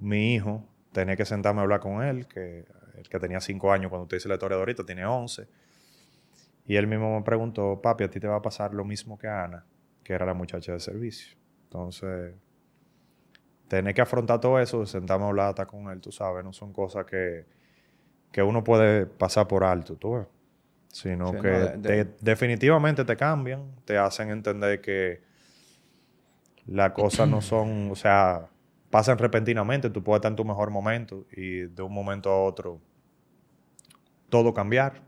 mi 0.00 0.34
hijo, 0.34 0.64
tenía 0.90 1.14
que 1.14 1.24
sentarme 1.24 1.60
a 1.60 1.62
hablar 1.62 1.78
con 1.78 2.02
él, 2.02 2.26
que 2.26 2.64
el 2.96 3.08
que 3.08 3.20
tenía 3.20 3.40
cinco 3.40 3.72
años 3.72 3.88
cuando 3.88 4.08
te 4.08 4.16
dice 4.16 4.28
la 4.28 4.34
historia 4.34 4.56
de 4.56 4.62
ahorita, 4.62 4.84
tiene 4.84 5.06
11. 5.06 5.46
Y 6.66 6.76
él 6.76 6.88
mismo 6.88 7.18
me 7.18 7.24
preguntó, 7.24 7.80
papi, 7.80 8.04
a 8.04 8.10
ti 8.10 8.18
te 8.18 8.26
va 8.26 8.36
a 8.36 8.42
pasar 8.42 8.74
lo 8.74 8.84
mismo 8.84 9.16
que 9.16 9.28
a 9.28 9.44
Ana, 9.44 9.64
que 10.02 10.12
era 10.12 10.26
la 10.26 10.34
muchacha 10.34 10.72
de 10.72 10.80
servicio. 10.80 11.36
Entonces, 11.64 12.34
tener 13.68 13.94
que 13.94 14.00
afrontar 14.00 14.40
todo 14.40 14.58
eso, 14.58 14.84
sentarme 14.86 15.24
a 15.24 15.28
hablar 15.28 15.48
hasta 15.50 15.66
con 15.66 15.88
él, 15.90 16.00
tú 16.00 16.10
sabes, 16.10 16.44
no 16.44 16.52
son 16.52 16.72
cosas 16.72 17.06
que 17.06 17.59
que 18.32 18.42
uno 18.42 18.62
puede 18.64 19.06
pasar 19.06 19.48
por 19.48 19.64
alto, 19.64 19.96
tú 19.96 20.14
ves. 20.14 20.26
Sino 20.88 21.32
que 21.32 22.08
definitivamente 22.20 23.04
te 23.04 23.16
cambian, 23.16 23.62
te 23.84 23.96
hacen 23.96 24.30
entender 24.30 24.80
que 24.80 25.22
las 26.66 26.90
cosas 26.92 27.28
no 27.28 27.40
son, 27.40 27.90
o 27.92 27.94
sea, 27.94 28.48
pasan 28.90 29.16
repentinamente, 29.18 29.88
tú 29.88 30.02
puedes 30.02 30.18
estar 30.18 30.32
en 30.32 30.36
tu 30.36 30.44
mejor 30.44 30.70
momento 30.70 31.26
y 31.30 31.66
de 31.66 31.82
un 31.82 31.94
momento 31.94 32.30
a 32.30 32.42
otro 32.42 32.80
todo 34.28 34.52
cambiar. 34.52 35.02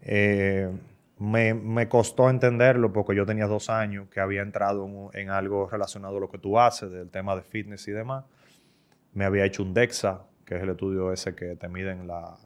Eh, 0.00 0.70
me, 1.18 1.88
costó 1.88 2.28
entenderlo 2.28 2.92
porque 2.92 3.14
yo 3.14 3.24
tenía 3.24 3.46
dos 3.46 3.70
años 3.70 4.08
que 4.08 4.20
había 4.20 4.42
entrado 4.42 4.86
en, 4.86 5.20
en, 5.20 5.30
algo 5.30 5.68
relacionado 5.68 6.16
a 6.16 6.20
lo 6.20 6.30
que 6.30 6.38
tú 6.38 6.58
haces, 6.58 6.90
del 6.90 7.10
tema 7.10 7.36
de 7.36 7.42
fitness 7.42 7.86
y 7.88 7.92
demás. 7.92 8.24
Me 9.12 9.24
había 9.24 9.44
hecho 9.44 9.62
un 9.62 9.74
DEXA, 9.74 10.22
que 10.52 10.58
es 10.58 10.64
el 10.64 10.70
estudio 10.70 11.12
ese 11.12 11.34
que 11.34 11.56
te 11.56 11.66
miden 11.68 12.06
la, 12.06 12.36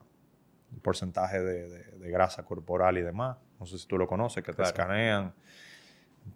el 0.72 0.80
porcentaje 0.80 1.42
de, 1.42 2.10
grasa 2.10 2.44
corporal 2.44 2.98
y 2.98 3.02
demás. 3.02 3.36
No 3.58 3.66
sé 3.66 3.78
si 3.78 3.88
tú 3.88 3.98
lo 3.98 4.06
conoces, 4.06 4.44
que 4.44 4.52
te 4.52 4.62
escanean. 4.62 5.34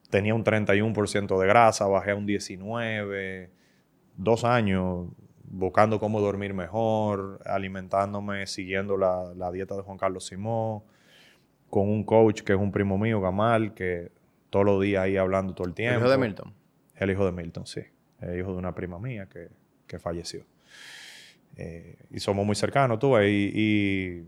Tenía 0.09 0.35
un 0.35 0.43
31% 0.43 1.39
de 1.39 1.47
grasa, 1.47 1.87
bajé 1.87 2.11
a 2.11 2.17
un 2.17 2.27
19%, 2.27 3.49
dos 4.17 4.45
años 4.45 5.07
buscando 5.45 6.01
cómo 6.01 6.21
dormir 6.21 6.55
mejor, 6.55 7.41
alimentándome, 7.45 8.47
siguiendo 8.49 8.97
la, 8.97 9.33
la 9.37 9.53
dieta 9.53 9.77
de 9.77 9.83
Juan 9.83 9.97
Carlos 9.97 10.27
Simón, 10.27 10.83
con 11.69 11.89
un 11.89 12.03
coach 12.03 12.43
que 12.43 12.53
es 12.53 12.59
un 12.59 12.73
primo 12.73 12.99
mío, 12.99 13.21
Gamal, 13.21 13.75
que 13.75 14.11
todos 14.51 14.67
los 14.67 14.83
días 14.83 15.05
ahí 15.05 15.17
hablando 15.17 15.55
todo 15.55 15.69
el 15.69 15.75
tiempo. 15.75 15.99
¿El 15.99 16.01
hijo 16.01 16.11
de 16.11 16.19
Milton? 16.19 16.55
El 16.97 17.11
hijo 17.11 17.25
de 17.25 17.33
Milton, 17.33 17.67
sí. 17.67 17.83
El 18.21 18.39
hijo 18.41 18.53
de 18.53 18.59
una 18.59 18.75
prima 18.75 18.99
mía 18.99 19.29
que, 19.29 19.49
que 19.87 19.99
falleció. 20.01 20.45
Eh, 21.57 21.97
y 22.11 22.21
somos 22.21 22.47
muy 22.47 22.57
cercanos, 22.57 22.99
tú, 22.99 23.19
y, 23.19 23.53
y, 23.55 24.27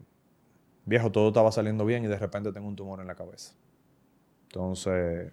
viejo, 0.84 1.10
todo 1.10 1.28
estaba 1.28 1.50
saliendo 1.52 1.84
bien 1.84 2.04
y 2.04 2.08
de 2.08 2.18
repente 2.18 2.52
tengo 2.52 2.68
un 2.68 2.76
tumor 2.76 3.00
en 3.00 3.06
la 3.06 3.14
cabeza. 3.14 3.54
Entonces, 4.44 5.32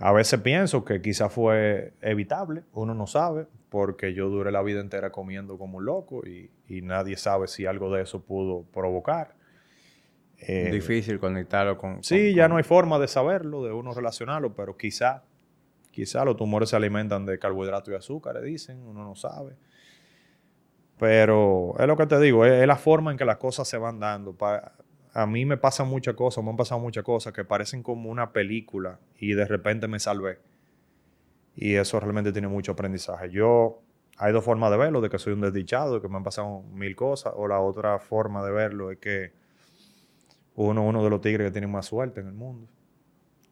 a 0.00 0.12
veces 0.12 0.40
pienso 0.40 0.84
que 0.84 1.00
quizás 1.00 1.32
fue 1.32 1.94
evitable, 2.00 2.62
uno 2.72 2.94
no 2.94 3.06
sabe, 3.06 3.46
porque 3.68 4.12
yo 4.14 4.28
duré 4.28 4.50
la 4.50 4.62
vida 4.62 4.80
entera 4.80 5.10
comiendo 5.10 5.58
como 5.58 5.78
un 5.78 5.84
loco 5.84 6.22
y, 6.26 6.50
nadie 6.82 7.16
sabe 7.16 7.46
si 7.46 7.66
algo 7.66 7.92
de 7.94 8.02
eso 8.02 8.22
pudo 8.22 8.64
provocar. 8.72 9.34
Eh, 10.38 10.70
Difícil 10.70 11.18
conectarlo 11.18 11.78
con... 11.78 12.02
Sí, 12.02 12.34
ya 12.34 12.48
no 12.48 12.56
hay 12.56 12.64
forma 12.64 12.98
de 12.98 13.08
saberlo, 13.08 13.64
de 13.64 13.72
uno 13.72 13.94
relacionarlo, 13.94 14.54
pero 14.54 14.76
quizá, 14.76 15.22
quizá 15.90 16.24
los 16.24 16.36
tumores 16.36 16.70
se 16.70 16.76
alimentan 16.76 17.24
de 17.24 17.38
carbohidratos 17.38 17.92
y 17.92 17.96
azúcar, 17.96 18.40
dicen, 18.42 18.82
uno 18.82 19.04
no 19.04 19.14
sabe. 19.14 19.54
Pero 21.04 21.74
es 21.78 21.86
lo 21.86 21.98
que 21.98 22.06
te 22.06 22.18
digo, 22.18 22.46
es, 22.46 22.66
la 22.66 22.76
forma 22.76 23.10
en 23.10 23.18
que 23.18 23.26
las 23.26 23.36
cosas 23.36 23.68
se 23.68 23.76
van 23.76 24.00
dando. 24.00 24.34
a 25.12 25.26
mí 25.26 25.44
me 25.44 25.58
pasan 25.58 25.86
muchas 25.86 26.14
cosas, 26.14 26.42
me 26.42 26.48
han 26.48 26.56
pasado 26.56 26.80
muchas 26.80 27.04
cosas 27.04 27.34
que 27.34 27.44
parecen 27.44 27.82
como 27.82 28.08
una 28.08 28.32
película 28.32 28.98
y 29.18 29.34
de 29.34 29.44
repente 29.44 29.86
me 29.86 30.00
salvé. 30.00 30.38
Y 31.56 31.74
eso 31.74 32.00
realmente 32.00 32.32
tiene 32.32 32.48
mucho 32.48 32.72
aprendizaje. 32.72 33.30
Yo, 33.30 33.82
hay 34.16 34.32
dos 34.32 34.42
formas 34.42 34.70
de 34.70 34.78
verlo, 34.78 35.02
de 35.02 35.10
que 35.10 35.18
soy 35.18 35.34
un 35.34 35.42
desdichado, 35.42 35.96
de 35.96 36.00
que 36.00 36.08
me 36.08 36.16
han 36.16 36.24
pasado 36.24 36.62
mil 36.72 36.96
cosas, 36.96 37.34
o 37.36 37.48
la 37.48 37.60
otra 37.60 37.98
forma 37.98 38.42
de 38.42 38.52
verlo 38.52 38.90
es 38.90 38.96
que 38.96 39.34
uno 40.54 40.86
uno 40.86 41.04
de 41.04 41.10
los 41.10 41.20
tigres 41.20 41.48
que 41.48 41.52
tiene 41.52 41.66
más 41.66 41.84
suerte 41.84 42.22
en 42.22 42.28
el 42.28 42.34
mundo, 42.34 42.66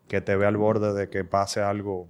que 0.09 0.23
te 0.23 0.37
ve 0.37 0.47
al 0.47 0.57
borde 0.57 0.95
de 0.95 1.11
que 1.11 1.23
pase 1.23 1.61
algo 1.61 2.09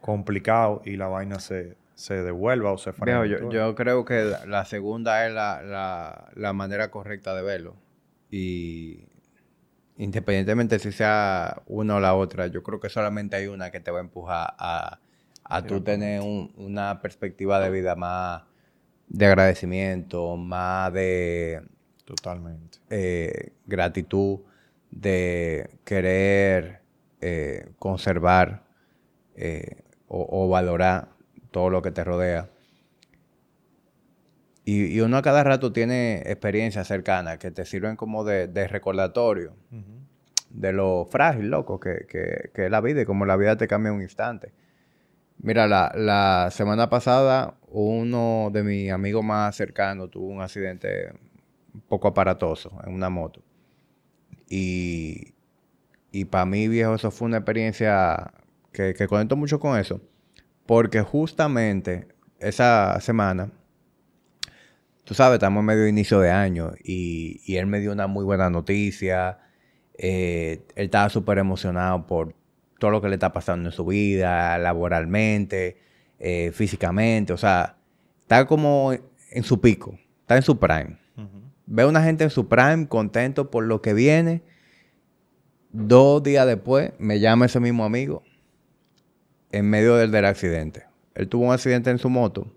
complicado 0.00 0.82
y 0.84 0.96
la 0.96 1.08
vaina 1.08 1.40
se, 1.40 1.79
se 2.00 2.22
devuelva 2.22 2.72
o 2.72 2.78
se 2.78 2.94
frene. 2.94 3.28
Yo, 3.28 3.50
yo, 3.50 3.74
creo 3.74 4.06
que 4.06 4.34
la 4.46 4.64
segunda 4.64 5.26
es 5.26 5.34
la, 5.34 6.52
manera 6.54 6.90
correcta 6.90 7.34
de 7.34 7.42
verlo. 7.42 7.76
Y 8.30 9.04
independientemente 9.98 10.78
si 10.78 10.92
sea 10.92 11.62
una 11.66 11.96
o 11.96 12.00
la 12.00 12.14
otra, 12.14 12.46
yo 12.46 12.62
creo 12.62 12.80
que 12.80 12.88
solamente 12.88 13.36
hay 13.36 13.48
una 13.48 13.70
que 13.70 13.80
te 13.80 13.90
va 13.90 13.98
a 13.98 14.00
empujar 14.00 14.54
a, 14.58 14.98
a 15.44 15.62
tú 15.62 15.82
tener 15.82 16.22
una 16.56 17.02
perspectiva 17.02 17.60
de 17.60 17.70
vida 17.70 17.94
más 17.96 18.44
de 19.08 19.26
agradecimiento, 19.26 20.36
más 20.38 20.90
de... 20.94 21.62
Totalmente. 22.06 22.78
Eh, 22.88 23.52
gratitud 23.66 24.40
de 24.90 25.70
querer 25.84 26.80
eh, 27.20 27.68
conservar 27.78 28.64
eh, 29.36 29.82
o, 30.08 30.48
valorar 30.48 31.09
todo 31.50 31.70
lo 31.70 31.82
que 31.82 31.90
te 31.90 32.04
rodea. 32.04 32.50
Y, 34.64 35.00
uno 35.00 35.16
a 35.16 35.22
cada 35.22 35.42
rato 35.42 35.72
tiene 35.72 36.18
experiencias 36.26 36.86
cercanas 36.86 37.38
que 37.38 37.50
te 37.50 37.64
sirven 37.64 37.96
como 37.96 38.24
de, 38.24 38.68
recordatorio 38.68 39.56
de 40.50 40.72
lo 40.72 41.06
frágil, 41.10 41.48
loco, 41.48 41.80
que, 41.80 42.06
que, 42.08 42.64
es 42.66 42.70
la 42.70 42.80
vida 42.80 43.02
y 43.02 43.04
como 43.04 43.24
la 43.24 43.36
vida 43.36 43.56
te 43.56 43.66
cambia 43.66 43.90
en 43.90 43.96
un 43.96 44.02
instante. 44.02 44.52
Mira, 45.38 45.66
la, 45.66 45.92
la 45.94 46.50
semana 46.50 46.90
pasada 46.90 47.54
uno 47.68 48.50
de 48.52 48.62
mis 48.62 48.90
amigos 48.90 49.24
más 49.24 49.56
cercanos 49.56 50.10
tuvo 50.10 50.26
un 50.26 50.42
accidente 50.42 51.12
un 51.72 51.80
poco 51.82 52.08
aparatoso 52.08 52.70
en 52.84 52.94
una 52.94 53.08
moto. 53.08 53.42
Y, 54.48 55.34
y 56.12 56.24
para 56.24 56.44
mí, 56.44 56.68
viejo, 56.68 56.94
eso 56.94 57.10
fue 57.10 57.26
una 57.26 57.38
experiencia 57.38 58.32
que, 58.72 58.94
que 58.94 59.06
conecto 59.06 59.36
mucho 59.36 59.60
con 59.60 59.78
eso. 59.78 60.00
Porque 60.70 61.02
justamente 61.02 62.06
esa 62.38 63.00
semana 63.00 63.50
tú 65.02 65.14
sabes, 65.14 65.38
estamos 65.38 65.62
en 65.62 65.66
medio 65.66 65.82
de 65.82 65.88
inicio 65.88 66.20
de 66.20 66.30
año 66.30 66.74
y, 66.84 67.56
él 67.56 67.66
me 67.66 67.80
dio 67.80 67.90
una 67.90 68.06
muy 68.06 68.24
buena 68.24 68.50
noticia. 68.50 69.40
Eh, 69.98 70.62
él 70.76 70.84
estaba 70.84 71.08
súper 71.08 71.38
emocionado 71.38 72.06
por 72.06 72.36
todo 72.78 72.92
lo 72.92 73.02
que 73.02 73.08
le 73.08 73.14
está 73.14 73.32
pasando 73.32 73.68
en 73.68 73.72
su 73.72 73.84
vida, 73.84 74.58
laboralmente, 74.58 75.76
eh, 76.20 76.52
físicamente. 76.54 77.32
O 77.32 77.36
sea, 77.36 77.74
está 78.20 78.46
como 78.46 78.92
en 78.92 79.42
su 79.42 79.60
pico, 79.60 79.98
está 80.20 80.36
en 80.36 80.42
su 80.42 80.56
prime. 80.60 80.98
Ve 81.66 81.82
a 81.82 81.88
una 81.88 82.04
gente 82.04 82.22
en 82.22 82.30
su 82.30 82.46
prime 82.46 82.86
contento 82.86 83.50
por 83.50 83.64
lo 83.64 83.82
que 83.82 83.92
viene. 83.92 84.44
Dos 85.72 86.22
días 86.22 86.46
después 86.46 86.92
me 87.00 87.18
llama 87.18 87.46
ese 87.46 87.58
mismo 87.58 87.84
amigo 87.84 88.22
en 89.52 89.68
medio 89.68 89.96
del, 89.96 90.10
del 90.10 90.24
accidente. 90.24 90.84
Él 91.14 91.28
tuvo 91.28 91.46
un 91.46 91.52
accidente 91.52 91.90
en 91.90 91.98
su 91.98 92.08
moto. 92.08 92.52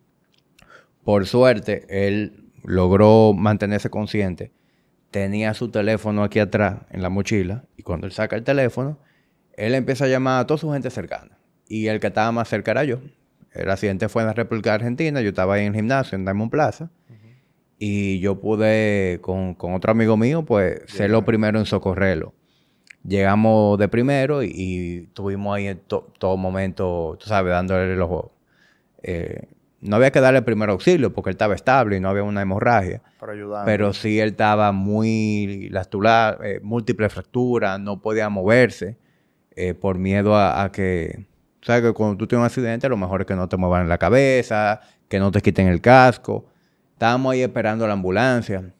Por 1.03 1.25
suerte, 1.25 1.85
él 1.89 2.51
logró 2.63 3.33
mantenerse 3.33 3.89
consciente, 3.89 4.51
tenía 5.11 5.53
su 5.53 5.69
teléfono 5.69 6.23
aquí 6.23 6.39
atrás 6.39 6.81
en 6.89 7.01
la 7.01 7.09
mochila 7.09 7.65
y 7.77 7.83
cuando 7.83 8.07
él 8.07 8.13
saca 8.13 8.35
el 8.35 8.43
teléfono, 8.43 8.97
él 9.55 9.75
empieza 9.75 10.05
a 10.05 10.07
llamar 10.07 10.41
a 10.41 10.47
toda 10.47 10.57
su 10.57 10.71
gente 10.71 10.89
cercana. 10.89 11.37
Y 11.67 11.87
el 11.87 11.99
que 11.99 12.07
estaba 12.07 12.31
más 12.31 12.47
cerca 12.47 12.71
era 12.71 12.83
yo. 12.83 12.99
El 13.51 13.69
accidente 13.69 14.09
fue 14.09 14.23
en 14.23 14.27
la 14.27 14.33
República 14.33 14.73
Argentina, 14.73 15.21
yo 15.21 15.29
estaba 15.29 15.55
ahí 15.55 15.61
en 15.61 15.67
el 15.67 15.75
gimnasio, 15.75 16.15
en 16.17 16.25
Diamond 16.25 16.49
Plaza, 16.49 16.89
y 17.77 18.19
yo 18.19 18.39
pude, 18.39 19.19
con, 19.21 19.55
otro 19.59 19.91
amigo 19.91 20.17
mío, 20.17 20.43
pues 20.43 20.81
ser 20.87 21.11
lo 21.11 21.23
primero 21.23 21.59
en 21.59 21.65
socorrerlo. 21.65 22.33
Llegamos 23.05 23.77
de 23.77 23.87
primero 23.89 24.43
y, 24.43 25.05
estuvimos 25.07 25.55
ahí 25.55 25.67
en 25.67 25.81
todo 25.87 26.37
momento, 26.37 27.17
tú 27.19 27.27
sabes, 27.27 27.51
dándole 27.51 27.95
los... 27.95 28.09
Eh, 29.03 29.47
no 29.81 29.97
había 29.97 30.11
que 30.11 30.21
darle 30.21 30.39
el 30.39 30.45
primer 30.45 30.69
auxilio 30.69 31.11
porque 31.11 31.29
él 31.29 31.33
estaba 31.33 31.55
estable 31.55 31.97
y 31.97 31.99
no 31.99 32.07
había 32.07 32.23
una 32.23 32.41
hemorragia. 32.41 33.01
Para. 33.19 33.65
Pero 33.65 33.91
sí 33.91 34.19
él 34.19 34.29
estaba 34.29 34.71
muy 34.71 35.67
lasturado, 35.69 36.41
eh, 36.43 36.61
múltiples 36.63 37.11
fracturas, 37.11 37.77
no 37.81 38.01
podía 38.01 38.29
moverse 38.29 38.97
eh, 39.55 39.73
por 39.73 39.97
miedo 39.97 40.37
a, 40.37 40.71
que... 40.71 41.25
¿Sabes 41.61 41.81
que 41.81 41.93
cuando 41.93 42.17
tú 42.17 42.27
tienes 42.27 42.41
un 42.41 42.45
accidente 42.45 42.87
lo 42.87 42.97
mejor 42.97 43.21
es 43.21 43.27
que 43.27 43.35
no 43.35 43.49
te 43.49 43.57
muevan 43.57 43.89
la 43.89 43.97
cabeza, 43.97 44.79
que 45.09 45.19
no 45.19 45.31
te 45.31 45.41
quiten 45.41 45.67
el 45.67 45.81
casco? 45.81 46.45
Estábamos 46.93 47.33
ahí 47.33 47.41
esperando 47.41 47.85
la 47.85 47.93
ambulancia. 47.93 48.73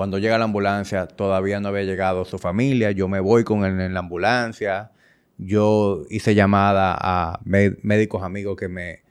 Cuando 0.00 0.16
llega 0.16 0.38
la 0.38 0.46
ambulancia 0.46 1.06
todavía 1.06 1.60
no 1.60 1.68
había 1.68 1.82
llegado 1.82 2.24
su 2.24 2.38
familia. 2.38 2.90
Yo 2.90 3.06
me 3.06 3.20
voy 3.20 3.44
con 3.44 3.66
él 3.66 3.78
en 3.82 3.92
la 3.92 4.00
ambulancia. 4.00 4.92
Yo 5.36 6.06
hice 6.08 6.34
llamada 6.34 6.96
a 6.98 7.38
médicos 7.44 8.22
amigos 8.22 8.56
que 8.56 8.68
me 8.68 9.02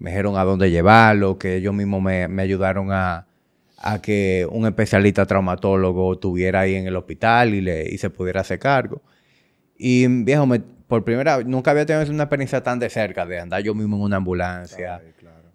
me 0.00 0.10
dijeron 0.10 0.36
a 0.36 0.42
dónde 0.42 0.72
llevarlo, 0.72 1.38
que 1.38 1.54
ellos 1.54 1.72
mismos 1.72 2.02
me, 2.02 2.24
ayudaron 2.42 2.90
a, 2.90 3.28
que 4.02 4.44
un 4.50 4.66
especialista 4.66 5.24
traumatólogo 5.24 6.14
estuviera 6.14 6.62
ahí 6.62 6.74
en 6.74 6.88
el 6.88 6.96
hospital 6.96 7.54
y, 7.54 7.60
le, 7.60 7.88
y 7.88 7.98
se 7.98 8.10
pudiera 8.10 8.40
hacer 8.40 8.58
cargo. 8.58 9.02
Y 9.78 10.04
viejo, 10.24 10.48
por 10.88 11.04
primera 11.04 11.36
vez, 11.36 11.46
nunca 11.46 11.70
había 11.70 11.86
tenido 11.86 12.10
una 12.10 12.24
experiencia 12.24 12.60
tan 12.60 12.80
de 12.80 12.90
cerca, 12.90 13.24
de 13.24 13.38
andar 13.38 13.62
yo 13.62 13.72
mismo 13.72 13.94
en 13.98 14.02
una 14.02 14.16
ambulancia, 14.16 15.00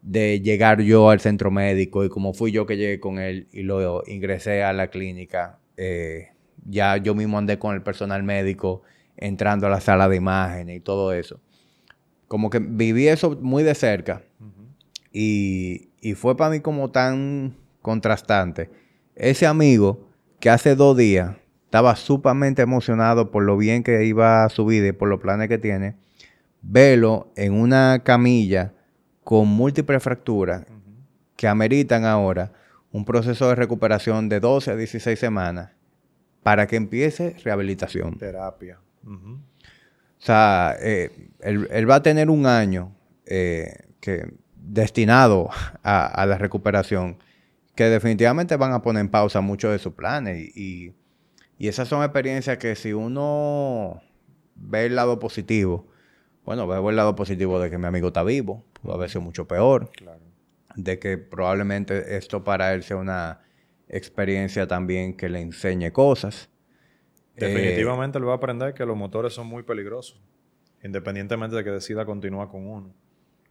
de 0.02 0.42
llegar 0.42 0.82
yo 0.82 1.10
al 1.10 1.20
centro 1.20 1.52
médico 1.52 2.06
y 2.06 2.10
como 2.10 2.34
fui 2.34 2.52
yo 2.52 2.66
que 2.66 2.78
llegué 2.78 3.00
con 3.00 3.20
él 3.20 3.48
y 3.52 3.64
lo 3.64 4.04
ingresé 4.08 4.64
a 4.64 4.74
la 4.74 4.90
clínica, 4.90 5.60
eh, 5.78 6.30
ya 6.66 6.98
yo 6.98 7.16
mismo 7.16 7.38
andé 7.38 7.60
con 7.60 7.76
el 7.76 7.82
personal 7.82 8.24
médico 8.24 8.82
entrando 9.18 9.68
a 9.68 9.70
la 9.70 9.82
sala 9.82 10.08
de 10.08 10.16
imágenes 10.16 10.78
y 10.78 10.80
todo 10.80 11.14
eso 11.14 11.40
como 12.30 12.50
que 12.50 12.60
viví 12.60 13.10
eso 13.10 13.38
muy 13.42 13.64
de 13.64 13.76
cerca. 13.76 14.22
y, 15.12 15.90
fue 16.16 16.38
para 16.38 16.52
mí 16.52 16.62
como 16.62 16.92
tan 16.92 17.58
contrastante. 17.82 18.70
Ese 19.16 19.46
amigo 19.46 20.08
que 20.40 20.50
hace 20.50 20.76
dos 20.76 20.96
días 20.96 21.36
estaba 21.66 21.96
sumamente 21.98 22.62
emocionado 22.62 23.32
por 23.32 23.44
lo 23.44 23.58
bien 23.58 23.84
que 23.84 24.06
iba 24.06 24.46
a 24.46 24.50
su 24.50 24.66
vida 24.66 24.88
y 24.88 24.92
por 24.94 25.10
los 25.10 25.20
planes 25.20 25.50
que 25.50 25.58
tiene, 25.58 25.96
verlo 26.62 27.34
en 27.36 27.54
una 27.54 28.02
camilla 28.06 28.74
con 29.30 29.48
múltiples 29.48 30.02
fracturas 30.02 30.66
que 31.36 31.48
ameritan 31.48 32.04
ahora 32.04 32.52
un 32.92 33.06
proceso 33.06 33.48
de 33.48 33.54
recuperación 33.54 34.28
de 34.28 34.40
12 34.40 34.72
a 34.72 34.76
16 34.76 35.20
semanas 35.20 35.70
para 36.42 36.66
que 36.66 36.78
empiece 36.78 37.36
rehabilitación. 37.44 38.18
Terapia. 38.18 38.80
O 39.06 39.38
sea, 40.18 40.76
eh, 40.82 41.30
él, 41.42 41.88
va 41.88 41.98
a 41.98 42.02
tener 42.02 42.32
un 42.32 42.48
año 42.48 42.92
eh, 43.28 43.90
que, 44.00 44.34
destinado 44.56 45.52
a, 45.84 46.26
la 46.26 46.40
recuperación 46.40 47.20
que 47.76 47.84
definitivamente 47.84 48.56
van 48.56 48.74
a 48.74 48.82
poner 48.82 49.02
en 49.02 49.10
pausa 49.10 49.42
muchos 49.42 49.72
de 49.72 49.78
sus 49.78 49.94
planes. 49.94 50.58
Y, 50.58 50.96
esas 51.60 51.88
son 51.88 52.02
experiencias 52.02 52.58
que 52.58 52.76
si 52.76 52.94
uno 52.94 54.02
ve 54.56 54.88
el 54.88 54.96
lado 54.96 55.20
positivo, 55.20 55.86
bueno, 56.46 56.66
veo 56.66 56.90
el 56.90 56.96
lado 56.96 57.16
positivo 57.16 57.60
de 57.60 57.70
que 57.70 57.78
mi 57.78 57.86
amigo 57.86 58.08
está 58.08 58.24
vivo, 58.24 58.66
pudo 58.82 58.94
haber 58.94 59.10
sido 59.10 59.22
mucho 59.22 59.48
peor. 59.48 59.90
De 60.76 61.00
que 61.00 61.18
probablemente 61.18 62.18
esto 62.18 62.44
para 62.44 62.74
él 62.74 62.84
sea 62.84 62.98
una 62.98 63.42
experiencia 63.88 64.68
también 64.68 65.16
que 65.16 65.30
le 65.30 65.42
enseñe 65.42 65.92
cosas. 65.92 66.50
Definitivamente 67.36 68.18
él 68.18 68.28
va 68.28 68.34
a 68.34 68.36
aprender 68.36 68.74
que 68.74 68.86
los 68.86 68.98
motores 68.98 69.34
son 69.34 69.48
muy 69.48 69.64
peligrosos, 69.64 70.22
independientemente 70.84 71.56
de 71.56 71.64
que 71.64 71.72
decida 71.72 72.06
continuar 72.06 72.50
con 72.50 72.68
uno. 72.68 72.94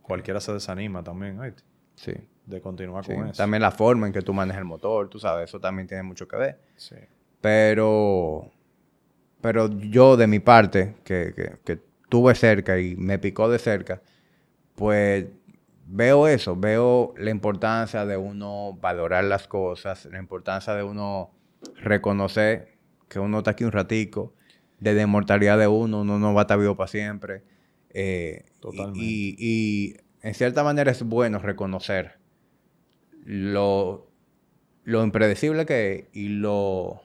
Cualquiera 0.03 0.41
se 0.41 0.53
desanima 0.53 1.03
también, 1.03 1.41
¿sí? 1.43 2.13
Sí. 2.13 2.13
De 2.47 2.61
continuar 2.61 3.05
con 3.05 3.29
eso. 3.29 3.37
También 3.37 3.63
la 3.63 3.71
forma 3.71 4.07
en 4.07 4.13
que 4.13 4.23
tú 4.23 4.33
manejas 4.33 4.61
el 4.61 4.65
motor, 4.65 5.09
tú 5.09 5.19
sabes, 5.19 5.51
eso 5.51 5.61
también 5.61 5.89
tiene 5.89 6.03
mucho 6.03 6.29
que 6.29 6.37
ver. 6.37 6.61
Sí. 6.77 6.97
Pero, 7.41 8.51
pero 9.41 9.69
yo 9.69 10.17
de 10.17 10.27
mi 10.27 10.39
parte, 10.39 10.97
que, 11.05 11.33
que, 11.35 11.59
que 11.65 11.83
tuve 12.09 12.35
cerca 12.35 12.79
y 12.79 12.97
me 12.97 13.19
picó 13.19 13.51
de 13.51 13.59
cerca, 13.59 14.01
pues 14.79 15.27
veo 15.87 16.29
eso, 16.29 16.55
veo 16.55 17.13
la 17.19 17.31
importancia 17.31 18.07
de 18.07 18.17
uno 18.17 18.79
valorar 18.81 19.25
las 19.25 19.49
cosas, 19.49 20.07
la 20.07 20.19
importancia 20.19 20.73
de 20.75 20.85
uno 20.85 21.33
reconocer 21.83 22.79
que 23.09 23.19
uno 23.19 23.39
está 23.39 23.51
aquí 23.51 23.65
un 23.65 23.73
ratico, 23.73 24.35
de 24.79 24.95
la 24.95 25.03
inmortalidad 25.03 25.59
de 25.59 25.67
uno, 25.67 26.03
uno 26.03 26.21
no 26.21 26.33
va 26.33 26.43
a 26.43 26.45
estar 26.45 26.61
vivo 26.61 26.77
para 26.77 26.87
siempre. 26.87 27.43
Eh, 27.91 28.45
Totalmente. 28.61 29.01
Y, 29.03 29.97
en 30.23 30.35
cierta 30.35 30.63
manera 30.63 30.93
es 30.93 31.03
bueno 31.03 31.39
reconocer 31.39 32.19
lo, 33.25 34.11
lo 34.85 35.03
impredecible 35.03 35.65
que 35.67 36.09
y 36.13 36.29
lo 36.29 37.03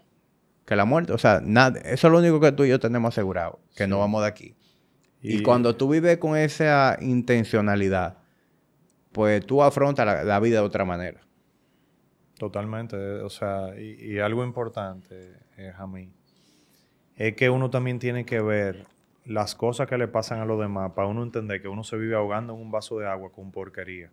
que 0.65 0.75
la 0.75 0.85
muerte, 0.85 1.13
o 1.13 1.17
sea, 1.17 1.41
nada, 1.43 1.79
eso 1.79 2.07
es 2.07 2.11
lo 2.11 2.19
único 2.19 2.39
que 2.39 2.51
tú 2.51 2.65
y 2.65 2.69
yo 2.69 2.79
tenemos 2.79 3.13
asegurado, 3.13 3.59
que 3.75 3.87
no 3.87 3.99
vamos 3.99 4.21
de 4.21 4.27
aquí. 4.27 4.55
Y, 5.23 5.41
cuando 5.41 5.75
tú 5.75 5.89
vives 5.89 6.17
con 6.17 6.35
esa 6.35 6.97
intencionalidad, 6.99 8.17
pues 9.13 9.45
tú 9.45 9.63
afrontas 9.63 10.25
la, 10.25 10.39
vida 10.41 10.59
de 10.59 10.65
otra 10.65 10.83
manera. 10.83 11.21
Totalmente, 12.37 12.97
o 12.97 13.29
sea, 13.29 13.69
y, 13.79 14.15
y 14.15 14.19
algo 14.19 14.43
importante, 14.43 15.37
es 15.55 15.73
a 15.75 15.87
mí, 15.87 16.11
es 17.15 17.35
que 17.35 17.49
uno 17.49 17.69
también 17.69 17.99
tiene 17.99 18.25
que 18.25 18.41
ver 18.41 18.85
las 19.25 19.55
cosas 19.55 19.87
que 19.87 19.97
le 19.97 20.07
pasan 20.07 20.39
a 20.39 20.45
los 20.45 20.59
demás 20.59 20.91
para 20.91 21.07
uno 21.07 21.23
entender 21.23 21.61
que 21.61 21.67
uno 21.67 21.83
se 21.83 21.95
vive 21.97 22.15
ahogando 22.15 22.53
en 22.53 22.59
un 22.59 22.71
vaso 22.71 22.99
de 22.99 23.07
agua 23.07 23.31
con 23.31 23.51
porquería. 23.51 24.11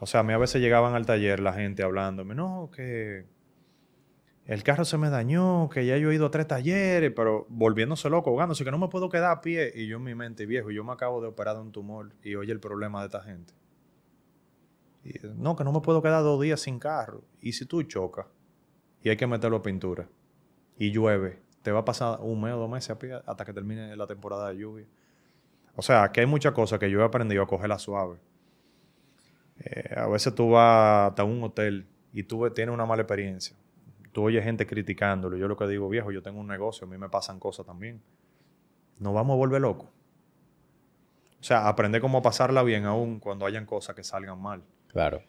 O 0.00 0.06
sea, 0.06 0.20
a 0.20 0.22
mí 0.22 0.32
a 0.32 0.38
veces 0.38 0.60
llegaban 0.60 0.94
al 0.94 1.06
taller 1.06 1.40
la 1.40 1.52
gente 1.52 1.82
hablándome, 1.82 2.34
no, 2.34 2.70
que 2.74 3.24
el 4.48 4.64
carro 4.64 4.84
se 4.84 4.98
me 4.98 5.08
dañó, 5.08 5.68
que 5.68 5.86
ya 5.86 5.96
yo 5.98 6.10
he 6.10 6.16
ido 6.16 6.26
a 6.26 6.30
tres 6.32 6.48
talleres, 6.48 7.12
pero 7.14 7.46
volviéndose 7.48 8.10
loco, 8.10 8.30
ahogándose, 8.30 8.64
que 8.64 8.72
no 8.72 8.78
me 8.78 8.88
puedo 8.88 9.08
quedar 9.08 9.30
a 9.30 9.40
pie. 9.40 9.70
Y 9.72 9.86
yo 9.86 9.98
en 9.98 10.02
mi 10.02 10.16
mente, 10.16 10.44
viejo, 10.44 10.72
yo 10.72 10.82
me 10.82 10.92
acabo 10.92 11.20
de 11.20 11.28
operar 11.28 11.54
de 11.54 11.62
un 11.62 11.70
tumor 11.70 12.12
y 12.24 12.34
oye 12.34 12.50
el 12.50 12.58
problema 12.58 13.00
de 13.00 13.06
esta 13.06 13.22
gente. 13.22 13.54
no, 15.36 15.54
que 15.54 15.62
no 15.62 15.70
me 15.70 15.80
puedo 15.80 16.02
quedar 16.02 16.24
dos 16.24 16.40
días 16.42 16.60
sin 16.60 16.80
carro. 16.80 17.22
¿Y 17.40 17.52
si 17.52 17.64
tú 17.64 17.84
chocas? 17.84 18.26
y 19.02 19.10
hay 19.10 19.16
que 19.16 19.26
meterlo 19.26 19.58
a 19.58 19.62
pintura 19.62 20.08
y 20.76 20.90
llueve, 20.90 21.40
te 21.62 21.72
va 21.72 21.80
a 21.80 21.84
pasar 21.84 22.20
un 22.20 22.40
mes 22.40 22.54
o 22.54 22.58
dos 22.58 22.70
meses 22.70 22.96
hasta 23.26 23.44
que 23.44 23.52
termine 23.52 23.96
la 23.96 24.06
temporada 24.06 24.48
de 24.48 24.58
lluvia. 24.58 24.86
O 25.76 25.82
sea, 25.82 26.10
que 26.12 26.20
hay 26.20 26.26
muchas 26.26 26.52
cosas 26.52 26.78
que 26.78 26.90
yo 26.90 27.00
he 27.00 27.04
aprendido 27.04 27.42
a 27.42 27.46
cogerla 27.46 27.78
suave. 27.78 28.18
Eh, 29.60 29.94
a 29.96 30.06
veces 30.06 30.34
tú 30.34 30.50
vas 30.50 31.10
hasta 31.10 31.24
un 31.24 31.42
hotel 31.42 31.86
y 32.12 32.22
tú 32.22 32.48
tienes 32.50 32.72
una 32.72 32.86
mala 32.86 33.02
experiencia. 33.02 33.56
Tú 34.18 34.24
oyes 34.24 34.42
gente 34.42 34.66
criticándolo. 34.66 35.36
Yo 35.36 35.46
lo 35.46 35.56
que 35.56 35.68
digo, 35.68 35.88
viejo, 35.88 36.10
yo 36.10 36.22
tengo 36.22 36.40
un 36.40 36.48
negocio, 36.48 36.88
a 36.88 36.90
mí 36.90 36.98
me 36.98 37.08
pasan 37.08 37.38
cosas 37.38 37.64
también. 37.64 38.02
Nos 38.98 39.14
vamos 39.14 39.34
a 39.34 39.36
volver 39.36 39.60
locos. 39.60 39.90
O 41.40 41.44
sea, 41.44 41.68
aprender 41.68 42.00
cómo 42.00 42.20
pasarla 42.20 42.64
bien 42.64 42.84
aún 42.84 43.20
cuando 43.20 43.46
hayan 43.46 43.64
cosas 43.64 43.94
que 43.94 44.02
salgan 44.02 44.42
mal. 44.42 44.64
Claro. 44.88 45.22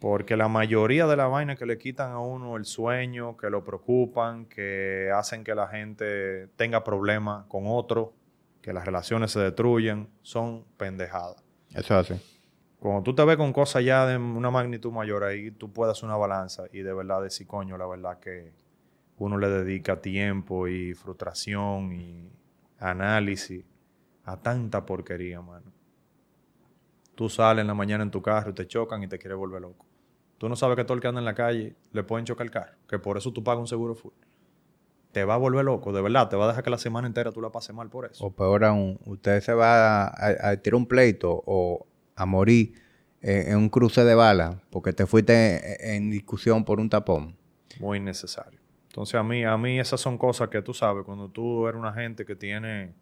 Porque 0.00 0.36
la 0.36 0.48
mayoría 0.48 1.06
de 1.06 1.16
las 1.16 1.30
vainas 1.30 1.58
que 1.58 1.64
le 1.64 1.78
quitan 1.78 2.12
a 2.12 2.18
uno 2.18 2.58
el 2.58 2.66
sueño, 2.66 3.38
que 3.38 3.48
lo 3.48 3.64
preocupan, 3.64 4.44
que 4.44 5.10
hacen 5.16 5.42
que 5.42 5.54
la 5.54 5.68
gente 5.68 6.48
tenga 6.56 6.84
problemas 6.84 7.46
con 7.46 7.62
otro, 7.68 8.12
que 8.60 8.74
las 8.74 8.84
relaciones 8.84 9.30
se 9.30 9.40
destruyen, 9.40 10.10
son 10.20 10.66
pendejadas. 10.76 11.42
Eso 11.70 11.98
es 11.98 12.10
así. 12.10 12.39
Cuando 12.80 13.02
tú 13.02 13.14
te 13.14 13.22
ves 13.26 13.36
con 13.36 13.52
cosas 13.52 13.84
ya 13.84 14.06
de 14.06 14.16
una 14.16 14.50
magnitud 14.50 14.90
mayor, 14.90 15.22
ahí 15.22 15.50
tú 15.50 15.70
puedes 15.70 15.92
hacer 15.92 16.06
una 16.06 16.16
balanza 16.16 16.64
y 16.72 16.80
de 16.80 16.94
verdad 16.94 17.22
decir, 17.22 17.46
coño, 17.46 17.76
la 17.76 17.86
verdad 17.86 18.18
que 18.18 18.54
uno 19.18 19.36
le 19.36 19.50
dedica 19.50 20.00
tiempo 20.00 20.66
y 20.66 20.94
frustración 20.94 21.92
y 21.92 22.32
análisis 22.78 23.62
a 24.24 24.38
tanta 24.38 24.86
porquería, 24.86 25.42
mano. 25.42 25.70
Tú 27.14 27.28
sales 27.28 27.60
en 27.60 27.66
la 27.66 27.74
mañana 27.74 28.02
en 28.02 28.10
tu 28.10 28.22
carro 28.22 28.50
y 28.50 28.54
te 28.54 28.66
chocan 28.66 29.02
y 29.02 29.08
te 29.08 29.18
quieres 29.18 29.36
volver 29.36 29.60
loco. 29.60 29.84
Tú 30.38 30.48
no 30.48 30.56
sabes 30.56 30.74
que 30.76 30.84
todo 30.84 30.94
el 30.94 31.02
que 31.02 31.08
anda 31.08 31.18
en 31.18 31.26
la 31.26 31.34
calle 31.34 31.76
le 31.92 32.02
pueden 32.02 32.24
chocar 32.24 32.46
el 32.46 32.50
carro, 32.50 32.72
que 32.88 32.98
por 32.98 33.18
eso 33.18 33.30
tú 33.30 33.44
pagas 33.44 33.60
un 33.60 33.66
seguro 33.66 33.94
full. 33.94 34.14
Te 35.12 35.24
va 35.24 35.34
a 35.34 35.36
volver 35.36 35.66
loco, 35.66 35.92
de 35.92 36.00
verdad, 36.00 36.30
te 36.30 36.36
va 36.36 36.46
a 36.46 36.48
dejar 36.48 36.64
que 36.64 36.70
la 36.70 36.78
semana 36.78 37.06
entera 37.06 37.30
tú 37.30 37.42
la 37.42 37.50
pases 37.50 37.76
mal 37.76 37.90
por 37.90 38.06
eso. 38.06 38.24
O 38.24 38.30
peor 38.30 38.64
aún, 38.64 38.98
usted 39.04 39.42
se 39.42 39.52
va 39.52 40.06
a, 40.06 40.56
tirar 40.56 40.76
un 40.76 40.86
pleito 40.86 41.42
o 41.44 41.86
a 42.20 42.26
morir 42.26 42.74
en, 43.22 43.56
un 43.56 43.68
cruce 43.70 44.04
de 44.04 44.14
balas 44.14 44.56
porque 44.70 44.92
te 44.92 45.06
fuiste 45.06 45.94
en, 45.96 46.10
discusión 46.10 46.64
por 46.64 46.80
un 46.80 46.90
tapón. 46.90 47.36
Muy 47.78 47.98
necesario. 47.98 48.60
Entonces 48.88 49.14
a 49.14 49.22
mí, 49.22 49.44
a 49.44 49.56
mí 49.56 49.80
esas 49.80 50.00
son 50.00 50.18
cosas 50.18 50.48
que 50.48 50.60
tú 50.60 50.74
sabes, 50.74 51.04
cuando 51.04 51.28
tú 51.30 51.66
eres 51.66 51.80
una 51.80 51.92
gente 51.92 52.24
que 52.24 52.36
tiene 52.36 52.92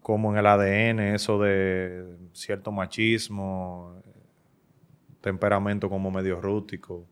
como 0.00 0.30
en 0.30 0.38
el 0.38 0.46
ADN 0.46 1.00
eso 1.14 1.40
de 1.40 2.16
cierto 2.32 2.70
machismo, 2.70 4.00
temperamento 5.20 5.90
como 5.90 6.10
medio 6.10 6.40
rústico, 6.40 7.06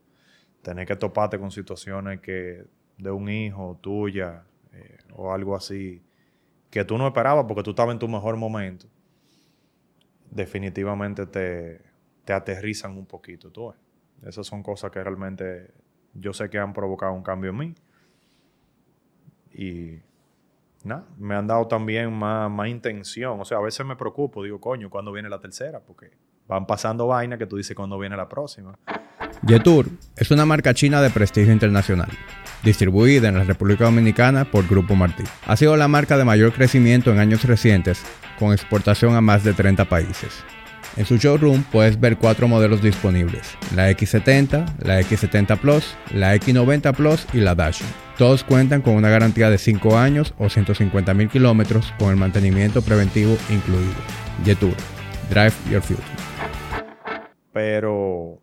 tener 0.63 0.87
que 0.87 0.97
toparte 0.97 1.39
con 1.39 1.51
situaciones 1.51 2.21
que 2.21 2.65
de 2.97 3.11
un 3.11 3.29
hijo 3.29 3.79
tuya 3.81 4.45
eh, 4.73 4.99
o 5.15 5.33
algo 5.33 5.57
así 5.57 6.03
que 6.71 6.85
tú 6.85 6.97
no 6.99 7.07
esperabas 7.07 7.47
porque 7.49 7.63
tú 7.63 7.71
estabas 7.71 7.95
en 7.95 7.99
tu 7.99 8.09
mejor 8.09 8.37
momento, 8.37 8.87
definitivamente 10.31 11.27
te, 11.27 11.81
te 12.25 12.33
aterrizan 12.33 12.97
un 12.97 13.07
poquito. 13.07 13.51
Tú. 13.51 13.75
Esas 14.25 14.47
son 14.47 14.63
cosas 14.63 14.91
que 14.91 15.03
realmente 15.03 15.71
yo 16.15 16.33
sé 16.33 16.49
que 16.51 16.59
han 16.59 16.73
provocado 16.73 17.13
un 17.13 17.23
cambio 17.23 17.51
en 17.51 17.57
mí. 17.57 17.75
Y 19.53 19.99
nada, 20.85 21.07
me 21.19 21.35
han 21.35 21.47
dado 21.47 21.67
también 21.67 22.13
más, 22.13 22.51
más 22.51 22.69
intención. 22.69 23.41
O 23.41 23.45
sea, 23.45 23.59
a 23.59 23.63
veces 23.63 23.85
me 23.87 23.97
preocupo, 23.97 24.43
digo, 24.43 24.61
coño, 24.61 24.91
¿cuándo 24.91 25.13
viene 25.13 25.29
la 25.29 25.41
tercera? 25.41 25.81
Porque 25.81 26.11
van 26.47 26.67
pasando 26.67 27.07
vainas 27.07 27.39
que 27.39 27.47
tú 27.47 27.57
dices 27.57 27.75
cuándo 27.77 27.99
viene 27.99 28.17
la 28.17 28.29
próxima. 28.29 28.79
Jetour 29.47 29.87
es 30.17 30.31
una 30.31 30.47
marca 30.47 30.73
china 30.75 31.01
de 31.03 31.11
prestigio 31.11 31.53
internacional, 31.53 32.09
distribuida 32.63 33.29
en 33.29 33.37
la 33.37 33.45
República 33.45 33.85
Dominicana 33.85 34.51
por 34.51 34.67
Grupo 34.67 34.95
Martí. 34.95 35.25
Ha 35.47 35.57
sido 35.57 35.77
la 35.77 35.89
marca 35.89 36.17
de 36.17 36.25
mayor 36.25 36.53
crecimiento 36.53 37.13
en 37.13 37.19
años 37.19 37.45
recientes, 37.45 38.03
con 38.39 38.53
exportación 38.53 39.15
a 39.15 39.21
más 39.21 39.45
de 39.45 39.53
30 39.53 39.85
países. 39.87 40.45
En 40.97 41.05
su 41.05 41.19
showroom 41.19 41.63
puedes 41.65 42.01
ver 42.01 42.17
cuatro 42.17 42.49
modelos 42.49 42.81
disponibles, 42.81 43.59
la 43.75 43.91
X70, 43.91 44.79
la 44.79 45.01
X70 45.01 45.59
Plus, 45.59 45.95
la 46.11 46.35
X90 46.35 46.95
Plus 46.95 47.27
y 47.35 47.41
la 47.41 47.55
Dash. 47.55 47.83
Todos 48.17 48.45
cuentan 48.45 48.81
con 48.81 48.95
una 48.95 49.11
garantía 49.11 49.51
de 49.51 49.59
5 49.59 49.99
años 49.99 50.33
o 50.39 50.49
150 50.49 51.13
mil 51.13 51.29
kilómetros 51.29 51.93
con 51.99 52.09
el 52.11 52.17
mantenimiento 52.17 52.81
preventivo 52.81 53.37
incluido. 53.51 53.93
Jetour, 54.43 54.75
drive 55.29 55.53
your 55.71 55.83
future. 55.83 56.03
Pero 57.53 58.41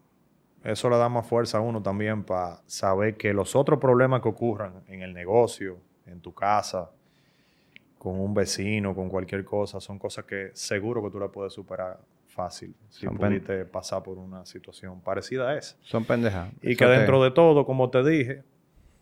eso 0.63 0.89
le 0.89 0.97
da 0.97 1.09
más 1.09 1.25
fuerza 1.25 1.57
a 1.57 1.61
uno 1.61 1.81
también 1.81 2.23
para 2.23 2.61
saber 2.67 3.17
que 3.17 3.33
los 3.33 3.55
otros 3.55 3.79
problemas 3.79 4.21
que 4.21 4.29
ocurran 4.29 4.83
en 4.87 5.01
el 5.01 5.13
negocio, 5.13 5.79
en 6.05 6.21
tu 6.21 6.33
casa, 6.33 6.91
con 8.03 8.19
un 8.19 8.33
vecino, 8.33 8.93
con 8.93 9.07
cualquier 9.07 9.45
cosa, 9.45 9.79
son 9.79 9.97
cosas 9.97 10.25
que 10.25 10.51
seguro 10.53 11.01
que 11.01 11.09
tú 11.09 11.19
la 11.19 11.29
puedes 11.29 11.53
superar 11.53 11.97
fácil 12.27 12.75
si 12.89 13.07
pudiste 13.07 13.63
pasar 13.63 14.03
por 14.03 14.17
una 14.17 14.45
situación 14.45 14.99
parecida 14.99 15.49
a 15.49 15.57
esa. 15.57 15.77
Son 15.81 16.03
pendejas. 16.03 16.51
Y 16.61 16.75
que 16.75 16.85
dentro 16.85 17.23
de 17.23 17.31
todo, 17.31 17.65
como 17.65 17.89
te 17.89 18.03
dije, 18.03 18.43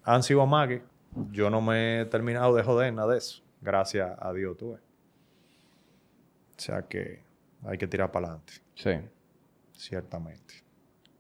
han 0.04 0.22
sido 0.22 0.44
amagues. 0.44 0.84
Yo 1.32 1.50
no 1.50 1.62
me 1.62 2.02
he 2.02 2.06
terminado 2.06 2.54
de 2.56 2.62
joder 2.62 2.94
nada 2.94 3.14
de 3.14 3.18
eso. 3.18 3.42
Gracias 3.60 4.16
a 4.20 4.32
Dios, 4.34 4.56
tú 4.56 4.74
ves. 4.74 4.82
O 6.58 6.62
sea 6.62 6.84
que 6.84 7.24
hay 7.64 7.80
que 7.80 7.88
tirar 7.88 8.12
para 8.12 8.28
adelante. 8.28 8.54
Sí. 8.76 8.92
Ciertamente. 9.72 10.54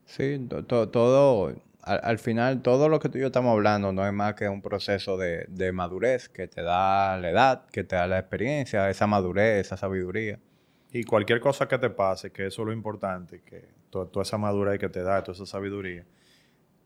Sí, 0.05 0.47
todo, 0.67 1.55
al, 1.83 2.19
final, 2.19 2.61
todo 2.61 2.89
lo 2.89 2.99
que 2.99 3.09
tú 3.09 3.17
y 3.17 3.21
yo 3.21 3.27
estamos 3.27 3.51
hablando 3.51 3.91
no 3.91 4.05
es 4.05 4.13
más 4.13 4.35
que 4.35 4.47
un 4.47 4.61
proceso 4.61 5.17
de, 5.17 5.45
de 5.49 5.71
madurez 5.71 6.29
que 6.29 6.47
te 6.47 6.61
da 6.61 7.17
la 7.17 7.29
edad, 7.29 7.65
que 7.71 7.83
te 7.83 7.95
da 7.95 8.07
la 8.07 8.19
experiencia, 8.19 8.89
esa 8.89 9.07
madurez, 9.07 9.65
esa 9.65 9.77
sabiduría. 9.77 10.39
Y 10.91 11.03
cualquier 11.05 11.39
cosa 11.39 11.67
que 11.67 11.77
te 11.77 11.89
pase, 11.89 12.31
que 12.31 12.47
eso 12.47 12.61
es 12.61 12.65
lo 12.65 12.73
importante, 12.73 13.41
que 13.41 13.69
toda, 13.89 14.21
esa 14.21 14.37
madurez 14.37 14.79
que 14.79 14.89
te 14.89 15.01
da, 15.01 15.23
toda 15.23 15.35
esa 15.35 15.45
sabiduría, 15.45 16.05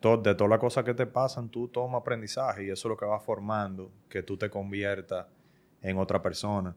de 0.01 0.35
todas 0.35 0.49
las 0.49 0.59
cosas 0.59 0.83
que 0.83 0.93
te 0.93 1.07
pasan, 1.07 1.49
tú 1.49 1.67
tomas 1.67 2.01
aprendizaje 2.01 2.65
y 2.65 2.69
eso 2.69 2.87
es 2.87 2.89
lo 2.89 2.97
que 2.97 3.05
va 3.05 3.19
formando 3.19 3.91
que 4.07 4.21
tú 4.21 4.37
te 4.37 4.49
conviertas 4.51 5.25
en 5.81 5.97
otra 5.97 6.21
persona. 6.21 6.75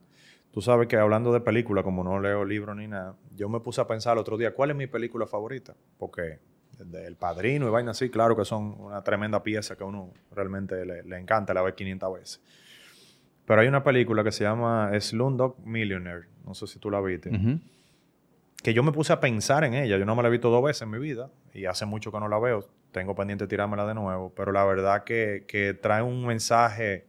Tú 0.51 0.63
sabes 0.63 0.89
que 0.89 0.97
hablando 0.97 1.31
de 1.33 1.41
película, 1.41 1.83
como 1.83 2.03
no 2.03 2.19
leo 2.19 2.45
libros 2.47 2.75
ni 2.75 2.89
nada, 2.89 3.17
yo 3.37 3.51
me 3.51 3.61
puse 3.61 3.83
a 3.83 3.87
pensar 3.87 4.15
el 4.15 4.21
otro 4.21 4.39
día, 4.39 4.55
¿cuál 4.55 4.71
es 4.71 4.77
mi 4.77 4.87
película 4.87 5.27
favorita? 5.27 5.77
Porque 5.99 6.41
El 6.79 7.17
Padrino 7.17 7.67
y 7.67 7.71
vaina 7.71 7.91
así, 7.91 8.09
claro 8.09 8.37
que 8.37 8.45
son 8.45 8.77
una 8.79 9.03
tremenda 9.03 9.43
pieza 9.43 9.77
que 9.77 9.83
a 9.83 9.87
uno 9.87 10.13
realmente 10.31 10.85
le, 10.85 11.03
le 11.03 11.19
encanta, 11.19 11.53
la 11.53 11.63
ve 11.63 11.75
500 11.75 12.15
veces. 12.15 12.41
Pero 13.49 13.63
hay 13.63 13.67
una 13.67 13.83
película 13.83 14.23
que 14.23 14.31
se 14.31 14.45
llama 14.45 14.91
Slumdog 15.01 15.59
Millionaire. 15.65 16.27
No 16.45 16.53
sé 16.53 16.67
si 16.67 16.79
tú 16.79 16.91
la 16.91 17.01
viste. 17.01 17.31
Que 18.63 18.75
yo 18.75 18.83
me 18.83 18.93
puse 18.93 19.11
a 19.15 19.21
pensar 19.21 19.65
en 19.65 19.73
ella. 19.73 19.97
Yo 19.97 20.05
no 20.05 20.15
me 20.15 20.23
la 20.23 20.29
he 20.29 20.31
visto 20.31 20.51
dos 20.51 20.63
veces 20.63 20.83
en 20.83 20.91
mi 20.91 20.99
vida. 20.99 21.31
Y 21.55 21.65
hace 21.65 21.87
mucho 21.87 22.13
que 22.13 22.21
no 22.21 22.29
la 22.29 22.39
veo. 22.39 22.69
Tengo 22.93 23.15
pendiente 23.15 23.45
de 23.45 23.49
tirármela 23.49 23.87
de 23.87 23.95
nuevo. 23.95 24.35
Pero 24.37 24.53
la 24.53 24.67
verdad 24.67 25.03
que, 25.05 25.47
que 25.49 25.73
trae 25.73 26.03
un 26.03 26.27
mensaje 26.27 27.07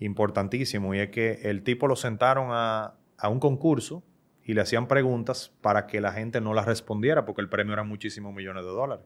importantísimo. 0.00 0.96
Y 0.96 0.98
es 0.98 1.10
que 1.10 1.42
el 1.44 1.62
tipo 1.62 1.86
lo 1.86 1.94
sentaron 1.94 2.48
a, 2.50 2.94
a 3.16 3.28
un 3.28 3.38
concurso 3.38 4.02
y 4.48 4.54
le 4.54 4.62
hacían 4.62 4.88
preguntas 4.88 5.52
para 5.60 5.86
que 5.86 6.00
la 6.00 6.10
gente 6.10 6.40
no 6.40 6.54
las 6.54 6.64
respondiera. 6.64 7.26
Porque 7.26 7.42
el 7.42 7.50
premio 7.50 7.74
era 7.74 7.84
muchísimos 7.84 8.34
millones 8.34 8.64
de 8.64 8.70
dólares. 8.70 9.04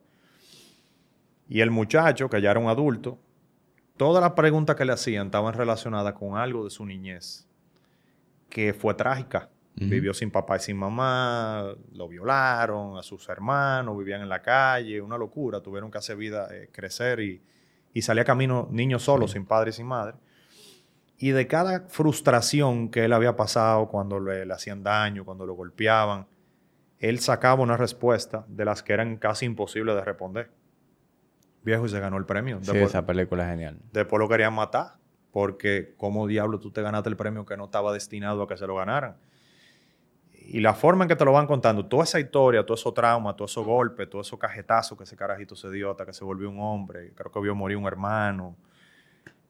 Y 1.49 1.61
el 1.63 1.73
muchacho, 1.73 2.31
que 2.31 2.41
ya 2.41 2.53
era 2.53 2.61
un 2.61 2.69
adulto, 2.69 3.19
todas 3.97 4.23
las 4.23 4.35
preguntas 4.35 4.77
que 4.77 4.85
le 4.85 4.93
hacían 4.93 5.27
estaban 5.27 5.53
relacionadas 5.55 6.15
con 6.15 6.39
algo 6.39 6.63
de 6.63 6.71
su 6.71 6.87
niñez, 6.87 7.49
que 8.49 8.73
fue 8.73 8.95
trágica. 8.95 9.51
Vivió 9.75 10.15
sin 10.15 10.31
papá 10.31 10.59
y 10.59 10.61
sin 10.61 10.77
mamá, 10.77 11.75
lo 11.93 12.07
violaron, 12.07 12.97
a 12.97 13.03
sus 13.03 13.29
hermanos, 13.29 13.99
vivían 13.99 14.21
en 14.21 14.29
la 14.29 14.43
calle, 14.43 15.01
una 15.01 15.19
locura, 15.19 15.61
tuvieron 15.61 15.91
que 15.91 15.99
hacer 15.99 16.17
vida, 16.17 16.47
eh, 16.53 16.69
crecer 16.71 17.19
y, 17.19 17.43
y 17.93 18.03
salía 18.03 18.23
camino 18.23 18.69
niños 18.71 19.03
solos, 19.03 19.33
sin 19.33 19.45
padre 19.45 19.71
y 19.71 19.73
sin 19.73 19.87
madre. 19.87 20.15
Y 21.19 21.31
de 21.31 21.47
cada 21.47 21.89
frustración 21.89 22.89
que 22.91 23.05
él 23.05 23.13
había 23.13 23.37
pasado 23.37 23.89
cuando 23.89 24.19
le, 24.19 24.45
le 24.45 24.53
hacían 24.53 24.83
daño, 24.83 25.25
cuando 25.25 25.47
lo 25.47 25.55
golpeaban, 25.55 26.27
él 26.99 27.21
sacaba 27.21 27.63
una 27.63 27.77
respuesta 27.77 28.45
de 28.49 28.65
las 28.65 28.83
que 28.83 28.93
eran 28.93 29.17
casi 29.17 29.47
imposibles 29.47 29.95
de 29.95 30.05
responder 30.05 30.51
viejo 31.63 31.87
y 31.87 31.89
se 31.89 32.01
ganó 32.01 32.17
el 32.19 32.25
premio. 32.25 32.59
sí, 32.63 32.77
esa 32.77 33.07
película 33.07 33.45
es 33.45 33.51
genial. 33.51 33.79
Después 33.93 34.21
lo 34.21 34.29
querían 34.29 34.55
matar, 34.55 34.95
porque 35.31 35.95
¿cómo 35.97 36.27
diablo 36.27 36.59
tú 36.59 36.71
te 36.71 36.83
ganaste 36.83 37.09
el 37.09 37.17
premio 37.17 37.45
que 37.47 37.57
no 37.57 37.67
estaba 37.67 37.93
destinado 37.93 38.43
a 38.43 38.49
que 38.49 38.57
se 38.57 38.67
lo 38.67 38.77
ganaran? 38.77 39.17
Y 40.33 40.61
la 40.61 40.75
forma 40.75 41.05
en 41.05 41.09
que 41.09 41.17
te 41.17 41.25
lo 41.25 41.33
van 41.33 41.47
contando, 41.47 41.87
toda 41.87 42.03
esa 42.03 42.19
historia, 42.19 42.67
todo 42.67 42.75
eso 42.75 42.93
trauma, 42.93 43.35
todo 43.37 43.47
esos 43.47 43.65
golpes, 43.65 44.11
todo 44.11 44.23
eso 44.23 44.39
cajetazo 44.39 44.97
que 44.97 45.05
ese 45.05 45.17
carajito 45.17 45.55
se 45.55 45.71
dio 45.71 45.93
hasta 45.93 46.05
que 46.05 46.13
se 46.13 46.25
volvió 46.25 46.51
un 46.51 46.59
hombre, 46.61 47.13
creo 47.15 47.31
que 47.31 47.41
vio 47.41 47.55
morir 47.55 47.77
un 47.77 47.87
hermano, 47.87 48.57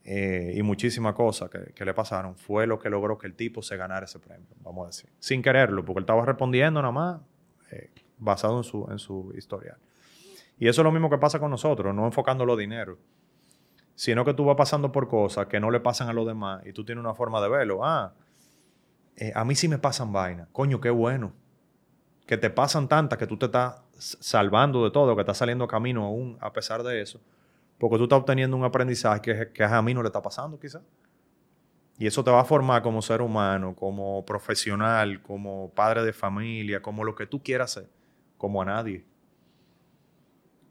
eh, 0.04 0.52
y 0.56 0.62
muchísimas 0.62 1.14
cosas 1.14 1.48
que, 1.50 1.84
le 1.84 1.94
pasaron, 1.94 2.36
fue 2.36 2.66
lo 2.66 2.78
que 2.78 2.90
logró 2.90 3.18
que 3.18 3.26
el 3.26 3.34
tipo 3.34 3.62
se 3.62 3.76
ganara 3.76 4.04
ese 4.06 4.18
premio, 4.18 4.48
vamos 4.60 4.84
a 4.84 4.86
decir. 4.88 5.10
Sin 5.18 5.42
quererlo, 5.42 5.84
porque 5.84 5.98
él 5.98 6.02
estaba 6.02 6.24
respondiendo 6.24 6.82
nada 6.82 6.92
más, 6.92 7.20
eh, 7.70 7.90
basado 8.18 8.58
en 8.58 8.64
su, 8.64 8.88
en 8.90 8.98
su 8.98 9.32
historial. 9.36 9.76
Y 10.58 10.68
eso 10.68 10.82
es 10.82 10.84
lo 10.84 10.92
mismo 10.92 11.08
que 11.08 11.18
pasa 11.18 11.38
con 11.38 11.50
nosotros, 11.50 11.94
no 11.94 12.04
enfocando 12.06 12.44
los 12.44 12.58
dinero, 12.58 12.98
sino 13.94 14.24
que 14.24 14.34
tú 14.34 14.44
vas 14.44 14.56
pasando 14.56 14.90
por 14.90 15.08
cosas 15.08 15.46
que 15.46 15.60
no 15.60 15.70
le 15.70 15.80
pasan 15.80 16.08
a 16.08 16.12
los 16.12 16.26
demás 16.26 16.64
y 16.66 16.72
tú 16.72 16.84
tienes 16.84 17.02
una 17.02 17.14
forma 17.14 17.40
de 17.40 17.48
verlo. 17.48 17.84
Ah, 17.84 18.14
eh, 19.16 19.32
a 19.34 19.44
mí 19.44 19.54
sí 19.54 19.68
me 19.68 19.78
pasan 19.78 20.12
vainas. 20.12 20.48
Coño, 20.52 20.80
qué 20.80 20.90
bueno. 20.90 21.32
Que 22.26 22.36
te 22.36 22.50
pasan 22.50 22.88
tantas 22.88 23.18
que 23.18 23.26
tú 23.26 23.36
te 23.36 23.46
estás 23.46 23.82
salvando 23.98 24.84
de 24.84 24.90
todo, 24.90 25.14
que 25.14 25.22
estás 25.22 25.38
saliendo 25.38 25.66
camino 25.68 26.04
aún 26.04 26.38
a 26.40 26.52
pesar 26.52 26.82
de 26.82 27.00
eso. 27.00 27.20
Porque 27.82 27.96
tú 27.96 28.04
estás 28.04 28.20
obteniendo 28.20 28.56
un 28.56 28.62
aprendizaje 28.62 29.50
que, 29.52 29.64
a 29.64 29.82
mí 29.82 29.92
no 29.92 30.04
le 30.04 30.06
está 30.06 30.22
pasando 30.22 30.56
quizás. 30.56 30.82
Y 31.98 32.06
eso 32.06 32.22
te 32.22 32.30
va 32.30 32.40
a 32.40 32.44
formar 32.44 32.80
como 32.80 33.02
ser 33.02 33.20
humano, 33.20 33.74
como 33.74 34.24
profesional, 34.24 35.20
como 35.20 35.68
padre 35.74 36.04
de 36.04 36.12
familia, 36.12 36.80
como 36.80 37.02
lo 37.02 37.16
que 37.16 37.26
tú 37.26 37.42
quieras 37.42 37.72
ser, 37.72 37.90
como 38.38 38.62
a 38.62 38.66
nadie. 38.66 39.04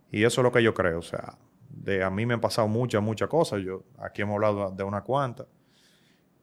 Y 0.10 0.24
eso 0.24 0.40
es 0.40 0.44
lo 0.44 0.54
que 0.54 0.64
yo 0.64 0.74
creo. 0.74 1.00
O 1.00 1.02
sea, 1.02 1.38
de 1.68 2.02
a 2.02 2.10
mí 2.10 2.26
me 2.26 2.36
han 2.36 2.40
pasado 2.40 2.70
muchas, 2.70 3.04
muchas 3.04 3.28
cosas. 3.28 3.62
Yo, 3.62 3.84
aquí 4.00 4.22
hemos 4.22 4.36
hablado 4.36 4.72
de 4.72 4.84
una 4.86 5.02
cuanta. 5.02 5.46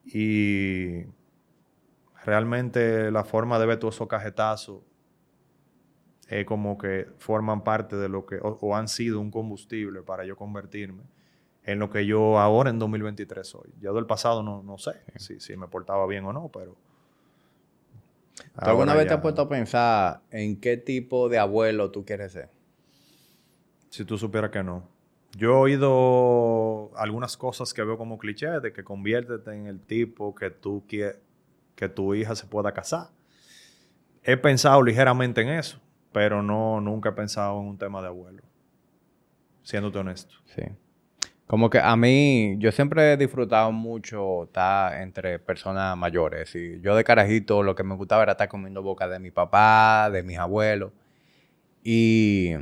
Y 0.04 1.04
realmente 2.26 3.10
la 3.10 3.24
forma 3.24 3.58
de 3.58 3.64
ver 3.64 3.78
todos 3.78 3.94
esos 3.94 4.06
cajetazos 4.06 4.82
es 6.28 6.44
como 6.44 6.78
que 6.78 7.08
forman 7.18 7.64
parte 7.64 7.96
de 7.96 8.08
lo 8.08 8.26
que, 8.26 8.38
o, 8.42 8.76
han 8.76 8.88
sido 8.88 9.20
un 9.20 9.30
combustible 9.30 10.02
para 10.02 10.24
yo 10.24 10.36
convertirme 10.36 11.02
en 11.64 11.78
lo 11.78 11.90
que 11.90 12.06
yo 12.06 12.38
ahora 12.38 12.70
en 12.70 12.78
2023 12.78 13.46
soy. 13.46 13.70
Ya 13.80 13.92
del 13.92 14.06
pasado 14.06 14.42
no, 14.42 14.62
no 14.62 14.78
sé 14.78 14.92
si, 15.16 15.40
si, 15.40 15.56
me 15.56 15.68
portaba 15.68 16.06
bien 16.06 16.24
o 16.24 16.32
no, 16.32 16.50
pero... 16.52 16.76
¿Tú 18.36 18.44
alguna 18.70 18.94
vez 18.94 19.08
te 19.08 19.14
has 19.14 19.20
puesto 19.20 19.42
a 19.42 19.48
pensar 19.48 20.20
en 20.30 20.60
qué 20.60 20.76
tipo 20.76 21.28
de 21.28 21.38
abuelo 21.38 21.90
tú 21.90 22.04
quieres 22.04 22.32
ser? 22.32 22.50
Si 23.88 24.04
tú 24.04 24.16
supieras 24.16 24.50
que 24.50 24.62
no. 24.62 24.88
Yo 25.36 25.50
he 25.50 25.54
oído 25.54 26.90
algunas 26.96 27.36
cosas 27.36 27.74
que 27.74 27.82
veo 27.82 27.98
como 27.98 28.18
cliché 28.18 28.60
de 28.60 28.72
que 28.72 28.84
conviértete 28.84 29.52
en 29.54 29.66
el 29.66 29.80
tipo 29.80 30.34
que 30.34 30.50
tú 30.50 30.84
quieres 30.88 31.16
que 31.78 31.88
tu 31.88 32.12
hija 32.12 32.34
se 32.34 32.46
pueda 32.46 32.72
casar. 32.72 33.10
He 34.24 34.36
pensado 34.36 34.82
ligeramente 34.82 35.42
en 35.42 35.50
eso, 35.50 35.80
pero 36.12 36.42
no, 36.42 36.80
nunca 36.80 37.10
he 37.10 37.12
pensado 37.12 37.60
en 37.60 37.66
un 37.66 37.78
tema 37.78 38.00
de 38.00 38.08
abuelo. 38.08 38.42
Siéndote 39.62 39.98
honesto. 39.98 40.34
Sí. 40.46 40.62
Como 41.46 41.70
que 41.70 41.78
a 41.78 41.96
mí, 41.96 42.56
yo 42.58 42.72
siempre 42.72 43.12
he 43.12 43.16
disfrutado 43.16 43.72
mucho 43.72 44.44
estar 44.44 45.00
entre 45.00 45.38
personas 45.38 45.96
mayores. 45.96 46.54
Y 46.54 46.80
yo 46.80 46.94
de 46.94 47.04
carajito 47.04 47.62
lo 47.62 47.74
que 47.74 47.84
me 47.84 47.94
gustaba 47.94 48.22
era 48.22 48.32
estar 48.32 48.48
comiendo 48.48 48.82
boca 48.82 49.08
de 49.08 49.18
mi 49.18 49.30
papá, 49.30 50.10
de 50.10 50.22
mis 50.22 50.38
abuelos. 50.38 50.92
Y 51.82 52.54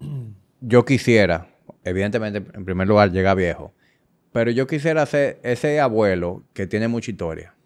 yo 0.60 0.84
quisiera, 0.84 1.48
evidentemente, 1.84 2.38
en 2.38 2.64
primer 2.64 2.88
lugar, 2.88 3.12
llegar 3.12 3.36
viejo. 3.36 3.72
Pero 4.32 4.50
yo 4.50 4.66
quisiera 4.66 5.06
ser 5.06 5.40
ese 5.42 5.80
abuelo 5.80 6.42
que 6.52 6.66
tiene 6.66 6.88
mucha 6.88 7.10
historia 7.10 7.56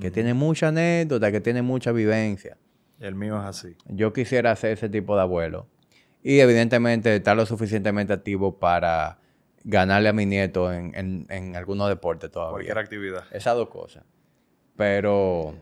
que 0.00 0.10
tiene 0.10 0.34
mucha 0.34 0.68
anécdota, 0.68 1.30
que 1.30 1.40
tiene 1.40 1.62
mucha 1.62 1.92
vivencia. 1.92 2.56
El 3.00 3.14
mío 3.14 3.38
es 3.40 3.46
así. 3.46 3.76
Yo 3.86 4.12
quisiera 4.12 4.54
ser 4.56 4.72
ese 4.72 4.88
tipo 4.88 5.16
de 5.16 5.22
abuelo. 5.22 5.66
Y 6.22 6.40
evidentemente 6.40 7.16
estar 7.16 7.36
lo 7.36 7.46
suficientemente 7.46 8.12
activo 8.12 8.58
para 8.58 9.18
ganarle 9.64 10.10
a 10.10 10.12
mi 10.12 10.26
nieto 10.26 10.72
en, 10.72 11.26
en, 11.28 11.56
algunos 11.56 11.88
deportes 11.88 12.30
todavía. 12.30 12.52
Cualquier 12.52 12.78
actividad. 12.78 13.24
Esas 13.32 13.56
dos 13.56 13.68
cosas. 13.70 14.04
Pero, 14.76 15.54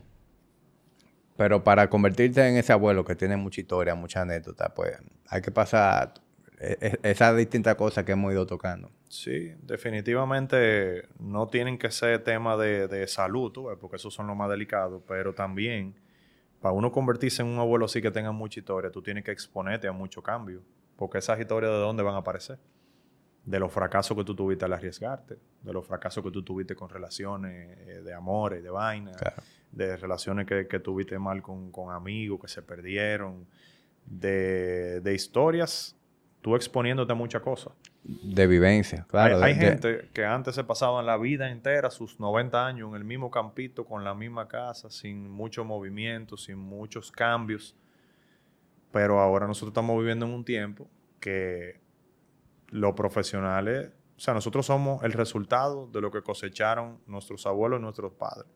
pero 1.37 1.63
para 1.63 1.89
convertirte 1.89 2.47
en 2.47 2.57
ese 2.57 2.73
abuelo 2.73 3.05
que 3.05 3.15
tiene 3.15 3.37
mucha 3.37 3.61
historia, 3.61 3.95
mucha 3.95 4.23
anécdota, 4.23 4.75
pues 4.75 4.99
hay 5.29 5.41
que 5.41 5.53
pasar 5.53 6.15
e, 6.59 6.77
e, 6.81 7.11
esas 7.11 7.37
distintas 7.37 7.77
cosas 7.77 8.05
que 8.05 8.13
hemos 8.13 8.33
ido 8.33 8.47
tocando. 8.47 8.91
Sí, 9.09 9.53
definitivamente 9.63 11.09
no 11.19 11.47
tienen 11.49 11.79
que 11.79 11.91
ser 11.91 12.23
temas 12.25 12.59
de, 12.59 13.07
salud, 13.07 13.53
porque 13.81 13.97
esos 13.97 14.13
son 14.13 14.27
los 14.27 14.37
más 14.37 14.51
delicados, 14.51 15.03
pero 15.07 15.35
también 15.35 15.95
para 16.61 16.73
uno 16.73 16.91
convertirse 16.91 17.43
en 17.43 17.49
un 17.49 17.59
abuelo 17.59 17.85
así 17.85 18.03
que 18.03 18.11
tenga 18.11 18.33
mucha 18.33 18.61
historia, 18.61 18.91
tú 18.91 19.03
tienes 19.03 19.25
que 19.25 19.31
exponerte 19.31 19.89
a 19.89 19.93
mucho 19.93 20.23
cambio, 20.23 20.63
porque 20.97 21.19
esas 21.19 21.39
historias 21.39 21.71
de 21.73 21.79
dónde 21.79 22.03
van 22.03 22.15
a 22.15 22.19
aparecer. 22.19 22.59
De 23.45 23.59
los 23.59 23.73
fracasos 23.73 24.15
que 24.17 24.25
tú 24.25 24.35
tuviste 24.35 24.67
al 24.67 24.75
arriesgarte, 24.75 25.39
de 25.63 25.73
los 25.73 25.87
fracasos 25.87 26.23
que 26.23 26.31
tú 26.31 26.43
tuviste 26.43 26.75
con 26.75 26.91
relaciones 26.91 27.79
eh, 27.79 28.03
de 28.05 28.13
amores, 28.13 28.63
de 28.63 28.69
vainas, 28.69 29.17
de 29.73 29.97
relaciones 29.97 30.47
que, 30.47 30.81
tuviste 30.81 31.19
mal 31.19 31.41
con, 31.41 31.73
amigos 31.91 32.41
que 32.41 32.49
se 32.49 32.61
perdieron, 32.61 33.47
de, 34.05 35.01
de 35.01 35.15
historias 35.15 35.97
tú 36.41 36.57
exponiéndote 36.57 37.13
a 37.13 37.15
muchas 37.15 37.43
cosas. 37.43 37.73
De 38.11 38.47
vivencia, 38.47 39.05
claro. 39.07 39.43
Hay, 39.43 39.55
gente 39.55 40.09
que 40.15 40.25
antes 40.25 40.55
se 40.55 40.65
pasaban 40.65 41.05
la 41.05 41.19
vida 41.19 41.51
entera, 41.51 41.91
sus 41.91 42.19
90 42.19 42.67
años, 42.67 42.89
en 42.89 42.95
el 42.97 43.05
mismo 43.05 43.31
campito, 43.31 43.85
con 43.85 44.03
la 44.03 44.15
misma 44.15 44.49
casa, 44.49 44.89
sin 44.89 45.29
mucho 45.29 45.63
movimiento, 45.63 46.39
sin 46.39 46.57
muchos 46.57 47.13
cambios. 47.13 47.77
Pero 48.93 49.21
ahora 49.21 49.47
nosotros 49.47 49.73
estamos 49.73 49.99
viviendo 49.99 50.25
en 50.25 50.33
un 50.33 50.43
tiempo 50.43 50.89
que 51.21 51.83
los 52.69 52.95
profesionales, 52.95 53.91
o 54.17 54.21
sea, 54.21 54.33
nosotros 54.33 54.65
somos 54.65 55.05
el 55.05 55.13
resultado 55.13 55.87
de 55.87 56.01
lo 56.01 56.11
que 56.11 56.23
cosecharon 56.23 57.03
nuestros 57.07 57.47
abuelos 57.47 57.79
y 57.79 57.83
nuestros 57.83 58.15
padres. 58.15 58.51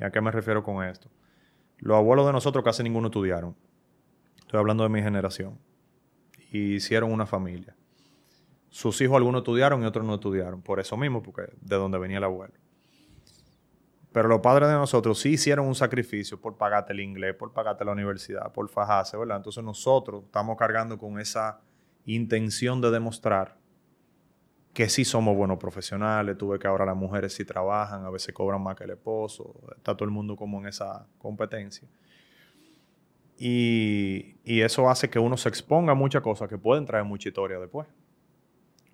¿Y 0.00 0.04
a 0.04 0.10
qué 0.10 0.20
me 0.20 0.32
refiero 0.32 0.64
con 0.64 0.84
esto? 0.84 1.08
Los 1.78 1.96
abuelos 1.96 2.26
de 2.26 2.32
nosotros 2.32 2.64
casi 2.64 2.82
ninguno 2.82 3.06
estudiaron. 3.06 3.54
Estoy 4.36 4.58
hablando 4.58 4.82
de 4.82 4.88
mi 4.88 5.00
generación 5.00 5.60
y 6.50 6.74
hicieron 6.74 7.12
una 7.12 7.24
familia. 7.24 7.76
Sus 8.76 9.00
hijos 9.00 9.16
algunos 9.16 9.38
estudiaron 9.38 9.82
y 9.82 9.86
otros 9.86 10.04
no 10.04 10.16
estudiaron, 10.16 10.60
por 10.60 10.80
eso 10.80 10.98
mismo, 10.98 11.22
porque 11.22 11.44
de 11.62 11.76
donde 11.76 11.96
venía 11.96 12.18
el 12.18 12.24
abuelo. 12.24 12.52
Pero 14.12 14.28
los 14.28 14.40
padres 14.40 14.68
de 14.68 14.74
nosotros 14.74 15.18
sí 15.18 15.30
hicieron 15.30 15.66
un 15.66 15.74
sacrificio 15.74 16.38
por 16.38 16.58
pagarte 16.58 16.92
el 16.92 17.00
inglés, 17.00 17.34
por 17.36 17.54
pagarte 17.54 17.86
la 17.86 17.92
universidad, 17.92 18.52
por 18.52 18.68
fajarse, 18.68 19.16
¿verdad? 19.16 19.38
Entonces 19.38 19.64
nosotros 19.64 20.24
estamos 20.26 20.58
cargando 20.58 20.98
con 20.98 21.18
esa 21.18 21.62
intención 22.04 22.82
de 22.82 22.90
demostrar 22.90 23.56
que 24.74 24.90
sí 24.90 25.06
somos 25.06 25.34
buenos 25.34 25.56
profesionales. 25.56 26.36
Tuve 26.36 26.58
que 26.58 26.66
ahora 26.66 26.84
las 26.84 26.96
mujeres 26.96 27.32
sí 27.32 27.46
trabajan, 27.46 28.04
a 28.04 28.10
veces 28.10 28.34
cobran 28.34 28.62
más 28.62 28.76
que 28.76 28.84
el 28.84 28.90
esposo. 28.90 29.54
Está 29.74 29.96
todo 29.96 30.04
el 30.04 30.10
mundo 30.10 30.36
como 30.36 30.60
en 30.60 30.66
esa 30.66 31.06
competencia. 31.16 31.88
Y, 33.38 34.36
eso 34.44 34.90
hace 34.90 35.08
que 35.08 35.18
uno 35.18 35.38
se 35.38 35.48
exponga 35.48 35.92
a 35.92 35.94
muchas 35.94 36.20
cosas 36.20 36.46
que 36.46 36.58
pueden 36.58 36.84
traer 36.84 37.04
mucha 37.04 37.30
historia 37.30 37.58
después. 37.58 37.88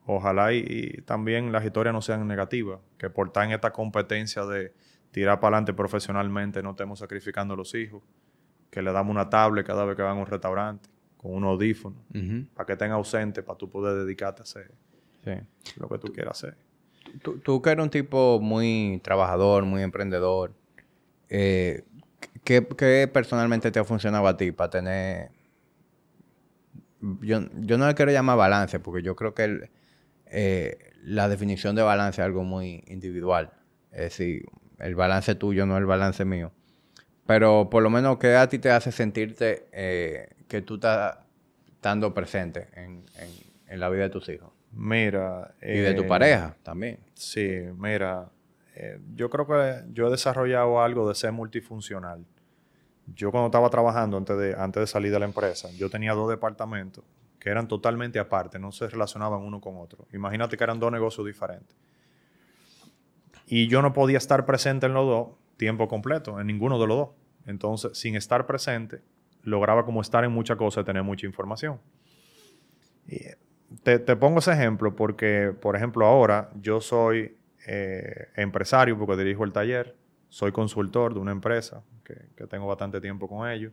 Ojalá 0.07 0.53
y, 0.53 1.03
también 1.05 1.53
las 1.53 1.65
historias 1.65 1.95
no 1.95 2.03
sean 2.03 2.27
negativas, 2.27 2.81
que 2.99 3.11
por 3.11 3.29
estar 3.29 3.45
en 3.45 3.53
esta 3.53 3.73
competencia 3.73 4.45
de 4.45 4.73
tirar 5.11 5.39
para 5.41 5.57
adelante 5.57 5.74
profesionalmente 5.74 6.62
no 6.62 6.70
estemos 6.70 6.99
sacrificando 6.99 7.55
a 7.55 7.57
los 7.57 7.74
hijos, 7.74 8.03
que 8.70 8.83
le 8.83 8.93
damos 8.93 9.11
una 9.11 9.29
tablet 9.29 9.66
cada 9.66 9.85
vez 9.85 9.97
que 9.97 10.03
van 10.03 10.16
a 10.16 10.20
un 10.20 10.27
restaurante, 10.27 10.89
con 11.16 11.33
un 11.33 11.45
audífono, 11.45 11.97
para 12.55 12.66
que 12.66 12.73
estén 12.73 12.91
ausentes, 12.91 13.45
para 13.45 13.57
tú 13.57 13.70
poder 13.70 14.05
dedicarte 14.05 14.43
a 14.43 14.45
hacer 14.45 14.70
lo 15.77 15.89
que 15.89 15.99
tú 15.99 16.12
quieras 16.12 16.43
hacer. 16.43 16.57
Tú, 17.23 17.39
tú, 17.39 17.61
que 17.61 17.70
eres 17.70 17.83
un 17.83 17.91
tipo 17.91 18.41
muy 18.41 19.01
trabajador, 19.05 19.65
muy 19.65 19.83
emprendedor, 19.83 20.53
eh, 21.29 21.85
¿Qué, 22.45 22.62
personalmente 23.12 23.70
te 23.70 23.79
ha 23.79 23.85
funcionado 23.85 24.27
a 24.27 24.37
ti 24.37 24.53
para 24.53 24.70
tener... 24.70 25.31
Yo, 27.20 27.41
no 27.41 27.87
le 27.87 27.95
quiero 27.95 28.12
llamar 28.12 28.37
balance, 28.37 28.79
porque 28.81 29.03
yo 29.03 29.16
creo 29.16 29.35
que 29.35 29.70
eh, 30.33 30.79
la 31.03 31.29
definición 31.29 31.77
de 31.77 31.83
balance 31.83 32.21
es 32.21 32.25
algo 32.25 32.43
muy 32.43 32.83
individual. 32.87 33.53
Es 33.91 34.01
decir, 34.01 34.47
el 34.79 34.95
balance 34.95 35.35
tuyo 35.35 35.67
no 35.67 35.75
es 35.75 35.81
el 35.81 35.87
balance 35.87 36.25
mío. 36.25 36.53
Pero 37.27 37.69
por 37.71 37.83
lo 37.83 37.91
menos, 37.91 38.19
¿qué 38.19 38.35
a 38.35 38.49
ti 38.49 38.59
te 38.59 38.71
hace 38.71 38.91
sentirte 38.93 39.69
eh, 39.73 40.31
que 40.49 40.63
tú 40.63 40.77
estás 40.77 41.19
estando 41.67 42.15
presente 42.15 42.69
en, 42.75 43.05
la 43.79 43.89
vida 43.91 44.05
de 44.05 44.11
tus 44.11 44.29
hijos? 44.31 44.51
Mira. 44.73 45.55
y 45.61 45.79
de 45.79 45.95
tu 45.95 46.03
eh, 46.03 46.09
pareja 46.09 46.57
también. 46.63 46.99
Sí, 47.15 47.61
mira. 47.77 48.31
Yo 49.15 49.29
creo 49.29 49.47
que 49.47 49.85
yo 49.93 50.09
he 50.09 50.11
desarrollado 50.11 50.81
algo 50.83 51.07
de 51.07 51.15
ser 51.15 51.31
multifuncional. 51.31 52.25
Yo 53.15 53.31
cuando 53.31 53.49
estaba 53.49 53.69
trabajando 53.69 54.17
antes 54.17 54.37
de, 54.39 54.55
antes 54.57 54.81
de 54.81 54.87
salir 54.87 55.13
de 55.13 55.19
la 55.19 55.27
empresa, 55.27 55.69
yo 55.73 55.91
tenía 55.91 56.15
dos 56.15 56.31
departamentos 56.31 57.05
que 57.43 57.51
eran 57.51 57.66
totalmente 57.66 58.20
aparte, 58.20 58.60
no 58.60 58.70
se 58.70 58.89
relacionaban 58.89 59.40
uno 59.40 59.60
con 59.60 59.77
otro. 59.77 60.06
Imagínate 60.12 60.56
que 60.56 60.62
eran 60.62 60.78
dos 60.78 60.93
negocios 60.93 61.27
diferentes. 61.27 61.77
Y 63.47 63.66
yo 63.66 63.82
no 63.82 63.93
podía 63.93 64.19
estar 64.19 64.47
presente 64.47 64.86
en 64.86 64.94
los 64.94 65.05
dos 65.05 65.28
tiempo 65.56 65.89
completo, 65.89 66.39
en 66.39 66.47
ninguno 66.47 66.78
de 66.78 66.86
los 66.86 66.97
dos. 66.97 67.09
Entonces, 67.47 67.98
sin 67.98 68.14
estar 68.14 68.47
presente, 68.47 69.02
lograba 69.43 69.85
como 69.85 70.01
estar 70.01 70.23
en 70.23 70.31
muchas 70.31 70.56
cosas 70.56 70.82
y 70.82 70.85
tener 70.85 71.02
mucha 71.02 71.27
información. 71.27 71.81
te, 73.82 73.98
te 73.98 74.14
pongo 74.14 74.39
ese 74.39 74.52
ejemplo 74.52 74.94
porque, 74.94 75.52
por 75.60 75.74
ejemplo, 75.74 76.06
ahora 76.06 76.48
yo 76.60 76.81
soy 76.81 77.36
eh, 77.66 78.28
empresario 78.36 78.97
porque 78.97 79.16
dirijo 79.16 79.43
el 79.43 79.52
taller, 79.52 79.97
soy 80.28 80.52
consultor 80.52 81.12
de 81.12 81.19
una 81.19 81.32
empresa 81.32 81.82
que, 82.05 82.47
tengo 82.47 82.69
bastante 82.69 83.01
tiempo 83.01 83.28
con 83.28 83.51
ellos. 83.51 83.73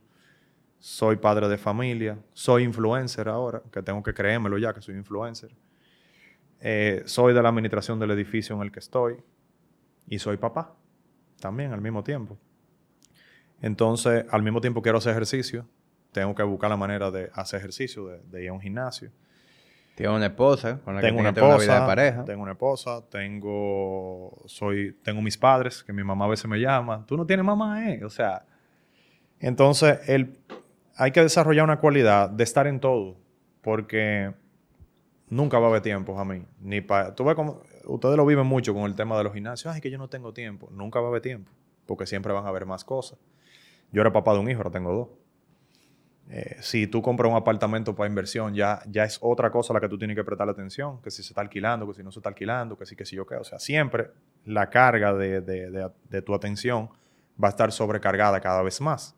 Soy 0.80 1.18
padre 1.18 1.47
de 1.49 1.57
familia, 1.57 2.18
soy 2.34 2.64
influencer 2.64 3.27
ahora, 3.27 3.61
que 3.72 3.81
tengo 3.81 4.01
que 4.01 4.14
creérmelo 4.14 4.57
ya 4.57 4.73
que 4.73 4.81
soy 4.81 4.95
influencer. 4.95 5.51
Eh, 6.61 7.03
soy 7.06 7.34
de 7.34 7.41
la 7.41 7.49
administración 7.49 7.99
del 7.99 8.11
edificio 8.11 8.56
en 8.56 8.61
el 8.61 8.72
que 8.72 8.80
estoy 8.80 9.18
y 10.07 10.19
soy 10.19 10.38
papá 10.38 10.76
también 11.39 11.73
al 11.73 11.81
mismo 11.81 12.03
tiempo. 12.03 12.38
Entonces, 13.61 14.26
al 14.30 14.41
mismo 14.41 14.61
tiempo 14.61 14.81
quiero 14.81 14.97
hacer 14.97 15.11
ejercicio, 15.11 15.65
tengo 16.11 16.34
que 16.34 16.43
buscar 16.43 16.69
la 16.69 16.77
manera 16.77 17.11
de 17.11 17.30
hacer 17.34 17.60
ejercicio, 17.60 18.07
de, 18.07 18.43
ir 18.43 18.49
a 18.49 18.53
un 18.53 18.61
gimnasio. 18.61 19.11
Tengo 19.95 20.15
una 20.15 20.27
esposa 20.27 20.80
con 20.80 20.95
la 20.95 21.01
tengo 21.01 21.18
que 21.18 21.22
una 21.22 21.30
esposa, 21.30 21.47
una 21.47 21.57
vida 21.57 21.80
de 21.81 21.85
pareja. 21.85 22.26
Tengo 22.26 22.41
una 22.41 22.53
esposa, 22.53 23.01
tengo, 23.10 24.41
soy, 24.45 24.97
tengo 25.03 25.22
mis 25.22 25.38
padres, 25.38 25.84
que 25.84 25.91
mi 25.91 26.03
mamá 26.03 26.23
a 26.23 26.30
veces 26.30 26.45
me 26.47 26.57
llama. 26.57 27.06
Tú 27.06 27.18
no 27.18 27.26
tienes 27.26 27.45
mamá, 27.45 27.89
¿eh? 27.89 28.06
O 28.06 28.10
sea, 28.10 28.45
entonces 29.39 29.99
el, 30.07 30.39
hay 30.99 31.11
que 31.11 31.21
desarrollar 31.21 31.63
una 31.63 31.80
cualidad 31.80 32.30
de 32.30 32.43
estar 32.43 32.67
en 32.67 32.81
todo, 32.81 33.15
porque 33.61 34.34
nunca 35.30 35.57
va 35.57 35.67
a 35.67 35.69
haber 35.69 35.81
tiempo 35.81 36.19
a 36.19 36.26
mí. 36.26 36.45
Ni 36.59 36.81
para, 36.81 37.15
ustedes 37.85 38.17
lo 38.17 38.26
viven 38.26 38.45
mucho 38.45 38.73
con 38.73 38.84
el 38.84 38.95
tema 38.95 39.17
de 39.17 39.23
los 39.23 39.34
gimnasios. 39.34 39.73
Ay, 39.73 39.80
que 39.80 39.89
yo 39.89 39.97
no 39.97 40.09
tengo 40.09 40.34
tiempo. 40.34 40.67
Nunca 40.71 40.99
va 40.99 41.05
a 41.05 41.09
haber 41.09 41.21
tiempo, 41.21 41.49
porque 41.85 42.05
siempre 42.05 42.34
van 42.34 42.45
a 42.45 42.49
haber 42.49 42.65
más 42.65 42.84
cosas. 42.84 43.17
Yo 43.93 44.01
era 44.01 44.11
papá 44.11 44.34
de 44.34 44.39
un 44.39 44.49
hijo, 44.49 44.59
ahora 44.59 44.71
tengo 44.71 44.91
dos. 44.93 45.07
Eh, 46.31 46.57
si 46.59 46.85
tú 46.85 47.01
compras 47.01 47.31
un 47.31 47.38
apartamento 47.38 47.95
para 47.95 48.09
inversión, 48.09 48.53
ya, 48.53 48.81
ya 48.85 49.05
es 49.05 49.19
otra 49.21 49.49
cosa 49.51 49.71
a 49.71 49.76
la 49.76 49.80
que 49.80 49.88
tú 49.88 49.97
tienes 49.97 50.17
que 50.17 50.26
prestar 50.26 50.49
atención, 50.49 51.01
que 51.01 51.11
si 51.11 51.23
se 51.23 51.30
está 51.30 51.39
alquilando, 51.39 51.88
que 51.88 51.93
si 51.93 52.03
no 52.03 52.11
se 52.11 52.19
está 52.19 52.27
alquilando, 52.27 52.77
que 52.77 52.85
si 52.85 52.97
que 52.97 53.05
si 53.05 53.15
yo 53.15 53.26
qué. 53.26 53.35
O 53.35 53.45
sea, 53.45 53.57
siempre 53.57 54.11
la 54.43 54.69
carga 54.69 55.13
de, 55.13 55.39
de, 55.39 56.21
tu 56.21 56.35
atención 56.35 56.89
va 57.41 57.47
a 57.47 57.51
estar 57.51 57.71
sobrecargada 57.71 58.41
cada 58.41 58.61
vez 58.61 58.81
más. 58.81 59.15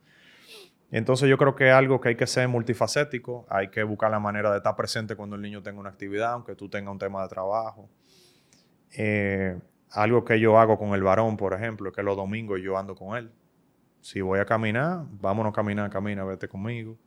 Entonces 0.92 1.30
yo 1.30 1.38
creo 1.38 1.56
que 1.56 1.70
es 1.70 1.74
algo 1.74 2.02
que 2.02 2.10
hay 2.10 2.16
que 2.16 2.28
ser 2.28 2.50
multifacético, 2.50 3.46
hay 3.50 3.70
que 3.70 3.82
buscar 3.84 4.12
la 4.12 4.20
manera 4.20 4.52
de 4.52 4.58
estar 4.58 4.76
presente 4.76 5.16
cuando 5.16 5.38
el 5.38 5.42
niño 5.42 5.64
tenga 5.64 5.80
una 5.80 5.90
actividad, 5.90 6.34
aunque 6.34 6.54
tú 6.54 6.68
tengas 6.70 6.92
un 6.92 7.00
tema 7.00 7.24
de 7.24 7.30
trabajo. 7.30 7.90
Eh, 8.98 9.58
algo 9.92 10.26
que 10.26 10.38
yo 10.40 10.60
hago 10.60 10.78
con 10.78 10.94
el 10.94 11.02
varón, 11.02 11.38
por 11.38 11.54
ejemplo, 11.54 11.90
es 11.90 11.96
que 11.96 12.04
los 12.04 12.18
domingos 12.18 12.60
yo 12.62 12.78
ando 12.78 12.96
con 12.96 13.18
él. 13.18 13.32
Si 14.02 14.20
voy 14.20 14.40
a 14.40 14.46
caminar, 14.46 15.06
vámonos 15.12 15.52
a 15.52 15.56
caminar, 15.56 15.90
camina, 15.90 16.26
vete 16.26 16.50
conmigo. 16.50 16.98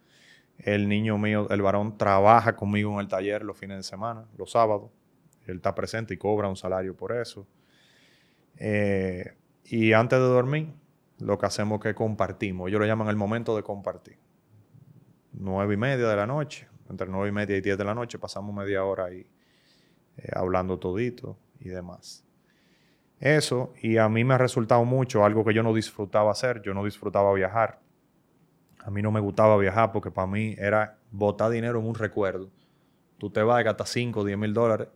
El 0.59 0.89
niño 0.89 1.19
mío, 1.19 1.47
el 1.51 1.61
varón, 1.61 1.99
trabaja 1.99 2.57
conmigo 2.57 2.95
en 2.95 3.01
el 3.01 3.09
taller 3.09 3.43
los 3.43 3.59
fines 3.59 3.77
de 3.77 3.83
semana, 3.83 4.27
los 4.39 4.53
sábados. 4.53 4.91
Él 5.47 5.57
está 5.57 5.75
presente 5.75 6.15
y 6.15 6.17
cobra 6.17 6.49
un 6.49 6.57
salario 6.57 6.97
por 6.97 7.13
eso. 7.13 7.47
Eh, 8.57 9.35
y 9.65 9.93
antes 9.93 10.19
de 10.19 10.25
dormir, 10.25 10.73
lo 11.19 11.39
que 11.39 11.47
hacemos 11.47 11.79
es 11.79 11.83
que 11.83 11.95
compartimos. 11.95 12.69
Ellos 12.69 12.81
lo 12.81 12.87
llaman 12.87 13.09
el 13.09 13.17
momento 13.17 13.57
de 13.57 13.63
compartir. 13.63 14.19
Nueve 15.33 15.75
y 15.75 15.77
media 15.77 16.09
de 16.09 16.17
la 16.17 16.27
noche, 16.27 16.69
entre 16.89 17.09
nueve 17.09 17.29
y 17.29 17.33
media 17.33 17.57
y 17.57 17.61
diez 17.61 17.77
de 17.77 17.85
la 17.85 17.95
noche, 17.95 18.19
pasamos 18.19 18.55
media 18.55 18.85
hora 18.85 19.07
ahí 19.07 19.27
eh, 20.17 20.29
hablando 20.35 20.79
todito 20.79 21.37
y 21.61 21.69
demás. 21.69 22.25
Eso, 23.21 23.73
y 23.81 23.97
a 23.97 24.09
mí 24.09 24.25
me 24.25 24.35
ha 24.35 24.39
resultado 24.39 24.85
mucho 24.85 25.25
algo 25.25 25.45
que 25.45 25.55
yo 25.55 25.63
no 25.63 25.73
disfrutaba 25.73 26.31
hacer, 26.31 26.63
yo 26.63 26.75
no 26.75 26.85
disfrutaba 26.85 27.33
viajar. 27.33 27.81
A 28.85 28.91
mí 28.91 29.01
no 29.01 29.11
me 29.11 29.21
gustaba 29.21 29.57
viajar 29.57 29.93
porque 29.93 30.11
para 30.11 30.27
mí 30.27 30.55
era 30.59 30.99
botar 31.11 31.51
dinero 31.51 31.79
en 31.81 31.87
un 31.87 31.95
recuerdo. 31.95 32.51
Tú 33.19 33.31
te 33.31 33.43
vas 33.43 33.65
gastas 33.65 33.89
5 33.91 34.21
o 34.21 34.25
10 34.25 34.37
mil 34.37 34.53
dólares, 34.53 34.89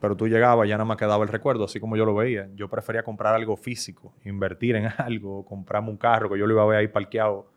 pero 0.00 0.16
tú 0.16 0.26
llegabas 0.26 0.66
y 0.66 0.70
ya 0.70 0.76
nada 0.76 0.86
más 0.86 0.96
quedaba 0.96 1.22
el 1.22 1.28
recuerdo, 1.28 1.64
así 1.64 1.78
como 1.78 1.96
yo 1.96 2.06
lo 2.06 2.14
veía. 2.14 2.48
Yo 2.54 2.68
prefería 2.68 3.02
comprar 3.02 3.34
algo 3.34 3.56
físico, 3.56 4.14
invertir 4.24 4.76
en 4.76 4.86
algo, 4.98 5.44
comprarme 5.44 5.90
un 5.90 5.98
carro 5.98 6.30
que 6.30 6.38
yo 6.38 6.46
lo 6.46 6.54
iba 6.54 6.62
a 6.62 6.66
ver 6.66 6.78
ahí 6.78 6.88
parqueado 6.88 7.52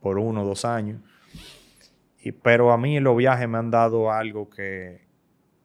por 0.00 0.18
uno 0.18 0.42
o 0.42 0.44
dos 0.44 0.64
años. 0.64 1.00
Y, 2.20 2.32
pero 2.32 2.72
a 2.72 2.76
mí 2.78 2.98
los 2.98 3.16
viajes 3.16 3.48
me 3.48 3.58
han 3.58 3.70
dado 3.70 4.10
algo 4.10 4.50
que, 4.50 5.06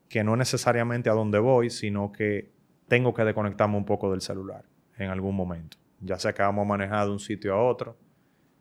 que 0.07 0.24
no 0.24 0.36
necesariamente 0.36 1.10
a 1.10 1.14
donde 1.14 1.40
voy, 1.40 1.70
sino 1.70 2.11
que 2.11 2.52
tengo 2.88 3.14
que 3.14 3.24
desconectarme 3.24 3.78
un 3.78 3.86
poco 3.86 4.11
del 4.11 4.22
celular 4.22 4.66
en 4.98 5.10
algún 5.10 5.36
momento. 5.36 5.78
Ya 6.02 6.20
sea 6.20 6.34
que 6.34 6.41
vamos 6.41 6.64
a 6.64 6.68
manejar 6.68 7.06
de 7.06 7.11
un 7.11 7.20
sitio 7.20 7.53
a 7.53 7.64
otro, 7.64 7.98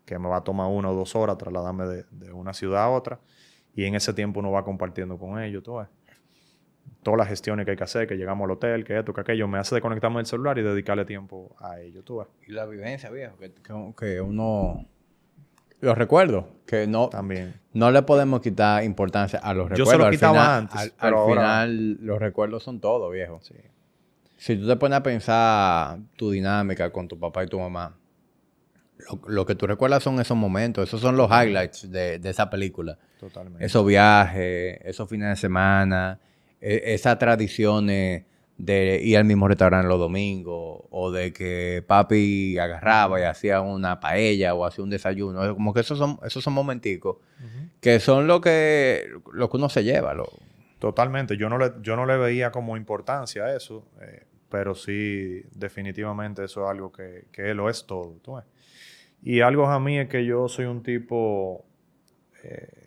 que 0.04 0.18
me 0.18 0.28
va 0.28 0.38
a 0.38 0.44
tomar 0.44 0.68
una 0.68 0.90
o 0.90 0.94
dos 0.94 1.14
horas 1.14 1.36
trasladarme 1.36 1.84
de, 1.86 2.32
una 2.32 2.54
ciudad 2.54 2.84
a 2.84 2.88
otra, 2.88 3.20
y 3.74 3.84
en 3.84 3.94
ese 3.94 4.14
tiempo 4.14 4.40
uno 4.40 4.50
va 4.50 4.64
compartiendo 4.64 5.18
con 5.18 5.40
ellos, 5.40 5.62
todo 5.62 5.86
Todas 7.02 7.18
las 7.18 7.28
gestiones 7.28 7.64
que 7.64 7.72
hay 7.72 7.76
que 7.76 7.84
hacer, 7.84 8.06
que 8.06 8.16
llegamos 8.16 8.44
al 8.44 8.50
hotel, 8.52 8.84
que 8.84 8.98
esto, 8.98 9.14
que 9.14 9.20
aquello, 9.20 9.46
me 9.48 9.58
hace 9.58 9.74
desconectarme 9.74 10.16
del 10.16 10.26
celular 10.26 10.58
y 10.58 10.62
dedicarle 10.62 11.04
tiempo 11.04 11.56
a 11.60 11.80
ellos, 11.80 12.04
tú 12.04 12.24
Y 12.46 12.52
la 12.52 12.66
vivencia, 12.66 13.10
viejo, 13.10 13.36
que, 13.96 14.20
uno 14.20 14.84
los 15.80 15.96
recuerdos, 15.96 16.44
que 16.66 16.88
no, 16.88 17.08
También. 17.08 17.54
no 17.72 17.92
le 17.92 18.02
podemos 18.02 18.40
quitar 18.40 18.82
importancia 18.82 19.38
a 19.38 19.54
los 19.54 19.68
recuerdos. 19.68 19.86
Yo 19.86 19.92
se 19.92 20.04
lo 20.04 20.10
quitaba 20.10 20.56
antes. 20.56 20.92
Al, 20.98 21.14
final, 21.26 21.98
los 22.00 22.18
recuerdos 22.18 22.64
son 22.64 22.80
todo, 22.80 23.10
viejo. 23.10 23.40
Sí. 23.42 23.54
Si 24.36 24.56
tú 24.56 24.66
te 24.66 24.76
pones 24.76 24.98
a 24.98 25.02
pensar 25.02 25.98
tu 26.16 26.30
dinámica 26.30 26.90
con 26.90 27.06
tu 27.06 27.18
papá 27.18 27.44
y 27.44 27.46
tu 27.46 27.60
mamá, 27.60 27.96
lo, 29.26 29.46
que 29.46 29.54
tú 29.54 29.66
recuerdas 29.66 30.02
son 30.02 30.20
esos 30.20 30.36
momentos, 30.36 30.88
esos 30.88 31.00
son 31.00 31.16
los 31.16 31.30
highlights 31.30 31.90
de, 31.90 32.20
esa 32.24 32.50
película. 32.50 32.98
Totalmente. 33.20 33.64
Esos 33.64 33.86
viajes, 33.86 34.80
esos 34.84 35.08
fines 35.08 35.28
de 35.28 35.36
semana, 35.36 36.18
esas 36.60 37.18
tradiciones 37.18 38.24
de 38.56 39.00
ir 39.02 39.16
al 39.16 39.24
mismo 39.24 39.46
restaurante 39.46 39.86
los 39.86 40.00
domingos, 40.00 40.82
o 40.90 41.12
de 41.12 41.32
que 41.32 41.84
papi 41.86 42.58
agarraba 42.58 43.20
y 43.20 43.22
hacía 43.22 43.60
una 43.60 44.00
paella 44.00 44.54
o 44.54 44.64
hacía 44.64 44.82
un 44.82 44.90
desayuno. 44.90 45.54
Como 45.54 45.72
que 45.72 45.80
esos 45.80 45.98
son, 45.98 46.18
esos 46.24 46.42
son 46.42 46.54
momenticos 46.54 47.18
que 47.80 48.00
son 48.00 48.26
lo 48.26 48.40
que, 48.40 49.08
lo 49.32 49.48
que 49.48 49.56
uno 49.56 49.68
se 49.68 49.84
lleva. 49.84 50.14
Lo... 50.14 50.28
Totalmente. 50.78 51.36
Yo 51.36 51.48
no, 51.48 51.58
le, 51.58 51.72
yo 51.82 51.96
no 51.96 52.06
le 52.06 52.16
veía 52.16 52.50
como 52.50 52.76
importancia 52.76 53.44
a 53.44 53.56
eso. 53.56 53.84
Eh, 54.00 54.24
pero 54.48 54.74
sí, 54.74 55.42
definitivamente 55.52 56.44
eso 56.44 56.64
es 56.64 56.70
algo 56.70 56.90
que, 56.90 57.26
que 57.32 57.54
lo 57.54 57.68
es 57.68 57.86
todo. 57.86 58.16
Y 59.22 59.40
algo 59.40 59.66
a 59.66 59.78
mí 59.78 59.98
es 59.98 60.08
que 60.08 60.24
yo 60.24 60.48
soy 60.48 60.66
un 60.66 60.82
tipo, 60.82 61.66
eh, 62.42 62.77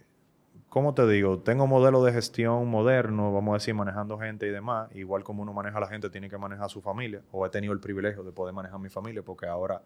¿cómo 0.71 0.93
te 0.93 1.05
digo? 1.05 1.39
Tengo 1.39 1.67
modelo 1.67 2.01
de 2.01 2.13
gestión 2.13 2.65
moderno, 2.69 3.33
vamos 3.33 3.51
a 3.51 3.53
decir, 3.55 3.75
manejando 3.75 4.17
gente 4.17 4.47
y 4.47 4.51
demás. 4.51 4.89
Igual 4.95 5.21
como 5.25 5.41
uno 5.43 5.51
maneja 5.51 5.79
a 5.79 5.81
la 5.81 5.87
gente, 5.87 6.09
tiene 6.09 6.29
que 6.29 6.37
manejar 6.37 6.67
a 6.67 6.69
su 6.69 6.81
familia. 6.81 7.21
O 7.29 7.45
he 7.45 7.49
tenido 7.49 7.73
el 7.73 7.81
privilegio 7.81 8.23
de 8.23 8.31
poder 8.31 8.55
manejar 8.55 8.77
a 8.77 8.81
mi 8.81 8.87
familia, 8.87 9.21
porque 9.21 9.47
ahora 9.47 9.81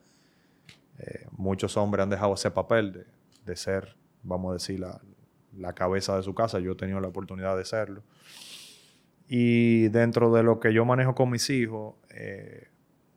eh, 1.00 1.26
muchos 1.32 1.76
hombres 1.76 2.04
han 2.04 2.12
dejado 2.12 2.36
ese 2.36 2.52
papel 2.52 2.94
de, 2.94 3.06
de 3.46 3.56
ser, 3.56 3.98
vamos 4.22 4.52
a 4.52 4.54
decir, 4.54 4.80
la, 4.80 5.02
la 5.58 5.74
cabeza 5.74 6.16
de 6.18 6.22
su 6.22 6.36
casa. 6.36 6.60
Yo 6.60 6.74
he 6.74 6.76
tenido 6.76 7.00
la 7.00 7.08
oportunidad 7.08 7.58
de 7.58 7.66
serlo. 7.66 8.04
Y 9.28 9.88
dentro 9.88 10.32
de 10.32 10.44
lo 10.44 10.60
que 10.60 10.72
yo 10.72 10.86
manejo 10.86 11.16
con 11.16 11.32
mis 11.32 11.50
hijos, 11.50 11.96
eh, 12.12 12.68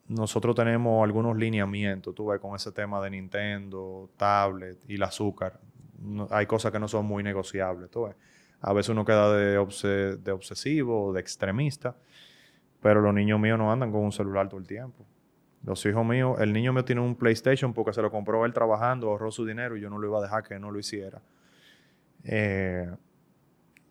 nosotros 0.06 0.56
tenemos 0.56 1.04
algunos 1.04 1.36
lineamientos, 1.36 2.14
tú 2.14 2.28
ves, 2.28 2.40
con 2.40 2.56
ese 2.56 2.72
tema 2.72 2.98
de 3.02 3.10
Nintendo, 3.10 4.08
tablet 4.16 4.78
y 4.88 4.94
el 4.94 5.02
azúcar. 5.02 5.60
Hay 6.30 6.46
cosas 6.46 6.72
que 6.72 6.78
no 6.78 6.88
son 6.88 7.06
muy 7.06 7.22
negociables, 7.22 7.90
tú 7.90 8.04
ves. 8.04 8.16
A 8.60 8.72
veces 8.72 8.90
uno 8.90 9.04
queda 9.04 9.32
de, 9.32 9.58
obsesivo, 9.58 11.12
de 11.12 11.20
extremista, 11.20 11.96
pero 12.80 13.00
los 13.00 13.14
niños 13.14 13.38
míos 13.38 13.58
no 13.58 13.72
andan 13.72 13.92
con 13.92 14.00
un 14.00 14.12
celular 14.12 14.48
todo 14.48 14.60
el 14.60 14.66
tiempo. 14.66 15.06
Los 15.64 15.84
hijos 15.86 16.04
míos, 16.04 16.36
el 16.40 16.52
niño 16.52 16.72
mío 16.72 16.84
tiene 16.84 17.00
un 17.00 17.14
PlayStation 17.14 17.72
porque 17.72 17.92
se 17.92 18.02
lo 18.02 18.10
compró 18.10 18.44
él 18.44 18.52
trabajando, 18.52 19.08
ahorró 19.08 19.30
su 19.30 19.44
dinero 19.44 19.76
y 19.76 19.80
yo 19.80 19.90
no 19.90 19.98
lo 19.98 20.08
iba 20.08 20.18
a 20.18 20.22
dejar 20.22 20.42
que 20.42 20.58
no 20.58 20.70
lo 20.70 20.78
hiciera. 20.78 21.20
Eh, 22.24 22.88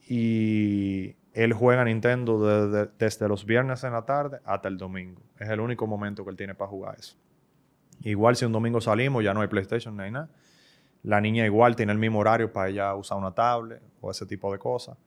y 0.07 1.15
él 1.34 1.53
juega 1.53 1.84
Nintendo 1.84 2.88
desde 2.97 3.27
los 3.27 3.45
viernes 3.45 3.84
en 3.84 3.93
la 3.93 4.05
tarde 4.05 4.39
hasta 4.45 4.67
el 4.67 4.77
domingo. 4.77 5.21
Es 5.38 5.49
el 5.49 5.59
único 5.59 5.88
momento 5.88 6.23
que 6.23 6.31
él 6.31 6.38
tiene 6.38 6.55
para 6.55 6.69
jugar 6.69 6.97
eso. 6.97 7.17
Igual 8.01 8.35
si 8.35 8.45
un 8.45 8.51
domingo 8.51 8.79
salimos, 8.81 9.23
ya 9.23 9.34
no 9.34 9.41
hay 9.41 9.47
PlayStation 9.47 9.95
ni 9.97 10.11
nada. 10.11 10.29
La 11.07 11.21
niña 11.21 11.45
igual 11.45 11.77
tiene 11.77 11.93
el 11.93 11.97
mismo 11.97 12.19
horario 12.19 12.51
para 12.51 12.67
ella 12.67 12.93
usar 12.93 13.17
una 13.17 13.31
tablet 13.31 13.81
o 14.01 14.11
ese 14.11 14.25
tipo 14.25 14.51
de 14.51 14.59
cosas. 14.59 14.97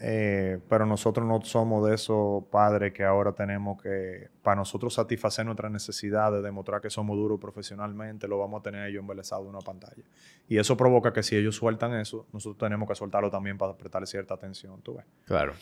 Eh, 0.00 0.58
pero 0.68 0.86
nosotros 0.86 1.24
no 1.24 1.40
somos 1.42 1.88
de 1.88 1.94
esos 1.94 2.42
padres 2.46 2.92
que 2.92 3.04
ahora 3.04 3.32
tenemos 3.32 3.80
que, 3.80 4.28
para 4.42 4.56
nosotros 4.56 4.94
satisfacer 4.94 5.46
nuestras 5.46 5.70
necesidades, 5.70 6.42
demostrar 6.42 6.80
que 6.80 6.90
somos 6.90 7.16
duros 7.16 7.38
profesionalmente, 7.38 8.26
lo 8.26 8.40
vamos 8.40 8.58
a 8.58 8.62
tener 8.64 8.88
ellos 8.88 9.02
embelesados 9.02 9.44
en 9.44 9.50
una 9.50 9.60
pantalla. 9.60 10.02
Y 10.48 10.58
eso 10.58 10.76
provoca 10.76 11.12
que 11.12 11.22
si 11.22 11.36
ellos 11.36 11.54
sueltan 11.54 11.94
eso, 11.94 12.26
nosotros 12.32 12.58
tenemos 12.58 12.88
que 12.88 12.96
soltarlo 12.96 13.30
también 13.30 13.56
para 13.56 13.76
prestarle 13.76 14.08
cierta 14.08 14.34
atención, 14.34 14.82
¿tú 14.82 14.94
ves? 14.96 15.04
Claro. 15.26 15.52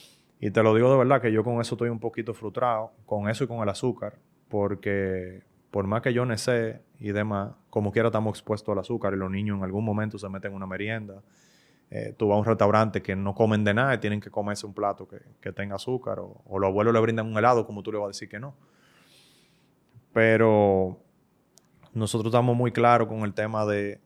Y 0.40 0.50
te 0.50 0.62
lo 0.62 0.74
digo 0.74 0.90
de 0.90 0.96
verdad 0.96 1.20
que 1.20 1.30
yo 1.30 1.44
con 1.44 1.60
eso 1.60 1.74
estoy 1.74 1.90
un 1.90 2.00
poquito 2.00 2.32
frustrado, 2.32 2.92
con 3.04 3.28
eso 3.28 3.44
y 3.44 3.46
con 3.46 3.58
el 3.58 3.68
azúcar, 3.68 4.14
porque 4.48 5.42
por 5.76 5.86
más 5.86 6.00
que 6.00 6.14
yo 6.14 6.24
sé 6.38 6.80
y 6.98 7.12
demás, 7.12 7.52
como 7.68 7.92
quiera 7.92 8.08
estamos 8.08 8.38
expuestos 8.38 8.72
al 8.72 8.78
azúcar 8.78 9.12
y 9.12 9.18
los 9.18 9.30
niños 9.30 9.58
en 9.58 9.62
algún 9.62 9.84
momento 9.84 10.18
se 10.18 10.26
meten 10.26 10.52
en 10.52 10.56
una 10.56 10.66
merienda 10.66 11.22
eh, 11.90 12.14
tú 12.16 12.28
vas 12.28 12.36
a 12.36 12.38
un 12.38 12.46
restaurante 12.46 13.02
que 13.02 13.14
no 13.14 13.34
comen 13.34 13.62
de 13.62 13.74
nada 13.74 13.92
y 13.92 13.98
tienen 13.98 14.22
que 14.22 14.30
comerse 14.30 14.64
un 14.64 14.72
plato 14.72 15.06
que, 15.06 15.52
tenga 15.52 15.74
azúcar, 15.74 16.18
o, 16.18 16.58
los 16.58 16.68
abuelos 16.68 16.94
le 16.94 17.00
brindan 17.00 17.26
un 17.26 17.36
helado, 17.36 17.66
como 17.66 17.82
tú 17.82 17.92
le 17.92 17.98
vas 17.98 18.06
a 18.06 18.08
decir 18.08 18.26
que 18.26 18.40
no. 18.40 18.54
Pero 20.14 20.98
nosotros 21.92 22.30
estamos 22.32 22.56
muy 22.56 22.72
claros 22.72 23.06
con 23.06 23.18
el 23.20 23.34
tema 23.34 23.66
de 23.66 24.00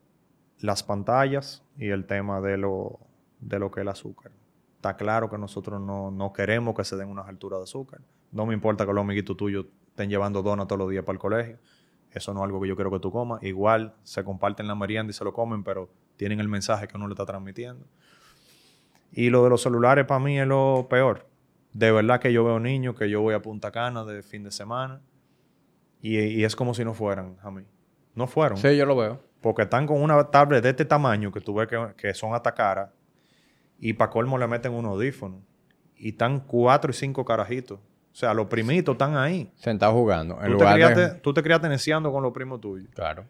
las 0.58 0.82
pantallas 0.82 1.62
y 1.78 1.90
el 1.90 2.04
tema 2.04 2.40
de 2.40 2.56
lo, 2.56 2.98
de 3.38 3.60
lo 3.60 3.70
que 3.70 3.78
es 3.78 3.82
el 3.82 3.88
azúcar. 3.90 4.32
Está 4.74 4.96
claro 4.96 5.30
que 5.30 5.38
nosotros 5.38 5.80
no, 5.80 6.10
no 6.10 6.32
queremos 6.32 6.74
que 6.74 6.82
se 6.82 6.96
den 6.96 7.10
unas 7.10 7.28
alturas 7.28 7.60
de 7.60 7.62
azúcar. 7.62 8.00
No 8.32 8.44
me 8.44 8.54
importa 8.54 8.84
que 8.84 8.92
los 8.92 9.02
amiguitos 9.02 9.36
tuyos 9.36 9.66
estén 10.00 10.10
llevando 10.10 10.42
donas 10.42 10.66
todos 10.66 10.78
los 10.78 10.90
días 10.90 11.04
para 11.04 11.14
el 11.14 11.18
colegio. 11.18 11.58
Eso 12.10 12.32
no 12.32 12.40
es 12.40 12.44
algo 12.44 12.60
que 12.60 12.68
yo 12.68 12.74
quiero 12.74 12.90
que 12.90 12.98
tú 12.98 13.12
comas. 13.12 13.42
Igual 13.42 13.94
se 14.02 14.24
comparten 14.24 14.66
la 14.66 14.74
merienda 14.74 15.10
y 15.10 15.12
se 15.12 15.24
lo 15.24 15.32
comen, 15.32 15.62
pero 15.62 15.90
tienen 16.16 16.40
el 16.40 16.48
mensaje 16.48 16.88
que 16.88 16.96
uno 16.96 17.06
le 17.06 17.12
está 17.12 17.26
transmitiendo. 17.26 17.86
Y 19.12 19.30
lo 19.30 19.44
de 19.44 19.50
los 19.50 19.62
celulares 19.62 20.06
para 20.06 20.20
mí 20.20 20.40
es 20.40 20.46
lo 20.46 20.86
peor. 20.88 21.28
De 21.72 21.92
verdad 21.92 22.18
que 22.18 22.32
yo 22.32 22.44
veo 22.44 22.58
niños 22.58 22.96
que 22.96 23.10
yo 23.10 23.20
voy 23.20 23.34
a 23.34 23.42
Punta 23.42 23.70
Cana 23.70 24.04
de 24.04 24.22
fin 24.22 24.42
de 24.42 24.50
semana 24.50 25.02
y, 26.00 26.18
y 26.18 26.44
es 26.44 26.56
como 26.56 26.74
si 26.74 26.84
no 26.84 26.94
fueran 26.94 27.36
a 27.42 27.50
mí. 27.50 27.62
No 28.14 28.26
fueron. 28.26 28.58
Sí, 28.58 28.76
yo 28.76 28.86
lo 28.86 28.96
veo. 28.96 29.20
Porque 29.40 29.62
están 29.62 29.86
con 29.86 30.02
una 30.02 30.30
tablet 30.30 30.62
de 30.62 30.70
este 30.70 30.84
tamaño 30.84 31.30
que 31.30 31.40
tú 31.40 31.54
ves 31.54 31.68
que, 31.68 31.94
que 31.96 32.14
son 32.14 32.34
hasta 32.34 32.54
cara 32.54 32.92
y 33.78 33.92
para 33.92 34.10
colmo 34.10 34.36
le 34.36 34.46
meten 34.46 34.72
un 34.72 34.86
audífono. 34.86 35.42
Y 35.96 36.10
están 36.10 36.40
cuatro 36.40 36.90
y 36.90 36.94
cinco 36.94 37.24
carajitos. 37.24 37.78
O 38.12 38.16
sea, 38.16 38.34
los 38.34 38.46
primitos 38.46 38.94
están 38.94 39.16
ahí. 39.16 39.50
Sentados 39.56 39.94
jugando. 39.94 40.34
En 40.42 40.50
Tú 40.52 40.58
te, 40.58 40.64
lugar 40.64 40.78
de- 40.78 40.84
criaste, 40.94 41.20
tú 41.20 41.32
te 41.34 41.42
criaste 41.42 41.68
neciando 41.68 42.10
con 42.12 42.22
los 42.22 42.32
primos 42.32 42.60
tuyos. 42.60 42.88
Claro. 42.94 43.24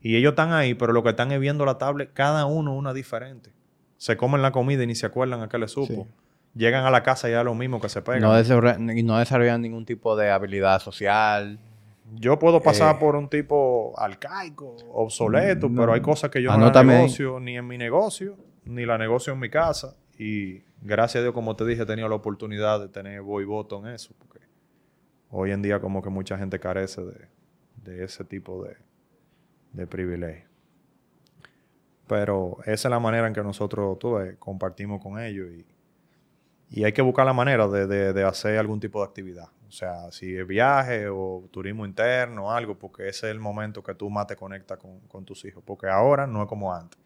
Y 0.00 0.16
ellos 0.16 0.32
están 0.32 0.52
ahí, 0.52 0.74
pero 0.74 0.92
lo 0.92 1.02
que 1.02 1.10
están 1.10 1.32
es 1.32 1.40
viendo 1.40 1.64
la 1.64 1.78
tablet, 1.78 2.10
cada 2.12 2.46
uno 2.46 2.74
una 2.74 2.92
diferente. 2.92 3.50
Se 3.96 4.16
comen 4.16 4.42
la 4.42 4.52
comida 4.52 4.82
y 4.82 4.86
ni 4.86 4.94
se 4.94 5.06
acuerdan 5.06 5.40
a 5.42 5.48
qué 5.48 5.58
le 5.58 5.68
supo. 5.68 6.04
Sí. 6.04 6.06
Llegan 6.54 6.84
a 6.84 6.90
la 6.90 7.02
casa 7.02 7.28
y 7.28 7.32
ya 7.32 7.42
lo 7.42 7.54
mismo 7.54 7.80
que 7.80 7.88
se 7.88 8.02
pegan. 8.02 8.20
No, 8.20 8.32
desarrolla- 8.34 8.78
y 8.96 9.02
no 9.02 9.18
desarrollan 9.18 9.62
ningún 9.62 9.84
tipo 9.86 10.16
de 10.16 10.30
habilidad 10.30 10.80
social. 10.80 11.58
Yo 12.14 12.38
puedo 12.38 12.60
pasar 12.62 12.94
Eh, 12.96 12.98
por 13.00 13.16
un 13.16 13.28
tipo 13.28 13.94
arcaico, 13.98 14.76
obsoleto, 14.92 15.68
no. 15.68 15.80
pero 15.80 15.92
hay 15.94 16.00
cosas 16.02 16.30
que 16.30 16.40
yo 16.42 16.50
no 16.50 16.54
Anótame 16.56 16.92
la 16.92 16.98
ahí. 16.98 17.02
negocio 17.04 17.40
ni 17.40 17.56
en 17.56 17.66
mi 17.66 17.78
negocio, 17.78 18.36
ni 18.64 18.86
la 18.86 18.96
negocio 18.98 19.32
en 19.32 19.38
mi 19.40 19.50
casa. 19.50 19.94
Y 20.18 20.62
gracias 20.82 21.20
a 21.20 21.22
Dios, 21.22 21.34
como 21.34 21.56
te 21.56 21.64
dije, 21.66 21.82
he 21.82 21.86
tenido 21.86 22.08
la 22.08 22.16
oportunidad 22.16 22.80
de 22.80 22.88
tener 22.88 23.22
voz 23.22 23.42
y 23.42 23.46
voto 23.46 23.78
en 23.86 23.94
eso. 23.94 24.14
Porque 24.18 24.40
hoy 25.30 25.52
en 25.52 25.62
día 25.62 25.80
como 25.80 26.02
que 26.02 26.10
mucha 26.10 26.38
gente 26.38 26.60
carece 26.60 27.02
de, 27.04 27.28
de 27.84 28.04
ese 28.04 28.24
tipo 28.24 28.64
de, 28.64 28.76
de 29.72 29.86
privilegio. 29.86 30.48
Pero 32.06 32.58
esa 32.64 32.88
es 32.88 32.90
la 32.90 33.00
manera 33.00 33.26
en 33.26 33.32
que 33.34 33.42
nosotros 33.42 33.98
tú 33.98 34.16
compartimos 34.38 35.02
con 35.02 35.18
ellos 35.18 35.48
y, 35.50 35.66
y 36.70 36.84
hay 36.84 36.92
que 36.92 37.02
buscar 37.02 37.26
la 37.26 37.32
manera 37.32 37.68
de, 37.68 37.86
de- 37.86 38.12
de 38.12 38.24
hacer 38.24 38.58
algún 38.58 38.80
tipo 38.80 39.00
de 39.00 39.06
actividad. 39.06 39.48
O 39.68 39.72
sea, 39.72 40.10
si 40.12 40.36
es 40.36 40.46
viaje 40.46 41.08
o 41.08 41.48
turismo 41.50 41.84
interno 41.84 42.46
o 42.46 42.50
algo, 42.52 42.76
porque 42.78 43.08
ese 43.08 43.26
es 43.26 43.32
el 43.32 43.40
momento 43.40 43.82
que 43.82 43.94
tú 43.94 44.08
más 44.10 44.26
te 44.28 44.36
conectas 44.36 44.78
con, 44.78 45.00
con 45.08 45.24
tus 45.24 45.44
hijos. 45.44 45.62
Porque 45.66 45.88
ahora 45.88 46.26
no 46.26 46.42
es 46.42 46.48
como 46.48 46.72
antes. 46.72 47.00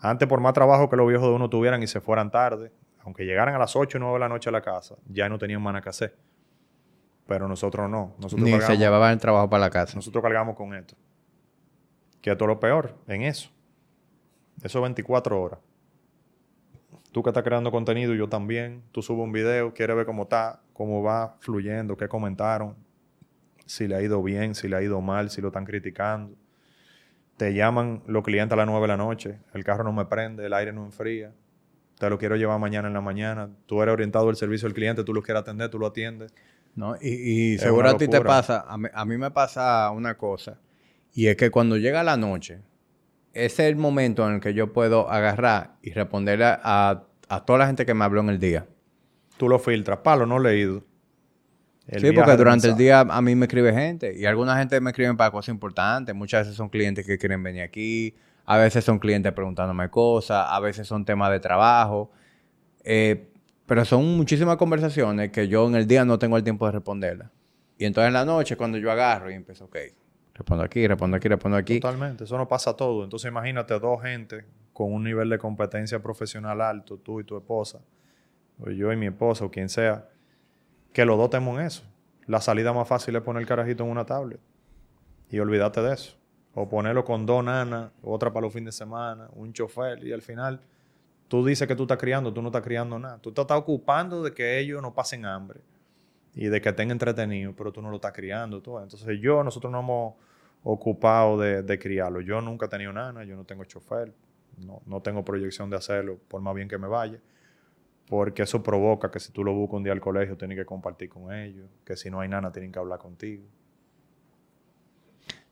Antes, 0.00 0.28
por 0.28 0.40
más 0.40 0.54
trabajo 0.54 0.90
que 0.90 0.96
los 0.96 1.08
viejos 1.08 1.28
de 1.28 1.34
uno 1.34 1.48
tuvieran 1.50 1.82
y 1.82 1.86
se 1.86 2.00
fueran 2.00 2.30
tarde, 2.30 2.72
aunque 3.04 3.24
llegaran 3.24 3.54
a 3.54 3.58
las 3.58 3.76
8 3.76 3.98
o 3.98 4.00
9 4.00 4.14
de 4.14 4.20
la 4.20 4.28
noche 4.28 4.48
a 4.48 4.52
la 4.52 4.62
casa, 4.62 4.96
ya 5.06 5.28
no 5.28 5.38
tenían 5.38 5.62
nada 5.62 5.80
que 5.80 5.88
hacer. 5.88 6.16
Pero 7.26 7.48
nosotros 7.48 7.88
no. 7.88 8.14
Nosotros 8.18 8.48
Ni 8.48 8.60
se 8.60 8.76
llevaban 8.76 9.12
el 9.12 9.18
trabajo 9.18 9.48
para 9.48 9.60
la 9.60 9.70
casa. 9.70 9.94
nosotros 9.96 10.22
cargamos 10.22 10.56
con 10.56 10.74
esto. 10.74 10.94
Que 12.20 12.30
es 12.30 12.38
todo 12.38 12.48
lo 12.48 12.60
peor 12.60 12.94
en 13.06 13.22
eso. 13.22 13.50
Eso 14.62 14.80
24 14.80 15.40
horas. 15.40 15.58
Tú 17.12 17.22
que 17.22 17.30
estás 17.30 17.44
creando 17.44 17.70
contenido, 17.70 18.14
yo 18.14 18.28
también. 18.28 18.82
Tú 18.90 19.00
subes 19.00 19.22
un 19.22 19.32
video, 19.32 19.72
quieres 19.72 19.96
ver 19.96 20.04
cómo 20.04 20.24
está, 20.24 20.60
cómo 20.72 21.02
va 21.02 21.36
fluyendo, 21.40 21.96
qué 21.96 22.08
comentaron, 22.08 22.76
si 23.66 23.86
le 23.86 23.96
ha 23.96 24.02
ido 24.02 24.22
bien, 24.22 24.54
si 24.54 24.68
le 24.68 24.76
ha 24.76 24.82
ido 24.82 25.00
mal, 25.00 25.30
si 25.30 25.40
lo 25.40 25.48
están 25.48 25.64
criticando. 25.64 26.36
Te 27.36 27.54
llaman 27.54 28.02
los 28.06 28.22
clientes 28.22 28.52
a 28.52 28.56
las 28.56 28.66
9 28.66 28.82
de 28.82 28.88
la 28.88 28.96
noche, 28.96 29.38
el 29.54 29.64
carro 29.64 29.84
no 29.84 29.92
me 29.92 30.04
prende, 30.04 30.46
el 30.46 30.52
aire 30.52 30.72
no 30.72 30.84
enfría. 30.84 31.32
Te 32.04 32.10
lo 32.10 32.18
quiero 32.18 32.36
llevar 32.36 32.60
mañana 32.60 32.88
en 32.88 32.92
la 32.92 33.00
mañana. 33.00 33.48
Tú 33.64 33.80
eres 33.80 33.94
orientado 33.94 34.28
al 34.28 34.36
servicio 34.36 34.68
al 34.68 34.74
cliente, 34.74 35.04
tú 35.04 35.14
lo 35.14 35.22
quieres 35.22 35.40
atender, 35.40 35.70
tú 35.70 35.78
lo 35.78 35.86
atiendes. 35.86 36.34
¿no? 36.74 36.96
Y, 37.00 37.56
seguro 37.56 37.88
a 37.88 37.96
ti 37.96 38.08
te 38.08 38.20
pasa, 38.20 38.66
a 38.68 38.76
mí, 38.76 38.88
a 38.92 39.04
mí 39.06 39.16
me 39.16 39.30
pasa 39.30 39.90
una 39.90 40.18
cosa, 40.18 40.58
y 41.14 41.28
es 41.28 41.36
que 41.36 41.50
cuando 41.50 41.78
llega 41.78 42.02
la 42.02 42.18
noche, 42.18 42.60
ese 43.32 43.62
es 43.62 43.70
el 43.70 43.76
momento 43.76 44.28
en 44.28 44.34
el 44.34 44.40
que 44.40 44.52
yo 44.52 44.74
puedo 44.74 45.10
agarrar 45.10 45.76
y 45.80 45.92
responderle 45.92 46.44
a, 46.44 47.04
a 47.28 47.44
toda 47.46 47.60
la 47.60 47.66
gente 47.68 47.86
que 47.86 47.94
me 47.94 48.04
habló 48.04 48.20
en 48.20 48.28
el 48.28 48.38
día. 48.38 48.66
Tú 49.38 49.48
lo 49.48 49.58
filtras. 49.58 50.00
Palo, 50.00 50.26
no 50.26 50.38
leído. 50.38 50.84
El 51.86 52.02
sí, 52.02 52.12
porque 52.12 52.36
durante 52.36 52.68
el 52.68 52.76
día 52.76 53.00
a 53.00 53.22
mí 53.22 53.34
me 53.34 53.46
escribe 53.46 53.72
gente 53.72 54.14
y 54.14 54.26
alguna 54.26 54.58
gente 54.58 54.78
me 54.80 54.90
escriben 54.90 55.16
para 55.16 55.30
cosas 55.30 55.52
importantes. 55.52 56.14
Muchas 56.14 56.42
veces 56.42 56.56
son 56.56 56.68
clientes 56.68 57.06
que 57.06 57.16
quieren 57.16 57.42
venir 57.42 57.62
aquí, 57.62 58.14
a 58.46 58.58
veces 58.58 58.84
son 58.84 58.98
clientes 58.98 59.32
preguntándome 59.32 59.90
cosas, 59.90 60.46
a 60.48 60.60
veces 60.60 60.86
son 60.86 61.04
temas 61.04 61.30
de 61.30 61.40
trabajo. 61.40 62.10
Eh, 62.82 63.30
pero 63.66 63.84
son 63.84 64.16
muchísimas 64.16 64.56
conversaciones 64.56 65.30
que 65.30 65.48
yo 65.48 65.66
en 65.66 65.74
el 65.74 65.86
día 65.86 66.04
no 66.04 66.18
tengo 66.18 66.36
el 66.36 66.44
tiempo 66.44 66.66
de 66.66 66.72
responderlas. 66.72 67.30
Y 67.78 67.86
entonces 67.86 68.08
en 68.08 68.14
la 68.14 68.24
noche 68.24 68.56
cuando 68.56 68.78
yo 68.78 68.90
agarro 68.90 69.30
y 69.30 69.34
empiezo, 69.34 69.64
ok, 69.64 69.76
respondo 70.34 70.64
aquí, 70.64 70.86
respondo 70.86 71.16
aquí, 71.16 71.28
respondo 71.28 71.56
aquí. 71.56 71.80
Totalmente, 71.80 72.24
eso 72.24 72.36
no 72.36 72.46
pasa 72.46 72.76
todo. 72.76 73.04
Entonces 73.04 73.30
imagínate 73.30 73.78
dos 73.78 74.02
gente 74.02 74.44
con 74.72 74.92
un 74.92 75.04
nivel 75.04 75.30
de 75.30 75.38
competencia 75.38 76.02
profesional 76.02 76.60
alto, 76.60 76.98
tú 76.98 77.20
y 77.20 77.24
tu 77.24 77.36
esposa, 77.36 77.80
o 78.58 78.70
yo 78.70 78.92
y 78.92 78.96
mi 78.96 79.06
esposa, 79.06 79.44
o 79.44 79.50
quien 79.50 79.68
sea, 79.68 80.08
que 80.92 81.04
los 81.04 81.16
dos 81.16 81.30
tenemos 81.30 81.58
en 81.58 81.66
eso. 81.66 81.84
La 82.26 82.40
salida 82.40 82.72
más 82.72 82.86
fácil 82.86 83.16
es 83.16 83.22
poner 83.22 83.42
el 83.42 83.48
carajito 83.48 83.84
en 83.84 83.90
una 83.90 84.04
tablet 84.04 84.40
y 85.30 85.38
olvídate 85.38 85.80
de 85.82 85.94
eso. 85.94 86.16
O 86.54 86.68
ponerlo 86.68 87.04
con 87.04 87.26
dos 87.26 87.44
nanas, 87.44 87.90
otra 88.02 88.32
para 88.32 88.44
los 88.44 88.52
fines 88.52 88.74
de 88.74 88.84
semana, 88.84 89.28
un 89.34 89.52
chofer, 89.52 90.04
y 90.04 90.12
al 90.12 90.22
final 90.22 90.60
tú 91.28 91.44
dices 91.44 91.66
que 91.66 91.74
tú 91.74 91.82
estás 91.82 91.98
criando, 91.98 92.32
tú 92.32 92.42
no 92.42 92.48
estás 92.48 92.62
criando 92.62 92.98
nada. 92.98 93.18
Tú 93.18 93.32
te 93.32 93.40
estás 93.40 93.58
ocupando 93.58 94.22
de 94.22 94.32
que 94.32 94.58
ellos 94.58 94.80
no 94.80 94.94
pasen 94.94 95.26
hambre 95.26 95.60
y 96.34 96.46
de 96.46 96.60
que 96.60 96.68
estén 96.68 96.90
entretenidos, 96.90 97.54
pero 97.56 97.72
tú 97.72 97.82
no 97.82 97.90
lo 97.90 97.96
estás 97.96 98.12
criando. 98.12 98.58
Entonces 98.58 99.18
yo, 99.20 99.42
nosotros 99.42 99.72
no 99.72 99.80
hemos 99.80 100.14
ocupado 100.62 101.38
de, 101.38 101.62
de 101.62 101.78
criarlo. 101.78 102.20
Yo 102.20 102.40
nunca 102.40 102.66
he 102.66 102.68
tenido 102.68 102.92
nana, 102.92 103.24
yo 103.24 103.36
no 103.36 103.44
tengo 103.44 103.64
chofer, 103.64 104.12
no, 104.64 104.80
no 104.86 105.00
tengo 105.00 105.24
proyección 105.24 105.70
de 105.70 105.76
hacerlo, 105.76 106.18
por 106.28 106.40
más 106.40 106.54
bien 106.54 106.68
que 106.68 106.78
me 106.78 106.86
vaya, 106.86 107.18
porque 108.08 108.42
eso 108.42 108.62
provoca 108.62 109.10
que 109.10 109.20
si 109.20 109.32
tú 109.32 109.44
lo 109.44 109.52
buscas 109.52 109.78
un 109.78 109.84
día 109.84 109.92
al 109.92 110.00
colegio, 110.00 110.36
tienes 110.36 110.58
que 110.58 110.64
compartir 110.64 111.08
con 111.08 111.32
ellos, 111.32 111.68
que 111.84 111.96
si 111.96 112.10
no 112.10 112.20
hay 112.20 112.28
nana, 112.28 112.52
tienen 112.52 112.72
que 112.72 112.78
hablar 112.78 112.98
contigo. 112.98 113.44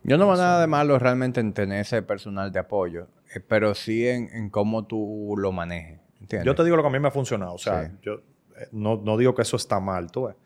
Yo 0.05 0.19
no 0.19 0.27
veo 0.27 0.37
nada 0.37 0.61
de 0.61 0.67
malo 0.67 0.99
realmente 0.99 1.41
en 1.41 1.53
tener 1.53 1.81
ese 1.81 2.03
personal 2.03 2.51
de 2.53 2.59
apoyo, 2.59 3.09
eh, 3.35 3.41
pero 3.41 3.75
sí 3.75 4.07
en, 4.09 4.29
en 4.35 4.51
cómo 4.51 4.85
tú 4.87 5.35
lo 5.39 5.53
manejes. 5.53 6.01
¿entiendes? 6.21 6.47
Yo 6.47 6.55
te 6.55 6.65
digo 6.65 6.77
lo 6.77 6.83
que 6.83 6.89
a 6.89 6.93
mí 6.93 6.99
me 6.99 7.09
ha 7.09 7.13
funcionado, 7.13 7.55
o 7.55 7.59
sea, 7.59 7.87
Sí. 7.89 7.97
yo 8.03 8.15
eh, 8.57 8.69
no, 8.73 8.97
no 8.97 9.17
digo 9.17 9.35
que 9.35 9.43
eso 9.43 9.57
está 9.57 9.81
mal, 9.81 10.11
tú 10.11 10.27
ves, 10.27 10.37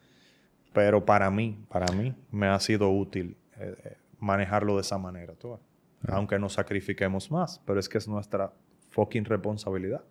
pero 0.72 1.04
para 1.04 1.30
mí, 1.30 1.58
para 1.68 1.92
mí, 1.94 2.14
me 2.30 2.46
ha 2.48 2.58
sido 2.60 2.90
útil 2.90 3.36
eh, 3.58 3.96
manejarlo 4.18 4.74
de 4.76 4.82
esa 4.82 4.98
manera, 4.98 5.34
tú 5.34 5.52
ves. 5.52 5.60
Aunque 6.08 6.38
nos 6.38 6.52
sacrifiquemos 6.52 7.30
más, 7.30 7.60
pero 7.66 7.80
es 7.80 7.88
que 7.88 7.98
es 7.98 8.06
nuestra 8.06 8.52
fucking 8.90 9.24
responsabilidad 9.24 10.02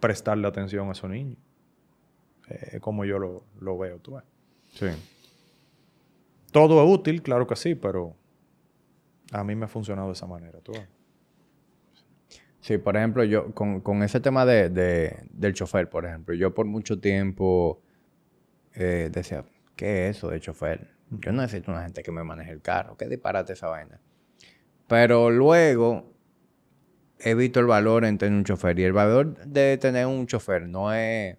prestarle 0.00 0.46
atención 0.46 0.88
a 0.88 0.92
esos 0.92 1.08
niños. 1.08 1.38
Eh, 2.48 2.78
como 2.80 3.04
yo 3.04 3.18
lo, 3.18 3.44
lo 3.60 3.78
veo, 3.78 3.98
tú 3.98 4.14
ves. 4.16 4.24
Sí. 4.74 4.86
Todo 6.56 6.82
es 6.82 6.90
útil, 6.90 7.20
claro 7.20 7.46
que 7.46 7.54
sí, 7.54 7.74
pero 7.74 8.16
a 9.30 9.44
mí 9.44 9.54
me 9.54 9.66
ha 9.66 9.68
funcionado 9.68 10.08
de 10.08 10.14
esa 10.14 10.26
manera, 10.26 10.58
tú. 10.62 10.72
Sí, 12.62 12.78
por 12.78 12.96
ejemplo, 12.96 13.24
yo 13.24 13.52
con, 13.54 13.82
con 13.82 14.02
ese 14.02 14.20
tema 14.20 14.46
de, 14.46 14.70
de- 14.70 15.18
del 15.32 15.52
chofer, 15.52 15.90
por 15.90 16.06
ejemplo, 16.06 16.34
yo 16.34 16.54
por 16.54 16.64
mucho 16.64 16.98
tiempo 16.98 17.82
eh, 18.72 19.10
decía, 19.12 19.44
¿qué 19.76 20.08
es 20.08 20.16
eso 20.16 20.30
de 20.30 20.40
chofer? 20.40 20.88
Yo 21.10 21.30
no 21.30 21.42
necesito 21.42 21.70
una 21.72 21.82
gente 21.82 22.02
que 22.02 22.10
me 22.10 22.24
maneje 22.24 22.52
el 22.52 22.62
carro, 22.62 22.96
qué 22.96 23.06
disparate 23.06 23.52
esa 23.52 23.68
vaina. 23.68 24.00
Pero 24.88 25.28
luego 25.28 26.10
he 27.18 27.34
visto 27.34 27.60
el 27.60 27.66
valor 27.66 28.06
en 28.06 28.16
tener 28.16 28.34
un 28.38 28.44
chofer 28.44 28.78
y 28.78 28.84
el 28.84 28.94
valor 28.94 29.36
de 29.44 29.76
tener 29.76 30.06
un 30.06 30.26
chofer 30.26 30.66
no 30.66 30.90
es 30.94 31.36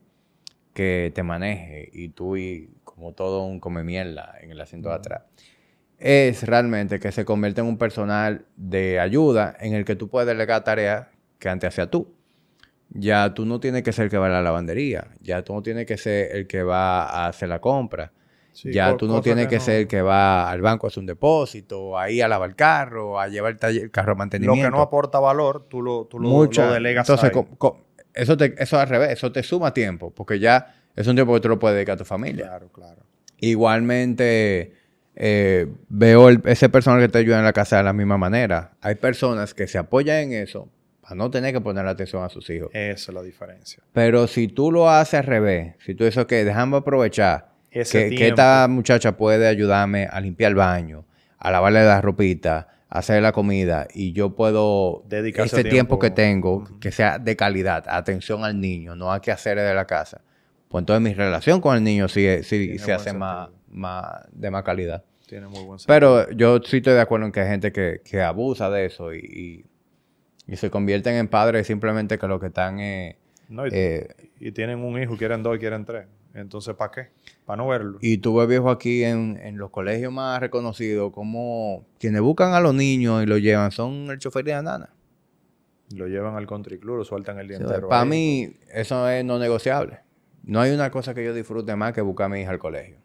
que 0.78 1.12
te 1.16 1.24
maneje 1.24 1.90
y 1.92 2.10
tú 2.10 2.38
y 2.38 2.70
como 2.84 3.12
todo 3.14 3.42
un 3.44 3.60
come 3.60 3.84
mierda 3.84 4.36
en 4.40 4.52
el 4.52 4.62
asiento 4.62 4.90
de 4.90 4.96
atrás. 4.96 5.24
Es 5.98 6.44
realmente 6.44 7.00
que 7.00 7.12
se 7.12 7.26
convierte 7.26 7.62
en 7.62 7.68
un 7.68 7.80
personal 7.80 8.46
de 8.56 9.00
ayuda 9.00 9.56
en 9.60 9.74
el 9.74 9.84
que 9.86 9.96
tú 9.96 10.08
puedes 10.08 10.28
delegar 10.28 10.64
tareas 10.64 11.08
que 11.40 11.50
antes 11.50 11.70
hacía 11.70 11.90
tú. 11.90 12.14
Ya 12.90 13.34
tú 13.34 13.46
no 13.48 13.60
tienes 13.60 13.82
que 13.82 13.92
ser 13.92 14.06
el 14.06 14.12
que 14.12 14.20
va 14.20 14.28
a 14.28 14.30
la 14.30 14.42
lavandería, 14.44 15.08
ya 15.20 15.42
tú 15.44 15.54
no 15.56 15.64
tienes 15.64 15.88
que 15.88 15.98
ser 15.98 16.36
el 16.36 16.46
que 16.46 16.62
va 16.62 17.04
a 17.06 17.28
hacer 17.28 17.50
la 17.50 17.60
compra, 17.60 18.12
Sí, 18.54 18.72
ya 18.72 18.96
tú 18.98 19.08
no 19.08 19.22
tienes 19.22 19.46
que 19.46 19.50
que, 19.52 19.56
no- 19.58 19.62
ser 19.64 19.76
el 19.82 19.88
que 19.88 20.02
va 20.04 20.50
al 20.50 20.62
banco 20.62 20.86
a 20.86 20.90
hacer 20.90 21.02
un 21.02 21.06
depósito, 21.08 21.98
ahí 21.98 22.22
a 22.22 22.28
lavar 22.28 22.50
el 22.52 22.56
carro, 22.56 23.20
a 23.20 23.28
llevar 23.28 23.54
el, 23.54 23.60
taller- 23.60 23.84
el 23.84 23.92
carro 23.92 24.12
a 24.12 24.16
Lo 24.16 24.20
mantenimiento. 24.20 24.64
que 24.68 24.72
no 24.78 24.82
aporta 24.82 25.20
valor, 25.20 25.68
tú 25.68 25.82
lo, 25.82 26.06
tú 26.06 26.20
lo, 26.20 26.30
Mucha- 26.30 26.68
lo 26.68 26.74
delegas 26.74 27.10
Entonces, 27.10 27.26
ahí. 27.30 27.32
co- 27.34 27.48
co- 27.58 27.82
eso, 28.18 28.38
te, 28.38 28.56
eso 28.58 28.80
al 28.80 28.88
revés, 28.88 29.12
eso 29.12 29.32
te 29.32 29.44
suma 29.44 29.74
tiempo, 29.74 30.12
porque 30.12 30.40
ya 30.40 30.76
es 30.96 31.08
un 31.08 31.16
tiempo 31.16 31.34
que 31.34 31.42
tú 31.42 31.50
lo 31.50 31.60
puedes 31.60 31.76
dedicar 31.76 31.94
a 31.96 31.98
tu 31.98 32.06
familia. 32.06 32.46
Claro, 32.46 32.70
claro. 32.72 33.04
Igualmente, 33.40 34.74
eh, 35.16 35.68
veo 35.90 36.30
ese 36.30 36.70
personal 36.70 37.00
que 37.00 37.10
te 37.10 37.20
ayuda 37.20 37.40
en 37.40 37.46
la 37.46 37.54
casa 37.54 37.78
de 37.78 37.84
la 37.84 37.94
misma 37.94 38.18
manera. 38.18 38.72
Hay 38.82 38.96
personas 38.96 39.54
que 39.54 39.68
se 39.68 39.78
apoyan 39.78 40.18
en 40.18 40.34
eso 40.34 40.70
para 41.02 41.16
no 41.16 41.32
tener 41.32 41.54
que 41.54 41.62
poner 41.62 41.86
atención 41.88 42.24
a 42.24 42.30
sus 42.30 42.50
hijos. 42.50 42.70
Esa 42.74 43.12
es 43.12 43.16
la 43.16 43.22
diferencia. 43.22 43.82
Pero 43.94 44.28
si 44.28 44.48
tú 44.48 44.72
lo 44.72 44.90
haces 44.90 45.22
al 45.22 45.26
revés, 45.26 45.76
si 45.86 45.96
tú 45.96 46.04
dices, 46.04 46.26
que 46.26 46.44
dejamos 46.44 46.82
aprovechar 46.82 47.50
que, 47.72 47.84
que, 47.84 48.28
esta 48.28 48.68
muchacha 48.68 49.18
puede 49.18 49.48
ayudarme 49.48 50.08
a 50.12 50.20
limpiar 50.20 50.50
el 50.50 50.56
baño, 50.56 51.06
a 51.38 51.52
lavarle 51.52 51.84
la 51.84 52.02
ropita, 52.02 52.68
hacer 52.90 53.22
la 53.22 53.32
comida, 53.32 53.88
y 53.94 54.14
yo 54.14 54.36
puedo 54.36 55.04
dedicar 55.08 55.46
ese 55.46 55.64
tiempo, 55.64 56.00
que 56.00 56.10
tengo, 56.10 56.68
que 56.80 56.92
sea 56.92 57.20
de 57.20 57.36
calidad, 57.36 57.84
atención 57.88 58.44
al 58.44 58.60
niño, 58.60 58.96
no 58.96 59.12
a 59.12 59.22
qué 59.22 59.32
hacer 59.32 59.58
de 59.58 59.74
la 59.74 59.86
casa. 59.86 60.22
Pues 60.70 60.82
entonces 60.82 61.02
mi 61.02 61.14
relación 61.14 61.62
con 61.62 61.76
el 61.76 61.84
niño 61.84 62.08
sí, 62.08 62.26
se 62.44 62.94
hace 62.94 63.14
más, 63.14 63.50
más, 63.70 64.26
de 64.32 64.52
más 64.52 64.64
calidad. 64.64 65.04
Tiene 65.28 65.48
muy 65.48 65.64
buen 65.64 65.80
Pero 65.86 66.30
yo 66.32 66.60
sí 66.64 66.78
estoy 66.78 66.94
de 66.94 67.02
acuerdo 67.02 67.26
en 67.26 67.32
que 67.34 67.42
hay 67.42 67.50
gente 67.50 67.72
que, 67.72 68.02
que 68.04 68.22
abusa 68.22 68.70
de 68.70 68.86
eso 68.86 69.14
y, 69.14 69.66
y, 70.48 70.56
se 70.56 70.70
convierten 70.70 71.16
en 71.16 71.28
padres 71.28 71.68
simplemente 71.68 72.18
que 72.18 72.28
lo 72.28 72.40
que 72.40 72.48
están... 72.48 72.80
Eh, 72.80 73.18
eh, 73.72 74.08
y, 74.40 74.52
tienen 74.54 74.80
un 74.80 75.02
hijo, 75.02 75.18
quieren 75.18 75.44
dos 75.44 75.58
y 75.58 75.60
quieren 75.60 75.84
tres. 75.84 76.08
Entonces, 76.38 76.76
¿para 76.76 76.92
qué? 76.92 77.08
Para 77.46 77.58
no 77.58 77.68
verlo. 77.68 77.98
Y 78.02 78.20
tú 78.20 78.36
ves 78.36 78.48
viejo 78.48 78.70
aquí 78.70 79.04
en, 79.04 79.40
en, 79.42 79.58
los 79.58 79.72
colegios 79.72 80.14
más 80.14 80.40
reconocidos 80.40 81.12
como 81.12 81.86
quienes 82.00 82.22
buscan 82.22 82.54
a 82.54 82.60
los 82.60 82.76
niños 82.76 83.24
y 83.24 83.26
los 83.26 83.42
llevan 83.42 83.72
son 83.72 84.10
el 84.12 84.20
chofer 84.20 84.46
de 84.46 84.52
la 84.52 84.62
nana. 84.62 84.90
Lo 85.96 86.08
llevan 86.08 86.36
al 86.36 86.46
country 86.46 86.80
club, 86.80 86.98
lo 86.98 87.06
sueltan 87.06 87.40
el 87.40 87.48
día 87.48 87.58
entero. 87.58 87.88
Para 87.88 88.06
mí, 88.06 88.54
eso 88.72 89.10
es 89.10 89.24
no 89.26 89.40
negociable. 89.40 90.00
No 90.44 90.60
hay 90.62 90.72
una 90.72 90.92
cosa 90.92 91.14
que 91.14 91.24
yo 91.24 91.34
disfrute 91.34 91.76
más 91.76 91.94
que 91.94 92.02
buscar 92.02 92.26
a 92.26 92.30
mi 92.30 92.42
hija 92.42 92.52
al 92.52 92.60
colegio. 92.60 92.98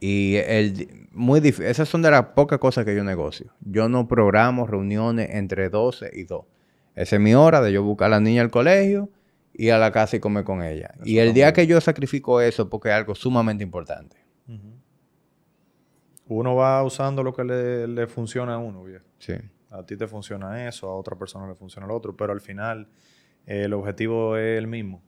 Y 0.00 0.36
el, 0.36 1.08
muy 1.12 1.40
esas 1.40 1.88
son 1.88 2.02
de 2.02 2.10
las 2.10 2.26
pocas 2.26 2.58
cosas 2.58 2.84
que 2.84 2.94
yo 2.94 3.02
negocio. 3.04 3.52
Yo 3.60 3.88
no 3.88 4.06
programo 4.06 4.66
reuniones 4.66 5.30
entre 5.32 5.68
12 5.68 6.10
y 6.14 6.24
2. 6.24 6.44
Esa 6.94 7.16
es 7.16 7.22
mi 7.22 7.34
hora 7.34 7.60
de 7.60 7.72
yo 7.72 7.82
buscar 7.82 8.06
a 8.06 8.10
la 8.10 8.20
niña 8.20 8.42
al 8.42 8.50
colegio 8.50 9.10
y 9.54 9.70
a 9.70 9.78
la 9.78 9.92
casa 9.92 10.16
y 10.16 10.20
comer 10.20 10.44
con 10.44 10.62
ella. 10.62 10.94
y 11.04 11.18
el 11.18 11.32
día 11.32 11.52
que 11.52 11.66
yo 11.66 11.80
sacrifico 11.80 12.40
eso, 12.40 12.68
porque 12.68 12.88
es 12.88 12.94
algo 12.94 13.14
sumamente 13.14 13.62
importante. 13.62 14.16
Uno 16.26 16.54
va 16.56 16.82
usando 16.82 17.22
lo 17.22 17.32
que 17.34 17.44
le, 17.44 18.06
funciona 18.06 18.54
a 18.54 18.58
uno, 18.58 18.82
viejo. 18.82 19.04
Sí. 19.18 19.34
A 19.70 19.84
ti 19.84 19.96
te 19.96 20.06
funciona 20.06 20.66
eso, 20.66 20.88
a 20.88 20.96
otra 20.96 21.16
persona 21.16 21.46
le 21.46 21.54
funciona 21.54 21.86
lo 21.86 21.94
otro, 21.94 22.16
pero 22.16 22.32
al 22.32 22.40
final 22.40 22.88
el 23.46 23.72
objetivo 23.74 24.36
es 24.36 24.58
el 24.58 24.66
mismo. 24.66 25.02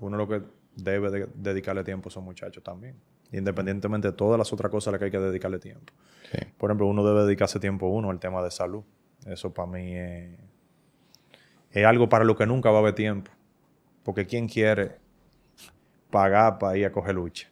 Uno 0.00 0.16
lo 0.16 0.26
que 0.26 0.42
debe 0.76 1.28
dedicarle 1.34 1.84
tiempo 1.84 2.08
a 2.08 2.10
esos 2.10 2.22
muchachos 2.22 2.62
también. 2.62 2.96
Independientemente 3.32 4.08
de 4.08 4.12
todas 4.12 4.38
las 4.38 4.52
otras 4.52 4.70
cosas 4.70 4.88
a 4.88 4.90
las 4.92 4.98
que 4.98 5.04
hay 5.06 5.10
que 5.10 5.18
dedicarle 5.18 5.58
tiempo. 5.58 5.92
Por 6.56 6.70
ejemplo, 6.70 6.86
uno 6.86 7.04
debe 7.04 7.24
dedicarse 7.24 7.60
tiempo 7.60 7.88
uno 7.88 8.10
al 8.10 8.18
tema 8.18 8.42
de 8.42 8.50
salud. 8.50 8.82
Eso 9.26 9.52
para 9.52 9.70
mí 9.70 9.94
es, 9.94 10.38
es 11.72 11.84
algo 11.84 12.08
para 12.08 12.24
lo 12.24 12.36
que 12.36 12.46
nunca 12.46 12.70
va 12.70 12.78
a 12.78 12.80
haber 12.80 12.94
tiempo. 12.94 13.30
Porque 14.02 14.26
¿quién 14.26 14.48
quiere 14.48 14.98
pagar 16.10 16.58
para 16.58 16.76
ir 16.76 16.86
a 16.86 16.92
coger 16.92 17.14
lucha? 17.14 17.48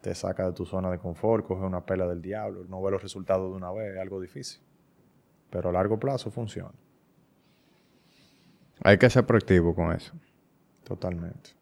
Te 0.00 0.14
saca 0.14 0.46
de 0.46 0.52
tu 0.52 0.64
zona 0.64 0.90
de 0.90 0.98
confort, 0.98 1.44
coge 1.46 1.64
una 1.64 1.84
pela 1.84 2.06
del 2.06 2.22
diablo, 2.22 2.64
no 2.68 2.82
ve 2.82 2.90
los 2.90 3.02
resultados 3.02 3.50
de 3.50 3.56
una 3.56 3.70
vez, 3.72 3.94
es 3.94 4.00
algo 4.00 4.20
difícil. 4.20 4.60
Pero 5.50 5.70
a 5.70 5.72
largo 5.72 5.98
plazo 5.98 6.30
funciona. 6.30 6.74
Hay 8.82 8.98
que 8.98 9.10
ser 9.10 9.26
proactivo 9.26 9.74
con 9.74 9.92
eso. 9.92 10.14
Totalmente. 10.84 11.58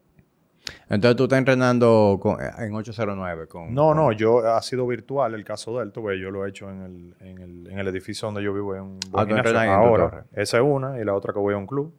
Entonces 0.89 1.17
tú 1.17 1.25
estás 1.25 1.39
entrenando 1.39 2.21
en 2.59 2.75
809 2.75 3.47
con... 3.47 3.75
No, 3.75 3.95
no, 3.95 4.13
yo 4.13 4.39
ha 4.47 4.61
sido 4.63 4.87
virtual 4.87 5.35
el 5.35 5.45
caso 5.45 5.79
de 5.79 5.85
él, 5.85 5.93
yo 6.21 6.31
lo 6.31 6.45
he 6.45 6.49
hecho 6.49 6.71
en 6.71 6.83
el, 6.83 7.17
en 7.21 7.39
el, 7.39 7.67
en 7.71 7.79
el 7.79 7.89
edificio 7.89 8.27
donde 8.27 8.43
yo 8.43 8.53
vivo 8.53 8.75
en 8.75 8.99
ah, 9.13 9.75
ahora. 9.75 10.27
Esa 10.33 10.59
es 10.59 10.63
una 10.65 11.01
y 11.01 11.05
la 11.05 11.15
otra 11.15 11.33
que 11.33 11.39
voy 11.39 11.55
a 11.55 11.57
un 11.57 11.67
club, 11.67 11.95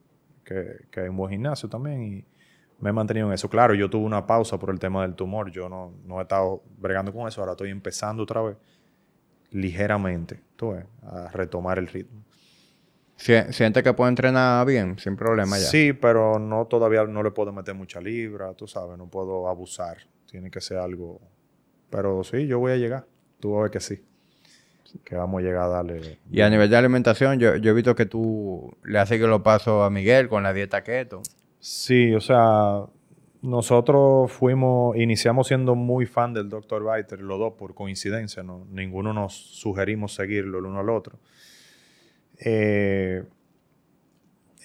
que, 0.47 0.87
que 0.89 1.03
es 1.03 1.09
un 1.09 1.17
buen 1.17 1.31
gimnasio 1.31 1.67
también 1.67 2.01
y 2.01 2.25
me 2.79 2.91
he 2.91 2.93
mantenido 2.93 3.27
en 3.27 3.33
eso. 3.33 3.49
Claro, 3.49 3.73
yo 3.73 3.89
tuve 3.89 4.05
una 4.05 4.25
pausa 4.25 4.57
por 4.57 4.69
el 4.69 4.79
tema 4.79 5.01
del 5.01 5.15
tumor, 5.15 5.51
yo 5.51 5.67
no, 5.67 5.93
no 6.05 6.19
he 6.19 6.21
estado 6.23 6.63
bregando 6.77 7.11
con 7.11 7.27
eso, 7.27 7.41
ahora 7.41 7.53
estoy 7.53 7.69
empezando 7.69 8.23
otra 8.23 8.41
vez 8.41 8.57
ligeramente, 9.51 10.41
tú 10.55 10.71
ves, 10.71 10.85
a 11.03 11.29
retomar 11.31 11.77
el 11.79 11.87
ritmo. 11.87 12.23
Siente 13.15 13.81
que 13.81 13.93
puede 13.93 14.09
entrenar 14.09 14.65
bien, 14.67 14.99
sin 14.99 15.15
problema 15.15 15.57
ya. 15.57 15.65
Sí, 15.65 15.91
pero 15.93 16.37
no 16.37 16.67
todavía 16.67 17.03
no 17.05 17.23
le 17.23 17.31
puedo 17.31 17.51
meter 17.51 17.73
mucha 17.73 17.99
libra, 17.99 18.53
tú 18.53 18.67
sabes, 18.67 18.97
no 18.97 19.09
puedo 19.09 19.47
abusar. 19.47 19.97
Tiene 20.29 20.51
que 20.51 20.61
ser 20.61 20.77
algo. 20.77 21.19
Pero 21.89 22.23
sí, 22.23 22.45
yo 22.45 22.59
voy 22.59 22.73
a 22.73 22.75
llegar. 22.75 23.07
Tú 23.39 23.53
vas 23.53 23.59
a 23.59 23.61
ver 23.63 23.71
que 23.71 23.79
sí. 23.79 24.05
Que 25.03 25.15
vamos 25.15 25.41
a 25.41 25.45
llegar 25.45 25.63
a 25.63 25.67
darle. 25.67 26.19
Y 26.31 26.41
a 26.41 26.49
nivel 26.49 26.69
de 26.69 26.77
alimentación, 26.77 27.39
yo, 27.39 27.53
he 27.53 27.73
visto 27.73 27.95
que 27.95 28.05
tú 28.05 28.75
le 28.83 28.99
has 28.99 29.09
seguido 29.09 29.27
los 29.27 29.41
pasos 29.41 29.85
a 29.85 29.89
Miguel 29.89 30.27
con 30.29 30.43
la 30.43 30.53
dieta 30.53 30.83
keto. 30.83 31.21
Sí, 31.59 32.13
o 32.13 32.21
sea, 32.21 32.85
nosotros 33.41 34.31
fuimos, 34.31 34.95
iniciamos 34.97 35.47
siendo 35.47 35.75
muy 35.75 36.05
fan 36.05 36.33
del 36.33 36.49
Dr. 36.49 36.83
Biter, 36.83 37.21
los 37.21 37.39
dos 37.39 37.53
por 37.53 37.73
coincidencia, 37.73 38.43
¿no? 38.43 38.65
Ninguno 38.69 39.13
nos 39.13 39.33
sugerimos 39.33 40.13
seguirlo 40.13 40.59
el 40.59 40.65
uno 40.65 40.79
al 40.79 40.89
otro. 40.89 41.19
Eh, 42.39 43.23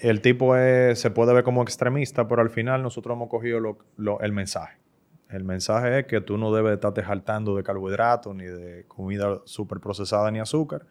el 0.01 0.21
tipo 0.21 0.55
se 0.57 1.11
puede 1.11 1.33
ver 1.33 1.45
como 1.45 1.63
extremista, 1.63 2.27
pero 2.27 2.43
al 2.43 2.51
final 2.51 2.83
nosotros 2.83 3.15
hemos 3.15 3.29
cogido 3.29 3.79
el 4.21 4.33
mensaje. 4.33 4.82
El 5.33 5.45
mensaje 5.45 6.01
es 6.01 6.07
que 6.07 6.21
tú 6.21 6.37
no 6.37 6.53
debes 6.53 6.75
estarte 6.75 7.03
jaltando 7.03 7.57
de 7.57 7.63
carbohidratos, 7.63 8.35
ni 8.35 8.45
de 8.45 8.85
comida 8.87 9.41
súper 9.47 9.81
procesada, 9.81 10.31
ni 10.31 10.39
azúcar, 10.39 10.85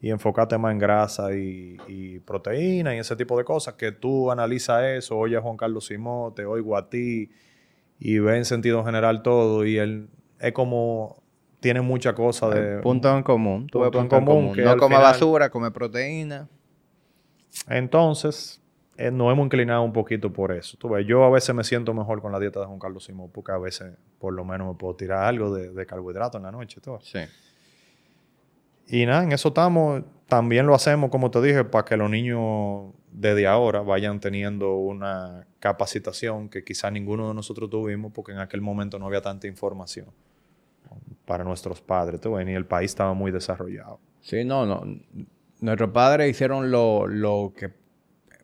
y 0.00 0.10
enfocarte 0.10 0.58
más 0.58 0.72
en 0.72 0.78
grasa 0.78 1.28
y, 1.34 2.20
proteína 2.26 2.96
y 2.96 2.98
ese 2.98 3.14
tipo 3.14 3.38
de 3.38 3.44
cosas. 3.44 3.74
Que 3.74 3.92
tú 3.92 4.32
analizas 4.32 4.82
eso, 4.82 5.16
oye 5.16 5.36
a 5.36 5.40
Juan 5.40 5.56
Carlos 5.56 5.86
Simón, 5.86 6.34
te 6.34 6.44
oigo 6.44 6.76
a 6.76 6.90
ti, 6.90 7.30
y 8.00 8.18
ve 8.18 8.36
en 8.36 8.44
sentido 8.44 8.84
general 8.84 9.22
todo, 9.22 9.64
y 9.64 9.78
él 9.78 10.08
es 10.40 10.52
como 10.52 11.22
tiene 11.60 11.80
mucha 11.80 12.14
cosa 12.14 12.48
de... 12.50 12.80
Punto 12.80 13.16
en 13.16 13.22
común. 13.22 13.66
Punto, 13.68 14.00
en 14.00 14.08
común. 14.08 14.52
no 14.56 14.76
come 14.76 14.96
basura, 14.96 15.48
come 15.48 15.70
proteína. 15.70 16.48
Entonces, 17.68 18.60
eh, 18.98 19.10
nos 19.10 19.32
hemos 19.32 19.44
inclinado 19.44 19.82
un 19.82 19.92
poquito 19.92 20.32
por 20.32 20.52
eso. 20.52 20.76
Tú 20.78 20.88
ves, 20.88 21.06
yo 21.06 21.24
a 21.24 21.30
veces 21.30 21.54
me 21.54 21.64
siento 21.64 21.92
mejor 21.92 22.22
con 22.22 22.32
la 22.32 22.40
dieta 22.40 22.60
de 22.60 22.66
Juan 22.66 22.78
Carlos 22.78 23.04
Simón 23.04 23.30
porque 23.32 23.52
a 23.52 23.58
veces 23.58 23.94
por 24.18 24.32
lo 24.32 24.44
menos 24.44 24.68
me 24.68 24.74
puedo 24.74 24.94
tirar 24.94 25.24
algo 25.24 25.54
de, 25.54 25.86
carbohidrato 25.86 26.38
en 26.38 26.44
la 26.44 26.52
noche. 26.52 26.80
Todo. 26.80 27.00
Sí. 27.02 27.20
Y 28.88 29.04
nada, 29.06 29.24
en 29.24 29.32
eso 29.32 29.48
estamos. 29.48 30.02
También 30.28 30.66
lo 30.66 30.74
hacemos, 30.74 31.10
como 31.10 31.30
te 31.30 31.40
dije, 31.42 31.64
para 31.64 31.84
que 31.84 31.96
los 31.96 32.10
niños 32.10 32.92
desde 33.12 33.46
ahora 33.46 33.80
vayan 33.80 34.18
teniendo 34.18 34.74
una 34.76 35.46
capacitación 35.60 36.48
que 36.48 36.64
quizá 36.64 36.90
ninguno 36.90 37.28
de 37.28 37.34
nosotros 37.34 37.70
tuvimos 37.70 38.12
porque 38.12 38.32
en 38.32 38.38
aquel 38.38 38.60
momento 38.60 38.98
no 38.98 39.06
había 39.06 39.20
tanta 39.20 39.46
información 39.46 40.06
para 41.24 41.44
nuestros 41.44 41.80
padres, 41.80 42.20
tú 42.20 42.38
y 42.38 42.52
el 42.52 42.66
país 42.66 42.92
estaba 42.92 43.12
muy 43.14 43.32
desarrollado. 43.32 44.00
Sí, 44.20 44.44
no, 44.44 44.64
no. 44.64 44.82
Nuestros 45.60 45.90
padres 45.90 46.30
hicieron 46.30 46.70
lo, 46.70 47.06
lo 47.06 47.52
que 47.56 47.70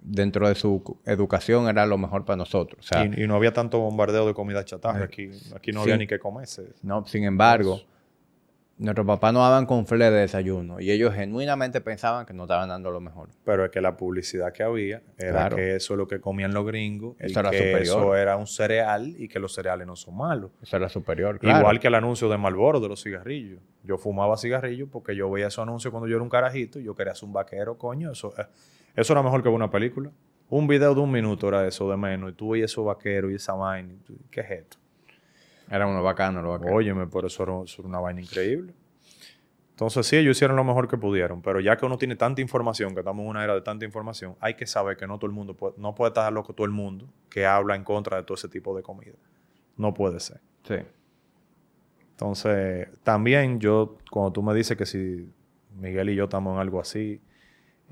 dentro 0.03 0.49
de 0.49 0.55
su 0.55 0.99
educación 1.05 1.69
era 1.69 1.87
lo 1.87 1.99
mejor 1.99 2.25
para 2.25 2.37
nosotros. 2.37 2.89
y, 3.17 3.27
no 3.27 3.37
había 3.37 3.53
tanto 3.53 3.79
bombardeo 3.79 4.27
de 4.27 4.35
comida 4.35 4.65
chatarra. 4.65 5.05
Aquí, 5.05 5.31
aquí 5.55 5.73
no 5.73 5.83
había 5.83 5.97
ni 5.97 6.07
que 6.07 6.19
comerse. 6.19 6.73
No, 6.83 7.05
sin 7.07 7.25
embargo, 7.25 7.81
Nuestros 8.83 9.07
papás 9.07 9.33
no 9.33 9.41
daban 9.41 9.65
con 9.67 9.87
fle 9.87 10.11
de 10.11 10.21
desayuno 10.23 10.81
y 10.81 10.91
ellos 10.91 11.15
genuinamente 11.15 11.81
pensaban 11.81 12.27
que 12.27 12.33
no 12.33 12.45
estaban 12.45 12.69
dando 12.69 12.91
lo 12.91 13.01
mejor. 13.01 13.29
Pero 13.45 13.65
es 13.65 13.71
que 13.71 13.81
la 13.81 13.97
publicidad 13.97 14.53
que 14.53 14.65
había 14.65 15.03
era 15.17 15.51
que 15.51 15.77
eso 15.77 15.95
es 15.95 15.99
lo 15.99 16.09
que 16.09 16.21
comían 16.21 16.53
los 16.53 16.67
gringos 16.67 17.15
eso 17.21 17.39
era 17.39 17.51
superior. 17.51 17.83
eso 17.83 18.17
era 18.17 18.37
un 18.37 18.49
cereal 18.49 19.15
y 19.17 19.29
que 19.29 19.39
los 19.39 19.55
cereales 19.55 19.87
no 19.87 19.95
son 19.95 20.17
malos. 20.17 20.51
Eso 20.61 20.77
era 20.77 20.89
superior, 20.89 21.39
claro. 21.39 21.61
Igual 21.61 21.79
que 21.79 21.87
el 21.87 21.95
anuncio 21.95 22.29
de 22.29 22.39
Marlboro 22.39 22.81
de 22.81 22.89
los 22.89 23.01
cigarrillos. 23.01 23.61
Yo 23.85 23.99
fumaba 23.99 24.37
cigarrillos 24.37 24.89
porque 24.91 25.15
yo 25.15 25.31
veía 25.31 25.47
esos 25.47 25.63
anuncios 25.63 25.93
cuando 25.93 26.09
yo 26.09 26.17
era 26.17 26.23
un 26.25 26.31
carajito 26.31 26.81
y 26.81 26.85
yo 26.85 26.97
quería 26.97 27.15
ser 27.15 27.29
un 27.29 27.35
vaquero, 27.35 27.79
coño. 27.79 28.11
Eso, 28.11 28.35
eh, 28.37 28.47
eso 28.95 29.13
era 29.13 29.23
mejor 29.23 29.43
que 29.43 29.49
una 29.49 29.71
película. 29.71 30.11
Un 30.49 30.67
video 30.67 30.95
de 30.95 31.01
un 31.01 31.11
minuto 31.11 31.49
era 31.49 31.67
eso 31.67 31.91
de 31.91 31.97
menos 31.97 32.33
y 32.33 32.35
tú 32.35 32.51
veías 32.51 32.71
esos 32.71 32.85
vaqueros 32.85 33.33
y 33.33 33.37
esa 33.37 33.55
vaina. 33.55 33.95
¿Qué 34.31 34.41
es 34.41 34.51
esto? 34.51 34.77
Era 35.71 35.87
uno 35.87 36.03
bacano, 36.03 36.43
lo 36.43 36.51
bacano. 36.51 36.77
Óyeme, 36.77 37.07
por 37.07 37.25
eso 37.25 37.43
era, 37.43 37.53
una 37.87 37.99
vaina 37.99 38.21
increíble. 38.21 38.75
Entonces, 39.71 40.07
sí, 40.07 40.17
ellos 40.17 40.37
hicieron 40.37 40.57
lo 40.57 40.65
mejor 40.65 40.87
que 40.87 40.99
pudieron, 40.99 41.41
pero 41.41 41.59
ya 41.59 41.77
que 41.79 41.87
uno 41.87 41.97
tiene 41.97 42.15
tanta 42.15 42.43
información, 42.43 42.93
que 42.93 43.01
estamos 43.01 43.25
en 43.25 43.31
una 43.31 43.43
era 43.43 43.55
de 43.55 43.63
tanta 43.63 43.87
información, 43.87 44.37
hay 44.39 44.55
que 44.55 44.67
saber 44.67 44.99
que 44.99 45.07
no 45.07 45.19
todo 45.19 45.27
el 45.27 45.33
mundo 45.33 45.57
puede, 45.57 45.75
no 45.79 45.95
puede 45.95 46.11
estar 46.11 46.31
loco 46.31 46.53
todo 46.53 46.67
el 46.67 46.73
mundo 46.73 47.09
que 47.31 47.47
habla 47.47 47.75
en 47.75 47.83
contra 47.83 48.19
de 48.19 48.23
todo 48.23 48.35
ese 48.35 48.49
tipo 48.49 48.77
de 48.77 48.83
comida. 48.83 49.15
No 49.79 49.95
puede 49.95 50.21
ser. 50.21 50.41
Sí. 50.65 50.77
Entonces, 52.11 52.89
también 53.03 53.59
yo, 53.59 53.97
cuando 54.11 54.31
tú 54.31 54.43
me 54.43 54.55
dices 54.55 54.77
que 54.77 54.85
si 54.85 55.33
Miguel 55.75 56.11
y 56.11 56.15
yo 56.15 56.25
estamos 56.25 56.55
en 56.55 56.61
algo 56.61 56.79
así, 56.79 57.21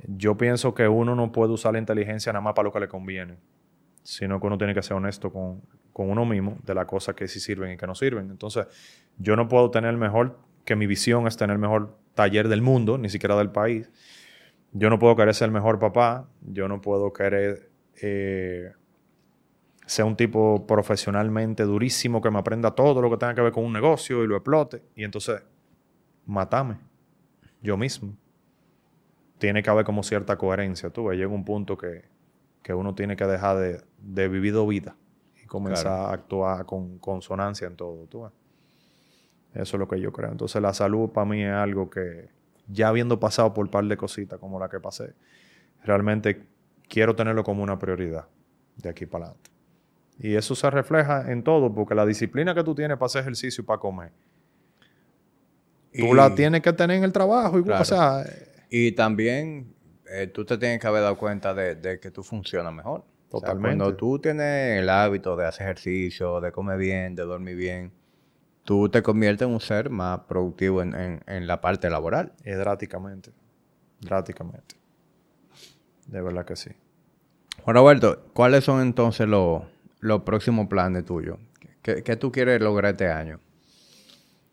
yo 0.07 0.37
pienso 0.37 0.75
que 0.75 0.89
uno 0.89 1.15
no 1.15 1.33
puede 1.33 1.53
usar 1.53 1.73
la 1.73 1.79
inteligencia 1.79 2.33
nada 2.33 2.43
más 2.43 2.55
para 2.55 2.67
lo 2.67 2.73
que 2.73 2.81
le 2.81 2.89
conviene, 2.89 3.37
sino 4.03 4.41
que 4.41 4.47
uno 4.47 4.59
tiene 4.59 4.75
que 4.75 4.83
ser 4.83 4.97
honesto 4.97 5.33
con, 5.33 5.63
con 5.93 6.11
uno 6.11 6.25
mismo 6.25 6.59
de 6.65 6.75
las 6.75 6.87
cosas 6.87 7.15
que 7.15 7.29
sí 7.29 7.41
sirven 7.41 7.73
y 7.73 7.77
que 7.77 7.87
no 7.87 7.95
sirven. 7.95 8.31
Entonces, 8.31 8.67
Yo 9.19 9.37
no 9.37 9.49
puedo 9.49 9.71
tener 9.71 9.95
mejor, 9.97 10.39
que 10.65 10.77
mi 10.77 10.87
visión 10.87 11.27
es 11.27 11.37
tener 11.37 11.55
el 11.55 11.61
mejor 11.61 11.99
taller 12.15 12.49
del 12.49 12.63
mundo, 12.63 12.97
ni 12.97 13.09
siquiera 13.09 13.37
del 13.37 13.51
país. 13.51 13.91
Yo 14.73 14.89
no 14.89 14.99
puedo 14.99 15.17
querer 15.17 15.35
ser 15.35 15.47
el 15.47 15.53
mejor 15.53 15.79
papá, 15.79 16.29
yo 16.41 16.69
no 16.69 16.81
puedo 16.81 17.13
querer 17.13 17.71
eh, 18.01 18.73
ser 19.85 20.05
un 20.05 20.17
tipo 20.17 20.67
profesionalmente 20.67 21.65
durísimo 21.65 22.23
que 22.23 22.31
me 22.31 22.39
aprenda 22.39 22.71
todo 22.71 23.03
lo 23.03 23.11
que 23.11 23.17
tenga 23.17 23.35
que 23.35 23.43
ver 23.43 23.53
con 23.53 23.65
un 23.65 23.73
negocio 23.73 24.23
y 24.23 24.27
lo 24.27 24.37
explote. 24.37 24.83
Y 24.95 25.05
entonces, 25.05 25.43
matame, 26.25 26.79
yo 27.61 27.77
mismo. 27.77 28.17
Tiene 29.41 29.63
que 29.63 29.71
haber 29.71 29.85
como 29.85 30.05
cierta 30.05 30.37
coherencia, 30.37 30.91
tú 30.91 31.11
Llega 31.11 31.27
un 31.27 31.45
punto 31.45 31.77
que, 31.77 32.05
uno 32.73 32.95
tiene 32.95 33.17
que 33.17 33.25
dejar 33.25 33.57
de, 33.57 33.83
de 33.99 34.29
vivir 34.29 34.55
vida 34.69 34.95
y 35.43 35.47
comenzar 35.47 35.89
a 35.89 36.13
actuar 36.13 36.65
con 36.67 36.99
consonancia 37.01 37.67
en 37.67 37.75
todo, 37.75 38.07
tú 38.07 38.31
Eso 39.53 39.77
es 39.77 39.81
lo 39.81 39.89
que 39.89 40.01
yo 40.01 40.13
creo. 40.13 40.31
Entonces, 40.31 40.63
la 40.63 40.73
salud 40.73 41.11
para 41.11 41.25
mí 41.25 41.43
es 41.43 41.53
algo 41.53 41.91
que, 41.91 42.31
ya 42.69 42.89
habiendo 42.89 43.19
pasado 43.19 43.53
por 43.53 43.65
un 43.65 43.71
par 43.73 43.85
de 43.87 43.97
cositas 43.97 44.39
como 44.39 44.61
la 44.61 44.69
que 44.69 44.79
pasé, 44.79 45.15
realmente 45.83 46.47
quiero 46.89 47.17
tenerlo 47.17 47.43
como 47.43 47.65
una 47.65 47.77
prioridad 47.79 48.27
de 48.77 48.89
aquí 48.89 49.07
para 49.07 49.27
adelante. 49.27 49.51
Y 50.19 50.35
eso 50.35 50.55
se 50.55 50.71
refleja 50.71 51.33
en 51.33 51.43
todo, 51.43 51.75
porque 51.75 51.95
la 51.95 52.05
disciplina 52.05 52.55
que 52.55 52.63
tú 52.63 52.75
tienes 52.75 52.99
para 52.99 53.07
hacer 53.07 53.23
ejercicio 53.23 53.63
y 53.63 53.65
para 53.65 53.81
comer, 53.81 54.13
tú 55.93 56.15
la 56.15 56.35
tienes 56.35 56.61
que 56.61 56.73
tener 56.73 56.99
en 56.99 57.05
el 57.05 57.13
trabajo. 57.13 57.59
Y, 57.59 57.65
y 58.71 58.93
también 58.93 59.75
eh, 60.11 60.27
tú 60.29 60.45
te 60.45 60.57
tienes 60.59 60.81
que 60.81 60.87
haber 60.87 61.03
dado 61.03 61.19
cuenta 61.19 61.53
de, 61.55 62.01
que 62.01 62.11
tú 62.11 62.23
funcionas 62.23 62.73
mejor. 62.73 63.05
Totalmente. 63.29 63.77
cuando 63.77 63.97
tú 63.97 64.19
tienes 64.19 64.81
el 64.81 64.89
hábito 64.89 65.37
de 65.37 65.47
hacer 65.47 65.67
ejercicio, 65.67 66.41
de 66.41 66.51
comer 66.51 66.79
bien, 66.79 67.15
de 67.15 67.23
dormir 67.23 67.55
bien, 67.55 67.93
tú 68.65 68.89
te 68.89 69.03
conviertes 69.03 69.47
en 69.47 69.55
un 69.55 69.61
ser 69.61 69.89
más 69.89 70.21
productivo 70.21 70.83
en, 70.83 71.23
en 71.25 71.47
la 71.47 71.61
parte 71.61 71.89
laboral. 71.91 72.33
Y 72.45 72.51
drásticamente. 72.51 73.31
Drásticamente. 74.01 74.75
De 76.07 76.21
verdad 76.21 76.45
que 76.45 76.57
sí. 76.57 76.71
Juan 77.63 77.77
Roberto, 77.77 78.25
¿cuáles 78.33 78.65
son 78.65 78.81
entonces 78.81 79.29
los, 79.29 79.63
próximos 80.25 80.67
planes 80.67 81.05
tuyos? 81.05 81.39
¿Qué, 81.83 82.17
tú 82.17 82.33
quieres 82.33 82.61
lograr 82.61 82.93
este 82.93 83.11
año? 83.11 83.41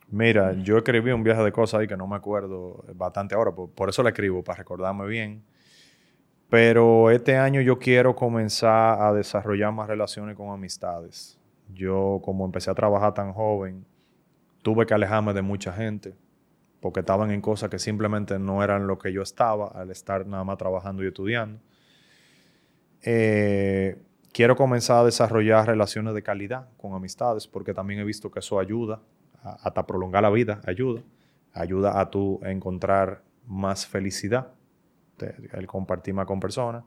Mira, 0.09 0.53
yo 0.53 0.77
escribí 0.77 1.11
un 1.11 1.23
viaje 1.23 1.43
de 1.43 1.51
cosas 1.51 1.81
ahí 1.81 1.87
que 1.87 1.97
no 1.97 2.07
me 2.07 2.15
acuerdo 2.15 2.85
bastante 2.95 3.35
ahora, 3.35 3.51
por, 3.51 3.89
eso 3.89 4.03
la 4.03 4.09
escribo, 4.09 4.43
para 4.43 4.59
recordarme 4.59 5.05
bien. 5.05 5.43
Pero 6.49 7.11
este 7.11 7.35
año 7.35 7.59
yo 7.59 7.77
quiero 7.77 8.15
comenzar 8.15 9.01
a 9.01 9.11
desarrollar 9.11 9.73
más 9.73 9.87
relaciones 9.87 10.37
con 10.37 10.49
amistades. 10.49 11.37
Yo, 11.73 12.21
como 12.23 12.45
empecé 12.45 12.71
a 12.71 12.73
trabajar 12.73 13.13
tan 13.13 13.33
joven, 13.33 13.85
tuve 14.61 14.85
que 14.85 14.93
alejarme 14.93 15.33
de 15.33 15.41
mucha 15.41 15.73
gente 15.73 16.15
porque 16.79 16.99
estaban 16.99 17.31
en 17.31 17.41
cosas 17.41 17.69
que 17.69 17.79
simplemente 17.79 18.37
no 18.39 18.63
eran 18.63 18.87
lo 18.87 18.97
que 18.97 19.11
yo 19.11 19.21
estaba 19.21 19.67
al 19.69 19.91
estar 19.91 20.25
nada 20.25 20.43
más 20.43 20.57
trabajando 20.57 21.03
y 21.03 21.07
estudiando. 21.07 21.59
Eh, 23.01 23.97
quiero 24.31 24.55
comenzar 24.55 24.99
a 24.99 25.03
desarrollar 25.05 25.67
relaciones 25.67 26.13
de 26.13 26.21
calidad 26.21 26.69
con 26.77 26.93
amistades, 26.93 27.47
porque 27.47 27.73
también 27.73 27.99
he 27.99 28.03
visto 28.03 28.29
que 28.31 28.39
eso 28.39 28.59
ayuda, 28.59 29.01
hasta 29.43 29.85
prolongar 29.85 30.23
la 30.23 30.29
vida, 30.29 30.61
ayuda, 30.65 31.01
ayuda 31.53 31.99
a 31.99 32.09
tú 32.09 32.39
encontrar 32.43 33.23
más 33.45 33.85
felicidad, 33.87 34.53
el 35.53 35.67
compartir 35.67 36.13
más 36.13 36.25
con 36.25 36.39
personas. 36.39 36.83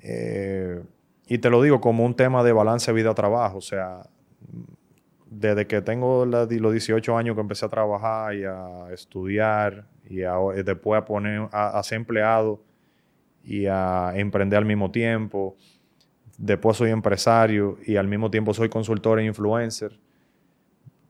Eh, 0.00 0.82
y 1.26 1.38
te 1.38 1.50
lo 1.50 1.60
digo 1.62 1.80
como 1.80 2.04
un 2.04 2.14
tema 2.14 2.44
de 2.44 2.52
balance 2.52 2.92
vida-trabajo, 2.92 3.58
o 3.58 3.62
sea, 3.62 4.08
desde 5.26 5.66
que 5.66 5.82
tengo 5.82 6.24
los 6.24 6.48
18 6.48 7.16
años 7.16 7.34
que 7.34 7.40
empecé 7.40 7.66
a 7.66 7.68
trabajar 7.68 8.34
y 8.34 8.44
a 8.44 8.92
estudiar 8.92 9.86
y, 10.04 10.18
después 10.62 10.98
a 10.98 11.04
poner 11.04 11.48
a, 11.52 11.82
ser 11.82 11.96
empleado 11.96 12.62
y 13.42 13.66
a 13.66 14.12
emprender 14.14 14.58
al 14.58 14.64
mismo 14.64 14.90
tiempo. 14.90 15.56
Después 16.38 16.76
soy 16.76 16.90
empresario 16.90 17.78
y 17.84 17.96
al 17.96 18.06
mismo 18.06 18.30
tiempo 18.30 18.54
soy 18.54 18.68
consultor 18.68 19.18
e 19.18 19.24
influencer. 19.24 19.98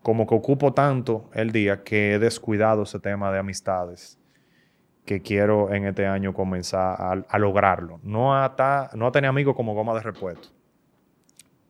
Como 0.06 0.24
que 0.24 0.36
ocupo 0.36 0.72
tanto 0.72 1.28
el 1.34 1.50
día 1.50 1.82
que 1.82 2.14
he 2.14 2.18
descuidado 2.20 2.84
ese 2.84 3.00
tema 3.00 3.32
de 3.32 3.40
amistades 3.40 4.20
que 5.04 5.20
quiero 5.20 5.74
en 5.74 5.84
este 5.84 6.06
año 6.06 6.32
comenzar 6.32 7.24
a, 7.28 7.38
lograrlo. 7.40 7.98
No 8.04 8.32
a, 8.32 8.54
no 8.94 9.08
a 9.08 9.10
tener 9.10 9.28
amigos 9.28 9.56
como 9.56 9.74
goma 9.74 9.94
de 9.94 10.02
repuesto 10.02 10.50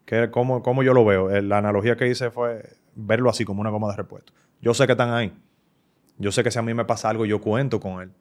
que 0.04 0.30
cómo, 0.30 0.82
yo 0.82 0.92
lo 0.92 1.06
veo. 1.06 1.30
Eh, 1.30 1.40
la 1.40 1.56
analogía 1.56 1.96
que 1.96 2.08
hice 2.08 2.30
fue 2.30 2.76
verlo 2.94 3.30
así 3.30 3.46
como 3.46 3.62
una 3.62 3.70
goma 3.70 3.88
de 3.88 3.96
repuesto. 3.96 4.34
Yo 4.60 4.74
sé 4.74 4.84
que 4.84 4.92
están 4.92 5.14
ahí. 5.14 5.32
Yo 6.18 6.30
sé 6.30 6.44
que 6.44 6.50
si 6.50 6.58
a 6.58 6.62
mí 6.62 6.74
me 6.74 6.84
pasa 6.84 7.08
algo, 7.08 7.24
yo 7.24 7.40
cuento 7.40 7.80
con 7.80 8.02
él. 8.02 8.12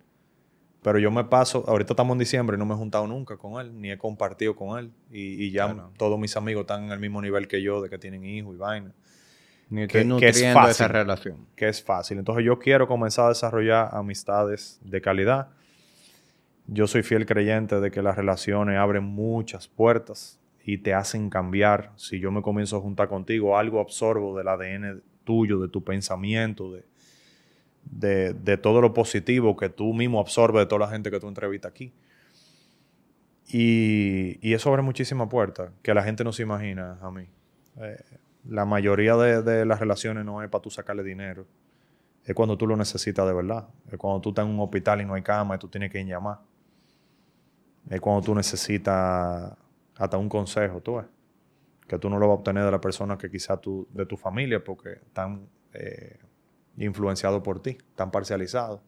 Pero 0.81 0.97
yo 0.97 1.11
me 1.11 1.25
paso, 1.25 1.65
ahorita 1.67 1.91
estamos 1.91 2.15
en 2.15 2.19
diciembre 2.19 2.55
y 2.55 2.59
no 2.59 2.65
me 2.65 2.73
he 2.73 2.77
juntado 2.77 3.05
nunca 3.05 3.35
con 3.35 3.59
él, 3.59 3.79
ni 3.81 3.91
he 3.91 3.97
compartido 3.97 4.55
con 4.55 4.79
él. 4.79 4.93
Y, 5.11 5.51
ya 5.51 5.89
todos 5.97 6.17
mis 6.17 6.37
amigos 6.37 6.61
están 6.61 6.85
en 6.85 6.91
el 6.91 6.99
mismo 6.99 7.21
nivel 7.21 7.49
que 7.49 7.61
yo, 7.61 7.81
de 7.81 7.89
que 7.89 7.97
tienen 7.97 8.23
hijos 8.23 8.55
y 8.55 8.57
vaina. 8.57 8.93
Ni 9.69 9.87
que, 9.87 10.07
que 10.19 10.29
es 10.29 10.53
fácil, 10.53 10.71
esa 10.71 10.87
relación. 10.87 11.47
Que 11.55 11.69
es 11.69 11.83
fácil. 11.83 12.19
Entonces 12.19 12.45
yo 12.45 12.59
quiero 12.59 12.87
comenzar 12.87 13.25
a 13.25 13.29
desarrollar 13.29 13.89
amistades 13.93 14.79
de 14.83 15.01
calidad. 15.01 15.49
Yo 16.67 16.87
soy 16.87 17.03
fiel 17.03 17.25
creyente 17.25 17.79
de 17.79 17.91
que 17.91 18.01
las 18.01 18.15
relaciones 18.15 18.77
abren 18.77 19.03
muchas 19.03 19.67
puertas 19.67 20.39
y 20.63 20.79
te 20.79 20.93
hacen 20.93 21.29
cambiar. 21.29 21.91
Si 21.95 22.19
yo 22.19 22.31
me 22.31 22.41
comienzo 22.41 22.77
a 22.77 22.81
juntar 22.81 23.07
contigo, 23.07 23.57
algo 23.57 23.79
absorbo 23.79 24.37
del 24.37 24.47
ADN 24.47 25.01
tuyo, 25.23 25.59
de 25.59 25.67
tu 25.67 25.83
pensamiento, 25.83 26.71
de, 26.71 28.33
de, 28.33 28.57
todo 28.57 28.81
lo 28.81 28.93
positivo 28.93 29.55
que 29.55 29.69
tú 29.69 29.93
mismo 29.93 30.19
absorbes 30.19 30.61
de 30.61 30.65
toda 30.65 30.85
la 30.85 30.91
gente 30.91 31.11
que 31.11 31.19
tú 31.19 31.27
entrevistas 31.27 31.71
aquí. 31.71 31.93
Y, 33.47 34.39
y, 34.41 34.53
eso 34.53 34.69
abre 34.69 34.81
muchísimas 34.81 35.29
puertas 35.29 35.71
que 35.83 35.93
la 35.93 36.03
gente 36.03 36.23
no 36.23 36.33
se 36.33 36.41
imagina 36.41 36.97
a 36.99 37.11
mí. 37.11 37.27
Eh, 37.77 37.97
la 38.47 38.65
mayoría 38.65 39.15
de, 39.15 39.41
de, 39.41 39.65
las 39.65 39.79
relaciones 39.79 40.25
no 40.25 40.41
es 40.41 40.49
para 40.49 40.61
tú 40.61 40.69
sacarle 40.69 41.03
dinero. 41.03 41.45
Es 42.23 42.33
cuando 42.33 42.57
tú 42.57 42.67
lo 42.67 42.75
necesitas 42.75 43.25
de 43.27 43.33
verdad. 43.33 43.67
Es 43.91 43.97
cuando 43.97 44.21
tú 44.21 44.29
estás 44.29 44.45
en 44.45 44.51
un 44.51 44.59
hospital 44.59 45.01
y 45.01 45.05
no 45.05 45.13
hay 45.13 45.21
cama 45.21 45.55
y 45.55 45.59
tú 45.59 45.67
tienes 45.67 45.91
que 45.91 45.99
ir 45.99 46.07
llamar. 46.07 46.39
Es 47.89 48.01
cuando 48.01 48.21
tú 48.21 48.33
necesitas 48.33 49.53
hasta 49.97 50.17
un 50.17 50.27
consejo, 50.27 50.81
tú 50.81 50.95
ves, 50.95 51.05
que 51.87 51.99
tú 51.99 52.09
no 52.09 52.17
lo 52.17 52.27
vas 52.27 52.37
a 52.37 52.39
obtener 52.39 52.65
de 52.65 52.71
la 52.71 52.81
persona 52.81 53.17
que 53.17 53.29
quizá 53.29 53.57
tú, 53.57 53.87
de 53.91 54.05
tu 54.05 54.17
familia, 54.17 54.63
porque 54.63 54.93
están 54.93 55.47
eh, 55.73 56.17
influenciados 56.77 57.41
por 57.41 57.61
ti, 57.61 57.77
están 57.89 58.11
parcializados. 58.11 58.81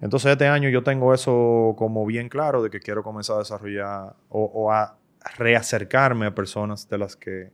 Entonces 0.00 0.32
este 0.32 0.46
año 0.46 0.68
yo 0.68 0.82
tengo 0.82 1.14
eso 1.14 1.74
como 1.78 2.04
bien 2.04 2.28
claro 2.28 2.62
de 2.62 2.68
que 2.68 2.80
quiero 2.80 3.02
comenzar 3.02 3.36
a 3.36 3.38
desarrollar 3.40 4.14
o, 4.28 4.70
a 4.70 4.98
reacercarme 5.38 6.26
a 6.26 6.34
personas 6.34 6.88
de 6.88 6.98
las 6.98 7.16
que 7.16 7.50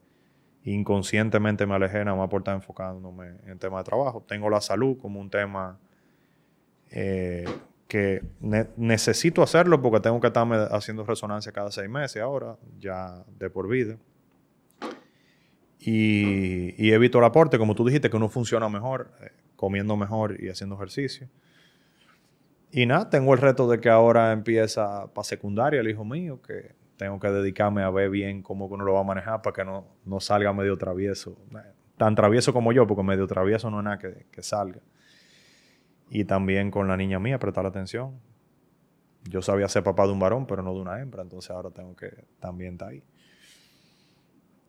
inconscientemente 0.65 1.67
me 1.67 1.75
alejé 1.75 2.05
nada 2.05 2.17
más 2.17 2.29
por 2.29 2.43
estar 2.43 2.55
enfocándome 2.55 3.33
en 3.47 3.59
tema 3.59 3.79
de 3.79 3.85
trabajo. 3.85 4.25
Tengo 4.27 4.49
la 4.49 4.61
salud 4.61 4.97
como 4.99 5.21
un 5.21 5.29
tema 5.29 5.79
eh, 6.91 7.45
que 7.89 8.23
necesito 8.77 9.43
hacerlo 9.43 9.83
porque 9.83 10.01
tengo 10.01 10.21
que 10.21 10.29
estarme 10.29 10.57
haciendo 10.71 11.05
resonancia 11.05 11.53
cada 11.53 11.71
seis 11.71 11.91
meses 11.91 12.23
ahora, 12.23 12.57
ya 12.79 13.25
de 13.39 13.51
por 13.51 13.69
vida. 13.69 13.99
Y, 15.79 16.93
evito 16.93 17.19
el 17.19 17.25
aporte, 17.25 17.59
como 17.59 17.75
tú 17.75 17.85
dijiste, 17.85 18.09
que 18.09 18.17
uno 18.17 18.29
funciona 18.29 18.69
mejor, 18.69 19.11
eh, 19.21 19.33
comiendo 19.57 19.97
mejor 19.97 20.41
y 20.41 20.49
haciendo 20.49 20.77
ejercicio. 20.77 21.29
Y 22.71 22.87
nada, 22.87 23.11
tengo 23.11 23.35
el 23.35 23.41
reto 23.41 23.69
de 23.69 23.81
que 23.81 23.91
ahora 23.91 24.33
empieza 24.33 25.13
para 25.13 25.25
secundaria 25.25 25.81
el 25.81 25.91
hijo 25.91 26.05
mío, 26.05 26.41
que 26.41 26.75
tengo 27.03 27.19
que 27.19 27.31
dedicarme 27.31 27.83
a 27.83 27.91
ver 27.91 28.11
bien 28.11 28.43
cómo 28.43 28.67
uno 28.67 28.85
lo 28.85 28.93
va 28.93 29.01
a 29.01 29.03
manejar 29.03 29.43
para 29.43 29.53
que 29.53 29.65
no, 29.65 29.89
no 30.05 30.21
salga 30.21 30.53
medio 30.53 30.79
travieso. 30.79 31.37
Tan 31.97 32.15
travieso 32.15 32.53
como 32.53 32.73
yo, 32.73 32.87
porque 32.87 33.03
medio 33.03 33.27
travieso 33.27 33.73
no 33.73 33.81
es 33.81 33.85
nada 33.85 33.99
que, 33.99 34.27
que 34.31 34.41
salga. 34.41 34.81
Y 36.11 36.25
también 36.25 36.71
con 36.71 36.87
la 36.87 36.97
niña 36.97 37.19
mía, 37.19 37.41
prestar 37.41 37.67
atención. 37.67 38.21
Yo 39.25 39.43
sabía 39.43 39.67
ser 39.69 39.83
papá 39.83 40.07
de 40.07 40.13
un 40.13 40.21
varón, 40.21 40.47
pero 40.47 40.63
no 40.63 40.73
de 40.75 40.81
una 40.81 41.01
hembra, 41.01 41.23
entonces 41.23 41.51
ahora 41.51 41.71
tengo 41.71 41.97
que 41.97 42.25
también 42.39 42.75
estar 42.75 42.91
ahí. 42.91 43.03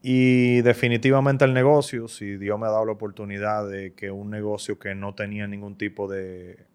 Y 0.02 0.62
definitivamente 0.64 1.46
el 1.46 1.54
negocio, 1.54 2.08
si 2.08 2.38
Dios 2.38 2.60
me 2.60 2.66
ha 2.66 2.72
dado 2.72 2.86
la 2.86 2.94
oportunidad 2.94 3.70
de 3.70 3.94
que 3.94 4.10
un 4.10 4.32
negocio 4.32 4.80
que 4.80 4.96
no 4.96 5.14
tenía 5.14 5.46
ningún 5.46 5.78
tipo 5.78 6.08
de, 6.08 6.66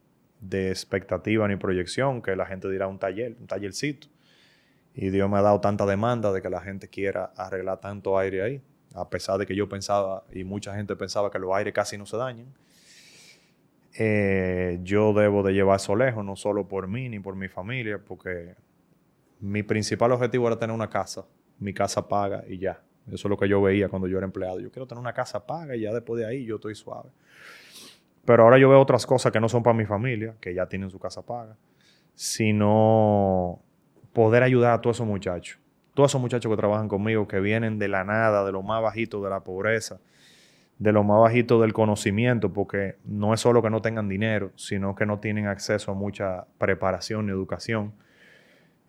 de 0.40 0.68
expectativa 0.68 1.48
ni 1.48 1.56
proyección, 1.56 2.22
que 2.22 2.36
la 2.36 2.47
gente 2.47 2.70
dirá 2.70 2.86
un 2.86 3.01
taller, 3.01 3.35
un 3.40 3.48
tallercito. 3.48 4.06
Y 5.01 5.11
Dios 5.11 5.31
me 5.31 5.39
ha 5.39 5.43
dado 5.43 5.61
tanta 5.61 5.87
demanda 5.87 6.33
de 6.33 6.43
que 6.43 6.51
la 6.51 6.61
gente 6.61 6.89
quiera 6.89 7.31
arreglar 7.37 7.79
tanto 7.79 8.19
aire 8.19 8.43
ahí, 8.43 8.62
a 8.97 9.09
pesar 9.09 9.39
de 9.39 9.47
que 9.47 9.55
yo 9.55 9.69
pensaba 9.69 10.25
y 10.33 10.43
mucha 10.43 10.75
gente 10.75 10.97
pensaba 10.97 11.31
que 11.31 11.39
los 11.39 11.55
aires 11.55 11.73
casi 11.73 11.97
no 11.97 12.05
se 12.05 12.16
dañan. 12.16 12.53
Eh, 13.97 14.81
yo 14.83 15.12
debo 15.12 15.45
de 15.45 15.53
llevar 15.53 15.77
eso 15.77 15.95
lejos, 15.95 16.25
no 16.25 16.35
solo 16.35 16.66
por 16.66 16.89
mí 16.89 17.09
ni 17.09 17.20
por 17.20 17.37
mi 17.37 17.47
familia, 17.47 18.01
porque 18.05 18.57
mi 19.39 19.62
principal 19.62 20.11
objetivo 20.11 20.49
era 20.49 20.59
tener 20.59 20.75
una 20.75 20.91
casa, 20.91 21.25
mi 21.61 21.73
casa 21.73 22.09
paga 22.09 22.43
y 22.49 22.59
ya. 22.59 22.83
Eso 23.07 23.29
es 23.29 23.31
lo 23.31 23.39
que 23.39 23.49
yo 23.49 23.62
veía 23.62 23.89
cuando 23.89 24.09
yo 24.09 24.19
era 24.19 24.27
empleado. 24.27 24.59
Yo 24.59 24.73
quiero 24.73 24.89
tener 24.89 25.01
una 25.01 25.12
casa 25.12 25.47
paga 25.47 25.77
y 25.77 25.83
ya 25.83 25.93
después 25.93 26.20
de 26.20 26.27
ahí 26.27 26.45
yo 26.45 26.57
estoy 26.57 26.75
suave. 26.75 27.11
Pero 28.25 28.43
ahora 28.43 28.59
yo 28.59 28.69
veo 28.69 28.81
otras 28.81 29.07
cosas 29.07 29.31
que 29.31 29.39
no 29.39 29.49
son 29.49 29.62
para 29.62 29.77
mi 29.77 29.87
familia, 29.87 30.35
que 30.41 30.53
ya 30.53 30.66
tienen 30.66 30.91
su 30.91 30.99
casa 30.99 31.25
paga, 31.25 31.57
sino 32.16 33.62
poder 34.19 34.43
ayudar 34.43 34.73
a 34.73 34.81
todos 34.81 34.97
esos 34.97 35.07
muchachos. 35.07 35.61
Todos 35.95 36.11
esos 36.11 36.20
muchachos 36.20 36.51
que 36.51 36.57
trabajan 36.57 36.89
conmigo, 36.89 37.28
que 37.28 37.39
vienen 37.39 37.78
de 37.78 37.86
la 37.86 38.03
nada, 38.03 38.45
de 38.45 38.51
lo 38.51 38.65
más 38.65 38.82
bajito 38.82 39.23
de 39.23 39.31
la 39.31 39.45
pobreza, 39.45 40.01
de 40.77 40.90
lo 40.90 41.05
más 41.05 41.20
bajito 41.20 41.61
del 41.61 41.73
conocimiento, 41.73 42.53
porque 42.53 42.97
no 43.05 43.32
es 43.32 43.39
solo 43.39 43.62
que 43.62 43.70
no 43.70 43.81
tengan 43.81 44.09
dinero, 44.09 44.51
sino 44.57 44.97
que 44.97 45.07
no 45.07 45.20
tienen 45.20 45.47
acceso 45.47 45.93
a 45.93 45.95
mucha 45.95 46.49
preparación 46.59 47.27
ni 47.27 47.31
educación. 47.31 47.93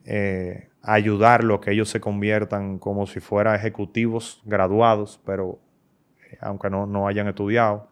Eh, 0.04 0.70
ayudarlo 0.82 1.62
que 1.62 1.74
ellos 1.74 1.90
se 1.90 2.02
conviertan 2.02 2.80
como 2.80 3.06
si 3.06 3.20
fueran 3.20 3.54
ejecutivos 3.54 4.42
graduados, 4.46 5.22
pero 5.28 5.60
eh, 6.32 6.40
aunque 6.42 6.72
no, 6.72 6.88
no 6.88 7.08
hayan 7.08 7.28
estudiado, 7.28 7.88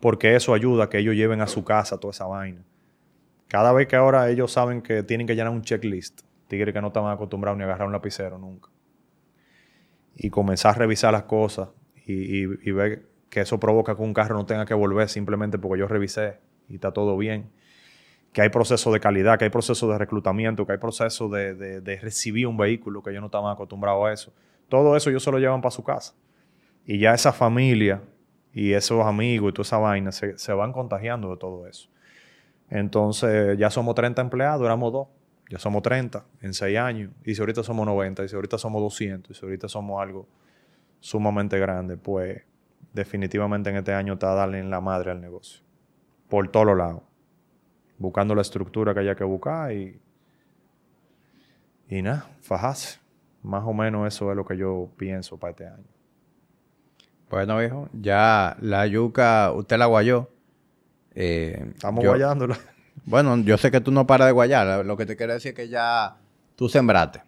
porque 0.00 0.34
eso 0.34 0.52
ayuda 0.52 0.86
a 0.86 0.88
que 0.90 0.98
ellos 0.98 1.14
lleven 1.14 1.40
a 1.40 1.46
su 1.46 1.62
casa 1.62 2.00
toda 2.00 2.10
esa 2.10 2.26
vaina. 2.26 2.64
Cada 3.46 3.72
vez 3.72 3.86
que 3.86 3.94
ahora 3.94 4.28
ellos 4.30 4.50
saben 4.50 4.82
que 4.82 5.04
tienen 5.04 5.28
que 5.28 5.36
llenar 5.36 5.52
un 5.52 5.62
checklist, 5.62 6.23
tigre 6.48 6.72
que 6.72 6.80
no 6.80 6.88
estaban 6.88 7.12
acostumbrados 7.12 7.56
ni 7.56 7.62
a 7.62 7.66
agarrar 7.66 7.86
un 7.86 7.92
lapicero 7.92 8.38
nunca, 8.38 8.68
y 10.16 10.30
comenzar 10.30 10.74
a 10.74 10.78
revisar 10.78 11.12
las 11.12 11.24
cosas 11.24 11.68
y, 12.06 12.72
ver 12.72 13.06
que 13.30 13.40
eso 13.40 13.58
provoca 13.58 13.96
que 13.96 14.02
un 14.02 14.14
carro 14.14 14.36
no 14.36 14.46
tenga 14.46 14.64
que 14.64 14.74
volver 14.74 15.08
simplemente 15.08 15.58
porque 15.58 15.80
yo 15.80 15.88
revisé 15.88 16.38
y 16.68 16.76
está 16.76 16.92
todo 16.92 17.16
bien. 17.16 17.50
Que 18.32 18.42
hay 18.42 18.48
proceso 18.48 18.92
de 18.92 19.00
calidad, 19.00 19.38
que 19.38 19.44
hay 19.44 19.50
proceso 19.50 19.88
de 19.90 19.98
reclutamiento, 19.98 20.66
que 20.66 20.72
hay 20.72 20.78
proceso 20.78 21.28
de, 21.28 21.98
recibir 22.02 22.46
un 22.46 22.56
vehículo 22.56 23.02
que 23.02 23.10
ellos 23.10 23.20
no 23.20 23.26
estaban 23.26 23.52
acostumbrados 23.52 24.06
a 24.06 24.12
eso. 24.12 24.34
Todo 24.68 24.96
eso 24.96 25.10
ellos 25.10 25.22
se 25.22 25.30
lo 25.30 25.38
llevan 25.38 25.60
para 25.60 25.70
su 25.70 25.84
casa. 25.84 26.14
Y 26.84 26.98
ya 26.98 27.14
esa 27.14 27.32
familia 27.32 28.02
y 28.52 28.72
esos 28.72 29.04
amigos 29.04 29.50
y 29.50 29.52
toda 29.52 29.62
esa 29.62 29.78
vaina 29.78 30.12
se, 30.12 30.36
se 30.36 30.52
van 30.52 30.72
contagiando 30.72 31.30
de 31.30 31.36
todo 31.36 31.66
eso. 31.66 31.88
Entonces 32.68 33.56
ya 33.58 33.70
somos 33.70 33.94
30 33.94 34.20
empleados, 34.22 34.64
éramos 34.64 34.92
dos. 34.92 35.08
Ya 35.50 35.58
somos 35.58 35.82
30 35.82 36.24
en 36.40 36.54
6 36.54 36.78
años. 36.78 37.12
Y 37.24 37.34
si 37.34 37.40
ahorita 37.40 37.62
somos 37.62 37.86
90, 37.86 38.24
y 38.24 38.28
si 38.28 38.34
ahorita 38.34 38.58
somos 38.58 38.80
200, 38.82 39.30
y 39.30 39.34
si 39.38 39.44
ahorita 39.44 39.68
somos 39.68 40.00
algo 40.02 40.26
sumamente 41.00 41.58
grande, 41.58 41.96
pues 41.96 42.42
definitivamente 42.92 43.70
en 43.70 43.76
este 43.76 43.92
año 43.92 44.14
está 44.14 44.34
darle 44.34 44.58
en 44.58 44.70
la 44.70 44.80
madre 44.80 45.10
al 45.10 45.20
negocio. 45.20 45.60
Por 46.28 46.48
todos 46.48 46.66
los 46.66 46.78
lados. 46.78 47.02
Buscando 47.98 48.34
la 48.34 48.42
estructura 48.42 48.94
que 48.94 49.00
haya 49.00 49.14
que 49.14 49.24
buscar 49.24 49.72
y. 49.72 50.00
Y 51.88 52.02
nada, 52.02 52.26
fajarse. 52.40 52.98
Más 53.42 53.62
o 53.66 53.74
menos 53.74 54.08
eso 54.08 54.30
es 54.30 54.36
lo 54.36 54.44
que 54.46 54.56
yo 54.56 54.90
pienso 54.96 55.38
para 55.38 55.50
este 55.50 55.66
año. 55.66 55.84
Bueno, 57.28 57.58
viejo, 57.58 57.88
ya 57.92 58.56
la 58.60 58.86
yuca, 58.86 59.52
usted 59.52 59.76
la 59.76 59.86
guayó. 59.86 60.30
Eh, 61.14 61.72
Estamos 61.74 62.04
guayándola. 62.04 62.58
Bueno, 63.06 63.36
yo 63.38 63.58
sé 63.58 63.70
que 63.70 63.80
tú 63.80 63.90
no 63.90 64.06
paras 64.06 64.26
de 64.26 64.32
guayar. 64.32 64.84
Lo 64.84 64.96
que 64.96 65.06
te 65.06 65.16
quiero 65.16 65.34
decir 65.34 65.50
es 65.50 65.56
que 65.56 65.68
ya 65.68 66.16
tú 66.56 66.68
sembraste. 66.68 67.22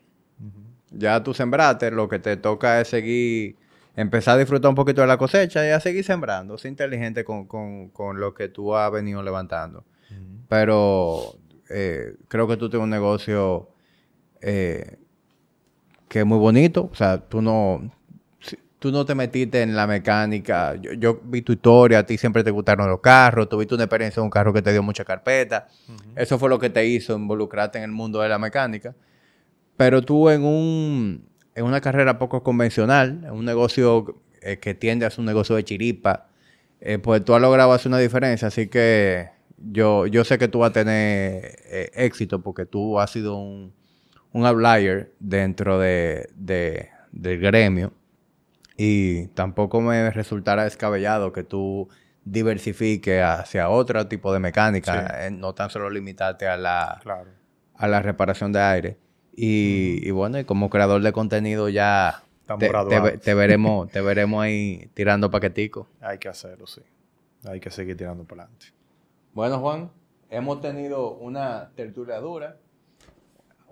Ya 0.91 1.23
tú 1.23 1.35
sembraste. 1.35 1.91
Lo 1.91 2.09
que 2.09 2.19
te 2.19 2.37
toca 2.37 2.81
es 2.81 2.89
seguir 2.89 3.57
empezar 3.97 4.37
a 4.37 4.39
disfrutar 4.39 4.69
un 4.69 4.75
poquito 4.75 5.01
de 5.01 5.07
la 5.07 5.17
cosecha 5.17 5.67
y 5.67 5.71
a 5.71 5.81
seguir 5.81 6.05
sembrando. 6.05 6.57
Ser 6.59 6.71
inteligente 6.71 7.25
con, 7.25 7.89
lo 8.15 8.35
que 8.35 8.49
tú 8.49 8.75
has 8.75 8.91
venido 8.93 9.23
levantando. 9.23 9.85
Pero 10.49 11.37
eh, 11.69 12.15
creo 12.29 12.47
que 12.47 12.57
tú 12.57 12.71
tienes 12.71 12.85
un 12.85 12.91
negocio 12.91 13.69
eh, 14.41 14.99
que 16.09 16.21
es 16.21 16.27
muy 16.27 16.39
bonito. 16.39 16.89
O 16.91 16.95
sea, 16.95 17.19
tú 17.19 17.43
no, 17.43 17.91
tú 18.79 18.93
no 18.93 19.05
te 19.05 19.15
metiste 19.15 19.63
en 19.63 19.75
la 19.75 19.87
mecánica. 19.87 20.75
Yo, 20.77 21.21
vi 21.25 21.43
tu 21.43 21.53
historia, 21.53 22.01
a 22.01 22.07
ti 22.07 22.19
siempre 22.19 22.45
te 22.45 22.51
gustaron 22.51 22.89
los 22.89 23.01
carros, 23.01 23.49
tuviste 23.49 23.75
una 23.75 23.85
experiencia 23.85 24.21
en 24.21 24.25
un 24.25 24.31
carro 24.31 24.53
que 24.53 24.63
te 24.63 24.73
dio 24.73 24.83
mucha 24.83 25.05
carpeta. 25.05 25.69
Eso 26.15 26.39
fue 26.39 26.49
lo 26.49 26.59
que 26.59 26.71
te 26.71 26.87
hizo 26.87 27.17
involucrarte 27.17 27.79
en 27.79 27.85
el 27.85 27.93
mundo 27.93 28.21
de 28.21 28.29
la 28.29 28.39
mecánica. 28.39 28.95
Pero 29.77 30.03
tú 30.03 30.31
en 30.31 30.45
un 30.45 31.27
en 31.57 31.65
una 31.65 31.81
carrera 31.81 32.19
poco 32.19 32.43
convencional, 32.43 33.23
en 33.25 33.33
un 33.33 33.45
negocio 33.45 34.21
eh, 34.43 34.59
que 34.59 34.75
tiende 34.75 35.07
a 35.07 35.11
ser 35.11 35.21
un 35.21 35.27
negocio 35.27 35.57
de 35.57 35.65
chiripa, 35.65 36.29
eh, 36.81 36.99
pues 36.99 37.25
tú 37.25 37.35
has 37.35 37.41
logrado 37.41 37.73
hacer 37.73 37.89
una 37.89 37.99
diferencia. 37.99 38.49
Así 38.49 38.69
que 38.69 39.31
yo, 39.59 40.07
yo 40.07 40.25
sé 40.25 40.39
que 40.39 40.49
tú 40.49 40.61
vas 40.61 40.71
a 40.71 40.73
tener 40.75 41.57
eh, 41.65 41.91
éxito 41.95 42.43
porque 42.43 42.67
tú 42.67 43.01
has 43.01 43.11
sido 43.11 43.37
un, 43.37 43.73
un 44.33 44.45
outlier 44.45 45.15
dentro 45.19 45.79
de, 45.79 46.29
del 46.37 47.41
gremio. 47.41 47.93
Y 48.77 49.29
tampoco 49.29 49.81
me 49.81 50.11
resultará 50.11 50.65
descabellado 50.65 51.33
que 51.33 51.43
tú 51.45 51.89
diversifiques 52.25 53.23
hacia 53.23 53.71
otro 53.71 54.07
tipo 54.09 54.33
de 54.33 54.41
mecánica, 54.41 55.31
no 55.31 55.55
tan 55.55 55.71
solo 55.71 55.89
limitarte 55.89 56.47
a 56.47 56.57
la, 56.57 57.01
a 57.75 57.89
la 57.89 58.03
reparación 58.03 58.53
de 58.53 58.61
aire. 58.61 58.97
Y, 59.35 60.11
bueno, 60.11 60.39
y 60.39 60.45
como 60.45 60.71
creador 60.71 61.03
de 61.03 61.13
contenido 61.13 61.69
ya 61.69 62.23
te, 62.59 63.35
veremos, 63.35 63.91
te 63.91 64.01
veremos 64.01 64.43
ahí 64.43 64.91
tirando 64.95 65.31
paqueticos. 65.31 65.87
Hay 66.01 66.19
que 66.19 66.29
hacerlo, 66.29 66.67
sí. 66.67 66.83
Hay 67.45 67.61
que 67.61 67.71
seguir 67.71 67.97
tirando 67.97 68.25
para 68.25 68.45
adelante. 68.45 68.67
Bueno, 69.33 69.61
Juan, 69.61 69.91
hemos 70.31 70.61
tenido 70.61 71.13
una 71.15 71.71
tertulia 71.77 72.19
dura. 72.19 72.57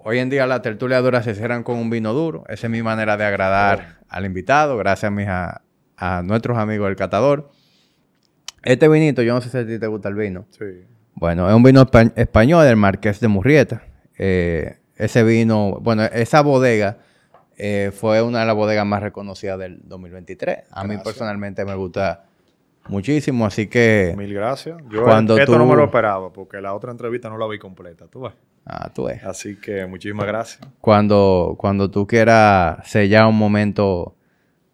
Hoy 0.07 0.19
en 0.19 0.29
día 0.29 0.47
las 0.47 0.61
tertulias 0.61 1.03
duras 1.03 1.25
se 1.25 1.35
cierran 1.35 1.63
con 1.63 1.79
un 1.79 1.89
vino 1.89 2.13
duro. 2.13 2.45
Esa 2.49 2.67
es 2.67 2.71
mi 2.71 2.83
manera 2.83 3.17
de 3.17 3.25
agradar 3.25 4.01
al 4.07 4.27
invitado, 4.27 4.77
gracias 4.77 5.11
a, 5.27 5.63
a, 5.97 6.23
nuestros 6.23 6.59
amigos 6.59 6.89
del 6.89 6.97
catador. 6.97 7.51
Este 8.63 8.87
vinito, 8.87 9.23
yo 9.23 9.33
no 9.33 9.41
sé 9.41 9.49
si 9.49 9.57
a 9.57 9.67
ti 9.67 9.79
te 9.79 9.87
gusta 9.87 10.11
el 10.11 10.15
vino. 10.15 10.45
Sí. 10.51 10.85
Bueno, 11.15 11.49
es 11.49 11.55
un 11.55 11.63
vino 11.63 11.89
español 12.17 12.67
del 12.67 12.77
Marqués 12.77 13.19
de 13.19 13.29
Murrieta. 13.29 13.83
Eh, 14.19 14.77
ese 14.97 15.25
vino, 15.25 15.79
bueno, 15.81 16.05
esa 16.05 16.43
bodega 16.43 16.99
eh, 17.57 17.91
fue 17.91 18.21
una 18.21 18.41
de 18.41 18.47
las 18.47 18.55
bodegas 18.55 18.85
más 18.85 19.03
reconocidas 19.03 19.59
del 19.59 19.81
2023. 19.85 20.65
A 20.71 20.85
mí 20.85 20.99
personalmente 21.03 21.65
me 21.65 21.77
gusta 21.77 22.27
muchísimo, 22.89 23.47
así 23.47 23.69
que... 23.69 24.13
Mil 24.19 24.35
gracias. 24.35 24.77
Yo 24.91 25.03
cuando 25.03 25.39
esto 25.39 25.57
no 25.57 25.65
me 25.65 25.77
lo 25.77 25.85
esperaba, 25.85 26.31
porque 26.31 26.61
la 26.61 26.75
otra 26.75 26.91
entrevista 26.91 27.31
no 27.31 27.39
la 27.39 27.47
vi 27.49 27.59
completa, 27.59 28.07
tú 28.07 28.21
ves. 28.21 28.35
Ah, 28.67 28.91
tú 28.95 29.05
ves. 29.05 29.23
Así 29.25 29.57
que 29.57 29.87
muchísimas 29.87 30.27
gracias. 30.27 30.67
Cuando, 30.81 31.55
cuando 31.59 31.91
tú 31.91 32.07
quieras 32.07 32.87
sellar 32.89 33.27
un 33.27 33.37
momento, 33.37 34.17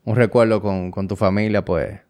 un 0.05 0.17
recuerdo 0.17 0.62
con, 0.62 0.91
con 0.91 1.09
tu 1.09 1.17
familia, 1.17 1.65
pues 1.65 2.01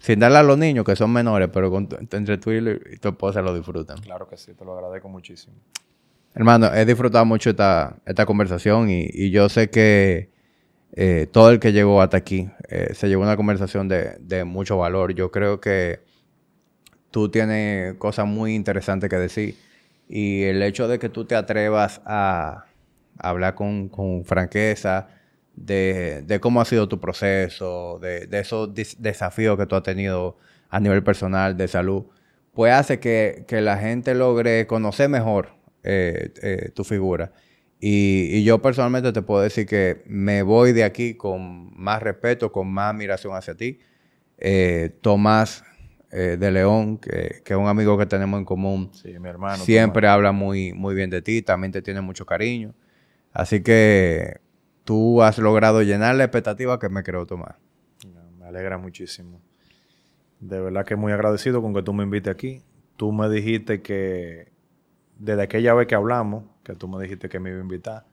sin 0.00 0.18
darle 0.18 0.38
a 0.38 0.42
los 0.42 0.56
niños 0.58 0.84
que 0.84 0.96
son 0.96 1.12
menores, 1.12 1.50
pero 1.52 1.70
con 1.70 1.88
entre 2.10 2.38
tú 2.38 2.50
y, 2.52 2.98
tu 2.98 3.08
esposa 3.08 3.42
lo 3.42 3.54
disfrutan. 3.54 3.98
Claro 3.98 4.28
que 4.28 4.36
sí, 4.36 4.54
te 4.54 4.64
lo 4.64 4.74
agradezco 4.74 5.08
muchísimo. 5.08 5.54
Hermano, 6.34 6.72
he 6.74 6.84
disfrutado 6.84 7.24
mucho 7.24 7.50
esta, 7.50 7.96
esta 8.06 8.24
conversación 8.24 8.88
y, 8.88 9.30
yo 9.30 9.48
sé 9.48 9.68
que 9.68 10.30
eh, 10.92 11.26
todo 11.30 11.50
el 11.50 11.60
que 11.60 11.72
llegó 11.72 12.00
hasta 12.00 12.16
aquí 12.16 12.48
eh, 12.68 12.94
se 12.94 13.08
llevó 13.08 13.22
una 13.22 13.36
conversación 13.36 13.88
de, 13.88 14.44
mucho 14.44 14.78
valor. 14.78 15.12
Yo 15.14 15.30
creo 15.30 15.60
que 15.60 16.00
tú 17.10 17.28
tienes 17.30 17.94
cosas 17.94 18.26
muy 18.26 18.54
interesantes 18.54 19.10
que 19.10 19.16
decir 19.16 19.56
y 20.12 20.42
el 20.42 20.60
hecho 20.64 20.88
de 20.88 20.98
que 20.98 21.08
tú 21.08 21.24
te 21.24 21.36
atrevas 21.36 22.02
a, 22.04 22.64
hablar 23.16 23.54
con, 23.54 24.24
franqueza 24.24 25.06
de, 25.54 26.38
cómo 26.40 26.60
ha 26.60 26.64
sido 26.64 26.88
tu 26.88 26.98
proceso, 26.98 28.00
de, 28.00 28.28
esos 28.32 28.70
desafíos 28.98 29.56
que 29.56 29.66
tú 29.66 29.76
has 29.76 29.84
tenido 29.84 30.36
a 30.68 30.80
nivel 30.80 31.04
personal 31.04 31.56
de 31.56 31.68
salud, 31.68 32.06
pues 32.52 32.72
hace 32.72 32.98
que, 32.98 33.46
la 33.50 33.78
gente 33.78 34.14
logre 34.14 34.66
conocer 34.66 35.08
mejor 35.08 35.50
eh, 35.84 36.32
eh, 36.42 36.70
tu 36.74 36.82
figura. 36.82 37.32
Y, 37.78 38.42
yo 38.42 38.60
personalmente 38.60 39.12
te 39.12 39.22
puedo 39.22 39.42
decir 39.42 39.64
que 39.66 40.02
me 40.06 40.42
voy 40.42 40.72
de 40.72 40.82
aquí 40.82 41.14
con 41.14 41.72
más 41.80 42.02
respeto, 42.02 42.50
con 42.50 42.68
más 42.68 42.94
admiración 42.94 43.36
hacia 43.36 43.54
ti. 43.54 43.78
Eh, 44.38 44.90
Tomás 46.10 46.40
de 46.40 46.50
León, 46.50 46.98
que, 46.98 47.42
es 47.44 47.56
un 47.56 47.68
amigo 47.68 47.96
que 47.96 48.06
tenemos 48.06 48.38
en 48.38 48.44
común, 48.44 48.90
mi 49.04 49.28
hermano, 49.28 49.62
siempre 49.64 50.08
habla 50.08 50.32
muy, 50.32 50.72
muy 50.72 50.94
bien 50.94 51.10
de 51.10 51.22
ti, 51.22 51.42
también 51.42 51.72
te 51.72 51.82
tiene 51.82 52.00
mucho 52.00 52.26
cariño. 52.26 52.74
Así 53.32 53.62
que 53.62 54.40
tú 54.84 55.22
has 55.22 55.38
logrado 55.38 55.82
llenar 55.82 56.16
la 56.16 56.24
expectativa 56.24 56.78
que 56.78 56.88
me 56.88 57.02
creó 57.02 57.26
Tomás. 57.26 57.54
Me 58.38 58.46
alegra 58.46 58.76
muchísimo. 58.76 59.40
De 60.40 60.60
verdad 60.60 60.84
que 60.84 60.96
muy 60.96 61.12
agradecido 61.12 61.62
con 61.62 61.74
que 61.74 61.82
tú 61.82 61.92
me 61.92 62.02
invites 62.02 62.32
aquí. 62.32 62.62
Tú 62.96 63.12
me 63.12 63.28
dijiste 63.28 63.82
que 63.82 64.50
desde 65.18 65.42
aquella 65.42 65.74
vez 65.74 65.86
que 65.86 65.94
hablamos, 65.94 66.44
que 66.64 66.74
tú 66.74 66.88
me 66.88 67.00
dijiste 67.02 67.28
que 67.28 67.38
me 67.38 67.50
iba 67.50 67.58
a 67.58 67.62
invitar, 67.62 68.06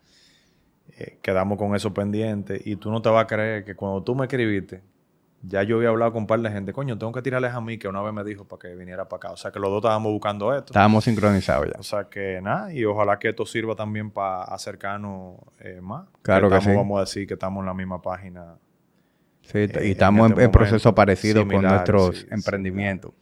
eh, 0.98 1.18
quedamos 1.22 1.58
con 1.58 1.76
eso 1.76 1.94
pendiente 1.94 2.62
y 2.64 2.76
tú 2.76 2.92
no 2.92 3.02
te 3.02 3.10
vas 3.10 3.24
a 3.24 3.28
creer 3.28 3.64
que 3.64 3.76
cuando 3.76 4.04
tú 4.04 4.14
me 4.14 4.26
escribiste, 4.26 4.82
ya 5.42 5.64
yo 5.64 5.78
había 5.78 5.90
hablado 5.90 6.14
con 6.14 6.24
un 6.24 6.28
par 6.28 6.40
de 6.40 6.50
gente, 6.50 6.74
coño, 6.74 6.98
tengo 6.98 7.12
que 7.12 7.22
tirarles 7.22 7.54
a 7.54 7.62
mí, 7.62 7.78
que 7.78 7.88
una 7.88 8.02
vez 8.02 8.14
me 8.14 8.24
dijo 8.24 8.46
para 8.46 8.60
que 8.60 8.76
viniera 8.76 9.08
para 9.08 9.18
acá. 9.18 9.32
O 9.32 9.38
sea, 9.38 9.52
que 9.52 9.60
los 9.60 9.70
dos 9.70 9.80
estábamos 9.80 10.12
buscando 10.12 10.54
esto. 10.54 10.74
Estábamos 10.74 11.04
sincronizados 11.04 11.68
ya. 11.68 11.80
O 11.80 11.84
sea, 11.84 12.06
que 12.06 12.42
nada, 12.42 12.74
y 12.74 12.84
ojalá 12.86 13.20
que 13.20 13.30
esto 13.30 13.46
sirva 13.46 13.76
también 13.76 14.12
para 14.12 14.44
acercarnos 14.44 15.36
eh, 15.60 15.80
más. 15.82 16.08
Claro 16.22 16.50
que, 16.50 16.62
sí. 16.62 16.74
Vamos 16.74 16.98
a 16.98 17.02
decir 17.02 17.28
que 17.28 17.36
estamos 17.36 17.62
en 17.62 17.68
la 17.68 17.74
misma 17.74 18.02
página 18.02 18.58
Sí, 19.48 19.60
y 19.82 19.92
estamos 19.92 20.30
en, 20.30 20.34
este 20.34 20.50
proceso 20.50 20.94
parecido 20.94 21.48
con 21.48 21.62
nuestros 21.62 22.28
emprendimientos. 22.30 23.14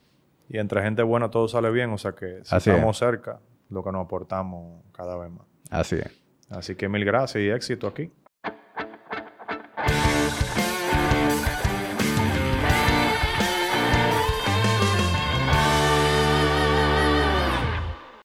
Y 0.49 0.57
entre 0.57 0.81
gente 0.81 1.03
buena 1.03 1.29
todo 1.29 1.47
sale 1.47 1.69
bien, 1.69 1.91
o 1.91 1.97
sea 1.99 2.13
que 2.13 2.39
si 2.43 2.55
estamos 2.55 2.97
cerca, 2.97 3.39
lo 3.69 3.83
que 3.83 3.91
nos 3.91 4.05
aportamos 4.05 4.81
cada 4.91 5.17
vez 5.17 5.29
más. 5.29 5.45
Así 5.69 5.97
es. 5.97 6.11
Así 6.49 6.75
que 6.75 6.89
mil 6.89 7.05
gracias 7.05 7.43
y 7.43 7.49
éxito 7.49 7.87
aquí. 7.87 8.11